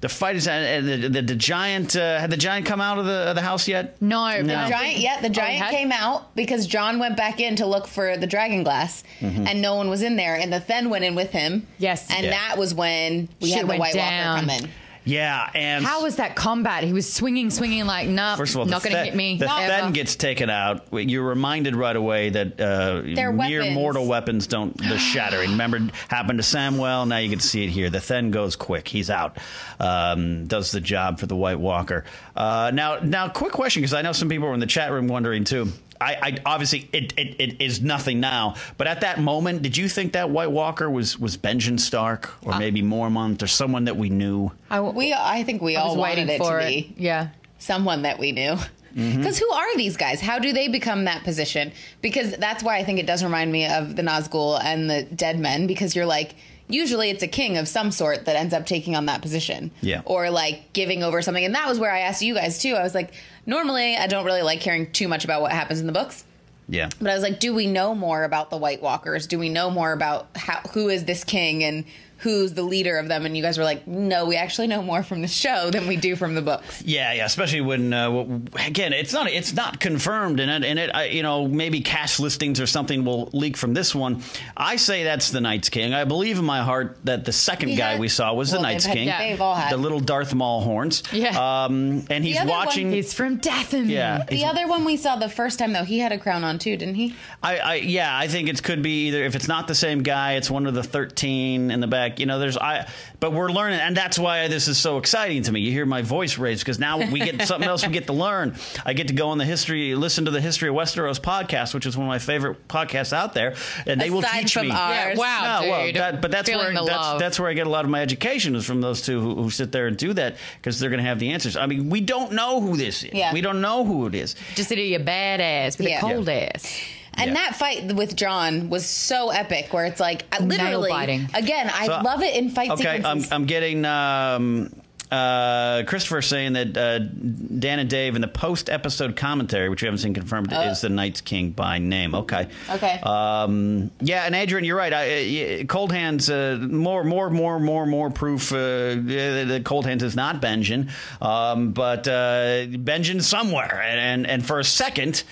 The 0.00 0.08
fight 0.08 0.36
is 0.36 0.48
and 0.48 0.88
the, 0.88 0.96
the, 1.08 1.20
the 1.22 1.34
giant 1.34 1.94
uh, 1.94 2.18
had 2.18 2.30
the 2.30 2.36
giant 2.38 2.64
come 2.64 2.80
out 2.80 2.98
of 2.98 3.04
the 3.04 3.28
of 3.28 3.34
the 3.36 3.42
house 3.42 3.68
yet? 3.68 4.00
No, 4.00 4.40
No. 4.40 4.54
but- 4.54 4.68
Giant, 4.70 4.96
yeah, 4.98 5.20
the 5.20 5.28
giant 5.28 5.62
had- 5.62 5.70
came 5.70 5.92
out 5.92 6.34
because 6.34 6.66
Jon 6.66 6.98
went 6.98 7.18
back 7.18 7.38
in 7.38 7.56
to 7.56 7.66
look 7.66 7.86
for 7.86 8.16
the 8.16 8.26
dragon 8.26 8.62
glass, 8.62 9.04
Mm-hmm. 9.20 9.46
and 9.46 9.60
no 9.60 9.74
one 9.74 9.90
was 9.90 10.00
in 10.02 10.16
there. 10.16 10.36
And 10.36 10.50
the 10.50 10.60
Thenn 10.60 10.88
went 10.88 11.04
in 11.04 11.14
with 11.14 11.32
him. 11.32 11.66
Yes. 11.78 12.10
and 12.10 12.24
Yeah. 12.24 12.30
that 12.30 12.56
was 12.56 12.72
when 12.72 13.28
we 13.42 13.48
Shit 13.48 13.58
had 13.58 13.68
the 13.68 13.76
White 13.76 13.92
down. 13.92 14.46
Walker 14.46 14.46
come 14.58 14.64
in. 14.64 14.70
Yeah, 15.04 15.50
and 15.54 15.84
How 15.84 16.02
was 16.02 16.16
that 16.16 16.36
combat? 16.36 16.84
He 16.84 16.92
was 16.92 17.10
swinging, 17.10 17.50
swinging 17.50 17.86
like, 17.86 18.08
nah, 18.08 18.36
First 18.36 18.54
of 18.54 18.60
all, 18.60 18.66
not 18.66 18.82
going 18.82 18.94
to 18.94 19.04
hit 19.04 19.14
me. 19.14 19.38
The 19.38 19.50
ever. 19.50 19.66
Thenn 19.66 19.92
gets 19.92 20.14
taken 20.14 20.50
out. 20.50 20.86
You're 20.92 21.26
reminded 21.26 21.74
right 21.74 21.96
away 21.96 22.30
that 22.30 22.60
uh, 22.60 23.02
mere 23.02 23.32
weapons. 23.32 23.74
mortal 23.74 24.06
weapons 24.06 24.46
don't 24.46 24.76
the 24.76 24.98
shattering. 25.12 25.52
Remember, 25.52 25.80
happened 26.08 26.38
to 26.38 26.44
Samwell. 26.44 27.08
Now 27.08 27.16
you 27.18 27.30
can 27.30 27.40
see 27.40 27.64
it 27.64 27.70
here. 27.70 27.88
The 27.88 28.00
Thenn 28.00 28.30
goes 28.30 28.56
quick. 28.56 28.88
He's 28.88 29.10
out. 29.10 29.38
Um, 29.78 30.46
does 30.46 30.70
the 30.70 30.80
job 30.80 31.18
for 31.18 31.26
the 31.26 31.36
White 31.36 31.58
Walker. 31.60 32.04
Uh, 32.36 32.70
now, 32.74 32.98
now, 33.00 33.28
quick 33.28 33.52
question 33.52 33.80
because 33.80 33.94
I 33.94 34.02
know 34.02 34.12
some 34.12 34.28
people 34.28 34.48
were 34.48 34.54
in 34.54 34.60
the 34.60 34.66
chat 34.66 34.92
room 34.92 35.08
wondering 35.08 35.44
too. 35.44 35.72
I, 36.00 36.16
I 36.22 36.36
obviously 36.46 36.88
it, 36.92 37.12
it, 37.18 37.36
it 37.40 37.60
is 37.62 37.82
nothing 37.82 38.20
now, 38.20 38.54
but 38.78 38.86
at 38.86 39.02
that 39.02 39.20
moment, 39.20 39.62
did 39.62 39.76
you 39.76 39.88
think 39.88 40.14
that 40.14 40.30
White 40.30 40.50
Walker 40.50 40.88
was 40.90 41.18
was 41.18 41.36
Benjen 41.36 41.78
Stark 41.78 42.28
Uh, 42.46 42.50
or 42.52 42.58
maybe 42.58 42.82
Mormont 42.82 43.42
or 43.42 43.46
someone 43.46 43.84
that 43.84 43.96
we 43.96 44.08
knew? 44.08 44.50
I, 44.70 44.80
We, 44.80 45.12
I 45.12 45.42
think 45.44 45.60
we 45.60 45.76
I 45.76 45.82
all 45.82 45.96
wanted 45.96 46.28
it 46.30 46.38
for 46.38 46.58
to 46.60 46.66
it. 46.66 46.68
be 46.68 46.94
Yeah. 46.96 47.28
someone 47.58 48.02
that 48.02 48.18
we 48.18 48.32
knew. 48.32 48.56
Mm-hmm. 48.96 49.18
Because 49.18 49.38
who 49.38 49.48
are 49.52 49.76
these 49.76 49.96
guys? 49.96 50.20
How 50.20 50.38
do 50.40 50.52
they 50.52 50.66
become 50.66 51.04
that 51.04 51.22
position? 51.22 51.70
Because 52.02 52.32
that's 52.38 52.64
why 52.64 52.78
I 52.78 52.84
think 52.84 52.98
it 52.98 53.06
does 53.06 53.22
remind 53.22 53.52
me 53.52 53.66
of 53.66 53.94
the 53.94 54.02
Nazgul 54.02 54.58
and 54.64 54.90
the 54.90 55.04
Dead 55.04 55.38
Men. 55.38 55.68
Because 55.68 55.94
you're 55.94 56.06
like, 56.06 56.34
usually 56.66 57.08
it's 57.10 57.22
a 57.22 57.28
king 57.28 57.56
of 57.56 57.68
some 57.68 57.92
sort 57.92 58.24
that 58.24 58.34
ends 58.34 58.52
up 58.52 58.66
taking 58.66 58.96
on 58.96 59.06
that 59.06 59.22
position, 59.22 59.70
Yeah. 59.80 60.02
or 60.06 60.28
like 60.30 60.72
giving 60.72 61.04
over 61.04 61.22
something. 61.22 61.44
And 61.44 61.54
that 61.54 61.68
was 61.68 61.78
where 61.78 61.92
I 61.92 62.00
asked 62.00 62.22
you 62.22 62.34
guys 62.34 62.58
too. 62.60 62.74
I 62.74 62.82
was 62.82 62.94
like, 62.94 63.12
normally 63.50 63.96
I 63.96 64.06
don't 64.06 64.24
really 64.24 64.42
like 64.42 64.60
hearing 64.60 64.90
too 64.90 65.08
much 65.08 65.24
about 65.24 65.42
what 65.42 65.52
happens 65.52 65.80
in 65.80 65.86
the 65.86 65.92
books. 65.92 66.24
Yeah. 66.68 66.88
But 67.00 67.10
I 67.10 67.14
was 67.14 67.22
like, 67.24 67.40
do 67.40 67.52
we 67.52 67.66
know 67.66 67.94
more 67.96 68.22
about 68.22 68.48
the 68.48 68.56
White 68.56 68.80
Walkers? 68.80 69.26
Do 69.26 69.38
we 69.40 69.48
know 69.48 69.70
more 69.70 69.92
about 69.92 70.28
how 70.36 70.60
who 70.72 70.88
is 70.88 71.04
this 71.04 71.24
king 71.24 71.64
and 71.64 71.84
who's 72.20 72.52
the 72.54 72.62
leader 72.62 72.96
of 72.98 73.08
them? 73.08 73.26
And 73.26 73.36
you 73.36 73.42
guys 73.42 73.58
were 73.58 73.64
like, 73.64 73.86
no, 73.86 74.26
we 74.26 74.36
actually 74.36 74.66
know 74.66 74.82
more 74.82 75.02
from 75.02 75.22
the 75.22 75.28
show 75.28 75.70
than 75.70 75.86
we 75.86 75.96
do 75.96 76.16
from 76.16 76.34
the 76.34 76.42
books. 76.42 76.82
Yeah, 76.82 77.12
yeah, 77.12 77.24
especially 77.26 77.60
when 77.60 77.92
uh, 77.92 78.40
again, 78.66 78.92
it's 78.92 79.12
not 79.12 79.28
it's 79.30 79.52
not 79.54 79.80
confirmed, 79.80 80.40
and 80.40 80.50
it, 80.50 80.68
and 80.68 80.78
it 80.78 80.90
I, 80.94 81.06
you 81.06 81.22
know 81.22 81.46
maybe 81.48 81.80
cast 81.80 82.20
listings 82.20 82.60
or 82.60 82.66
something 82.66 83.04
will 83.04 83.30
leak 83.32 83.56
from 83.56 83.74
this 83.74 83.94
one. 83.94 84.22
I 84.56 84.76
say 84.76 85.04
that's 85.04 85.30
the 85.30 85.40
Night's 85.40 85.68
King. 85.68 85.94
I 85.94 86.04
believe 86.04 86.38
in 86.38 86.44
my 86.44 86.62
heart 86.62 86.98
that 87.04 87.24
the 87.24 87.32
second 87.32 87.70
We 87.70 87.76
guy 87.76 87.92
had- 87.92 88.00
we 88.00 88.08
saw 88.08 88.32
was 88.34 88.52
well, 88.52 88.60
the 88.60 88.66
they've 88.66 88.74
Night's 88.74 88.84
had- 88.86 88.96
King, 88.96 89.08
yeah. 89.08 89.18
they've 89.18 89.40
all 89.40 89.54
had- 89.54 89.72
the 89.72 89.76
little 89.76 90.00
Darth 90.00 90.34
Maul 90.34 90.60
horns. 90.60 91.02
Yeah. 91.12 91.64
um, 91.64 92.04
and 92.10 92.24
he's 92.24 92.36
other 92.38 92.48
one- 92.50 92.58
watching. 92.66 92.90
He's 92.92 93.12
from 93.14 93.36
Datham. 93.36 93.88
yeah, 93.88 94.24
The 94.24 94.44
other 94.44 94.66
one 94.68 94.84
we 94.84 94.96
saw 94.96 95.16
the 95.16 95.28
first 95.28 95.58
time 95.58 95.72
though, 95.72 95.84
he 95.84 95.98
had 95.98 96.12
a 96.12 96.18
crown 96.18 96.44
on 96.44 96.58
too, 96.58 96.76
didn't 96.76 96.94
he? 96.96 97.14
I, 97.42 97.58
I 97.58 97.74
yeah, 97.76 98.16
I 98.16 98.28
think 98.28 98.48
it 98.48 98.62
could 98.62 98.82
be 98.82 99.08
either 99.08 99.24
if 99.24 99.34
it's 99.34 99.48
not 99.48 99.68
the 99.68 99.74
same 99.74 100.02
guy, 100.02 100.34
it's 100.34 100.50
one 100.50 100.66
of 100.66 100.74
the 100.74 100.82
thirteen 100.82 101.70
in 101.70 101.80
the 101.80 101.86
back. 101.86 102.09
You 102.18 102.26
know, 102.26 102.38
there's 102.38 102.56
I, 102.56 102.88
but 103.20 103.32
we're 103.32 103.50
learning, 103.50 103.80
and 103.80 103.96
that's 103.96 104.18
why 104.18 104.48
this 104.48 104.66
is 104.66 104.78
so 104.78 104.98
exciting 104.98 105.42
to 105.44 105.52
me. 105.52 105.60
You 105.60 105.70
hear 105.70 105.86
my 105.86 106.02
voice 106.02 106.38
raised 106.38 106.62
because 106.62 106.78
now 106.78 106.98
we 106.98 107.20
get 107.20 107.42
something 107.46 107.68
else 107.68 107.86
we 107.86 107.92
get 107.92 108.06
to 108.06 108.12
learn. 108.12 108.56
I 108.84 108.94
get 108.94 109.08
to 109.08 109.14
go 109.14 109.28
on 109.28 109.38
the 109.38 109.44
history, 109.44 109.94
listen 109.94 110.24
to 110.24 110.30
the 110.30 110.40
History 110.40 110.68
of 110.68 110.74
Westeros 110.74 111.20
podcast, 111.20 111.74
which 111.74 111.86
is 111.86 111.96
one 111.96 112.06
of 112.06 112.08
my 112.08 112.18
favorite 112.18 112.66
podcasts 112.68 113.12
out 113.12 113.34
there, 113.34 113.54
and 113.86 114.00
they 114.00 114.10
will 114.10 114.22
teach 114.22 114.54
from 114.54 114.68
me. 114.68 114.72
ours. 114.72 115.16
Yeah, 115.16 115.18
wow, 115.18 115.60
No, 115.62 115.68
well, 115.70 115.86
dude. 115.86 115.96
that, 115.96 116.20
but 116.22 116.30
that's 116.30 116.48
Feeling 116.48 116.74
where 116.74 116.84
that's, 116.84 117.18
that's 117.20 117.38
where 117.38 117.48
I 117.50 117.52
get 117.54 117.66
a 117.66 117.70
lot 117.70 117.84
of 117.84 117.90
my 117.90 118.00
education 118.00 118.56
is 118.56 118.64
from 118.64 118.80
those 118.80 119.02
two 119.02 119.20
who, 119.20 119.34
who 119.42 119.50
sit 119.50 119.70
there 119.70 119.86
and 119.86 119.96
do 119.96 120.12
that 120.14 120.36
because 120.56 120.80
they're 120.80 120.90
going 120.90 121.02
to 121.02 121.08
have 121.08 121.18
the 121.18 121.30
answers. 121.32 121.56
I 121.56 121.66
mean, 121.66 121.90
we 121.90 122.00
don't 122.00 122.32
know 122.32 122.60
who 122.60 122.76
this 122.76 123.04
is. 123.04 123.12
Yeah. 123.12 123.32
We 123.32 123.40
don't 123.42 123.60
know 123.60 123.84
who 123.84 124.06
it 124.06 124.14
is. 124.14 124.34
Just 124.54 124.70
that 124.70 124.78
you're 124.78 125.00
a 125.00 125.04
badass 125.04 125.78
with 125.78 125.88
Yeah. 125.88 125.98
a 125.98 126.00
cold 126.00 126.28
ass. 126.28 126.80
And 127.14 127.28
Yeah. 127.30 127.34
that 127.34 127.56
fight 127.56 127.92
with 127.94 128.16
Jon 128.16 128.70
was 128.70 128.86
so 128.86 129.30
epic, 129.30 129.72
where 129.72 129.84
it's 129.84 130.00
like 130.00 130.24
I 130.32 130.42
literally 130.42 130.90
again. 131.34 131.70
I 131.72 131.86
So- 131.86 132.00
love 132.02 132.22
it 132.22 132.34
in 132.34 132.50
fight 132.50 132.70
Okay, 132.70 133.02
I'm. 133.04 133.24
I'm 133.30 133.44
getting 133.46 133.84
um, 133.84 134.72
uh, 135.10 135.82
Christopher 135.86 136.22
saying 136.22 136.52
that 136.52 136.76
uh, 136.76 136.98
Dan 137.00 137.80
and 137.80 137.90
Dave 137.90 138.14
in 138.14 138.20
the 138.20 138.28
post 138.28 138.70
episode 138.70 139.16
commentary, 139.16 139.68
which 139.68 139.82
we 139.82 139.86
haven't 139.86 139.98
seen 139.98 140.14
confirmed, 140.14 140.52
is 140.52 140.82
the 140.82 140.88
Night's 140.88 141.20
King 141.20 141.50
by 141.50 141.78
name. 141.78 142.14
Okay. 142.14 142.46
Okay. 142.70 143.00
Um, 143.02 143.90
yeah, 144.00 144.22
and 144.24 144.36
Adrian, 144.36 144.64
you're 144.64 144.76
right. 144.76 144.92
I, 144.92 145.62
uh, 145.62 145.64
Cold 145.64 145.90
Hands, 145.90 146.30
uh, 146.30 146.58
more, 146.60 147.02
more, 147.02 147.28
more, 147.28 147.58
more, 147.58 147.86
more 147.86 148.10
proof. 148.10 148.52
Uh, 148.52 148.94
that 148.94 149.62
Cold 149.64 149.84
Hands 149.84 150.02
is 150.02 150.14
not 150.14 150.40
Benjen, 150.40 150.90
um, 151.20 151.72
but 151.72 152.06
uh, 152.06 152.66
Benjen 152.66 153.20
somewhere. 153.20 153.82
And, 153.84 153.98
and 154.00 154.26
and 154.28 154.46
for 154.46 154.60
a 154.60 154.64
second. 154.64 155.24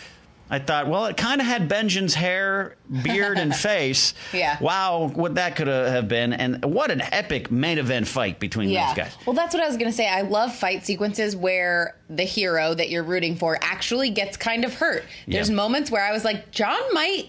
I 0.50 0.58
thought, 0.58 0.88
well, 0.88 1.06
it 1.06 1.16
kind 1.16 1.40
of 1.40 1.46
had 1.46 1.68
Benjen's 1.68 2.14
hair, 2.14 2.76
beard, 3.02 3.38
and 3.38 3.54
face. 3.68 4.14
Yeah. 4.32 4.56
Wow, 4.60 5.10
what 5.14 5.34
that 5.34 5.56
could 5.56 5.66
have 5.66 6.08
been, 6.08 6.32
and 6.32 6.64
what 6.64 6.90
an 6.90 7.02
epic 7.02 7.50
main 7.50 7.78
event 7.78 8.08
fight 8.08 8.40
between 8.40 8.70
yeah. 8.70 8.88
those 8.88 8.96
guys. 8.96 9.12
Well, 9.26 9.34
that's 9.34 9.52
what 9.54 9.62
I 9.62 9.66
was 9.66 9.76
going 9.76 9.90
to 9.90 9.96
say. 9.96 10.08
I 10.08 10.22
love 10.22 10.54
fight 10.54 10.86
sequences 10.86 11.36
where 11.36 11.96
the 12.08 12.24
hero 12.24 12.72
that 12.74 12.88
you're 12.88 13.02
rooting 13.02 13.36
for 13.36 13.58
actually 13.60 14.10
gets 14.10 14.36
kind 14.36 14.64
of 14.64 14.74
hurt. 14.74 15.04
There's 15.26 15.50
Yeah. 15.50 15.56
moments 15.56 15.90
where 15.90 16.04
I 16.04 16.12
was 16.12 16.24
like, 16.24 16.50
Jon 16.50 16.80
might. 16.92 17.26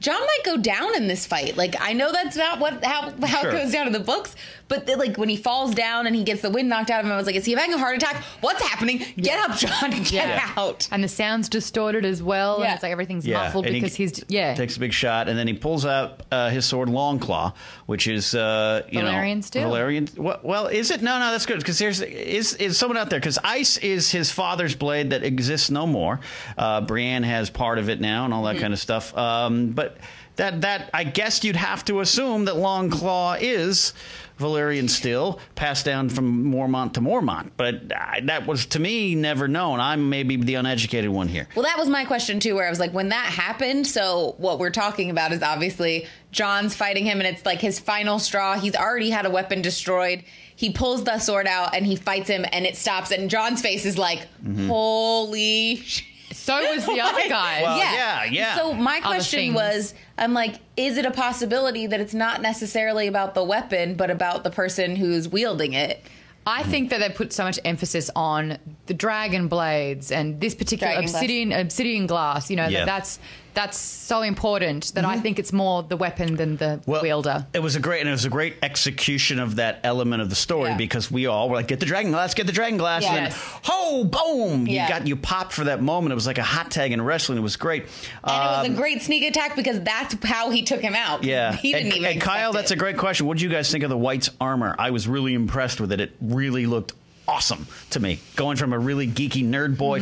Jon 0.00 0.20
might 0.20 0.40
go 0.44 0.58
down 0.58 0.94
in 0.96 1.06
this 1.08 1.24
fight. 1.24 1.56
Like 1.56 1.76
I 1.80 1.94
know 1.94 2.12
that's 2.12 2.36
not 2.36 2.60
what 2.60 2.84
how 2.84 3.10
how 3.24 3.40
Sure. 3.40 3.50
it 3.50 3.52
goes 3.54 3.72
down 3.72 3.86
in 3.86 3.92
the 3.94 4.00
books, 4.00 4.36
but 4.74 4.86
the, 4.86 4.96
like 4.96 5.16
when 5.16 5.28
he 5.28 5.36
falls 5.36 5.74
down 5.74 6.06
and 6.06 6.14
he 6.16 6.24
gets 6.24 6.42
the 6.42 6.50
wind 6.50 6.68
knocked 6.68 6.90
out 6.90 7.00
of 7.00 7.06
him, 7.06 7.12
I 7.12 7.16
was 7.16 7.26
like, 7.26 7.36
is 7.36 7.44
he 7.44 7.52
having 7.52 7.72
a 7.74 7.78
heart 7.78 7.96
attack? 7.96 8.22
What's 8.40 8.60
happening? 8.62 9.04
Get 9.16 9.38
up, 9.48 9.56
Jon! 9.56 9.90
Get 9.90 10.12
Yeah. 10.12 10.52
out! 10.56 10.88
And 10.90 11.02
the 11.04 11.08
sound's 11.08 11.48
distorted 11.48 12.04
as 12.04 12.22
well. 12.22 12.58
Yeah. 12.58 12.64
And 12.66 12.74
it's 12.74 12.82
like 12.82 12.92
everything's 12.92 13.26
Yeah, 13.26 13.38
muffled 13.44 13.66
and 13.66 13.74
he 13.74 13.80
because 13.80 13.94
he's, 13.94 14.24
yeah. 14.28 14.54
takes 14.54 14.76
a 14.76 14.80
big 14.80 14.92
shot, 14.92 15.28
and 15.28 15.38
then 15.38 15.46
he 15.46 15.54
pulls 15.54 15.84
out 15.86 16.22
uh, 16.32 16.50
his 16.50 16.64
sword 16.64 16.88
Longclaw, 16.88 17.54
which 17.86 18.06
is 18.08 18.34
uh, 18.34 18.82
you 18.90 19.00
Valyrian 19.00 19.36
know 19.36 19.40
steel. 19.42 19.70
Valyrian. 19.70 20.18
Well, 20.18 20.40
well, 20.42 20.66
is 20.66 20.90
it? 20.90 21.02
No, 21.02 21.18
no, 21.18 21.30
that's 21.30 21.46
good 21.46 21.58
because 21.58 21.78
there's 21.78 22.00
is 22.00 22.54
is 22.54 22.78
someone 22.78 22.96
out 22.98 23.10
there 23.10 23.20
because 23.20 23.38
ice 23.44 23.76
is 23.78 24.10
his 24.10 24.30
father's 24.30 24.74
blade 24.74 25.10
that 25.10 25.22
exists 25.22 25.70
no 25.70 25.86
more. 25.86 26.20
Uh, 26.58 26.80
Brienne 26.80 27.22
has 27.22 27.50
part 27.50 27.78
of 27.78 27.88
it 27.88 28.00
now, 28.00 28.24
and 28.24 28.32
all 28.32 28.44
Mm-hmm. 28.44 28.54
that 28.56 28.60
kind 28.60 28.72
of 28.74 28.78
stuff. 28.78 29.16
Um, 29.16 29.70
but 29.70 29.96
that 30.36 30.60
that 30.62 30.90
I 30.92 31.04
guess 31.04 31.44
you'd 31.44 31.56
have 31.56 31.84
to 31.86 32.00
assume 32.00 32.44
that 32.46 32.54
Longclaw 32.54 33.38
is. 33.40 33.92
Valyrian 34.36 34.90
steel 34.90 35.38
passed 35.54 35.84
down 35.84 36.08
from 36.08 36.46
Mormont 36.52 36.94
to 36.94 37.00
Mormont, 37.00 37.52
but 37.56 37.76
uh, 37.94 38.16
that 38.24 38.48
was 38.48 38.66
to 38.66 38.80
me 38.80 39.14
never 39.14 39.46
known. 39.46 39.78
I'm 39.78 40.10
maybe 40.10 40.34
the 40.34 40.56
uneducated 40.56 41.08
one 41.08 41.28
here. 41.28 41.46
Well, 41.54 41.62
that 41.64 41.78
was 41.78 41.88
my 41.88 42.04
question 42.04 42.40
too, 42.40 42.56
where 42.56 42.66
I 42.66 42.68
was 42.68 42.80
like, 42.80 42.92
when 42.92 43.10
that 43.10 43.26
happened, 43.26 43.86
so 43.86 44.34
what 44.38 44.58
we're 44.58 44.72
talking 44.72 45.10
about 45.10 45.30
is 45.30 45.40
obviously 45.40 46.08
Jon's 46.32 46.74
fighting 46.74 47.04
him, 47.04 47.20
and 47.20 47.28
it's 47.28 47.46
like 47.46 47.60
his 47.60 47.78
final 47.78 48.18
straw. 48.18 48.58
He's 48.58 48.74
already 48.74 49.10
had 49.10 49.24
a 49.24 49.30
weapon 49.30 49.62
destroyed. 49.62 50.24
He 50.56 50.72
pulls 50.72 51.04
the 51.04 51.20
sword 51.20 51.46
out 51.46 51.76
and 51.76 51.86
he 51.86 51.94
fights 51.94 52.28
him, 52.28 52.44
and 52.52 52.66
it 52.66 52.74
stops. 52.76 53.12
And 53.12 53.30
Jon's 53.30 53.62
face 53.62 53.84
is 53.86 53.96
like, 53.96 54.26
Mm-hmm. 54.44 54.66
holy 54.66 55.76
shit. 55.76 56.08
So 56.44 56.74
was 56.74 56.84
the 56.86 57.00
other 57.00 57.28
guy. 57.28 57.62
Well, 57.62 57.78
yeah, 57.78 58.24
yeah. 58.24 58.56
So 58.56 58.72
my 58.74 59.00
question 59.00 59.54
was, 59.54 59.94
I'm 60.18 60.32
like, 60.34 60.56
is 60.76 60.98
it 60.98 61.06
a 61.06 61.10
possibility 61.10 61.86
that 61.86 62.00
it's 62.00 62.14
not 62.14 62.42
necessarily 62.42 63.06
about 63.06 63.34
the 63.34 63.42
weapon, 63.44 63.94
but 63.94 64.10
about 64.10 64.44
the 64.44 64.50
person 64.50 64.96
who's 64.96 65.28
wielding 65.28 65.72
it? 65.72 66.02
I 66.46 66.62
think 66.62 66.90
that 66.90 66.98
they 67.00 67.08
put 67.08 67.32
so 67.32 67.44
much 67.44 67.58
emphasis 67.64 68.10
on 68.14 68.58
the 68.86 68.92
dragon 68.94 69.48
blades 69.48 70.12
and 70.12 70.38
this 70.40 70.54
particular 70.54 70.92
Dragon 70.92 71.10
glass. 71.10 71.14
obsidian 71.22 71.52
obsidian 71.52 72.06
glass. 72.06 72.50
You 72.50 72.56
know 72.56 72.68
Yeah. 72.68 72.80
that 72.80 72.86
that's 72.86 73.18
that's 73.54 73.78
so 73.78 74.22
important 74.22 74.92
that 74.94 75.04
I 75.04 75.18
think 75.20 75.38
it's 75.38 75.52
more 75.52 75.82
the 75.82 75.96
weapon 75.96 76.36
than 76.36 76.56
the 76.56 76.80
wielder. 76.86 77.46
It 77.54 77.60
was 77.60 77.76
a 77.76 77.80
great 77.80 78.00
and 78.00 78.08
it 78.08 78.12
was 78.12 78.24
a 78.24 78.30
great 78.30 78.56
execution 78.62 79.38
of 79.38 79.56
that 79.56 79.80
element 79.84 80.22
of 80.22 80.28
the 80.28 80.34
story 80.36 80.70
Yeah. 80.70 80.76
because 80.76 81.10
we 81.10 81.26
all 81.26 81.48
were 81.48 81.56
like, 81.56 81.68
get 81.68 81.80
the 81.80 81.86
dragon 81.86 82.10
glass, 82.12 82.34
get 82.34 82.46
the 82.46 82.52
dragon 82.52 82.78
glass, 82.78 83.04
and 83.04 83.16
then 83.16 83.24
Yes. 83.24 83.58
ho, 83.62 84.04
boom! 84.04 84.66
Yeah. 84.66 84.82
You 84.82 84.88
got 84.88 85.06
you 85.06 85.16
popped 85.16 85.52
for 85.52 85.64
that 85.64 85.80
moment. 85.82 86.12
It 86.12 86.16
was 86.16 86.26
like 86.26 86.38
a 86.38 86.42
hot 86.42 86.70
tag 86.70 86.92
in 86.92 87.00
wrestling. 87.00 87.38
It 87.38 87.42
was 87.42 87.56
great. 87.56 87.82
And 87.82 87.90
it 88.22 88.26
was 88.26 88.66
Um, 88.66 88.72
a 88.72 88.76
great 88.76 89.02
sneak 89.02 89.24
attack 89.24 89.56
because 89.56 89.80
that's 89.80 90.16
how 90.24 90.50
he 90.50 90.62
took 90.62 90.80
him 90.80 90.94
out. 90.94 91.24
yeah, 91.24 91.52
he 91.54 91.72
didn't 91.72 91.86
and, 91.88 91.96
even. 91.98 92.12
and 92.12 92.20
Kyle, 92.20 92.50
expect 92.50 92.54
that's 92.64 92.70
a 92.72 92.76
great 92.76 92.98
question. 92.98 93.26
What 93.26 93.38
did 93.38 93.42
you 93.42 93.50
guys 93.50 93.70
think 93.70 93.84
of 93.84 93.90
the 93.90 93.96
White's 93.98 94.30
armor? 94.40 94.74
I 94.78 94.90
was 94.90 95.06
really 95.08 95.34
impressed 95.34 95.80
with 95.80 95.92
it. 95.92 96.00
It 96.00 96.12
really 96.20 96.66
looked 96.66 96.92
awesome 97.26 97.66
to 97.90 98.00
me. 98.00 98.18
Going 98.36 98.56
from 98.56 98.72
a 98.72 98.78
really 98.78 99.06
geeky 99.06 99.44
nerd 99.44 99.76
boy, 99.78 100.00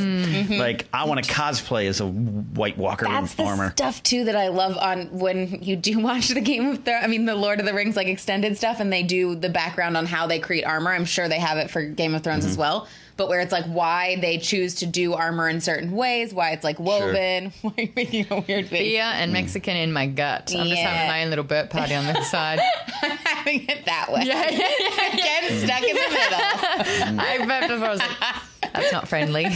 like 0.58 0.86
I 0.92 1.04
want 1.04 1.24
to 1.24 1.30
cosplay 1.32 1.86
as 1.88 2.00
a 2.00 2.06
White 2.06 2.76
Walker 2.78 3.06
Mm-hmm. 3.06 3.14
That's 3.22 3.34
in 3.38 3.46
armor. 3.46 3.70
stuff 3.72 4.02
too 4.02 4.24
that 4.24 4.36
I 4.36 4.48
love 4.48 4.76
on 4.76 5.06
when 5.18 5.62
you 5.62 5.76
do 5.76 5.98
watch 6.02 6.28
the 6.28 6.40
Game 6.40 6.68
of 6.68 6.84
Thrones. 6.84 7.04
I 7.04 7.06
mean, 7.06 7.24
the 7.24 7.34
Lord 7.34 7.60
of 7.60 7.66
the 7.66 7.74
Rings 7.74 7.96
like 7.96 8.06
extended 8.08 8.56
stuff, 8.56 8.80
and 8.80 8.92
they 8.92 9.02
do 9.02 9.34
the 9.34 9.48
background 9.48 9.96
on 9.96 10.06
how 10.06 10.26
they 10.26 10.38
create 10.38 10.64
armor. 10.64 10.92
I'm 10.92 11.04
sure 11.04 11.28
they 11.28 11.38
have 11.40 11.58
it 11.58 11.70
for 11.70 11.82
Game 11.82 12.14
of 12.14 12.22
Thrones 12.22 12.44
Mm-hmm. 12.44 12.50
as 12.52 12.56
well. 12.58 12.88
But 13.16 13.28
where 13.28 13.40
it's 13.40 13.52
like 13.52 13.66
why 13.66 14.16
they 14.20 14.38
choose 14.38 14.76
to 14.76 14.86
do 14.86 15.14
armor 15.14 15.48
in 15.48 15.60
certain 15.60 15.92
ways, 15.92 16.32
why 16.32 16.50
it's 16.50 16.64
like 16.64 16.78
woven. 16.78 17.52
Why 17.62 17.72
are 17.76 17.82
you 17.82 17.92
making 17.94 18.26
a 18.30 18.40
weird 18.40 18.68
face? 18.68 18.92
Beer 18.92 19.02
and 19.02 19.30
hmm. 19.30 19.34
Mexican 19.34 19.76
in 19.76 19.92
my 19.92 20.06
gut. 20.06 20.52
I'm 20.56 20.66
just 20.68 20.80
having 20.80 21.08
my 21.08 21.22
own 21.22 21.30
little 21.30 21.44
burp 21.44 21.70
party 21.70 21.94
on 21.94 22.06
the 22.06 22.22
side. 22.24 22.60
I'm 23.02 23.16
having 23.18 23.68
it 23.68 23.84
that 23.84 24.10
way. 24.10 24.22
yeah, 24.24 24.50
yeah, 24.50 24.68
yeah. 24.78 25.12
Again, 25.12 25.66
stuck 25.66 25.82
in 25.82 25.96
the 25.96 26.08
middle. 26.10 27.20
I 27.20 27.44
burped 27.46 27.68
before. 27.68 27.86
I 27.86 27.90
was 27.90 28.00
like, 28.00 28.72
that's 28.72 28.92
not 28.92 29.08
friendly. 29.08 29.46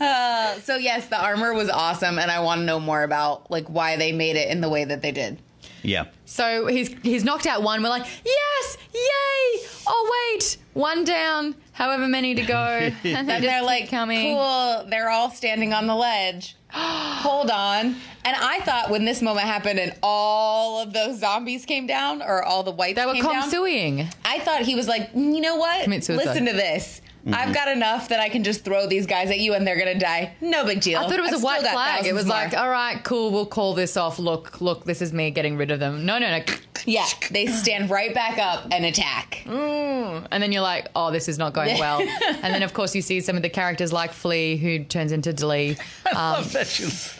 Uh, 0.00 0.54
so 0.60 0.76
yes, 0.76 1.08
the 1.08 1.20
armor 1.20 1.52
was 1.52 1.68
awesome, 1.68 2.18
and 2.18 2.30
I 2.30 2.40
want 2.40 2.60
to 2.60 2.64
know 2.64 2.78
more 2.78 3.02
about 3.02 3.50
like 3.50 3.66
why 3.68 3.96
they 3.96 4.12
made 4.12 4.36
it 4.36 4.48
in 4.48 4.60
the 4.60 4.68
way 4.68 4.84
that 4.84 5.02
they 5.02 5.12
did. 5.12 5.38
Yeah. 5.82 6.06
So 6.24 6.66
he's 6.66 6.88
he's 7.02 7.24
knocked 7.24 7.46
out 7.46 7.62
one. 7.62 7.82
We're 7.82 7.88
like, 7.88 8.06
yes, 8.24 8.76
yay! 8.94 9.66
Oh 9.86 10.28
wait, 10.34 10.58
one 10.74 11.04
down. 11.04 11.54
However 11.72 12.08
many 12.08 12.34
to 12.34 12.42
go, 12.42 12.54
and 13.04 13.28
they 13.28 13.40
they're 13.40 13.62
like, 13.62 13.88
coming. 13.90 14.34
cool. 14.34 14.84
They're 14.88 15.10
all 15.10 15.30
standing 15.30 15.72
on 15.72 15.86
the 15.86 15.94
ledge. 15.94 16.56
Hold 16.70 17.50
on. 17.50 17.96
And 18.24 18.36
I 18.36 18.60
thought 18.60 18.90
when 18.90 19.04
this 19.06 19.22
moment 19.22 19.46
happened 19.46 19.78
and 19.78 19.94
all 20.02 20.82
of 20.82 20.92
those 20.92 21.18
zombies 21.20 21.64
came 21.64 21.86
down, 21.86 22.20
or 22.20 22.42
all 22.44 22.62
the 22.62 22.72
whites 22.72 22.96
They 22.98 23.06
were 23.06 23.14
came 23.14 23.22
down, 23.24 23.42
comsuing. 23.42 24.06
I 24.24 24.38
thought 24.40 24.62
he 24.62 24.74
was 24.74 24.86
like, 24.88 25.12
"Mm, 25.14 25.34
you 25.34 25.40
know 25.40 25.56
what? 25.56 25.84
Commit 25.84 26.04
suicide. 26.04 26.26
Listen 26.26 26.44
to 26.46 26.52
this. 26.52 27.00
Mm-hmm. 27.28 27.48
I've 27.48 27.54
got 27.54 27.68
enough 27.68 28.08
that 28.08 28.20
I 28.20 28.28
can 28.28 28.42
just 28.44 28.64
throw 28.64 28.86
these 28.86 29.06
guys 29.06 29.30
at 29.30 29.38
you 29.38 29.54
and 29.54 29.66
they're 29.66 29.78
gonna 29.78 29.98
die. 29.98 30.32
No 30.40 30.64
big 30.64 30.80
deal. 30.80 30.98
I 31.00 31.02
thought 31.08 31.18
it 31.18 31.22
was 31.22 31.32
I've 31.34 31.40
a 31.40 31.44
white 31.44 31.60
flag. 31.60 32.06
It 32.06 32.14
was 32.14 32.24
more. 32.26 32.36
like, 32.36 32.54
all 32.56 32.68
right, 32.70 33.02
cool, 33.04 33.30
we'll 33.30 33.46
call 33.46 33.74
this 33.74 33.96
off. 33.96 34.18
Look, 34.18 34.60
look, 34.60 34.84
this 34.84 35.02
is 35.02 35.12
me 35.12 35.30
getting 35.30 35.56
rid 35.56 35.70
of 35.70 35.78
them. 35.80 36.06
No, 36.06 36.18
no, 36.18 36.30
no. 36.38 36.44
yeah, 36.86 37.06
they 37.30 37.46
stand 37.46 37.90
right 37.90 38.14
back 38.14 38.38
up 38.38 38.66
and 38.72 38.84
attack. 38.84 39.42
And 39.46 40.42
then 40.42 40.52
you're 40.52 40.62
like, 40.62 40.88
oh, 40.96 41.10
this 41.10 41.28
is 41.28 41.38
not 41.38 41.52
going 41.52 41.78
well. 41.78 42.00
and 42.26 42.54
then, 42.54 42.62
of 42.62 42.72
course, 42.74 42.94
you 42.94 43.02
see 43.02 43.20
some 43.20 43.36
of 43.36 43.42
the 43.42 43.48
characters 43.50 43.92
like 43.92 44.12
Flea, 44.12 44.56
who 44.56 44.84
turns 44.84 45.12
into 45.12 45.32
Dlee. 45.32 45.78
I 46.06 46.10
Um, 46.10 46.16
love 46.16 46.52
that. 46.52 46.66
She's- 46.66 47.14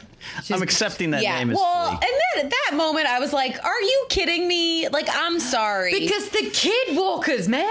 I'm 0.51 0.63
accepting 0.63 1.11
that 1.13 1.23
yeah. 1.23 1.39
name 1.39 1.51
as 1.51 1.57
Well, 1.57 1.87
Flea. 1.89 1.95
and 2.03 2.03
then 2.37 2.47
at 2.47 2.51
that 2.71 2.77
moment, 2.77 3.07
I 3.07 3.19
was 3.19 3.33
like, 3.33 3.63
"Are 3.65 3.81
you 3.81 4.07
kidding 4.11 4.47
me? 4.47 4.89
Like, 4.89 5.09
I'm 5.11 5.39
sorry." 5.41 5.99
because 5.99 6.29
the 6.31 6.51
kid 6.53 6.97
walkers, 6.97 7.49
man. 7.49 7.65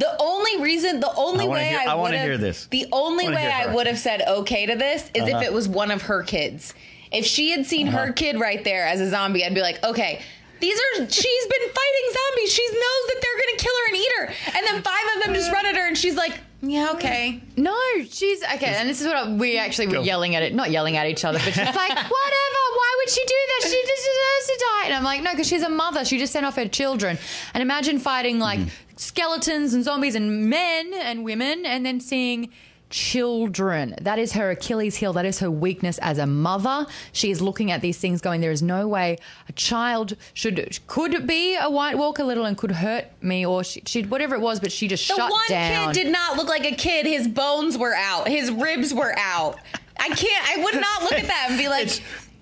The 0.00 0.16
only 0.18 0.60
reason, 0.60 0.98
the 1.00 1.12
only 1.16 1.44
I 1.44 1.48
way 1.48 1.64
hear- 1.68 1.78
I, 1.78 1.84
I 1.84 1.94
would 1.94 2.00
wanna 2.00 2.16
have, 2.18 2.26
hear 2.26 2.38
this. 2.38 2.66
The 2.66 2.86
only 2.90 3.26
I 3.28 3.30
way 3.34 3.46
I 3.52 3.72
would 3.72 3.86
have 3.86 3.98
said 3.98 4.22
okay 4.26 4.66
to 4.66 4.74
this 4.74 5.08
is 5.14 5.22
Uh-huh. 5.22 5.38
if 5.38 5.42
it 5.44 5.52
was 5.52 5.68
one 5.68 5.90
of 5.92 6.02
her 6.02 6.22
kids. 6.24 6.74
If 7.12 7.24
she 7.26 7.50
had 7.50 7.66
seen 7.66 7.86
her 7.88 8.12
kid 8.12 8.40
right 8.40 8.62
there 8.64 8.86
as 8.86 9.00
a 9.00 9.08
zombie, 9.10 9.44
I'd 9.44 9.54
be 9.54 9.60
like, 9.62 9.82
okay. 9.84 10.20
These 10.60 10.78
are 10.78 11.08
she's 11.08 11.46
been 11.46 11.68
fighting 11.68 12.06
zombies. 12.12 12.52
She 12.52 12.66
knows 12.68 13.02
that 13.08 13.16
they're 13.22 13.40
gonna 13.46 13.58
kill 13.58 13.72
her 13.78 13.86
and 13.88 13.96
eat 13.96 14.12
her. 14.18 14.56
And 14.58 14.66
then 14.66 14.82
five 14.82 15.16
of 15.16 15.22
them 15.24 15.34
just 15.34 15.50
run 15.52 15.64
at 15.66 15.74
her 15.76 15.86
and 15.86 15.96
she's 15.96 16.16
like, 16.16 16.38
Yeah, 16.62 16.90
okay. 16.92 17.40
No, 17.56 17.74
she's 18.10 18.42
okay, 18.44 18.74
and 18.76 18.86
this 18.88 19.00
is 19.00 19.06
what 19.06 19.16
I, 19.16 19.32
we 19.32 19.56
actually 19.56 19.86
were 19.86 19.94
Go. 19.94 20.02
yelling 20.02 20.34
at 20.36 20.42
it, 20.42 20.54
not 20.54 20.70
yelling 20.70 20.98
at 20.98 21.06
each 21.06 21.24
other, 21.24 21.38
but 21.38 21.54
she's 21.54 21.56
like, 21.56 21.74
whatever. 21.88 22.62
Why 22.80 22.90
would 22.98 23.08
she 23.10 23.24
do 23.24 23.34
that? 23.48 23.60
She 23.70 23.82
just 23.92 24.04
deserves 24.10 24.46
to 24.48 24.64
die. 24.72 24.84
And 24.86 24.94
I'm 24.94 25.02
like, 25.04 25.22
no, 25.22 25.30
because 25.30 25.48
she's 25.48 25.62
a 25.62 25.70
mother. 25.70 26.04
She 26.04 26.18
just 26.18 26.32
sent 26.34 26.44
off 26.44 26.56
her 26.56 26.68
children. 26.68 27.16
And 27.54 27.62
imagine 27.62 27.98
fighting 27.98 28.38
like 28.38 28.60
skeletons 29.00 29.72
and 29.74 29.82
zombies 29.82 30.14
and 30.14 30.48
men 30.50 30.92
and 30.94 31.24
women, 31.24 31.64
and 31.64 31.84
then 31.86 32.00
seeing 32.00 32.50
children. 32.90 33.94
That 34.00 34.18
is 34.18 34.32
her 34.32 34.50
Achilles 34.50 34.96
heel. 34.96 35.12
That 35.12 35.24
is 35.24 35.38
her 35.38 35.50
weakness 35.50 35.98
as 35.98 36.18
a 36.18 36.26
mother. 36.26 36.86
She 37.12 37.30
is 37.30 37.40
looking 37.40 37.70
at 37.70 37.80
these 37.80 37.98
things, 37.98 38.20
going, 38.20 38.40
there 38.40 38.50
is 38.50 38.62
no 38.62 38.88
way 38.88 39.16
a 39.48 39.52
child 39.52 40.16
should 40.34 40.78
could 40.88 41.26
be 41.26 41.56
a 41.56 41.70
White 41.70 41.96
Walker 41.96 42.24
little 42.24 42.44
and 42.44 42.58
could 42.58 42.72
hurt 42.72 43.06
me 43.22 43.46
or 43.46 43.62
she, 43.64 43.82
she 43.86 44.02
whatever 44.02 44.34
it 44.34 44.40
was, 44.40 44.58
but 44.60 44.72
she 44.72 44.88
just 44.88 45.06
The 45.08 45.14
shut 45.14 45.30
one 45.30 45.40
down. 45.48 45.94
kid 45.94 46.02
did 46.04 46.12
not 46.12 46.36
look 46.36 46.48
like 46.48 46.66
a 46.66 46.74
kid. 46.74 47.06
His 47.06 47.26
bones 47.28 47.78
were 47.78 47.94
out. 47.94 48.28
His 48.28 48.50
ribs 48.50 48.92
were 48.92 49.14
out. 49.18 49.58
I 49.98 50.08
can't. 50.08 50.58
I 50.58 50.62
would 50.64 50.74
not 50.80 51.02
look 51.02 51.12
at 51.12 51.26
that 51.26 51.46
and 51.50 51.58
be 51.58 51.68
like, 51.68 51.86
It's- 51.86 52.00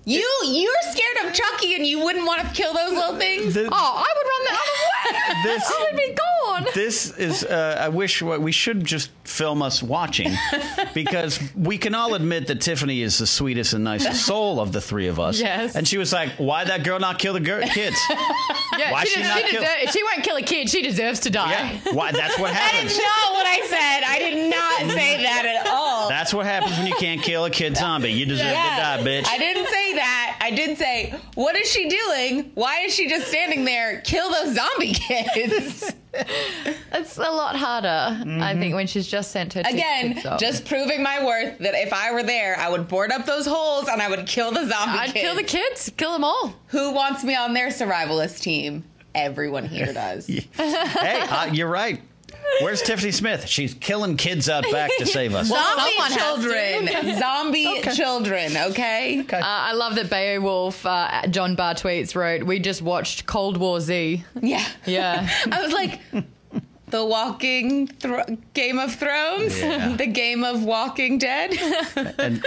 "You, 0.08 0.28
you're 0.46 0.82
scared 0.92 1.26
of 1.26 1.32
Chucky, 1.34 1.74
and 1.74 1.86
you 1.86 2.00
wouldn't 2.04 2.26
want 2.26 2.40
to 2.42 2.48
kill 2.54 2.72
those 2.74 2.92
little 2.92 3.16
things." 3.16 3.54
The- 3.54 3.68
Oh, 3.70 4.04
I 4.06 4.14
would 4.16 4.28
run 4.32 4.44
the 4.44 4.52
other 4.52 4.74
way. 5.18 5.54
This- 5.54 5.70
I 5.70 5.82
would 5.90 5.96
be 5.96 6.14
gone. 6.14 6.66
this 6.74 7.16
is 7.18 7.44
uh, 7.44 7.76
i 7.80 7.88
wish 7.88 8.20
we 8.22 8.50
should 8.52 8.84
just 8.84 9.10
film 9.24 9.62
us 9.62 9.82
watching 9.82 10.32
because 10.94 11.38
we 11.54 11.78
can 11.78 11.94
all 11.94 12.14
admit 12.14 12.46
that 12.48 12.60
tiffany 12.60 13.00
is 13.02 13.18
the 13.18 13.26
sweetest 13.26 13.72
and 13.74 13.84
nicest 13.84 14.24
soul 14.30 14.58
of 14.60 14.72
the 14.72 14.80
three 14.80 15.06
of 15.08 15.20
us 15.20 15.38
Yes. 15.40 15.76
and 15.76 15.86
she 15.86 15.98
was 15.98 16.12
like 16.12 16.30
why 16.38 16.64
that 16.64 16.82
girl 16.84 16.98
not 16.98 17.18
kill 17.18 17.34
the 17.34 17.40
gir- 17.40 17.62
kids 17.62 17.96
Yeah, 18.78 18.92
Why 18.92 19.04
she, 19.04 19.14
she 19.14 19.22
not 19.22 19.38
she, 19.38 19.56
kill- 19.56 19.64
she 19.92 20.02
won't 20.04 20.22
kill 20.22 20.36
a 20.36 20.42
kid. 20.42 20.68
She 20.70 20.82
deserves 20.82 21.20
to 21.20 21.30
die. 21.30 21.50
yeah 21.50 21.92
why 21.92 22.12
that's 22.12 22.38
what 22.38 22.52
That 22.52 22.60
happens 22.60 22.92
is 22.92 22.98
not 22.98 23.04
know 23.04 23.32
what 23.32 23.46
I 23.46 23.66
said. 23.66 24.02
I 24.06 24.18
did 24.18 24.50
not 24.50 24.96
say 24.96 25.22
that 25.22 25.44
at 25.46 25.66
all. 25.72 26.08
that's 26.08 26.32
what 26.34 26.46
happens 26.46 26.76
when 26.78 26.86
you 26.86 26.94
can't 26.94 27.22
kill 27.22 27.44
a 27.44 27.50
kid 27.50 27.76
zombie 27.76 28.12
you 28.12 28.26
deserve 28.26 28.46
to 28.48 28.52
die 28.52 28.98
bitch 29.02 29.26
I 29.28 29.38
didn't 29.38 29.66
say 29.66 29.92
that. 29.94 29.97
I 30.02 30.50
did 30.54 30.78
say, 30.78 31.14
what 31.34 31.56
is 31.56 31.70
she 31.70 31.88
doing? 31.88 32.50
Why 32.54 32.80
is 32.80 32.94
she 32.94 33.08
just 33.08 33.28
standing 33.28 33.64
there? 33.64 34.00
Kill 34.02 34.30
those 34.32 34.54
zombie 34.54 34.92
kids. 34.94 35.92
It's 36.92 37.16
a 37.18 37.20
lot 37.20 37.54
harder, 37.54 37.88
I 37.88 38.24
Mm-hmm. 38.24 38.60
think, 38.60 38.74
when 38.74 38.86
she's 38.86 39.06
just 39.06 39.30
sent 39.30 39.52
her 39.52 39.62
two 39.62 39.68
Again, 39.70 40.14
kids 40.14 40.26
off. 40.26 40.40
just 40.40 40.64
proving 40.64 41.02
my 41.02 41.24
worth 41.24 41.58
that 41.58 41.74
if 41.74 41.92
I 41.92 42.12
were 42.12 42.22
there, 42.22 42.58
I 42.58 42.68
would 42.70 42.88
board 42.88 43.12
up 43.12 43.24
those 43.26 43.46
holes 43.46 43.88
and 43.88 44.00
I 44.02 44.08
would 44.08 44.26
kill 44.26 44.50
the 44.50 44.66
zombie 44.66 44.98
I'd 44.98 45.12
kids. 45.12 45.20
kill 45.24 45.34
the 45.36 45.42
kids, 45.44 45.92
kill 45.96 46.12
them 46.12 46.24
all. 46.24 46.54
Who 46.68 46.92
wants 46.92 47.22
me 47.24 47.36
on 47.36 47.52
their 47.54 47.68
survivalist 47.68 48.40
team? 48.40 48.84
Everyone 49.14 49.66
here 49.66 49.92
does. 49.92 50.26
hey 50.26 50.44
uh, 50.56 51.50
you're 51.52 51.68
right 51.68 52.00
where's 52.60 52.82
tiffany 52.82 53.12
smith 53.12 53.46
she's 53.46 53.74
killing 53.74 54.16
kids 54.16 54.48
out 54.48 54.64
back 54.72 54.90
to 54.98 55.06
save 55.06 55.34
us 55.34 55.48
Someone 55.58 55.66
Zombie 55.76 55.96
has 55.96 56.12
to. 56.12 56.18
children. 56.18 57.18
Zombie 57.18 57.82
children, 57.94 58.56
okay? 58.70 59.20
Uh, 59.20 59.38
I 59.42 59.72
love 59.72 59.94
that 59.96 60.10
Beowulf, 60.10 60.84
uh, 60.86 61.26
John 61.28 61.54
Barr 61.54 61.74
tweets 61.74 62.14
wrote, 62.14 62.42
"We 62.44 62.58
just 62.58 62.82
watched 62.82 63.26
Cold 63.26 63.56
War 63.56 63.80
Z." 63.80 64.24
Yeah. 64.40 64.66
Yeah. 64.86 65.28
I 65.52 65.62
was 65.62 65.72
like, 65.72 66.00
the 66.88 67.04
walking 67.04 67.86
thro- 67.86 68.24
Game 68.54 68.78
of 68.78 68.94
Thrones, 68.94 69.58
Yeah. 69.60 69.96
the 69.96 70.06
game 70.06 70.42
of 70.44 70.64
Walking 70.64 71.18
Dead. 71.18 71.52
and 72.18 72.44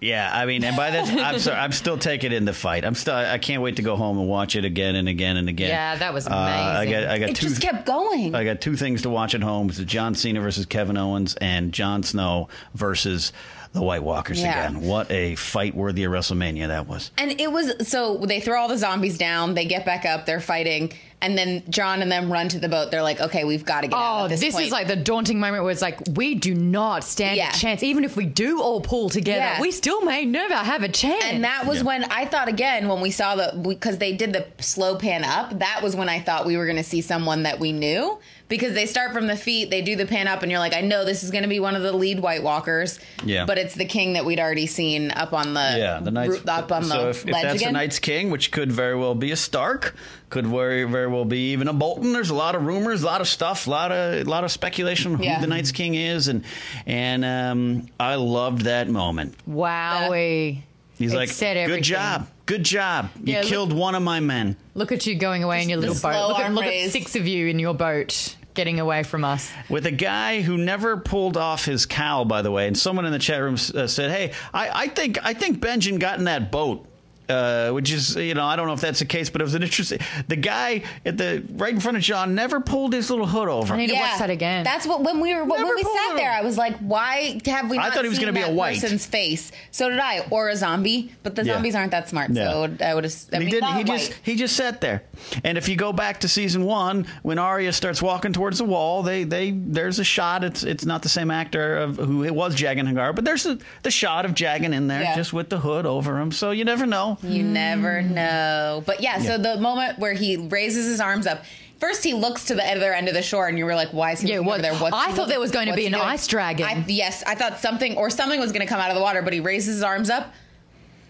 yeah, 0.00 0.30
I 0.32 0.46
mean, 0.46 0.62
and 0.64 0.76
by 0.76 0.90
that, 0.90 1.08
I'm 1.08 1.38
sorry, 1.40 1.58
I'm 1.58 1.72
still 1.72 1.98
taking 1.98 2.32
in 2.32 2.44
the 2.44 2.52
fight. 2.52 2.84
I'm 2.84 2.94
still, 2.94 3.14
I 3.14 3.38
can't 3.38 3.62
wait 3.62 3.76
to 3.76 3.82
go 3.82 3.96
home 3.96 4.18
and 4.18 4.28
watch 4.28 4.54
it 4.56 4.64
again 4.64 4.94
and 4.96 5.08
again 5.08 5.36
and 5.36 5.48
again. 5.48 5.68
Yeah, 5.70 5.96
that 5.96 6.14
was 6.14 6.26
Uh, 6.26 6.34
I 6.34 6.86
got, 6.86 7.04
I 7.04 7.18
got 7.18 7.30
It 7.30 7.36
two. 7.36 7.48
just 7.48 7.60
kept 7.60 7.84
going. 7.86 8.34
I 8.34 8.44
got 8.44 8.60
two 8.60 8.76
things 8.76 9.02
to 9.02 9.10
watch 9.10 9.34
at 9.34 9.42
home: 9.42 9.68
it's 9.68 9.78
John 9.80 10.14
Cena 10.14 10.40
versus 10.40 10.66
Kevin 10.66 10.96
Owens, 10.96 11.34
and 11.36 11.72
Jon 11.72 12.02
Snow 12.02 12.48
versus 12.74 13.32
the 13.72 13.82
White 13.82 14.02
Walkers 14.02 14.40
Yeah. 14.40 14.66
again. 14.68 14.80
What 14.82 15.10
a 15.10 15.34
fight 15.34 15.74
worthy 15.74 16.04
of 16.04 16.12
WrestleMania 16.12 16.68
that 16.68 16.86
was. 16.88 17.10
And 17.18 17.38
it 17.40 17.52
was 17.52 17.86
so 17.88 18.16
they 18.18 18.40
throw 18.40 18.60
all 18.62 18.68
the 18.68 18.78
zombies 18.78 19.18
down, 19.18 19.54
they 19.54 19.66
get 19.66 19.84
back 19.84 20.06
up, 20.06 20.24
they're 20.26 20.40
fighting, 20.40 20.92
and 21.20 21.36
then 21.36 21.62
Jon 21.68 22.00
and 22.02 22.10
them 22.12 22.30
run 22.32 22.48
to 22.50 22.58
the 22.60 22.68
boat. 22.68 22.90
They're 22.90 23.02
like, 23.02 23.20
okay, 23.20 23.44
we've 23.44 23.64
got 23.64 23.80
to 23.80 23.88
get 23.88 23.96
out 23.96 24.20
Oh, 24.20 24.24
at 24.24 24.28
this, 24.30 24.40
this, 24.40 24.54
point. 24.54 24.66
is 24.66 24.72
like 24.72 24.86
the 24.86 24.96
daunting 24.96 25.40
moment 25.40 25.64
where 25.64 25.72
it's 25.72 25.82
like 25.82 26.00
we 26.14 26.34
do 26.36 26.54
not 26.54 27.02
stand 27.04 27.36
Yeah. 27.36 27.50
a 27.50 27.52
chance. 27.52 27.82
Even 27.82 28.04
if 28.04 28.16
we 28.16 28.24
do 28.24 28.60
all 28.62 28.80
pull 28.80 29.08
together, 29.08 29.38
Yeah. 29.40 29.60
we 29.60 29.70
still 29.72 30.02
may 30.02 30.24
never 30.24 30.54
have 30.54 30.82
a 30.82 30.88
chance. 30.88 31.24
And 31.24 31.42
that 31.44 31.66
was 31.66 31.78
Yeah. 31.78 31.84
when 31.84 32.04
I 32.04 32.24
thought 32.26 32.48
again 32.48 32.88
when 32.88 33.00
we 33.00 33.10
saw 33.10 33.34
the 33.36 33.58
because 33.60 33.98
they 33.98 34.12
did 34.12 34.32
the 34.32 34.46
slow 34.60 34.96
pan 34.96 35.24
up. 35.24 35.58
That 35.58 35.80
was 35.82 35.96
when 35.96 36.08
I 36.08 36.20
thought 36.20 36.46
we 36.46 36.56
were 36.56 36.64
going 36.66 36.76
to 36.76 36.82
see 36.84 37.00
someone 37.00 37.42
that 37.42 37.58
we 37.58 37.72
knew 37.72 38.18
because 38.48 38.72
they 38.74 38.86
start 38.86 39.12
from 39.12 39.26
the 39.26 39.36
feet, 39.36 39.70
they 39.70 39.82
do 39.82 39.94
the 39.96 40.06
pan 40.06 40.26
up, 40.26 40.42
and 40.42 40.50
you're 40.50 40.58
like, 40.60 40.74
I 40.74 40.80
know 40.80 41.04
this 41.04 41.22
is 41.22 41.30
going 41.30 41.42
to 41.42 41.48
be 41.48 41.60
one 41.60 41.74
of 41.76 41.82
the 41.82 41.92
lead 41.92 42.20
White 42.20 42.42
Walkers. 42.42 42.98
Yeah. 43.24 43.44
but 43.44 43.58
it's 43.58 43.74
the 43.74 43.84
king 43.84 44.14
that 44.14 44.24
we'd 44.24 44.40
already 44.40 44.66
seen 44.66 45.10
up 45.10 45.32
on 45.32 45.54
the 45.54 45.74
Yeah, 45.76 46.00
the 46.00 46.10
Knights. 46.10 46.38
roo- 46.40 46.42
up 46.52 46.72
on 46.72 46.82
the 46.82 46.88
so 46.88 47.08
if, 47.10 47.26
if 47.26 47.32
ledge 47.32 47.42
that's 47.42 47.54
again. 47.56 47.72
the 47.74 47.78
Night's 47.78 47.98
King, 47.98 48.30
which 48.30 48.50
could 48.50 48.72
very 48.72 48.96
well 48.96 49.14
be 49.14 49.30
a 49.32 49.36
Stark, 49.36 49.94
could 50.30 50.46
very 50.46 50.84
very 50.84 51.06
well 51.08 51.24
be 51.24 51.52
even 51.52 51.68
a 51.68 51.72
Bolton. 51.72 52.12
There's 52.12 52.30
a 52.30 52.34
lot 52.34 52.54
of 52.54 52.64
rumors, 52.66 53.02
a 53.02 53.06
lot 53.06 53.20
of 53.20 53.28
stuff, 53.28 53.66
a 53.66 53.70
lot 53.70 53.92
of 53.92 54.26
a 54.26 54.30
lot 54.30 54.44
of 54.44 54.50
speculation 54.50 55.12
on 55.12 55.18
who 55.18 55.24
Yeah. 55.24 55.40
the 55.40 55.46
Night's 55.46 55.72
King 55.72 55.94
is, 55.94 56.28
and 56.28 56.44
and 56.86 57.24
um, 57.24 57.86
I 58.00 58.14
loved 58.16 58.62
that 58.62 58.88
moment. 58.88 59.36
Wowie. 59.48 60.62
He's 60.98 61.12
It 61.12 61.16
like, 61.16 61.28
said 61.28 61.64
"Good 61.68 61.84
job, 61.84 62.26
good 62.46 62.64
job. 62.64 63.10
You 63.22 63.34
Yeah, 63.34 63.40
look- 63.40 63.48
killed 63.48 63.72
one 63.72 63.94
of 63.94 64.02
my 64.02 64.18
men." 64.20 64.56
Look 64.74 64.90
at 64.90 65.06
you 65.06 65.14
going 65.14 65.44
away 65.44 65.62
in 65.62 65.68
your 65.68 65.78
little 65.78 65.94
boat. 65.94 66.28
Look 66.28 66.38
at, 66.40 66.52
look 66.52 66.64
at 66.64 66.90
six 66.90 67.14
of 67.14 67.26
you 67.26 67.46
in 67.46 67.58
your 67.60 67.74
boat 67.74 68.34
getting 68.58 68.80
away 68.80 69.04
from 69.04 69.24
us. 69.24 69.52
With 69.68 69.86
a 69.86 69.92
guy 69.92 70.40
who 70.40 70.58
never 70.58 70.96
pulled 70.96 71.36
off 71.36 71.64
his 71.64 71.86
cowl, 71.86 72.24
by 72.24 72.42
the 72.42 72.50
way, 72.50 72.66
and 72.66 72.76
someone 72.76 73.06
in 73.06 73.12
the 73.12 73.18
chat 73.20 73.40
room 73.40 73.54
uh, 73.54 73.86
said, 73.86 74.10
"Hey, 74.10 74.32
I, 74.52 74.82
I 74.82 74.88
think 74.88 75.16
I 75.24 75.32
think 75.32 75.60
Benjen 75.60 76.00
got 76.00 76.18
in 76.18 76.24
that 76.24 76.50
boat." 76.50 76.84
Uh, 77.28 77.70
which 77.72 77.92
is, 77.92 78.16
you 78.16 78.32
know, 78.32 78.44
I 78.46 78.56
don't 78.56 78.66
know 78.66 78.72
if 78.72 78.80
that's 78.80 79.00
the 79.00 79.04
case, 79.04 79.28
but 79.28 79.42
it 79.42 79.44
was 79.44 79.54
an 79.54 79.62
interesting. 79.62 79.98
The 80.28 80.36
guy 80.36 80.82
at 81.04 81.18
the 81.18 81.44
right 81.56 81.74
in 81.74 81.78
front 81.80 81.98
of 81.98 82.02
Jon 82.02 82.34
never 82.34 82.58
pulled 82.60 82.94
his 82.94 83.10
little 83.10 83.26
hood 83.26 83.48
over. 83.48 83.74
I 83.74 83.76
need 83.76 83.88
to 83.88 83.94
watch 83.96 84.18
that 84.18 84.30
again. 84.30 84.64
That's 84.64 84.86
what 84.86 85.02
when 85.02 85.20
we 85.20 85.34
were 85.34 85.44
when 85.44 85.62
we 85.62 85.82
sat 85.82 86.16
there. 86.16 86.30
I 86.30 86.40
was 86.40 86.56
like, 86.56 86.76
why 86.78 87.38
have 87.44 87.70
we? 87.70 87.76
I 87.78 87.82
Not 87.84 87.94
thought 87.94 88.04
he 88.04 88.08
was 88.08 88.18
gonna 88.18 88.32
be 88.32 88.40
a 88.40 88.50
white. 88.50 88.80
person's 88.80 89.04
face. 89.04 89.52
So 89.72 89.90
did 89.90 89.98
I, 89.98 90.26
or 90.30 90.48
a 90.48 90.56
zombie. 90.56 91.12
But 91.22 91.34
the 91.34 91.44
Yeah. 91.44 91.54
zombies 91.54 91.74
aren't 91.74 91.90
that 91.90 92.08
smart. 92.08 92.30
Yeah. 92.30 92.50
So 92.50 92.70
I 92.82 92.94
would 92.94 93.04
have. 93.04 93.14
I 93.32 93.38
he 93.40 93.50
didn't. 93.50 93.60
not 93.60 93.76
He 93.76 93.84
white. 93.84 93.98
just 93.98 94.12
he 94.22 94.34
just 94.36 94.56
sat 94.56 94.80
there. 94.80 95.02
And 95.44 95.58
if 95.58 95.68
you 95.68 95.76
go 95.76 95.92
back 95.92 96.20
to 96.20 96.28
season 96.28 96.64
one, 96.64 97.06
when 97.22 97.38
Arya 97.38 97.72
starts 97.74 98.00
walking 98.00 98.32
towards 98.32 98.56
the 98.58 98.64
wall, 98.64 99.02
they 99.02 99.24
they 99.24 99.50
there's 99.50 99.98
a 99.98 100.04
shot. 100.04 100.44
It's 100.44 100.62
it's 100.64 100.86
not 100.86 101.02
the 101.02 101.10
same 101.10 101.30
actor 101.30 101.76
of 101.76 101.96
who 101.96 102.24
it 102.24 102.34
was 102.34 102.56
Jaqen 102.56 102.88
H'ghar, 102.90 103.14
but 103.14 103.26
there's 103.26 103.44
a, 103.44 103.58
the 103.82 103.90
shot 103.90 104.24
of 104.24 104.32
Jagan 104.32 104.72
in 104.72 104.86
there 104.88 105.02
Yeah. 105.02 105.14
just 105.14 105.34
with 105.34 105.50
the 105.50 105.58
hood 105.58 105.84
over 105.84 106.18
him. 106.18 106.32
So 106.32 106.52
you 106.52 106.64
never 106.64 106.86
know. 106.86 107.17
You 107.22 107.42
never 107.42 108.02
Mm. 108.02 108.10
know. 108.12 108.82
But 108.86 109.00
yeah, 109.00 109.18
so 109.20 109.38
the 109.38 109.56
moment 109.58 109.98
where 109.98 110.12
he 110.12 110.36
raises 110.36 110.86
his 110.86 111.00
arms 111.00 111.26
up, 111.26 111.42
first 111.80 112.04
he 112.04 112.14
looks 112.14 112.44
to 112.46 112.54
the 112.54 112.64
other 112.64 112.92
end 112.94 113.08
of 113.08 113.14
the 113.14 113.22
shore, 113.22 113.48
and 113.48 113.58
you 113.58 113.64
were 113.64 113.74
like, 113.74 113.88
"Why 113.90 114.12
is 114.12 114.20
he 114.20 114.28
Yeah, 114.28 114.36
looking 114.36 114.46
what- 114.46 114.52
over 114.60 114.62
there?" 114.62 114.74
What's 114.74 114.94
I 114.96 115.08
he 115.10 115.12
thought 115.14 115.28
there 115.28 115.40
was 115.40 115.50
going 115.50 115.68
to 115.68 115.74
be 115.74 115.86
an 115.86 115.92
doing? 115.92 116.04
ice 116.04 116.26
dragon. 116.26 116.66
I, 116.66 116.84
yes, 116.86 117.22
I 117.26 117.34
thought 117.34 117.58
something 117.60 117.96
or 117.96 118.10
something 118.10 118.38
was 118.40 118.52
going 118.52 118.66
to 118.66 118.68
come 118.72 118.80
out 118.80 118.90
of 118.90 118.96
the 118.96 119.02
water, 119.02 119.22
but 119.22 119.32
he 119.32 119.40
raises 119.40 119.74
his 119.76 119.82
arms 119.82 120.10
up. 120.10 120.32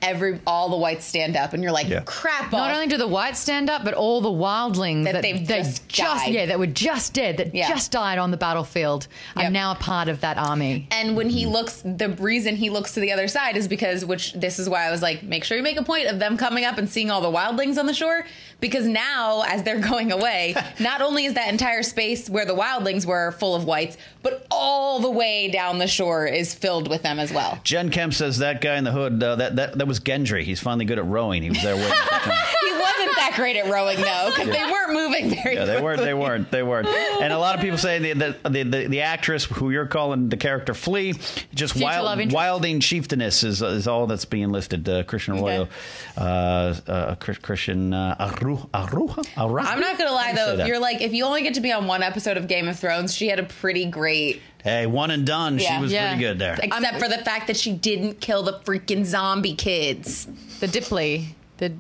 Every 0.00 0.40
all 0.46 0.68
the 0.68 0.76
whites 0.76 1.04
stand 1.04 1.36
up, 1.36 1.52
and 1.52 1.62
you're 1.62 1.72
like, 1.72 1.88
Yeah. 1.88 2.00
"Crap!" 2.04 2.42
Not 2.42 2.50
balls." 2.50 2.74
only 2.74 2.86
do 2.86 2.96
the 2.96 3.08
whites 3.08 3.38
stand 3.40 3.68
up, 3.68 3.84
but 3.84 3.94
all 3.94 4.20
the 4.20 4.28
wildlings 4.30 5.04
That 5.04 5.14
that, 5.14 5.22
they've 5.22 5.46
they 5.46 5.62
just 5.62 5.88
died. 5.88 6.32
yeah, 6.32 6.46
that 6.46 6.58
were 6.58 6.66
just 6.66 7.12
dead, 7.14 7.36
that 7.38 7.54
Yeah. 7.54 7.68
just 7.68 7.90
died 7.90 8.18
on 8.18 8.30
the 8.30 8.36
battlefield, 8.36 9.08
are 9.36 9.44
Yep. 9.44 9.52
now 9.52 9.72
a 9.72 9.74
part 9.74 10.08
of 10.08 10.20
that 10.20 10.38
army. 10.38 10.86
And 10.90 11.16
when 11.16 11.28
he 11.30 11.46
looks, 11.46 11.82
the 11.84 12.10
reason 12.10 12.56
he 12.56 12.70
looks 12.70 12.92
to 12.94 13.00
the 13.00 13.12
other 13.12 13.28
side 13.28 13.56
is 13.56 13.66
because, 13.68 14.04
which 14.04 14.32
this 14.34 14.58
is 14.58 14.68
why 14.68 14.86
I 14.86 14.90
was 14.90 15.02
like, 15.02 15.22
make 15.22 15.44
sure 15.44 15.56
you 15.56 15.62
make 15.62 15.78
a 15.78 15.82
point 15.82 16.06
of 16.06 16.18
them 16.18 16.36
coming 16.36 16.64
up 16.64 16.78
and 16.78 16.88
seeing 16.88 17.10
all 17.10 17.20
the 17.20 17.30
wildlings 17.30 17.76
on 17.78 17.86
the 17.86 17.94
shore. 17.94 18.24
Because 18.60 18.86
now, 18.86 19.42
as 19.42 19.62
they're 19.62 19.78
going 19.92 20.10
away, 20.12 20.54
not 20.80 21.00
only 21.02 21.24
is 21.26 21.34
that 21.34 21.48
entire 21.48 21.82
space 21.82 22.28
where 22.30 22.44
the 22.44 22.54
wildlings 22.54 23.04
were 23.04 23.32
full 23.32 23.54
of 23.54 23.64
whites, 23.64 23.96
but 24.28 24.46
all 24.50 25.00
the 25.00 25.10
way 25.10 25.48
down 25.50 25.78
the 25.78 25.86
shore 25.86 26.26
is 26.26 26.54
filled 26.54 26.88
with 26.88 27.02
them 27.02 27.18
as 27.18 27.32
well. 27.32 27.58
Jen 27.64 27.90
Kemp 27.90 28.14
says 28.14 28.38
that 28.38 28.60
guy 28.60 28.76
in 28.76 28.84
the 28.84 28.92
hood 28.92 29.22
uh, 29.22 29.36
that, 29.36 29.56
that 29.56 29.78
that 29.78 29.86
was 29.86 30.00
Gendry. 30.00 30.42
He's 30.44 30.60
finally 30.60 30.84
good 30.84 30.98
at 30.98 31.06
rowing. 31.06 31.42
He 31.42 31.50
was 31.50 31.62
there 31.62 31.76
waiting. 31.76 31.90
for 31.90 32.18
time. 32.30 32.46
He 32.60 32.72
wasn't 32.72 33.16
that 33.16 33.32
great 33.36 33.56
at 33.56 33.70
rowing 33.70 34.00
though, 34.00 34.30
because 34.34 34.48
they 34.48 34.64
weren't 34.64 34.92
moving 34.92 35.30
very. 35.30 35.54
Yeah, 35.56 35.64
they 35.64 35.80
weren't. 35.80 36.00
They 36.00 36.14
weren't. 36.14 36.50
They 36.50 36.62
weren't. 36.62 36.88
And 36.88 37.32
a 37.32 37.38
lot 37.38 37.54
of 37.54 37.60
people 37.60 37.78
say 37.78 37.98
the 37.98 38.12
the, 38.12 38.48
the, 38.48 38.62
the, 38.64 38.86
the 38.86 39.00
actress 39.02 39.44
who 39.44 39.70
you're 39.70 39.86
calling 39.86 40.28
the 40.28 40.36
character 40.36 40.74
Flea, 40.74 41.14
just 41.54 41.76
wild, 41.76 42.18
interest. 42.18 42.34
wilding 42.34 42.80
chieftainess 42.80 43.42
is, 43.44 43.62
is 43.62 43.86
all 43.88 44.06
that's 44.06 44.24
being 44.24 44.50
listed. 44.50 44.88
Uh, 44.88 45.02
Christian 45.04 45.38
Arroyo, 45.38 45.68
uh, 46.16 46.74
uh, 46.86 47.14
Christian 47.16 47.92
uh, 47.92 48.16
Aru, 48.18 48.56
Aruja, 48.74 49.26
Aruja. 49.34 49.64
I'm 49.66 49.80
not 49.80 49.98
gonna 49.98 50.12
lie 50.12 50.28
How 50.28 50.32
do 50.34 50.40
you 50.40 50.46
say 50.46 50.56
though, 50.56 50.66
you're 50.66 50.78
like 50.78 51.00
if 51.00 51.12
you 51.12 51.24
only 51.24 51.42
get 51.42 51.54
to 51.54 51.60
be 51.60 51.72
on 51.72 51.86
one 51.86 52.02
episode 52.02 52.36
of 52.36 52.48
Game 52.48 52.68
of 52.68 52.78
Thrones, 52.78 53.14
she 53.14 53.28
had 53.28 53.38
a 53.38 53.44
pretty 53.44 53.86
great. 53.86 54.17
Hey, 54.62 54.86
one 54.86 55.10
and 55.10 55.24
done. 55.26 55.58
Yeah. 55.58 55.76
She 55.76 55.82
was 55.82 55.92
Yeah. 55.92 56.08
pretty 56.08 56.22
good 56.22 56.38
there. 56.38 56.58
Except 56.62 56.98
for 56.98 57.08
the 57.08 57.18
fact 57.18 57.46
that 57.46 57.56
she 57.56 57.72
didn't 57.72 58.20
kill 58.20 58.42
the 58.42 58.54
freaking 58.64 59.04
zombie 59.04 59.54
kids. 59.54 60.26
The 60.60 60.66
Dipley, 60.66 61.34
the 61.58 61.72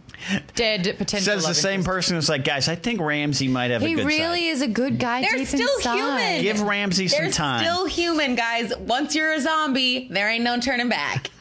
dead 0.54 0.94
potential. 0.98 1.32
Says 1.32 1.46
the 1.46 1.54
same 1.54 1.80
interest. 1.80 1.86
person 1.86 2.14
who's 2.16 2.28
like, 2.28 2.44
guys, 2.44 2.68
I 2.68 2.74
think 2.74 3.00
Ramsay 3.00 3.48
might 3.48 3.70
have 3.70 3.82
a 3.82 3.86
He 3.86 3.94
good 3.94 4.06
really 4.06 4.40
side. 4.42 4.52
is 4.52 4.62
a 4.62 4.68
good 4.68 4.98
guy. 4.98 5.22
They're 5.22 5.36
deep 5.38 5.46
still 5.48 5.76
inside. 5.76 5.96
human. 5.96 6.42
Give 6.42 6.60
Ramsay 6.62 7.08
some 7.08 7.22
They're 7.22 7.30
time. 7.32 7.60
still 7.64 7.86
human, 7.86 8.34
guys. 8.34 8.76
Once 8.76 9.14
you're 9.14 9.32
a 9.32 9.40
zombie, 9.40 10.08
there 10.10 10.28
ain't 10.28 10.44
no 10.44 10.58
turning 10.60 10.88
back. 10.88 11.30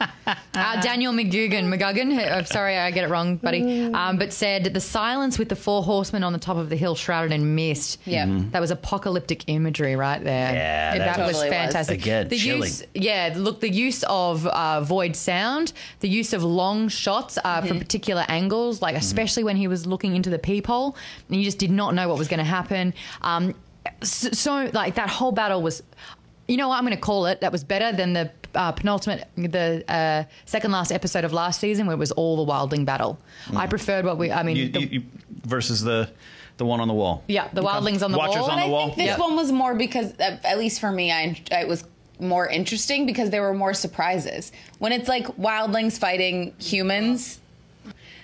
Uh, 0.54 0.78
Daniel 0.82 1.12
McGugan, 1.12 1.72
McGugan, 1.72 2.18
uh, 2.18 2.42
sorry 2.44 2.76
I 2.76 2.90
get 2.90 3.04
it 3.04 3.08
wrong, 3.08 3.36
buddy, 3.36 3.84
um, 3.94 4.18
but 4.18 4.32
said 4.32 4.64
the 4.74 4.80
silence 4.80 5.38
with 5.38 5.48
the 5.48 5.56
four 5.56 5.82
horsemen 5.84 6.22
on 6.24 6.32
the 6.34 6.38
top 6.38 6.56
of 6.58 6.68
the 6.68 6.74
hill 6.76 6.94
shrouded 6.96 7.32
in 7.32 7.54
mist. 7.54 7.98
Yeah. 8.04 8.26
Mhm. 8.26 8.50
That 8.50 8.60
was 8.60 8.70
apocalyptic 8.72 9.44
imagery 9.46 9.94
right 9.96 10.22
there. 10.22 10.52
Yeah, 10.52 10.98
that, 10.98 11.16
that 11.16 11.26
was 11.26 11.36
totally 11.36 11.48
was. 11.50 11.56
fantastic. 11.56 12.00
Again, 12.00 12.28
the 12.28 12.36
chilling. 12.38 12.62
use, 12.64 12.82
yeah, 12.92 13.32
look, 13.36 13.60
the 13.60 13.70
use 13.70 14.02
of 14.08 14.46
uh, 14.48 14.80
void 14.82 15.14
sound, 15.16 15.72
the 16.00 16.08
use 16.08 16.32
of 16.34 16.42
long 16.44 16.88
shots 16.88 17.38
uh, 17.38 17.58
Mm-hmm. 17.60 17.68
from 17.68 17.78
particular 17.78 18.24
angles, 18.28 18.80
like 18.82 18.96
especially 18.96 19.44
when 19.44 19.56
he 19.56 19.68
was 19.68 19.86
looking 19.86 20.14
into 20.16 20.30
the 20.30 20.38
peephole, 20.38 20.96
and 21.28 21.36
you 21.36 21.44
just 21.44 21.58
did 21.58 21.70
not 21.70 21.94
know 21.94 22.08
what 22.08 22.18
was 22.18 22.28
going 22.28 22.38
to 22.38 22.44
happen. 22.44 22.94
Um, 23.22 23.54
so, 24.02 24.30
so, 24.30 24.70
like 24.72 24.94
that 24.96 25.08
whole 25.08 25.32
battle 25.32 25.62
was. 25.62 25.82
You 26.50 26.56
know 26.56 26.68
what 26.68 26.76
I'm 26.78 26.84
going 26.84 26.94
to 26.96 27.00
call 27.00 27.26
it? 27.26 27.42
That 27.42 27.52
was 27.52 27.62
better 27.62 27.94
than 27.94 28.14
the 28.14 28.30
uh, 28.54 28.72
penultimate, 28.72 29.28
the 29.36 29.84
uh, 29.86 30.24
second 30.46 30.70
last 30.72 30.90
episode 30.90 31.24
of 31.24 31.34
last 31.34 31.60
season, 31.60 31.86
where 31.86 31.92
it 31.92 31.98
was 31.98 32.10
all 32.12 32.42
the 32.42 32.50
wildling 32.50 32.86
battle. 32.86 33.18
I 33.54 33.66
preferred 33.66 34.06
what 34.06 34.16
we. 34.16 34.32
I 34.32 34.42
mean, 34.42 34.56
Mm. 34.56 34.60
You, 34.60 34.68
the- 34.70 34.80
you, 34.80 34.88
you, 35.00 35.02
versus 35.44 35.82
the 35.82 36.10
the 36.56 36.64
one 36.64 36.80
on 36.80 36.88
the 36.88 36.94
wall. 36.94 37.22
yeah, 37.28 37.48
the 37.52 37.60
wildlings 37.62 38.02
on 38.02 38.12
the 38.12 38.18
Watchers 38.18 38.40
wall. 38.40 38.50
on 38.50 38.56
But 38.56 38.62
the 38.62 38.66
I 38.66 38.70
wall. 38.70 38.86
think 38.86 38.96
this 38.96 39.06
Yep. 39.08 39.18
one 39.18 39.36
was 39.36 39.52
more 39.52 39.74
because, 39.74 40.12
uh, 40.18 40.38
at 40.42 40.58
least 40.58 40.80
for 40.80 40.90
me, 40.90 41.12
I 41.12 41.38
it 41.52 41.68
was 41.68 41.84
more 42.18 42.48
interesting 42.48 43.04
because 43.04 43.28
there 43.28 43.42
were 43.42 43.52
more 43.54 43.74
surprises. 43.74 44.50
When 44.78 44.92
it's 44.92 45.06
like 45.08 45.26
wildlings 45.36 45.98
fighting 45.98 46.54
humans. 46.58 47.40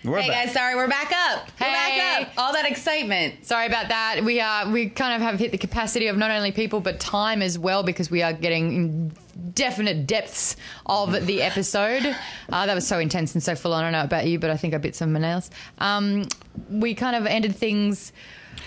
We're 0.05 0.21
hey 0.21 0.29
back. 0.29 0.45
guys, 0.47 0.55
sorry, 0.55 0.75
we're 0.75 0.87
back 0.89 1.11
up. 1.13 1.49
We're 1.61 1.67
Hey. 1.67 1.99
back 1.99 2.23
up. 2.29 2.33
All 2.37 2.53
that 2.53 2.67
excitement. 2.71 3.47
Sorry 3.47 3.67
about 3.67 3.89
that. 3.89 4.23
We 4.23 4.39
are 4.41 4.69
we 4.71 4.91
kind 4.91 5.15
of 5.15 5.23
have 5.23 5.39
hit 5.39 5.51
the 5.51 5.59
capacity 5.59 6.09
of 6.09 6.17
not 6.19 6.31
only 6.31 6.53
people 6.53 6.81
but 6.81 7.01
time 7.01 7.41
as 7.41 7.59
well 7.59 7.83
because 7.83 8.11
we 8.11 8.23
are 8.23 8.33
getting 8.35 8.75
in 8.75 9.13
definite 9.55 10.07
depths 10.07 10.57
of 10.87 11.27
the 11.27 11.43
episode. 11.43 12.15
Uh, 12.53 12.67
that 12.67 12.75
was 12.75 12.87
so 12.87 12.99
intense 12.99 13.35
and 13.35 13.43
so 13.43 13.55
full 13.57 13.73
on. 13.73 13.83
I 13.83 13.87
don't 13.91 13.93
know 13.93 14.05
about 14.05 14.27
you, 14.27 14.39
but 14.39 14.51
I 14.51 14.57
think 14.57 14.75
I 14.75 14.79
bit 14.79 14.95
some 14.95 15.09
of 15.09 15.13
my 15.15 15.27
nails. 15.27 15.51
Um, 15.79 16.29
we 16.71 16.95
kind 16.95 17.17
of 17.17 17.27
ended 17.27 17.57
things 17.57 18.13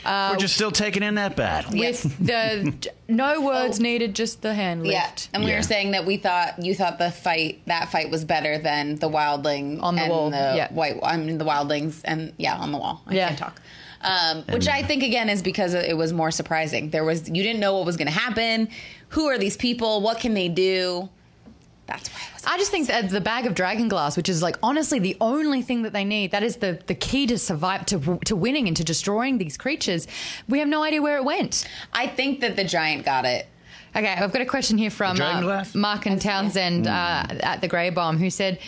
We're 0.08 0.38
just 0.38 0.55
still 0.55 0.72
taking 0.72 1.03
in 1.03 1.16
that 1.16 1.36
battle. 1.36 1.78
with 1.78 2.18
the 2.26 2.74
no 3.10 3.41
words 3.45 3.80
needed, 3.80 4.16
just 4.16 4.41
the 4.41 4.53
hand 4.53 4.84
lift. 4.84 4.93
Yeah, 4.93 5.10
and 5.34 5.43
we 5.43 5.51
Yeah. 5.51 5.58
were 5.58 5.64
saying 5.64 5.91
that 5.91 6.05
we 6.05 6.18
thought 6.18 6.64
you 6.64 6.74
thought 6.76 6.97
the 6.97 7.12
fight 7.12 7.62
that 7.66 7.91
fight 7.91 8.10
was 8.10 8.24
better 8.26 8.58
than 8.58 8.95
the 8.95 9.10
wildling 9.10 9.82
On 9.82 9.95
the 9.95 10.01
and 10.03 10.12
wall, 10.12 10.30
the 10.30 10.53
yeah. 10.55 10.72
white. 10.74 10.97
I 11.03 11.18
mean 11.18 11.38
the 11.38 11.45
wildlings 11.45 12.01
and 12.05 12.34
yeah 12.38 12.55
on 12.55 12.72
the 12.72 12.78
wall. 12.78 13.01
I 13.08 13.14
Yeah. 13.16 13.28
can't 13.28 13.39
talk. 13.39 13.62
Um, 14.01 14.43
which 14.49 14.68
I 14.68 14.84
think 14.84 15.01
again 15.03 15.28
is 15.28 15.41
because 15.41 15.74
it 15.74 15.97
was 15.97 16.14
more 16.14 16.30
surprising. 16.32 16.91
There 16.91 17.03
was 17.03 17.28
you 17.28 17.41
didn't 17.43 17.60
know 17.60 17.76
what 17.76 17.86
was 17.86 17.97
going 17.97 18.08
to 18.08 18.14
happen. 18.14 18.70
Who 19.10 19.26
are 19.28 19.38
these 19.38 19.58
people? 19.58 20.01
What 20.01 20.20
can 20.20 20.34
they 20.36 20.49
do? 20.49 21.10
That's 21.88 22.10
why 22.10 22.20
it 22.28 22.34
was. 22.34 22.44
I 22.46 22.58
just 22.58 22.70
think 22.70 22.88
that 22.88 23.10
the 23.10 23.22
bag 23.22 23.46
of 23.46 23.56
dragon 23.56 23.88
glass, 23.88 24.18
which 24.18 24.30
is 24.30 24.42
like 24.42 24.58
honestly 24.62 25.00
the 25.00 25.18
only 25.22 25.62
thing 25.62 25.82
that 25.84 25.94
they 25.94 26.04
need, 26.04 26.32
that 26.32 26.44
is 26.44 26.58
the, 26.58 26.80
the 26.88 26.96
key 26.96 27.26
to 27.28 27.38
survive 27.38 27.86
to 27.88 28.20
to 28.26 28.36
winning 28.36 28.68
and 28.68 28.78
to 28.78 28.84
destroying 28.84 29.38
these 29.38 29.58
creatures. 29.58 30.08
We 30.48 30.60
have 30.60 30.68
no 30.68 30.84
idea 30.84 31.02
where 31.02 31.18
it 31.18 31.24
went. 31.24 31.68
I 31.94 32.08
think 32.08 32.42
that 32.42 32.56
the 32.56 32.64
giant 32.64 33.06
got 33.06 33.26
it. 33.26 33.48
Okay, 33.96 34.14
I've 34.14 34.32
got 34.32 34.42
a 34.42 34.46
question 34.46 34.78
here 34.78 34.92
from 34.92 35.20
uh. 35.20 35.64
Mark 35.74 36.06
and 36.06 36.22
Townsend 36.22 36.88
uh, 36.88 37.26
at 37.40 37.62
the 37.62 37.68
Grey 37.68 37.90
Bomb, 37.90 38.18
who 38.18 38.30
said. 38.30 38.60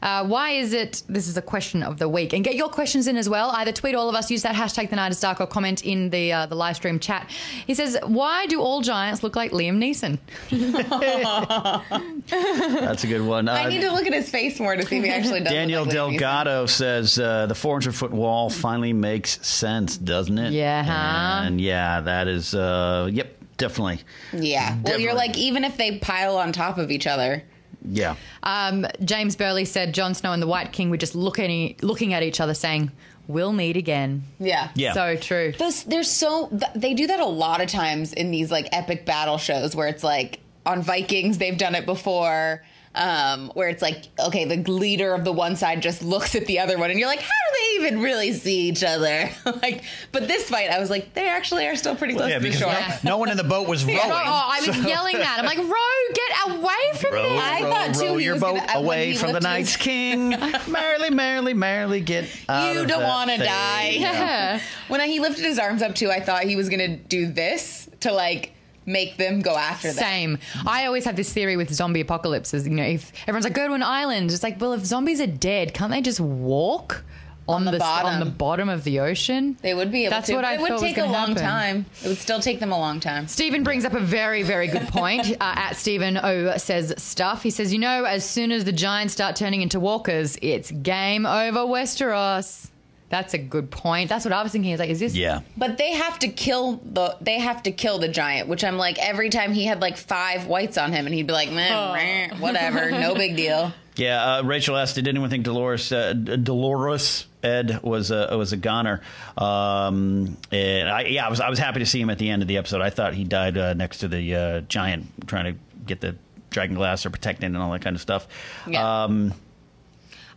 Uh, 0.00 0.24
why 0.24 0.50
is 0.50 0.72
it? 0.72 1.02
This 1.08 1.26
is 1.26 1.36
a 1.36 1.42
question 1.42 1.82
of 1.82 1.98
the 1.98 2.08
week, 2.08 2.32
and 2.32 2.44
get 2.44 2.54
your 2.54 2.68
questions 2.68 3.06
in 3.08 3.16
as 3.16 3.28
well. 3.28 3.50
Either 3.50 3.72
tweet 3.72 3.94
all 3.94 4.08
of 4.08 4.14
us, 4.14 4.30
use 4.30 4.42
that 4.42 4.54
hashtag 4.54 4.90
the 4.90 4.96
night 4.96 5.10
is 5.10 5.20
dark, 5.20 5.40
or 5.40 5.46
comment 5.46 5.84
in 5.84 6.10
the 6.10 6.32
uh, 6.32 6.46
the 6.46 6.54
live 6.54 6.76
stream 6.76 6.98
chat. 7.00 7.30
He 7.66 7.74
says, 7.74 7.98
"Why 8.04 8.46
do 8.46 8.60
all 8.60 8.80
giants 8.80 9.22
look 9.22 9.34
like 9.34 9.50
Liam 9.52 9.78
Neeson?" 9.78 10.18
That's 12.28 13.04
a 13.04 13.06
good 13.06 13.22
one. 13.22 13.48
Uh, 13.48 13.52
I 13.52 13.68
need 13.68 13.80
to 13.80 13.90
look 13.92 14.06
at 14.06 14.12
his 14.12 14.30
face 14.30 14.60
more 14.60 14.76
to 14.76 14.86
see 14.86 14.98
if 14.98 15.04
he 15.04 15.10
actually 15.10 15.40
does. 15.40 15.52
Daniel 15.52 15.84
look 15.84 15.94
like 15.94 15.98
Liam 15.98 16.10
Delgado 16.18 16.66
says 16.66 17.18
uh, 17.18 17.46
the 17.46 17.54
400 17.54 17.94
foot 17.94 18.10
wall 18.12 18.50
finally 18.50 18.92
makes 18.92 19.44
sense, 19.46 19.96
doesn't 19.96 20.38
it? 20.38 20.52
Yeah, 20.52 20.84
huh? 20.84 21.46
And 21.46 21.60
yeah, 21.60 22.00
that 22.02 22.28
is, 22.28 22.54
uh, 22.54 23.08
yep, 23.12 23.36
definitely. 23.56 24.00
Yeah. 24.32 24.76
Well, 24.84 24.98
you're 24.98 25.14
like 25.14 25.36
even 25.36 25.64
if 25.64 25.76
they 25.76 25.98
pile 25.98 26.36
on 26.36 26.52
top 26.52 26.78
of 26.78 26.90
each 26.90 27.06
other. 27.06 27.42
Yeah. 27.84 28.16
Um, 28.42 28.86
James 29.04 29.36
Burley 29.36 29.64
said 29.64 29.94
Jon 29.94 30.14
Snow 30.14 30.32
and 30.32 30.42
the 30.42 30.46
White 30.46 30.72
King 30.72 30.90
were 30.90 30.96
just 30.96 31.14
looking 31.14 31.76
looking 31.82 32.12
at 32.14 32.22
each 32.22 32.40
other, 32.40 32.54
saying, 32.54 32.90
"We'll 33.26 33.52
meet 33.52 33.76
again." 33.76 34.24
Yeah. 34.38 34.70
Yeah. 34.74 34.92
So 34.92 35.16
true. 35.16 35.52
Those, 35.58 35.84
there's 35.84 36.10
so 36.10 36.48
they 36.74 36.94
do 36.94 37.06
that 37.06 37.20
a 37.20 37.26
lot 37.26 37.60
of 37.60 37.68
times 37.68 38.12
in 38.12 38.30
these 38.30 38.50
like 38.50 38.68
epic 38.72 39.06
battle 39.06 39.38
shows 39.38 39.76
where 39.76 39.88
it's 39.88 40.04
like 40.04 40.40
on 40.66 40.82
Vikings 40.82 41.38
they've 41.38 41.58
done 41.58 41.74
it 41.74 41.86
before. 41.86 42.64
Um, 42.94 43.50
where 43.54 43.68
it's 43.68 43.82
like, 43.82 44.04
okay, 44.18 44.44
the 44.44 44.56
leader 44.68 45.14
of 45.14 45.22
the 45.24 45.30
one 45.30 45.54
side 45.54 45.82
just 45.82 46.02
looks 46.02 46.34
at 46.34 46.46
the 46.46 46.58
other 46.58 46.78
one, 46.78 46.90
and 46.90 46.98
you're 46.98 47.06
like, 47.08 47.20
how 47.20 47.28
do 47.28 47.58
they 47.60 47.84
even 47.86 48.00
really 48.02 48.32
see 48.32 48.68
each 48.68 48.82
other? 48.82 49.30
like, 49.62 49.84
but 50.10 50.26
this 50.26 50.48
fight, 50.50 50.70
I 50.70 50.80
was 50.80 50.90
like, 50.90 51.14
they 51.14 51.28
actually 51.28 51.66
are 51.68 51.76
still 51.76 51.94
pretty 51.94 52.14
close 52.14 52.28
Yeah, 52.30 52.38
to 52.38 52.42
the 52.42 52.48
because 52.48 52.60
shore. 52.60 52.72
no, 53.04 53.10
no 53.12 53.18
one 53.18 53.30
in 53.30 53.36
the 53.36 53.44
boat 53.44 53.68
was 53.68 53.84
rowing. 53.86 54.00
Oh, 54.02 54.10
I 54.10 54.64
was 54.66 54.76
yelling 54.84 55.18
that. 55.18 55.36
I'm 55.38 55.44
like, 55.44 55.58
row, 55.68 56.14
get 56.14 56.56
away 56.60 56.98
from 57.00 57.12
Row, 57.14 57.22
there. 57.22 57.40
I 57.40 57.60
row, 57.62 57.70
thought, 57.70 57.94
too, 57.94 58.06
row 58.06 58.16
your 58.16 58.40
boat 58.40 58.56
gonna- 58.66 58.78
away 58.80 59.14
from 59.14 59.28
the 59.28 59.32
lifted 59.34 59.48
Night's 59.48 59.74
his- 59.76 59.82
King. 59.84 60.30
merrily, 60.68 61.10
merrily, 61.10 61.54
merrily 61.54 62.00
get 62.00 62.24
out 62.48 62.74
You 62.74 62.80
of 62.80 62.88
don't 62.88 63.02
wanna 63.04 63.38
die. 63.38 63.90
Yeah. 64.00 64.60
When 64.88 65.00
he 65.02 65.20
lifted 65.20 65.44
his 65.44 65.58
arms 65.60 65.82
up 65.82 65.94
too, 65.94 66.10
I 66.10 66.20
thought 66.20 66.44
he 66.44 66.56
was 66.56 66.68
gonna 66.68 66.96
do 66.96 67.30
this 67.30 67.88
to 68.00 68.12
like 68.12 68.54
make 68.88 69.16
them 69.18 69.40
go 69.40 69.56
after 69.56 69.88
them. 69.88 70.02
Same. 70.02 70.38
I 70.66 70.86
always 70.86 71.04
have 71.04 71.14
this 71.14 71.32
theory 71.32 71.56
with 71.56 71.72
zombie 71.72 72.00
apocalypses. 72.00 72.66
You 72.66 72.74
know, 72.74 72.82
if 72.82 73.12
everyone's 73.22 73.44
like, 73.44 73.54
go 73.54 73.68
to 73.68 73.74
an 73.74 73.82
island, 73.82 74.30
it's 74.32 74.42
like, 74.42 74.60
well, 74.60 74.72
if 74.72 74.84
zombies 74.84 75.20
are 75.20 75.26
dead, 75.26 75.74
can't 75.74 75.92
they 75.92 76.00
just 76.00 76.20
walk 76.20 77.04
on, 77.46 77.64
the 77.64 77.72
on 77.72 77.78
bottom. 77.78 78.20
the 78.20 78.26
bottom 78.26 78.68
of 78.68 78.84
the 78.84 79.00
ocean? 79.00 79.56
They 79.62 79.74
would 79.74 79.92
be 79.92 80.04
able 80.04 80.10
That's 80.10 80.26
to. 80.28 80.34
what 80.34 80.42
but 80.42 80.48
I 80.48 80.54
it 80.54 80.60
would 80.60 80.68
thought 80.68 80.80
was 80.80 80.82
take 80.82 80.98
a 80.98 81.04
long 81.04 81.28
happen. 81.28 81.36
time. 81.36 81.86
It 82.02 82.08
would 82.08 82.18
still 82.18 82.40
take 82.40 82.60
them 82.60 82.72
a 82.72 82.78
long 82.78 82.98
time. 83.00 83.28
Stephen 83.28 83.62
brings 83.62 83.84
up 83.84 83.94
a 83.94 84.00
very, 84.00 84.42
very 84.42 84.68
good 84.68 84.88
point. 84.88 85.30
uh, 85.40 85.54
at 85.56 85.74
Stephen 85.74 86.16
O 86.16 86.56
says 86.56 86.94
stuff. 86.96 87.42
He 87.42 87.50
says, 87.50 87.72
you 87.72 87.78
know, 87.78 88.04
as 88.04 88.28
soon 88.28 88.52
as 88.52 88.64
the 88.64 88.72
giants 88.72 89.12
start 89.14 89.36
turning 89.36 89.62
into 89.62 89.80
walkers, 89.80 90.38
it's 90.42 90.70
game 90.70 91.26
over 91.26 91.60
Westeros. 91.60 92.70
That's 93.10 93.32
a 93.32 93.38
good 93.38 93.70
point. 93.70 94.08
That's 94.10 94.24
what 94.24 94.32
I 94.34 94.42
was 94.42 94.52
thinking. 94.52 94.72
Is 94.72 94.80
like, 94.80 94.90
is 94.90 95.00
this? 95.00 95.14
Yeah. 95.14 95.40
But 95.56 95.78
they 95.78 95.92
have 95.92 96.18
to 96.20 96.28
kill 96.28 96.76
the 96.84 97.16
they 97.20 97.38
have 97.38 97.62
to 97.62 97.70
kill 97.70 97.98
the 97.98 98.08
giant, 98.08 98.48
which 98.48 98.62
I'm 98.64 98.76
like 98.76 98.98
every 98.98 99.30
time 99.30 99.52
he 99.52 99.64
had 99.64 99.80
like 99.80 99.96
five 99.96 100.46
whites 100.46 100.76
on 100.76 100.92
him, 100.92 101.06
and 101.06 101.14
he'd 101.14 101.26
be 101.26 101.32
like, 101.32 101.50
man, 101.50 102.30
meh, 102.30 102.36
whatever, 102.38 102.90
no 102.90 103.14
big 103.14 103.36
deal. 103.36 103.72
Yeah, 103.98 104.36
uh, 104.36 104.42
Rachel 104.44 104.76
asked, 104.76 104.94
"Did 104.94 105.08
anyone 105.08 105.28
think 105.28 105.44
Dolorous 105.44 105.90
uh, 105.90 106.12
Dolorous 106.12 107.26
Edd 107.42 107.82
was 107.82 108.12
a 108.12 108.28
was 108.38 108.52
a 108.52 108.56
goner?" 108.56 109.00
Um, 109.36 110.36
and 110.52 110.88
I, 110.88 111.02
yeah, 111.06 111.26
I 111.26 111.30
was 111.30 111.40
I 111.40 111.50
was 111.50 111.58
happy 111.58 111.80
to 111.80 111.86
see 111.86 112.00
him 112.00 112.08
at 112.08 112.18
the 112.18 112.30
end 112.30 112.42
of 112.42 112.46
the 112.46 112.58
episode. 112.58 112.80
I 112.80 112.90
thought 112.90 113.14
he 113.14 113.24
died 113.24 113.58
uh, 113.58 113.74
next 113.74 113.98
to 113.98 114.08
the 114.08 114.34
uh, 114.36 114.60
giant, 114.60 115.26
trying 115.26 115.52
to 115.52 115.60
get 115.84 116.00
the 116.00 116.14
dragon 116.50 116.76
glass 116.76 117.04
or 117.06 117.10
protecting 117.10 117.46
it 117.46 117.54
and 117.54 117.56
all 117.56 117.72
that 117.72 117.82
kind 117.82 117.96
of 117.96 118.00
stuff. 118.00 118.28
Yeah. 118.68 119.02
Um, 119.04 119.34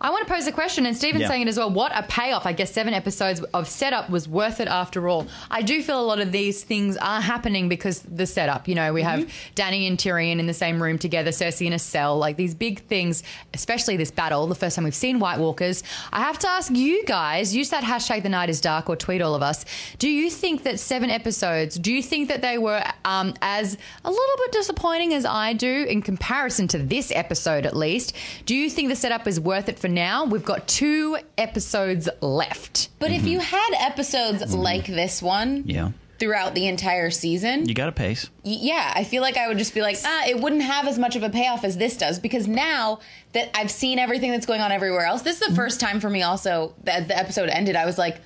I 0.02 0.10
want 0.10 0.28
to 0.28 0.34
pose 0.34 0.48
a 0.48 0.52
question, 0.52 0.86
and 0.88 0.98
Stephen's 0.98 1.22
Yeah. 1.22 1.28
saying 1.28 1.44
it 1.44 1.48
as 1.48 1.58
well. 1.58 1.70
What 1.70 1.92
a 1.96 2.02
payoff! 2.04 2.48
I 2.48 2.54
guess 2.54 2.72
seven 2.72 2.94
episodes 2.96 3.40
of 3.54 3.68
setup 3.68 4.10
was 4.10 4.28
worth 4.28 4.60
it 4.60 4.68
after 4.68 5.08
all. 5.08 5.28
I 5.52 5.62
do 5.62 5.84
feel 5.84 6.00
a 6.00 6.02
lot 6.02 6.20
of 6.20 6.32
these 6.32 6.64
things 6.64 6.98
are 6.98 7.22
happening 7.22 7.70
because 7.70 8.00
the 8.00 8.26
setup. 8.26 8.68
You 8.68 8.76
know, 8.76 8.94
we 8.94 9.04
have 9.04 9.20
Mm-hmm. 9.22 9.54
Dany 9.56 9.88
and 9.88 9.98
Tyrion 9.98 10.40
in 10.40 10.48
the 10.48 10.54
same 10.56 10.82
room 10.82 10.98
together, 10.98 11.30
Cersei 11.32 11.68
in 11.68 11.74
a 11.74 11.80
cell, 11.80 12.18
like 12.18 12.36
these 12.36 12.56
big 12.56 12.82
things. 12.86 13.22
Especially 13.54 13.96
this 13.96 14.10
battle, 14.10 14.48
the 14.48 14.56
first 14.56 14.76
time 14.76 14.86
we've 14.86 14.96
seen 14.96 15.20
White 15.20 15.38
Walkers. 15.40 15.84
I 16.12 16.22
have 16.22 16.40
to 16.40 16.50
ask 16.50 16.72
you 16.74 17.06
guys: 17.06 17.56
use 17.56 17.70
that 17.70 17.84
hashtag 17.84 18.24
the 18.24 18.30
night 18.30 18.50
is 18.50 18.60
dark 18.60 18.90
or 18.90 18.96
tweet 18.96 19.22
all 19.22 19.36
of 19.36 19.44
us. 19.44 19.66
Do 20.00 20.10
you 20.10 20.32
think 20.32 20.64
that 20.64 20.80
seven 20.80 21.12
episodes? 21.12 21.76
Do 21.78 21.94
you 21.94 22.02
think 22.02 22.28
that 22.30 22.42
they 22.42 22.58
were 22.58 22.84
um, 23.06 23.36
as 23.44 23.78
a 24.04 24.10
little 24.10 24.36
bit 24.46 24.52
disappointing 24.52 25.14
as 25.14 25.26
I 25.26 25.54
do 25.54 25.86
in 25.88 26.02
comparison 26.02 26.68
to 26.70 26.80
this 26.80 27.12
episode, 27.14 27.68
at 27.68 27.76
least? 27.78 28.16
Do 28.48 28.56
you 28.56 28.68
think 28.70 28.90
the 28.90 28.96
setup 28.96 29.28
is 29.28 29.40
worth 29.40 29.70
it 29.70 29.78
for 29.78 29.91
now. 29.92 30.26
We've 30.26 30.44
got 30.46 30.68
two 30.68 31.18
episodes 31.38 32.10
left. 32.22 32.90
But 33.00 33.12
if 33.12 33.26
you 33.26 33.40
Mm-hmm. 33.40 33.56
had 33.56 33.88
episodes 33.92 34.54
like 34.56 34.88
this 34.88 35.22
one 35.22 35.64
Yeah. 35.66 35.92
throughout 36.20 36.54
the 36.56 36.68
entire 36.68 37.10
season, 37.12 37.68
You 37.68 37.74
got 37.74 37.90
a 37.90 37.92
pace. 37.92 38.30
y- 38.44 38.58
yeah, 38.62 38.92
I 38.96 39.04
feel 39.04 39.22
like 39.22 39.38
I 39.38 39.48
would 39.48 39.58
just 39.58 39.74
be 39.74 39.82
like, 39.82 39.98
ah, 40.06 40.26
it 40.28 40.40
wouldn't 40.40 40.62
have 40.64 40.88
as 40.88 40.98
much 41.00 41.16
of 41.16 41.24
a 41.24 41.30
payoff 41.30 41.64
as 41.64 41.78
this 41.78 41.98
does 41.98 42.20
because 42.20 42.48
now 42.48 43.00
that 43.34 43.50
I've 43.58 43.72
seen 43.72 44.00
everything 44.00 44.32
that's 44.32 44.46
going 44.46 44.62
on 44.62 44.72
everywhere 44.72 45.06
else, 45.06 45.22
this 45.24 45.42
is 45.42 45.48
the 45.48 45.56
first 45.56 45.80
time 45.80 46.00
for 46.00 46.10
me 46.10 46.22
also 46.24 46.74
that 46.84 47.08
the 47.08 47.18
episode 47.18 47.50
ended. 47.50 47.76
I 47.76 47.86
was 47.86 47.98
like, 47.98 48.18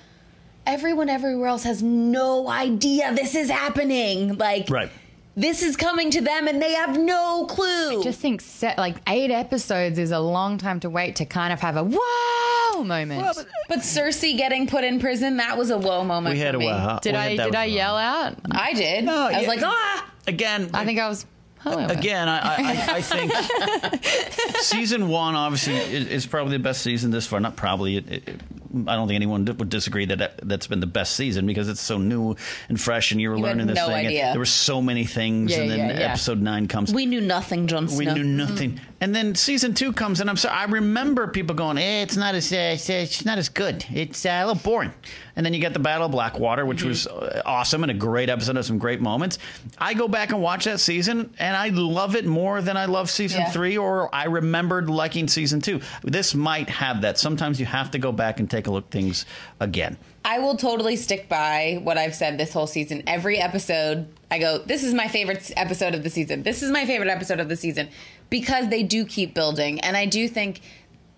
everyone 0.68 1.10
everywhere 1.10 1.48
else 1.48 1.64
has 1.64 1.84
no 1.84 2.50
idea 2.50 3.14
this 3.14 3.36
is 3.36 3.50
happening. 3.50 4.36
Like, 4.38 4.70
Right. 4.70 4.90
This 5.36 5.62
is 5.64 5.76
coming 5.76 6.10
to 6.12 6.22
them 6.22 6.48
and 6.48 6.62
they 6.62 6.74
have 6.74 6.98
no 6.98 7.46
clue. 7.46 8.00
I 8.00 8.04
Just 8.04 8.20
think, 8.20 8.42
set, 8.42 8.78
like 8.78 8.96
eight 9.08 9.32
episodes 9.32 10.00
is 10.00 10.12
a 10.12 10.20
long 10.20 10.58
time 10.58 10.80
to 10.82 10.90
wait 10.90 11.18
to 11.18 11.26
kind 11.26 11.52
of 11.54 11.60
have 11.60 11.78
a 11.78 11.84
wow 11.84 12.84
moment. 12.84 13.38
but 13.70 13.80
Cersei 13.80 14.38
getting 14.38 14.68
put 14.68 14.84
in 14.84 15.00
prison, 15.00 15.38
that 15.38 15.58
was 15.58 15.70
a 15.70 15.78
whoa 15.78 16.04
moment 16.04 16.34
We 16.36 16.40
for 16.40 16.46
had 16.46 16.56
a 16.56 16.60
me. 16.60 16.68
wow. 16.68 17.00
did 17.02 17.14
we 17.14 17.18
I 17.20 17.36
had- 17.36 17.46
did 17.46 17.56
I 17.56 17.66
yell 17.66 17.98
out? 17.98 18.36
I 18.52 18.74
did. 18.74 19.06
No, 19.06 19.14
I 19.28 19.34
was 19.34 19.42
yeah. 19.44 19.48
like, 19.48 19.60
ah! 19.64 20.12
Again, 20.28 20.70
I 20.74 20.86
think 20.86 21.00
I 21.00 21.08
was. 21.08 21.26
However. 21.66 21.92
Again, 21.94 22.30
I, 22.30 22.38
I, 22.40 22.96
I- 22.96 23.02
think 23.02 23.34
season 24.62 25.10
one 25.10 25.36
obviously 25.36 25.76
is, 25.76 26.08
is 26.08 26.26
probably 26.26 26.58
the 26.58 26.64
best 26.64 26.82
season 26.82 27.12
this 27.12 27.28
far. 27.28 27.40
Not 27.40 27.56
probably. 27.56 27.98
It, 27.98 28.12
it, 28.12 28.42
I 28.88 28.96
don't 28.96 29.08
think 29.08 29.16
anyone 29.16 29.46
would 29.46 29.70
disagree 29.70 30.06
that, 30.06 30.18
that 30.20 30.40
that's 30.44 30.68
been 30.68 30.80
the 30.82 30.88
best 30.88 31.16
season 31.16 31.46
because 31.48 31.70
it's 31.70 31.80
so 31.82 31.98
new 31.98 32.36
and 32.70 32.80
fresh, 32.80 33.12
and 33.12 33.20
you 33.22 33.30
were 33.30 33.38
You 33.38 33.44
learning 33.44 33.68
this 33.68 33.76
no 33.78 33.88
thing. 33.88 34.14
There 34.14 34.38
were 34.40 34.46
so 34.46 34.82
many 34.82 35.06
things, 35.06 35.52
Yeah, 35.52 35.62
and 35.62 35.72
then 35.72 35.80
yeah, 35.80 36.00
yeah. 36.00 36.06
episode 36.10 36.42
nine 36.42 36.68
comes. 36.68 36.94
We 36.94 37.06
knew 37.06 37.22
nothing, 37.22 37.68
Jon 37.68 37.88
Snow. 37.88 37.98
We 37.98 38.06
knew 38.06 38.24
nothing, 38.24 38.80
and 39.02 39.16
then 39.16 39.36
season 39.36 39.74
two 39.74 39.94
comes, 39.94 40.20
and 40.22 40.30
I'm 40.30 40.38
sorry. 40.38 40.56
I 40.56 40.66
remember 40.66 41.28
people 41.28 41.56
going, 41.56 41.78
eh, 41.78 42.04
"It's 42.04 42.18
not 42.18 42.36
as 42.36 42.52
uh, 42.52 42.76
it's 42.78 43.26
not 43.26 43.38
as 43.38 43.50
good. 43.50 43.86
It's 43.94 44.26
uh, 44.26 44.30
a 44.30 44.48
little 44.48 44.62
boring." 44.62 44.94
And 45.36 45.46
then 45.46 45.54
you 45.54 45.60
get 45.60 45.74
the 45.74 45.80
Battle 45.80 46.06
of 46.06 46.12
Blackwater, 46.12 46.66
which 46.66 46.84
was 46.84 47.08
uh, 47.08 47.42
awesome 47.46 47.84
and 47.84 47.92
a 47.92 47.96
great 47.96 48.30
episode 48.30 48.56
of 48.56 48.66
some 48.66 48.78
great 48.78 49.02
moments. 49.02 49.38
I 49.78 49.94
go 49.94 50.08
back 50.08 50.32
and 50.32 50.42
watch 50.42 50.64
that 50.66 50.80
season, 50.80 51.34
and 51.40 51.58
I 51.58 51.70
love 51.70 52.16
it 52.16 52.26
more 52.26 52.62
than 52.62 52.78
I 52.78 52.86
love 52.86 53.10
season 53.10 53.42
Yeah. 53.42 53.50
three, 53.52 53.78
or 53.78 54.14
I 54.16 54.26
remembered 54.26 54.90
liking 54.90 55.28
season 55.28 55.60
two. 55.60 55.82
This 56.04 56.34
might 56.34 56.70
have 56.70 57.02
that. 57.02 57.18
Sometimes 57.18 57.60
you 57.60 57.66
have 57.66 57.92
to 57.92 58.00
go 58.00 58.12
back 58.14 58.40
and 58.40 58.50
take 58.50 58.68
a 58.68 58.72
look 58.72 58.90
things 58.90 59.26
again. 59.60 59.98
I 60.24 60.40
will 60.40 60.56
totally 60.58 60.96
stick 60.96 61.28
by 61.30 61.80
what 61.84 61.98
I've 61.98 62.16
said 62.16 62.38
this 62.38 62.54
whole 62.54 62.66
season. 62.66 63.04
Every 63.06 63.38
episode, 63.38 64.08
I 64.32 64.40
go, 64.40 64.58
this 64.60 64.84
is 64.84 64.94
my 64.94 65.08
favorite 65.08 65.52
episode 65.58 65.94
of 65.94 66.04
the 66.04 66.10
season. 66.10 66.44
This 66.44 66.64
is 66.64 66.72
my 66.72 66.86
favorite 66.86 67.10
episode 67.10 67.40
of 67.40 67.50
the 67.50 67.56
season 67.56 67.90
because 68.30 68.70
they 68.70 68.84
do 68.84 69.06
keep 69.06 69.36
building. 69.36 69.80
And 69.82 69.96
I 69.98 70.06
do 70.08 70.28
think 70.28 70.62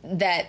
that 0.03 0.47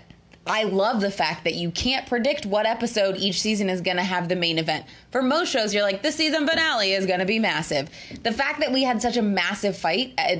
I 0.48 0.64
love 0.64 1.00
the 1.00 1.10
fact 1.10 1.44
that 1.44 1.54
you 1.54 1.70
can't 1.70 2.06
predict 2.06 2.46
what 2.46 2.66
episode 2.66 3.16
each 3.16 3.40
season 3.40 3.68
is 3.68 3.80
going 3.80 3.98
to 3.98 4.02
have 4.02 4.28
the 4.28 4.36
main 4.36 4.58
event. 4.58 4.86
For 5.10 5.22
most 5.22 5.50
shows, 5.50 5.74
you're 5.74 5.82
like, 5.82 6.02
the 6.02 6.12
season 6.12 6.46
finale 6.46 6.92
is 6.92 7.06
going 7.06 7.20
to 7.20 7.26
be 7.26 7.38
massive. 7.38 7.90
The 8.22 8.32
fact 8.32 8.60
that 8.60 8.72
we 8.72 8.82
had 8.82 9.02
such 9.02 9.16
a 9.16 9.22
massive 9.22 9.76
fight. 9.76 10.14
uh 10.18 10.36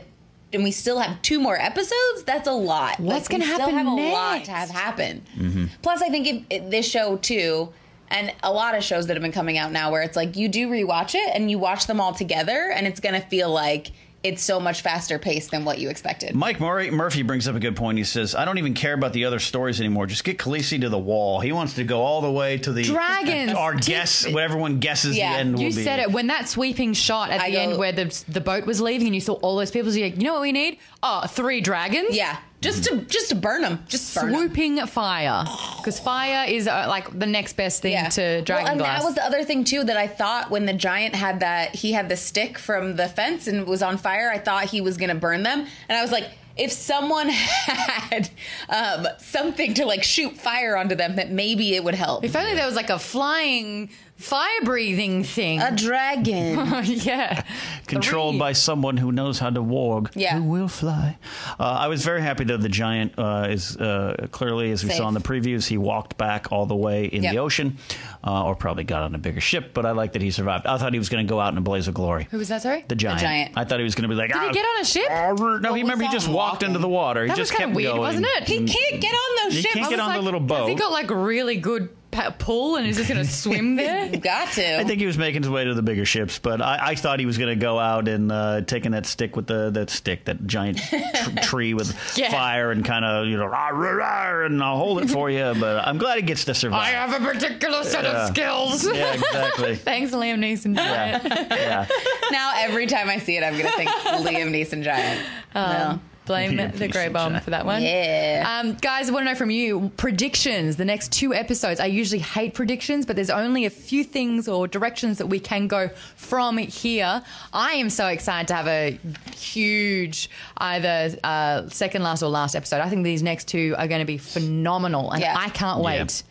and 0.53 0.65
we 0.65 0.71
still 0.71 0.99
have 0.99 1.21
two 1.23 1.41
more 1.41 1.61
episodes. 1.61 2.25
That's 2.25 2.49
a 2.49 2.53
lot. 2.53 2.99
What's 2.99 3.29
we 3.29 3.35
gonna 3.35 3.45
still 3.45 3.59
happen 3.59 3.75
have 3.75 3.87
a 3.87 3.91
lot 3.91 4.33
next? 4.37 4.47
to 4.47 4.53
have 4.53 4.71
happen. 4.71 5.23
Mm-hmm. 5.37 5.65
Plus, 5.83 6.01
I 6.01 6.09
think 6.09 6.27
if, 6.27 6.43
if 6.49 6.71
this 6.71 6.91
show 6.91 7.19
too, 7.19 7.71
and 8.11 8.35
a 8.43 8.51
lot 8.51 8.75
of 8.75 8.83
shows 8.83 9.07
that 9.07 9.15
have 9.15 9.23
been 9.23 9.33
coming 9.33 9.59
out 9.59 9.73
now, 9.73 9.93
where 9.93 10.01
it's 10.01 10.17
like 10.17 10.37
you 10.37 10.49
do 10.49 10.69
rewatch 10.69 11.15
it 11.15 11.31
and 11.35 11.51
you 11.51 11.59
watch 11.59 11.87
them 11.87 12.01
all 12.01 12.15
together, 12.15 12.73
and 12.75 12.87
it's 12.87 13.01
gonna 13.01 13.21
feel 13.21 13.51
like 13.51 13.93
it's 14.25 14.43
so 14.43 14.59
much 14.59 14.81
faster 14.83 15.19
paced 15.19 15.51
than 15.53 15.64
what 15.64 15.79
you 15.79 15.89
expected. 15.91 16.35
Mike 16.35 16.59
Murray, 16.61 16.91
Murphy 16.91 17.23
brings 17.23 17.47
up 17.47 17.55
a 17.55 17.61
good 17.61 17.77
point. 17.77 17.99
He 17.99 18.05
says, 18.05 18.35
"I 18.35 18.45
don't 18.45 18.59
even 18.59 18.75
care 18.75 18.93
about 18.95 19.12
the 19.12 19.25
other 19.27 19.39
stories 19.39 19.79
anymore. 19.81 20.07
Just 20.07 20.25
get 20.25 20.39
Khaleesi 20.39 20.81
to 20.81 20.89
the 20.89 20.99
wall. 20.99 21.39
He 21.41 21.53
wants 21.53 21.75
to 21.75 21.85
go 21.85 22.01
all 22.03 22.21
the 22.21 22.31
way 22.33 22.59
to 22.59 22.73
the 22.73 22.83
Dragons. 22.83 23.53
Our 23.53 23.75
Tip- 23.75 23.85
guess, 23.85 24.27
what 24.27 24.43
everyone 24.43 24.79
guesses 24.81 25.16
Yeah. 25.16 25.35
the 25.35 25.39
end 25.39 25.55
will 25.55 25.62
You 25.62 25.75
be. 25.75 25.85
said 25.85 26.01
it 26.01 26.11
when 26.11 26.27
that 26.27 26.49
sweeping 26.49 26.95
shot 26.95 27.31
at 27.31 27.41
I 27.41 27.51
the 27.51 27.53
go- 27.57 27.61
end 27.62 27.79
where 27.79 27.93
the 27.93 28.25
the 28.29 28.41
boat 28.41 28.66
was 28.66 28.81
leaving 28.81 29.07
and 29.07 29.14
you 29.14 29.21
saw 29.21 29.35
all 29.35 29.57
those 29.57 29.71
people. 29.71 29.91
So 29.93 29.99
you're 29.99 30.09
like, 30.09 30.16
you 30.19 30.25
know 30.25 30.33
what 30.33 30.43
we 30.43 30.53
need? 30.53 30.79
Oh, 31.03 31.23
three 31.29 31.61
dragons. 31.61 32.09
Yeah, 32.16 32.37
just 32.61 32.85
to 32.85 33.03
just 33.03 33.29
to 33.29 33.35
burn 33.35 33.63
them, 33.63 33.85
just 33.89 34.15
burn 34.15 34.35
'em. 34.35 34.41
swooping 34.41 34.87
fire 34.87 35.45
because 35.77 36.01
fire 36.01 36.45
is 36.49 36.67
uh, 36.67 36.87
like 36.89 37.17
the 37.19 37.27
next 37.27 37.53
best 37.57 37.83
thing 37.83 38.11
to 38.11 38.43
dragon 38.43 38.65
well, 38.65 38.73
and 38.73 38.81
glass. 38.81 39.01
that 39.01 39.07
was 39.07 39.15
the 39.15 39.25
other 39.25 39.45
thing 39.45 39.63
too 39.65 39.85
that 39.85 39.97
I 39.97 40.07
thought 40.09 40.51
when 40.51 40.67
the 40.67 40.73
giant 40.73 41.15
had 41.15 41.41
that 41.41 41.75
he 41.77 41.93
had 41.93 42.09
the 42.09 42.17
stick 42.17 42.59
from 42.59 42.97
the 42.97 43.09
fence 43.09 43.47
and 43.47 43.67
was 43.67 43.83
on 43.83 43.97
fire. 43.97 44.31
I 44.33 44.39
thought 44.39 44.65
he 44.65 44.81
was 44.81 44.97
going 44.97 45.11
to 45.11 45.15
burn 45.15 45.43
them, 45.45 45.67
and 45.89 45.99
I 45.99 46.03
was 46.03 46.11
like, 46.11 46.31
if 46.57 46.73
someone 46.73 47.29
had 47.31 48.29
um, 48.69 49.07
something 49.19 49.75
to 49.75 49.87
like 49.87 50.03
shoot 50.03 50.37
fire 50.37 50.77
onto 50.77 50.97
them, 50.97 51.15
that 51.17 51.31
maybe 51.31 51.77
it 51.77 51.85
would 51.85 51.95
help. 51.95 52.25
if 52.25 52.35
only 52.35 52.55
there 52.55 52.67
was 52.67 52.75
like 52.75 52.91
a 52.91 52.99
flying 52.99 53.91
fire 54.19 54.61
breathing 54.64 55.23
thing. 55.25 55.61
a 55.61 55.75
dragon. 55.75 56.57
yeah, 56.85 57.45
controlled 57.87 58.35
Three. 58.35 58.39
by 58.41 58.53
someone 58.53 58.97
who 58.97 59.12
knows 59.12 59.39
how 59.39 59.51
to 59.51 59.62
warg, 59.62 60.11
Yeah. 60.14 60.37
who 60.39 60.45
will 60.45 60.69
fly. 60.69 61.16
Uh, 61.59 61.62
I 61.64 61.89
was 61.89 62.05
very 62.05 62.21
happy 62.21 62.45
that 62.45 62.61
the 62.61 62.69
giant 62.69 63.14
uh, 63.19 63.47
is 63.49 63.77
uh, 63.77 64.27
clearly, 64.31 64.73
as 64.73 64.83
we 64.83 64.91
Safe. 64.91 64.99
saw 64.99 65.09
in 65.09 65.14
the 65.14 65.21
previews, 65.21 65.66
he 65.66 65.79
walked 65.79 66.16
back 66.19 66.51
all 66.53 66.66
the 66.66 66.77
way 66.77 67.07
in 67.07 67.23
Yep. 67.23 67.33
the 67.33 67.39
ocean, 67.39 67.79
uh, 68.27 68.45
or 68.45 68.55
probably 68.55 68.85
got 68.85 69.03
on 69.03 69.14
a 69.14 69.19
bigger 69.19 69.41
ship. 69.41 69.73
But 69.75 69.87
I 69.87 69.93
like 69.93 70.12
that 70.14 70.23
he 70.23 70.31
survived. 70.31 70.66
I 70.66 70.79
thought 70.79 70.93
he 70.93 70.99
was 70.99 71.09
going 71.09 71.27
to 71.27 71.31
go 71.31 71.41
out 71.41 71.53
in 71.53 71.59
a 71.59 71.62
blaze 71.62 71.89
of 71.89 71.95
glory. 71.95 72.27
Who 72.31 72.39
was 72.39 72.49
that? 72.49 72.62
Sorry. 72.62 72.85
The 72.89 72.97
giant. 72.97 73.21
The 73.21 73.27
giant. 73.27 73.53
I 73.57 73.64
thought 73.64 73.79
he 73.79 73.85
was 73.85 73.95
going 73.95 74.09
to 74.09 74.14
be 74.14 74.14
like. 74.14 74.33
Did 74.33 74.43
he 74.43 74.49
"Ah, 74.49 74.53
get 74.53 74.64
on 74.66 74.81
a 74.81 74.85
ship? 74.85 75.62
No, 75.62 75.75
he 75.75 75.83
remember 75.83 76.05
he 76.05 76.11
just 76.11 76.27
him 76.27 76.35
walked 76.35 76.62
into 76.62 76.79
the 76.79 76.89
water. 76.89 77.23
He 77.23 77.29
That 77.29 77.37
just 77.37 77.53
was 77.53 77.59
kinda 77.59 77.66
kept 77.69 77.77
weird, 77.77 77.91
going. 77.93 78.01
wasn't 78.01 78.27
it? 78.37 78.45
he 78.49 78.57
can't 78.64 79.01
get 79.01 79.12
on 79.14 79.45
those 79.45 79.55
He 79.55 79.62
ships. 79.62 79.75
can't 79.75 79.87
I 79.87 79.91
get 79.91 79.99
was 79.99 80.09
on 80.09 80.14
the 80.14 80.23
little 80.23 80.41
Has 80.57 80.69
he 80.69 80.75
got 80.75 80.91
like 80.93 81.11
really 81.11 81.57
good 81.57 81.91
pa- 82.11 82.35
pull 82.39 82.77
and 82.77 82.87
is 82.87 82.97
just 82.97 83.09
going 83.09 83.21
to 83.25 83.31
swim 83.31 83.77
there? 83.77 84.09
Got 84.17 84.53
to. 84.55 84.79
I 84.81 84.85
think 84.85 85.01
he 85.01 85.07
was 85.07 85.19
making 85.19 85.43
his 85.43 85.51
way 85.51 85.65
to 85.65 85.75
the 85.75 85.83
bigger 85.83 86.05
ships, 86.05 86.39
but 86.39 86.61
I, 86.63 86.79
I 86.89 86.95
thought 86.95 87.21
he 87.21 87.27
was 87.27 87.39
going 87.39 87.51
to 87.51 87.61
go 87.61 87.79
out 87.79 88.09
and 88.09 88.31
uh, 88.33 88.61
taking 88.63 88.93
that 88.93 89.07
stick 89.07 89.37
with 89.37 89.47
the 89.47 89.71
that 89.71 89.91
stick, 89.91 90.25
that 90.27 90.47
giant 90.47 90.79
tr- 90.79 90.97
tree 91.43 91.75
with 91.75 91.95
Yeah. 92.17 92.31
fire, 92.31 92.71
and 92.71 92.85
kind 92.85 93.05
of 93.05 93.27
you 93.27 93.37
know, 93.37 93.47
rah, 93.47 93.69
rah, 93.69 93.91
rah, 93.91 94.45
and 94.47 94.63
I'll 94.63 94.77
hold 94.77 95.03
it 95.03 95.11
for 95.11 95.31
you. 95.31 95.55
But 95.59 95.87
I'm 95.87 95.99
glad 95.99 96.17
he 96.17 96.23
gets 96.23 96.45
to 96.47 96.55
survive. 96.55 96.81
I 96.81 96.89
have 96.91 97.21
a 97.21 97.25
particular 97.25 97.83
set 97.85 98.05
Yeah. 98.05 98.23
of 98.25 98.29
skills. 98.29 98.87
yeah, 98.87 99.15
exactly. 99.15 99.77
Thanks, 99.89 100.13
Liam 100.13 100.39
Neeson. 100.39 100.75
Yeah, 100.77 101.21
yeah. 101.55 101.87
now 102.31 102.53
every 102.57 102.87
time 102.87 103.09
I 103.09 103.19
see 103.19 103.37
it, 103.37 103.43
I'm 103.45 103.57
gonna 103.57 103.71
think 103.73 103.91
Liam 103.91 104.51
Neeson 104.51 104.83
giant. 104.83 105.27
No. 105.55 106.01
Blame 106.29 106.53
Liam 106.53 106.72
the 106.79 106.87
grey 106.89 107.09
bomb 107.09 107.41
for 107.41 107.51
that 107.51 107.66
one. 107.66 107.83
Yeah. 107.83 108.61
Um, 108.61 108.74
guys, 108.74 109.09
I 109.09 109.12
want 109.12 109.26
to 109.26 109.33
know 109.33 109.37
from 109.37 109.51
you 109.51 109.91
predictions. 109.97 110.76
The 110.76 110.85
next 110.85 111.11
two 111.11 111.35
episodes. 111.35 111.81
I 111.81 111.87
usually 111.87 112.20
hate 112.20 112.55
predictions, 112.55 113.05
but 113.05 113.16
there's 113.16 113.31
only 113.31 113.64
a 113.64 113.70
few 113.70 114.05
things 114.05 114.47
or 114.49 114.68
directions 114.68 115.18
that 115.18 115.26
we 115.26 115.41
can 115.41 115.66
go 115.66 115.89
from 116.14 116.59
here. 116.59 117.22
I 117.53 117.72
am 117.72 117.91
so 117.91 118.07
excited 118.07 118.47
to 118.49 118.55
have 118.55 118.68
a 118.68 118.99
huge 119.35 120.31
either 120.59 121.16
uh, 121.24 121.68
second 121.68 122.03
last 122.03 122.22
or 122.22 122.29
last 122.29 122.55
episode. 122.55 122.81
I 122.81 122.89
think 122.89 123.03
these 123.05 123.22
next 123.22 123.49
two 123.49 123.74
are 123.79 123.89
going 123.89 124.01
to 124.01 124.07
be 124.07 124.18
phenomenal, 124.18 125.11
and 125.11 125.20
Yeah. 125.20 125.35
I 125.37 125.49
can't 125.49 125.81
wait. 125.83 126.22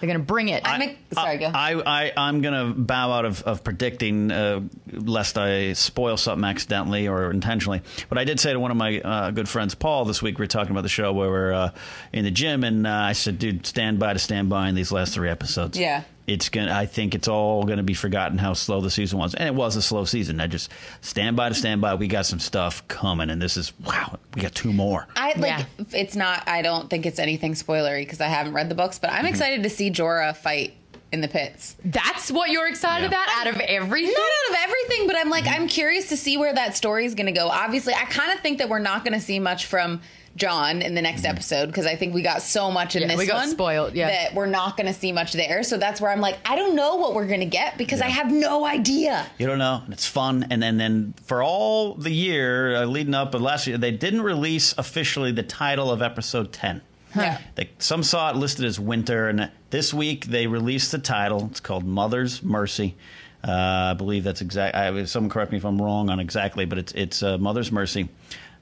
They're 0.00 0.06
going 0.08 0.18
to 0.18 0.24
bring 0.24 0.48
it. 0.48 0.62
I'm 0.64 0.82
ex- 0.82 0.96
sorry, 1.12 1.38
go. 1.38 1.50
I, 1.52 1.74
I, 1.74 2.12
I'm 2.16 2.40
going 2.40 2.54
to 2.54 2.78
bow 2.78 3.12
out 3.12 3.24
of, 3.24 3.42
of 3.42 3.64
predicting, 3.64 4.30
uh, 4.30 4.60
lest 4.92 5.36
I 5.38 5.72
spoil 5.72 6.16
something 6.16 6.44
accidentally 6.44 7.08
or 7.08 7.30
intentionally. 7.30 7.82
But 8.08 8.18
I 8.18 8.24
did 8.24 8.38
say 8.38 8.52
to 8.52 8.60
one 8.60 8.70
of 8.70 8.76
my 8.76 9.00
uh, 9.00 9.30
good 9.32 9.48
friends, 9.48 9.74
Paul, 9.74 10.04
this 10.04 10.22
week, 10.22 10.38
we 10.38 10.44
were 10.44 10.48
talking 10.48 10.70
about 10.70 10.82
the 10.82 10.88
show 10.88 11.12
where 11.12 11.30
we're 11.30 11.52
uh, 11.52 11.70
in 12.12 12.24
the 12.24 12.30
gym, 12.30 12.64
and 12.64 12.86
uh, 12.86 12.90
I 12.90 13.12
said, 13.12 13.38
dude, 13.38 13.66
stand 13.66 13.98
by 13.98 14.12
to 14.12 14.18
stand 14.18 14.48
by 14.48 14.68
in 14.68 14.74
these 14.74 14.92
last 14.92 15.14
three 15.14 15.28
episodes. 15.30 15.78
Yeah. 15.78 16.04
It's 16.28 16.48
gonna. 16.50 16.72
I 16.74 16.86
think 16.86 17.14
it's 17.14 17.26
all 17.26 17.64
gonna 17.64 17.82
be 17.82 17.94
forgotten 17.94 18.36
how 18.38 18.52
slow 18.52 18.80
the 18.80 18.90
season 18.90 19.18
was, 19.18 19.34
and 19.34 19.48
it 19.48 19.54
was 19.54 19.76
a 19.76 19.82
slow 19.82 20.04
season. 20.04 20.40
I 20.40 20.46
just 20.46 20.70
stand 21.00 21.36
by 21.36 21.48
to 21.48 21.54
stand 21.54 21.80
by. 21.80 21.94
We 21.94 22.06
got 22.06 22.26
some 22.26 22.38
stuff 22.38 22.86
coming, 22.86 23.30
and 23.30 23.40
this 23.40 23.56
is 23.56 23.72
wow. 23.84 24.18
We 24.34 24.42
got 24.42 24.54
two 24.54 24.72
more. 24.72 25.06
I 25.16 25.28
like 25.28 25.38
Yeah. 25.40 25.64
it's 25.92 26.14
not 26.14 26.46
I 26.46 26.60
don't 26.62 26.90
think 26.90 27.06
it's 27.06 27.18
anything 27.18 27.54
spoilery 27.54 28.02
because 28.02 28.20
I 28.20 28.26
haven't 28.26 28.52
read 28.52 28.68
the 28.68 28.74
books, 28.74 28.98
but 28.98 29.10
I'm 29.10 29.18
Mm-hmm. 29.24 29.26
excited 29.28 29.62
to 29.62 29.70
see 29.70 29.90
Jorah 29.90 30.36
fight 30.36 30.74
in 31.10 31.22
the 31.22 31.28
pits. 31.28 31.74
That's 31.86 32.30
what 32.30 32.50
you're 32.50 32.68
excited 32.68 33.04
Yeah. 33.04 33.08
about 33.08 33.28
out 33.30 33.46
of 33.46 33.60
everything. 33.62 34.12
Not 34.12 34.20
out 34.20 34.50
of 34.50 34.56
everything, 34.68 35.06
but 35.06 35.16
I'm 35.16 35.30
like 35.30 35.44
Mm-hmm. 35.44 35.62
I'm 35.62 35.68
curious 35.68 36.10
to 36.10 36.18
see 36.18 36.36
where 36.36 36.52
that 36.54 36.76
story 36.76 37.06
is 37.06 37.14
going 37.14 37.26
to 37.26 37.32
go. 37.32 37.48
Obviously, 37.48 37.94
I 37.94 38.04
kind 38.04 38.30
of 38.32 38.40
think 38.40 38.58
that 38.58 38.68
we're 38.68 38.78
not 38.80 39.02
going 39.04 39.14
to 39.18 39.24
see 39.24 39.38
much 39.38 39.64
from 39.64 40.02
Jon 40.36 40.82
in 40.82 40.94
the 40.94 41.02
next 41.02 41.24
episode 41.24 41.66
because 41.66 41.86
I 41.86 41.96
think 41.96 42.14
we 42.14 42.22
got 42.22 42.42
so 42.42 42.70
much 42.70 42.96
in 42.96 43.02
Yeah, 43.02 43.08
this 43.08 43.18
we 43.18 43.26
got 43.26 43.36
one 43.36 43.48
spoiled, 43.50 43.94
yeah. 43.94 44.08
that 44.08 44.34
we're 44.34 44.46
not 44.46 44.76
going 44.76 44.86
to 44.86 44.92
see 44.92 45.12
much 45.12 45.32
there. 45.32 45.62
So 45.62 45.76
that's 45.78 46.00
where 46.00 46.10
I'm 46.10 46.20
like, 46.20 46.38
I 46.44 46.56
don't 46.56 46.74
know 46.76 46.96
what 46.96 47.14
we're 47.14 47.26
going 47.26 47.40
to 47.40 47.46
get 47.46 47.76
because 47.78 48.00
I 48.00 48.08
have 48.08 48.30
no 48.30 48.64
idea. 48.64 49.26
You 49.38 49.46
don't 49.46 49.58
know, 49.58 49.82
and 49.84 49.92
it's 49.92 50.06
fun. 50.06 50.46
And 50.50 50.62
then, 50.62 50.76
then 50.76 51.14
for 51.24 51.42
all 51.42 51.94
the 51.94 52.12
year 52.12 52.76
uh, 52.76 52.84
leading 52.84 53.14
up, 53.14 53.32
but 53.32 53.40
last 53.40 53.66
year 53.66 53.78
they 53.78 53.90
didn't 53.92 54.22
release 54.22 54.74
officially 54.78 55.32
the 55.32 55.42
title 55.42 55.90
of 55.90 56.02
episode 56.02 56.52
ten. 56.52 56.82
Yeah. 57.16 57.38
They, 57.54 57.70
some 57.78 58.02
saw 58.02 58.30
it 58.30 58.36
listed 58.36 58.66
as 58.66 58.78
Winter, 58.78 59.28
and 59.28 59.50
this 59.70 59.94
week 59.94 60.26
they 60.26 60.46
released 60.46 60.92
the 60.92 60.98
title. 60.98 61.48
It's 61.50 61.60
called 61.60 61.84
Mother's 61.84 62.42
Mercy. 62.42 62.96
Uh, 63.42 63.52
I 63.52 63.94
believe 63.94 64.24
that's 64.24 64.40
exact. 64.40 64.76
I, 64.76 65.04
someone 65.04 65.30
correct 65.30 65.52
me 65.52 65.58
if 65.58 65.64
I'm 65.64 65.80
wrong 65.80 66.10
on 66.10 66.20
exactly, 66.20 66.64
but 66.64 66.76
it's 66.76 66.92
it's 66.92 67.22
uh, 67.22 67.38
Mother's 67.38 67.72
Mercy. 67.72 68.08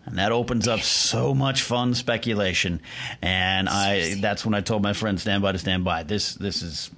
And 0.06 0.18
that 0.18 0.32
opens 0.32 0.68
up 0.68 0.80
so 0.80 1.34
much 1.34 1.62
fun 1.62 1.94
speculation. 1.94 2.80
And 3.22 3.68
I 3.68 4.14
that's 4.20 4.44
when 4.44 4.54
I 4.54 4.60
told 4.60 4.82
my 4.82 4.92
friend 4.92 5.20
stand 5.20 5.42
by 5.42 5.52
to 5.52 5.58
stand 5.58 5.84
by. 5.84 6.04
This 6.04 6.34
this 6.34 6.62
is 6.62 6.90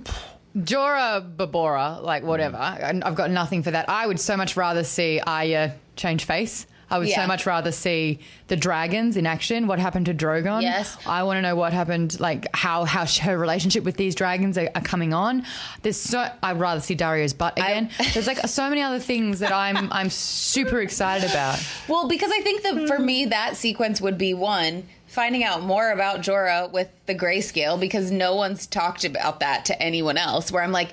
Jorah 0.57 1.37
Babora, 1.37 2.03
like 2.03 2.23
whatever. 2.23 2.57
Mm. 2.57 3.03
I- 3.05 3.09
I've 3.09 3.15
got 3.15 3.31
nothing 3.31 3.63
for 3.63 3.71
that. 3.71 3.89
I 3.89 4.07
would 4.07 4.21
so 4.21 4.37
much 4.37 4.57
rather 4.57 4.85
see 4.85 5.21
Arya 5.27 5.75
change 5.97 6.25
face. 6.25 6.67
I 6.91 6.99
would 6.99 7.09
Yeah. 7.09 7.23
so 7.23 7.27
much 7.27 7.45
rather 7.47 7.71
see 7.73 8.19
the 8.49 8.57
dragons 8.57 9.17
in 9.17 9.27
action. 9.27 9.67
What 9.67 9.79
happened 9.79 10.07
to 10.07 10.15
Drogon? 10.15 10.63
Yes. 10.63 10.97
I 11.07 11.23
want 11.23 11.37
to 11.37 11.43
know 11.43 11.55
what 11.55 11.73
happened, 11.73 12.19
like 12.19 12.47
how 12.55 12.85
how 12.85 13.05
her 13.23 13.37
relationship 13.37 13.85
with 13.85 13.97
these 13.97 14.15
dragons 14.15 14.57
are, 14.57 14.71
are 14.75 14.81
coming 14.81 15.13
on. 15.13 15.45
There's 15.83 16.01
so 16.01 16.31
I'd 16.43 16.59
rather 16.59 16.81
see 16.81 16.97
Daario's 16.97 17.33
butt 17.35 17.61
I- 17.61 17.71
again. 17.71 17.91
There's 18.15 18.27
like 18.27 18.39
so 18.49 18.69
many 18.69 18.81
other 18.83 18.99
things 18.99 19.41
that 19.41 19.53
I'm 19.53 19.93
I'm 19.93 20.11
super 20.11 20.81
excited 20.81 21.31
about. 21.31 21.59
Well, 21.89 22.09
because 22.09 22.31
I 22.33 22.41
think 22.41 22.63
that 22.63 22.87
for 22.89 22.99
me, 22.99 23.27
that 23.27 23.57
sequence 23.57 24.01
would 24.01 24.17
be 24.19 24.35
one 24.35 24.85
finding 25.07 25.43
out 25.43 25.63
more 25.63 25.91
about 25.91 26.21
Jorah 26.21 26.71
with 26.71 26.89
the 27.07 27.15
grayscale 27.15 27.81
because 27.81 28.11
no 28.11 28.35
one's 28.35 28.67
talked 28.67 29.05
about 29.05 29.41
that 29.41 29.65
to 29.67 29.83
anyone 29.83 30.17
else. 30.19 30.53
Where 30.53 30.63
I'm 30.63 30.71
like, 30.73 30.91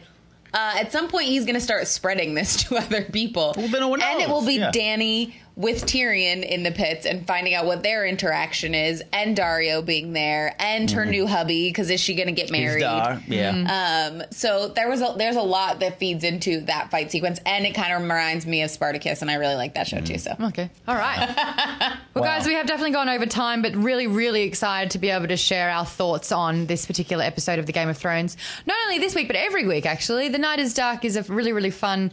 uh, 0.53 0.75
at 0.79 0.91
some 0.93 1.09
point, 1.09 1.25
he's 1.25 1.43
going 1.43 1.55
to 1.55 1.59
start 1.61 1.85
spreading 1.87 2.33
this 2.33 2.63
to 2.69 2.77
other 2.77 3.03
people. 3.03 3.53
Well, 3.57 3.67
then 3.67 3.81
no 3.81 3.89
one 3.89 4.01
and 4.01 4.21
it 4.21 4.29
will 4.29 4.45
be 4.45 4.55
Yeah. 4.55 4.71
Dany 4.71 5.33
with 5.55 5.85
Tyrion 5.85 6.45
in 6.45 6.63
the 6.63 6.71
pits 6.71 7.05
and 7.05 7.25
finding 7.25 7.53
out 7.53 7.65
what 7.65 7.81
their 7.81 8.05
interaction 8.05 8.75
is, 8.75 9.01
and 9.13 9.37
Daario 9.37 9.85
being 9.85 10.13
there, 10.13 10.55
and 10.59 10.89
her 10.91 11.01
mm-hmm. 11.01 11.11
new 11.11 11.27
hubby 11.27 11.69
because 11.69 11.89
is 11.89 11.99
she 11.99 12.13
going 12.15 12.27
to 12.27 12.33
get 12.33 12.51
married? 12.51 12.81
Dar, 12.81 13.21
yeah. 13.27 13.53
Mm-hmm. 13.53 14.19
Um, 14.19 14.23
so 14.31 14.67
there 14.69 14.89
was 14.89 15.01
a, 15.01 15.15
there's 15.17 15.37
a 15.37 15.41
lot 15.41 15.79
that 15.79 15.99
feeds 15.99 16.23
into 16.23 16.61
that 16.61 16.91
fight 16.91 17.11
sequence, 17.11 17.39
and 17.45 17.65
it 17.65 17.73
kind 17.73 17.93
of 17.93 18.01
reminds 18.01 18.45
me 18.45 18.63
of 18.63 18.69
Spartacus, 18.69 19.21
and 19.21 19.31
I 19.31 19.35
really 19.35 19.55
like 19.55 19.75
that 19.75 19.87
show 19.87 20.01
too. 20.01 20.17
So 20.17 20.31
mm-hmm. 20.31 20.45
Okay. 20.45 20.69
All 20.87 20.95
right. 20.95 21.33
well, 22.13 22.23
Wow. 22.23 22.37
guys, 22.37 22.47
we 22.47 22.53
have 22.53 22.67
definitely 22.67 22.91
gone 22.91 23.09
over 23.09 23.25
time, 23.25 23.61
but 23.61 23.75
really, 23.75 24.07
really 24.07 24.43
excited 24.43 24.91
to 24.91 24.99
be 24.99 25.09
able 25.09 25.27
to 25.27 25.37
share 25.37 25.69
our 25.69 25.85
thoughts 25.85 26.31
on 26.31 26.65
this 26.65 26.85
particular 26.85 27.23
episode 27.23 27.59
of 27.59 27.65
the 27.65 27.71
Game 27.71 27.89
of 27.89 27.97
Thrones. 27.97 28.37
Not 28.65 28.77
only 28.85 28.99
this 28.99 29.15
week, 29.15 29.27
but 29.27 29.35
every 29.35 29.65
week, 29.67 29.85
actually. 29.85 30.29
The 30.29 30.37
Night 30.37 30.59
is 30.59 30.73
Dark 30.73 31.05
is 31.05 31.15
a 31.15 31.23
really, 31.23 31.53
really 31.53 31.71
fun. 31.71 32.11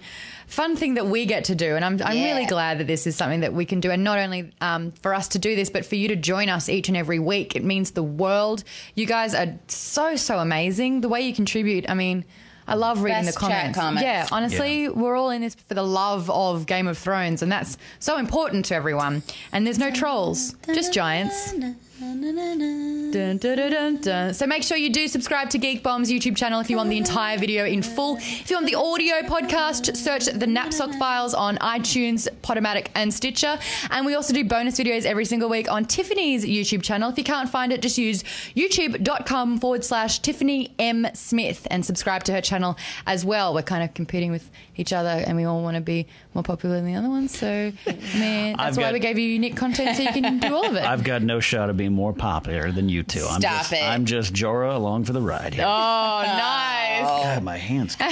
Fun 0.53 0.77
thing 0.77 0.95
that 0.95 1.07
we 1.07 1.25
get 1.25 1.45
to 1.45 1.55
do, 1.55 1.77
and 1.77 1.83
I'm, 1.83 1.99
I'm 2.05 2.15
Yeah. 2.15 2.35
really 2.35 2.45
glad 2.45 2.77
that 2.79 2.87
this 2.87 3.07
is 3.07 3.17
something 3.17 3.41
that 3.41 3.55
we 3.55 3.65
can 3.65 3.81
do, 3.81 3.91
and 3.91 4.05
not 4.05 4.19
only 4.19 4.51
um, 4.61 4.91
for 4.91 5.15
us 5.15 5.29
to 5.29 5.39
do 5.39 5.57
this, 5.57 5.71
but 5.71 5.87
for 5.87 5.95
you 5.97 6.09
to 6.09 6.17
join 6.17 6.51
us 6.51 6.69
each 6.69 6.89
and 6.89 6.97
every 6.97 7.19
week. 7.19 7.57
It 7.57 7.65
means 7.65 7.93
the 7.93 8.03
world. 8.03 8.63
You 8.95 9.07
guys 9.07 9.35
are 9.35 9.59
so 9.69 10.15
so 10.17 10.39
amazing. 10.41 11.01
The 11.01 11.09
way 11.09 11.23
you 11.23 11.33
contribute, 11.35 11.89
I 11.89 11.95
mean, 11.95 12.27
I 12.69 12.75
love 12.75 13.03
reading 13.03 13.25
Best 13.25 13.41
the 13.41 13.47
chat 13.47 13.51
comments. 13.75 13.79
comments. 13.79 14.03
Yeah, 14.05 14.27
honestly, 14.31 14.89
we're 14.91 15.17
all 15.17 15.31
in 15.31 15.41
this 15.41 15.55
for 15.55 15.73
the 15.73 15.83
love 15.83 16.29
of 16.29 16.67
Game 16.67 16.87
of 16.87 16.99
Thrones, 16.99 17.41
and 17.43 17.51
that's 17.51 17.79
so 17.99 18.19
important 18.19 18.67
to 18.67 18.75
everyone. 18.75 19.23
And 19.53 19.67
there's 19.67 19.79
no 19.79 19.91
trolls, 19.91 20.55
just 20.75 20.93
giants. 20.93 21.55
Dun, 22.03 23.37
dun, 23.37 24.01
dun. 24.01 24.35
So 24.35 24.45
make 24.47 24.65
sure 24.65 24.77
you 24.77 24.91
do 24.91 25.07
subscribe 25.07 25.51
to 25.51 25.59
Geek 25.59 25.85
Bomb's 25.85 26.11
YouTube 26.11 26.37
channel 26.37 26.59
if 26.59 26.69
you 26.69 26.77
want 26.77 26.89
the 26.89 26.97
entire 26.97 27.39
video 27.39 27.65
in 27.65 27.81
full. 27.81 28.17
If 28.17 28.51
you 28.51 28.57
want 28.57 28.67
the 28.67 28.75
audio 28.75 29.21
podcast, 29.21 29.97
search 29.97 30.25
the 30.25 30.47
Napzok 30.47 30.99
Files 30.99 31.33
on 31.33 31.59
iTunes, 31.59 32.27
Podomatic, 32.43 32.89
and 32.97 33.15
Stitcher. 33.15 33.57
And 33.91 34.05
we 34.05 34.17
also 34.17 34.33
do 34.33 34.43
bonus 34.43 34.81
videos 34.81 35.05
every 35.05 35.27
single 35.27 35.49
week 35.49 35.71
on 35.71 35.85
Tiffany's 35.85 36.45
YouTube 36.45 36.83
channel. 36.83 37.09
If 37.09 37.19
you 37.19 37.25
can't 37.25 37.49
find 37.49 37.73
it, 37.73 37.83
just 37.83 37.99
use 37.99 38.25
youtube.com 38.57 39.61
forward 39.61 39.85
slash 39.85 40.19
Tiffany 40.19 40.75
M. 40.81 41.07
Smith 41.15 41.69
and 41.71 41.87
subscribe 41.87 42.25
to 42.25 42.33
her 42.33 42.41
channel 42.41 42.77
as 43.07 43.25
well. 43.25 43.55
We're 43.55 43.63
kind 43.63 43.85
of 43.85 43.95
competing 43.95 44.33
with 44.33 44.51
each 44.77 44.93
other 44.93 45.09
and 45.11 45.37
we 45.37 45.45
all 45.45 45.63
want 45.63 45.77
to 45.77 45.83
be 45.83 46.09
more 46.35 46.43
popular 46.43 46.77
than 46.77 46.87
the 46.87 46.95
other 46.95 47.09
ones. 47.09 47.37
So, 47.37 47.47
man, 48.15 48.57
that's 48.57 48.71
I've 48.71 48.77
why 48.77 48.83
got- 48.85 48.93
we 48.95 48.99
gave 49.01 49.19
you 49.19 49.29
unique 49.29 49.57
content 49.57 49.97
so 49.97 50.03
you 50.03 50.13
can 50.13 50.39
do 50.39 50.55
all 50.55 50.67
of 50.67 50.75
it. 50.77 50.83
I've 50.83 51.05
got 51.05 51.23
no 51.23 51.41
shot 51.41 51.69
of 51.71 51.77
being 51.77 51.93
more 51.93 52.13
popular 52.13 52.73
than 52.73 52.89
you 52.89 53.03
two. 53.03 53.27
I'm 53.29 53.41
Stop 53.41 53.59
just, 53.61 53.73
it. 53.73 53.83
I'm 53.83 54.05
just 54.07 54.33
Jorah 54.35 54.75
along 54.75 55.05
for 55.05 55.13
the 55.13 55.21
ride 55.21 55.55
here. 55.55 55.65
Oh, 55.67 56.23
nice. 56.25 57.03
God, 57.03 57.43
my 57.43 57.57
hands. 57.57 57.97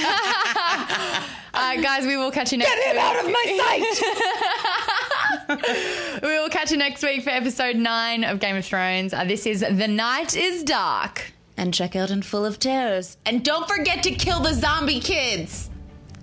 All 1.53 1.61
right, 1.61 1.81
guys, 1.83 2.05
we 2.05 2.15
will 2.17 2.31
catch 2.31 2.51
you 2.51 2.57
next 2.59 2.69
Get 2.73 2.87
him 2.87 2.95
week. 2.95 3.03
out 3.03 3.25
of 3.25 3.31
my 3.31 3.45
sight. 3.59 5.01
We 6.23 6.29
will 6.29 6.49
catch 6.49 6.71
you 6.71 6.77
next 6.77 7.03
week 7.03 7.23
for 7.23 7.29
episode 7.29 7.75
nine 7.75 8.23
of 8.23 8.39
Game 8.39 8.55
of 8.55 8.63
Thrones. 8.65 9.13
Uh, 9.13 9.25
this 9.25 9.45
is 9.45 9.59
The 9.61 9.87
Night 9.87 10.35
is 10.37 10.63
Dark. 10.63 11.33
and 11.57 11.73
check 11.73 11.95
out 11.95 12.09
in 12.09 12.21
Full 12.21 12.45
of 12.45 12.57
Terrors, 12.59 13.17
and 13.25 13.43
don't 13.43 13.67
forget 13.67 14.01
to 14.03 14.11
kill 14.11 14.39
the 14.39 14.53
zombie 14.53 14.99
kids. 15.01 15.69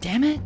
Damn 0.01 0.25
it. 0.25 0.41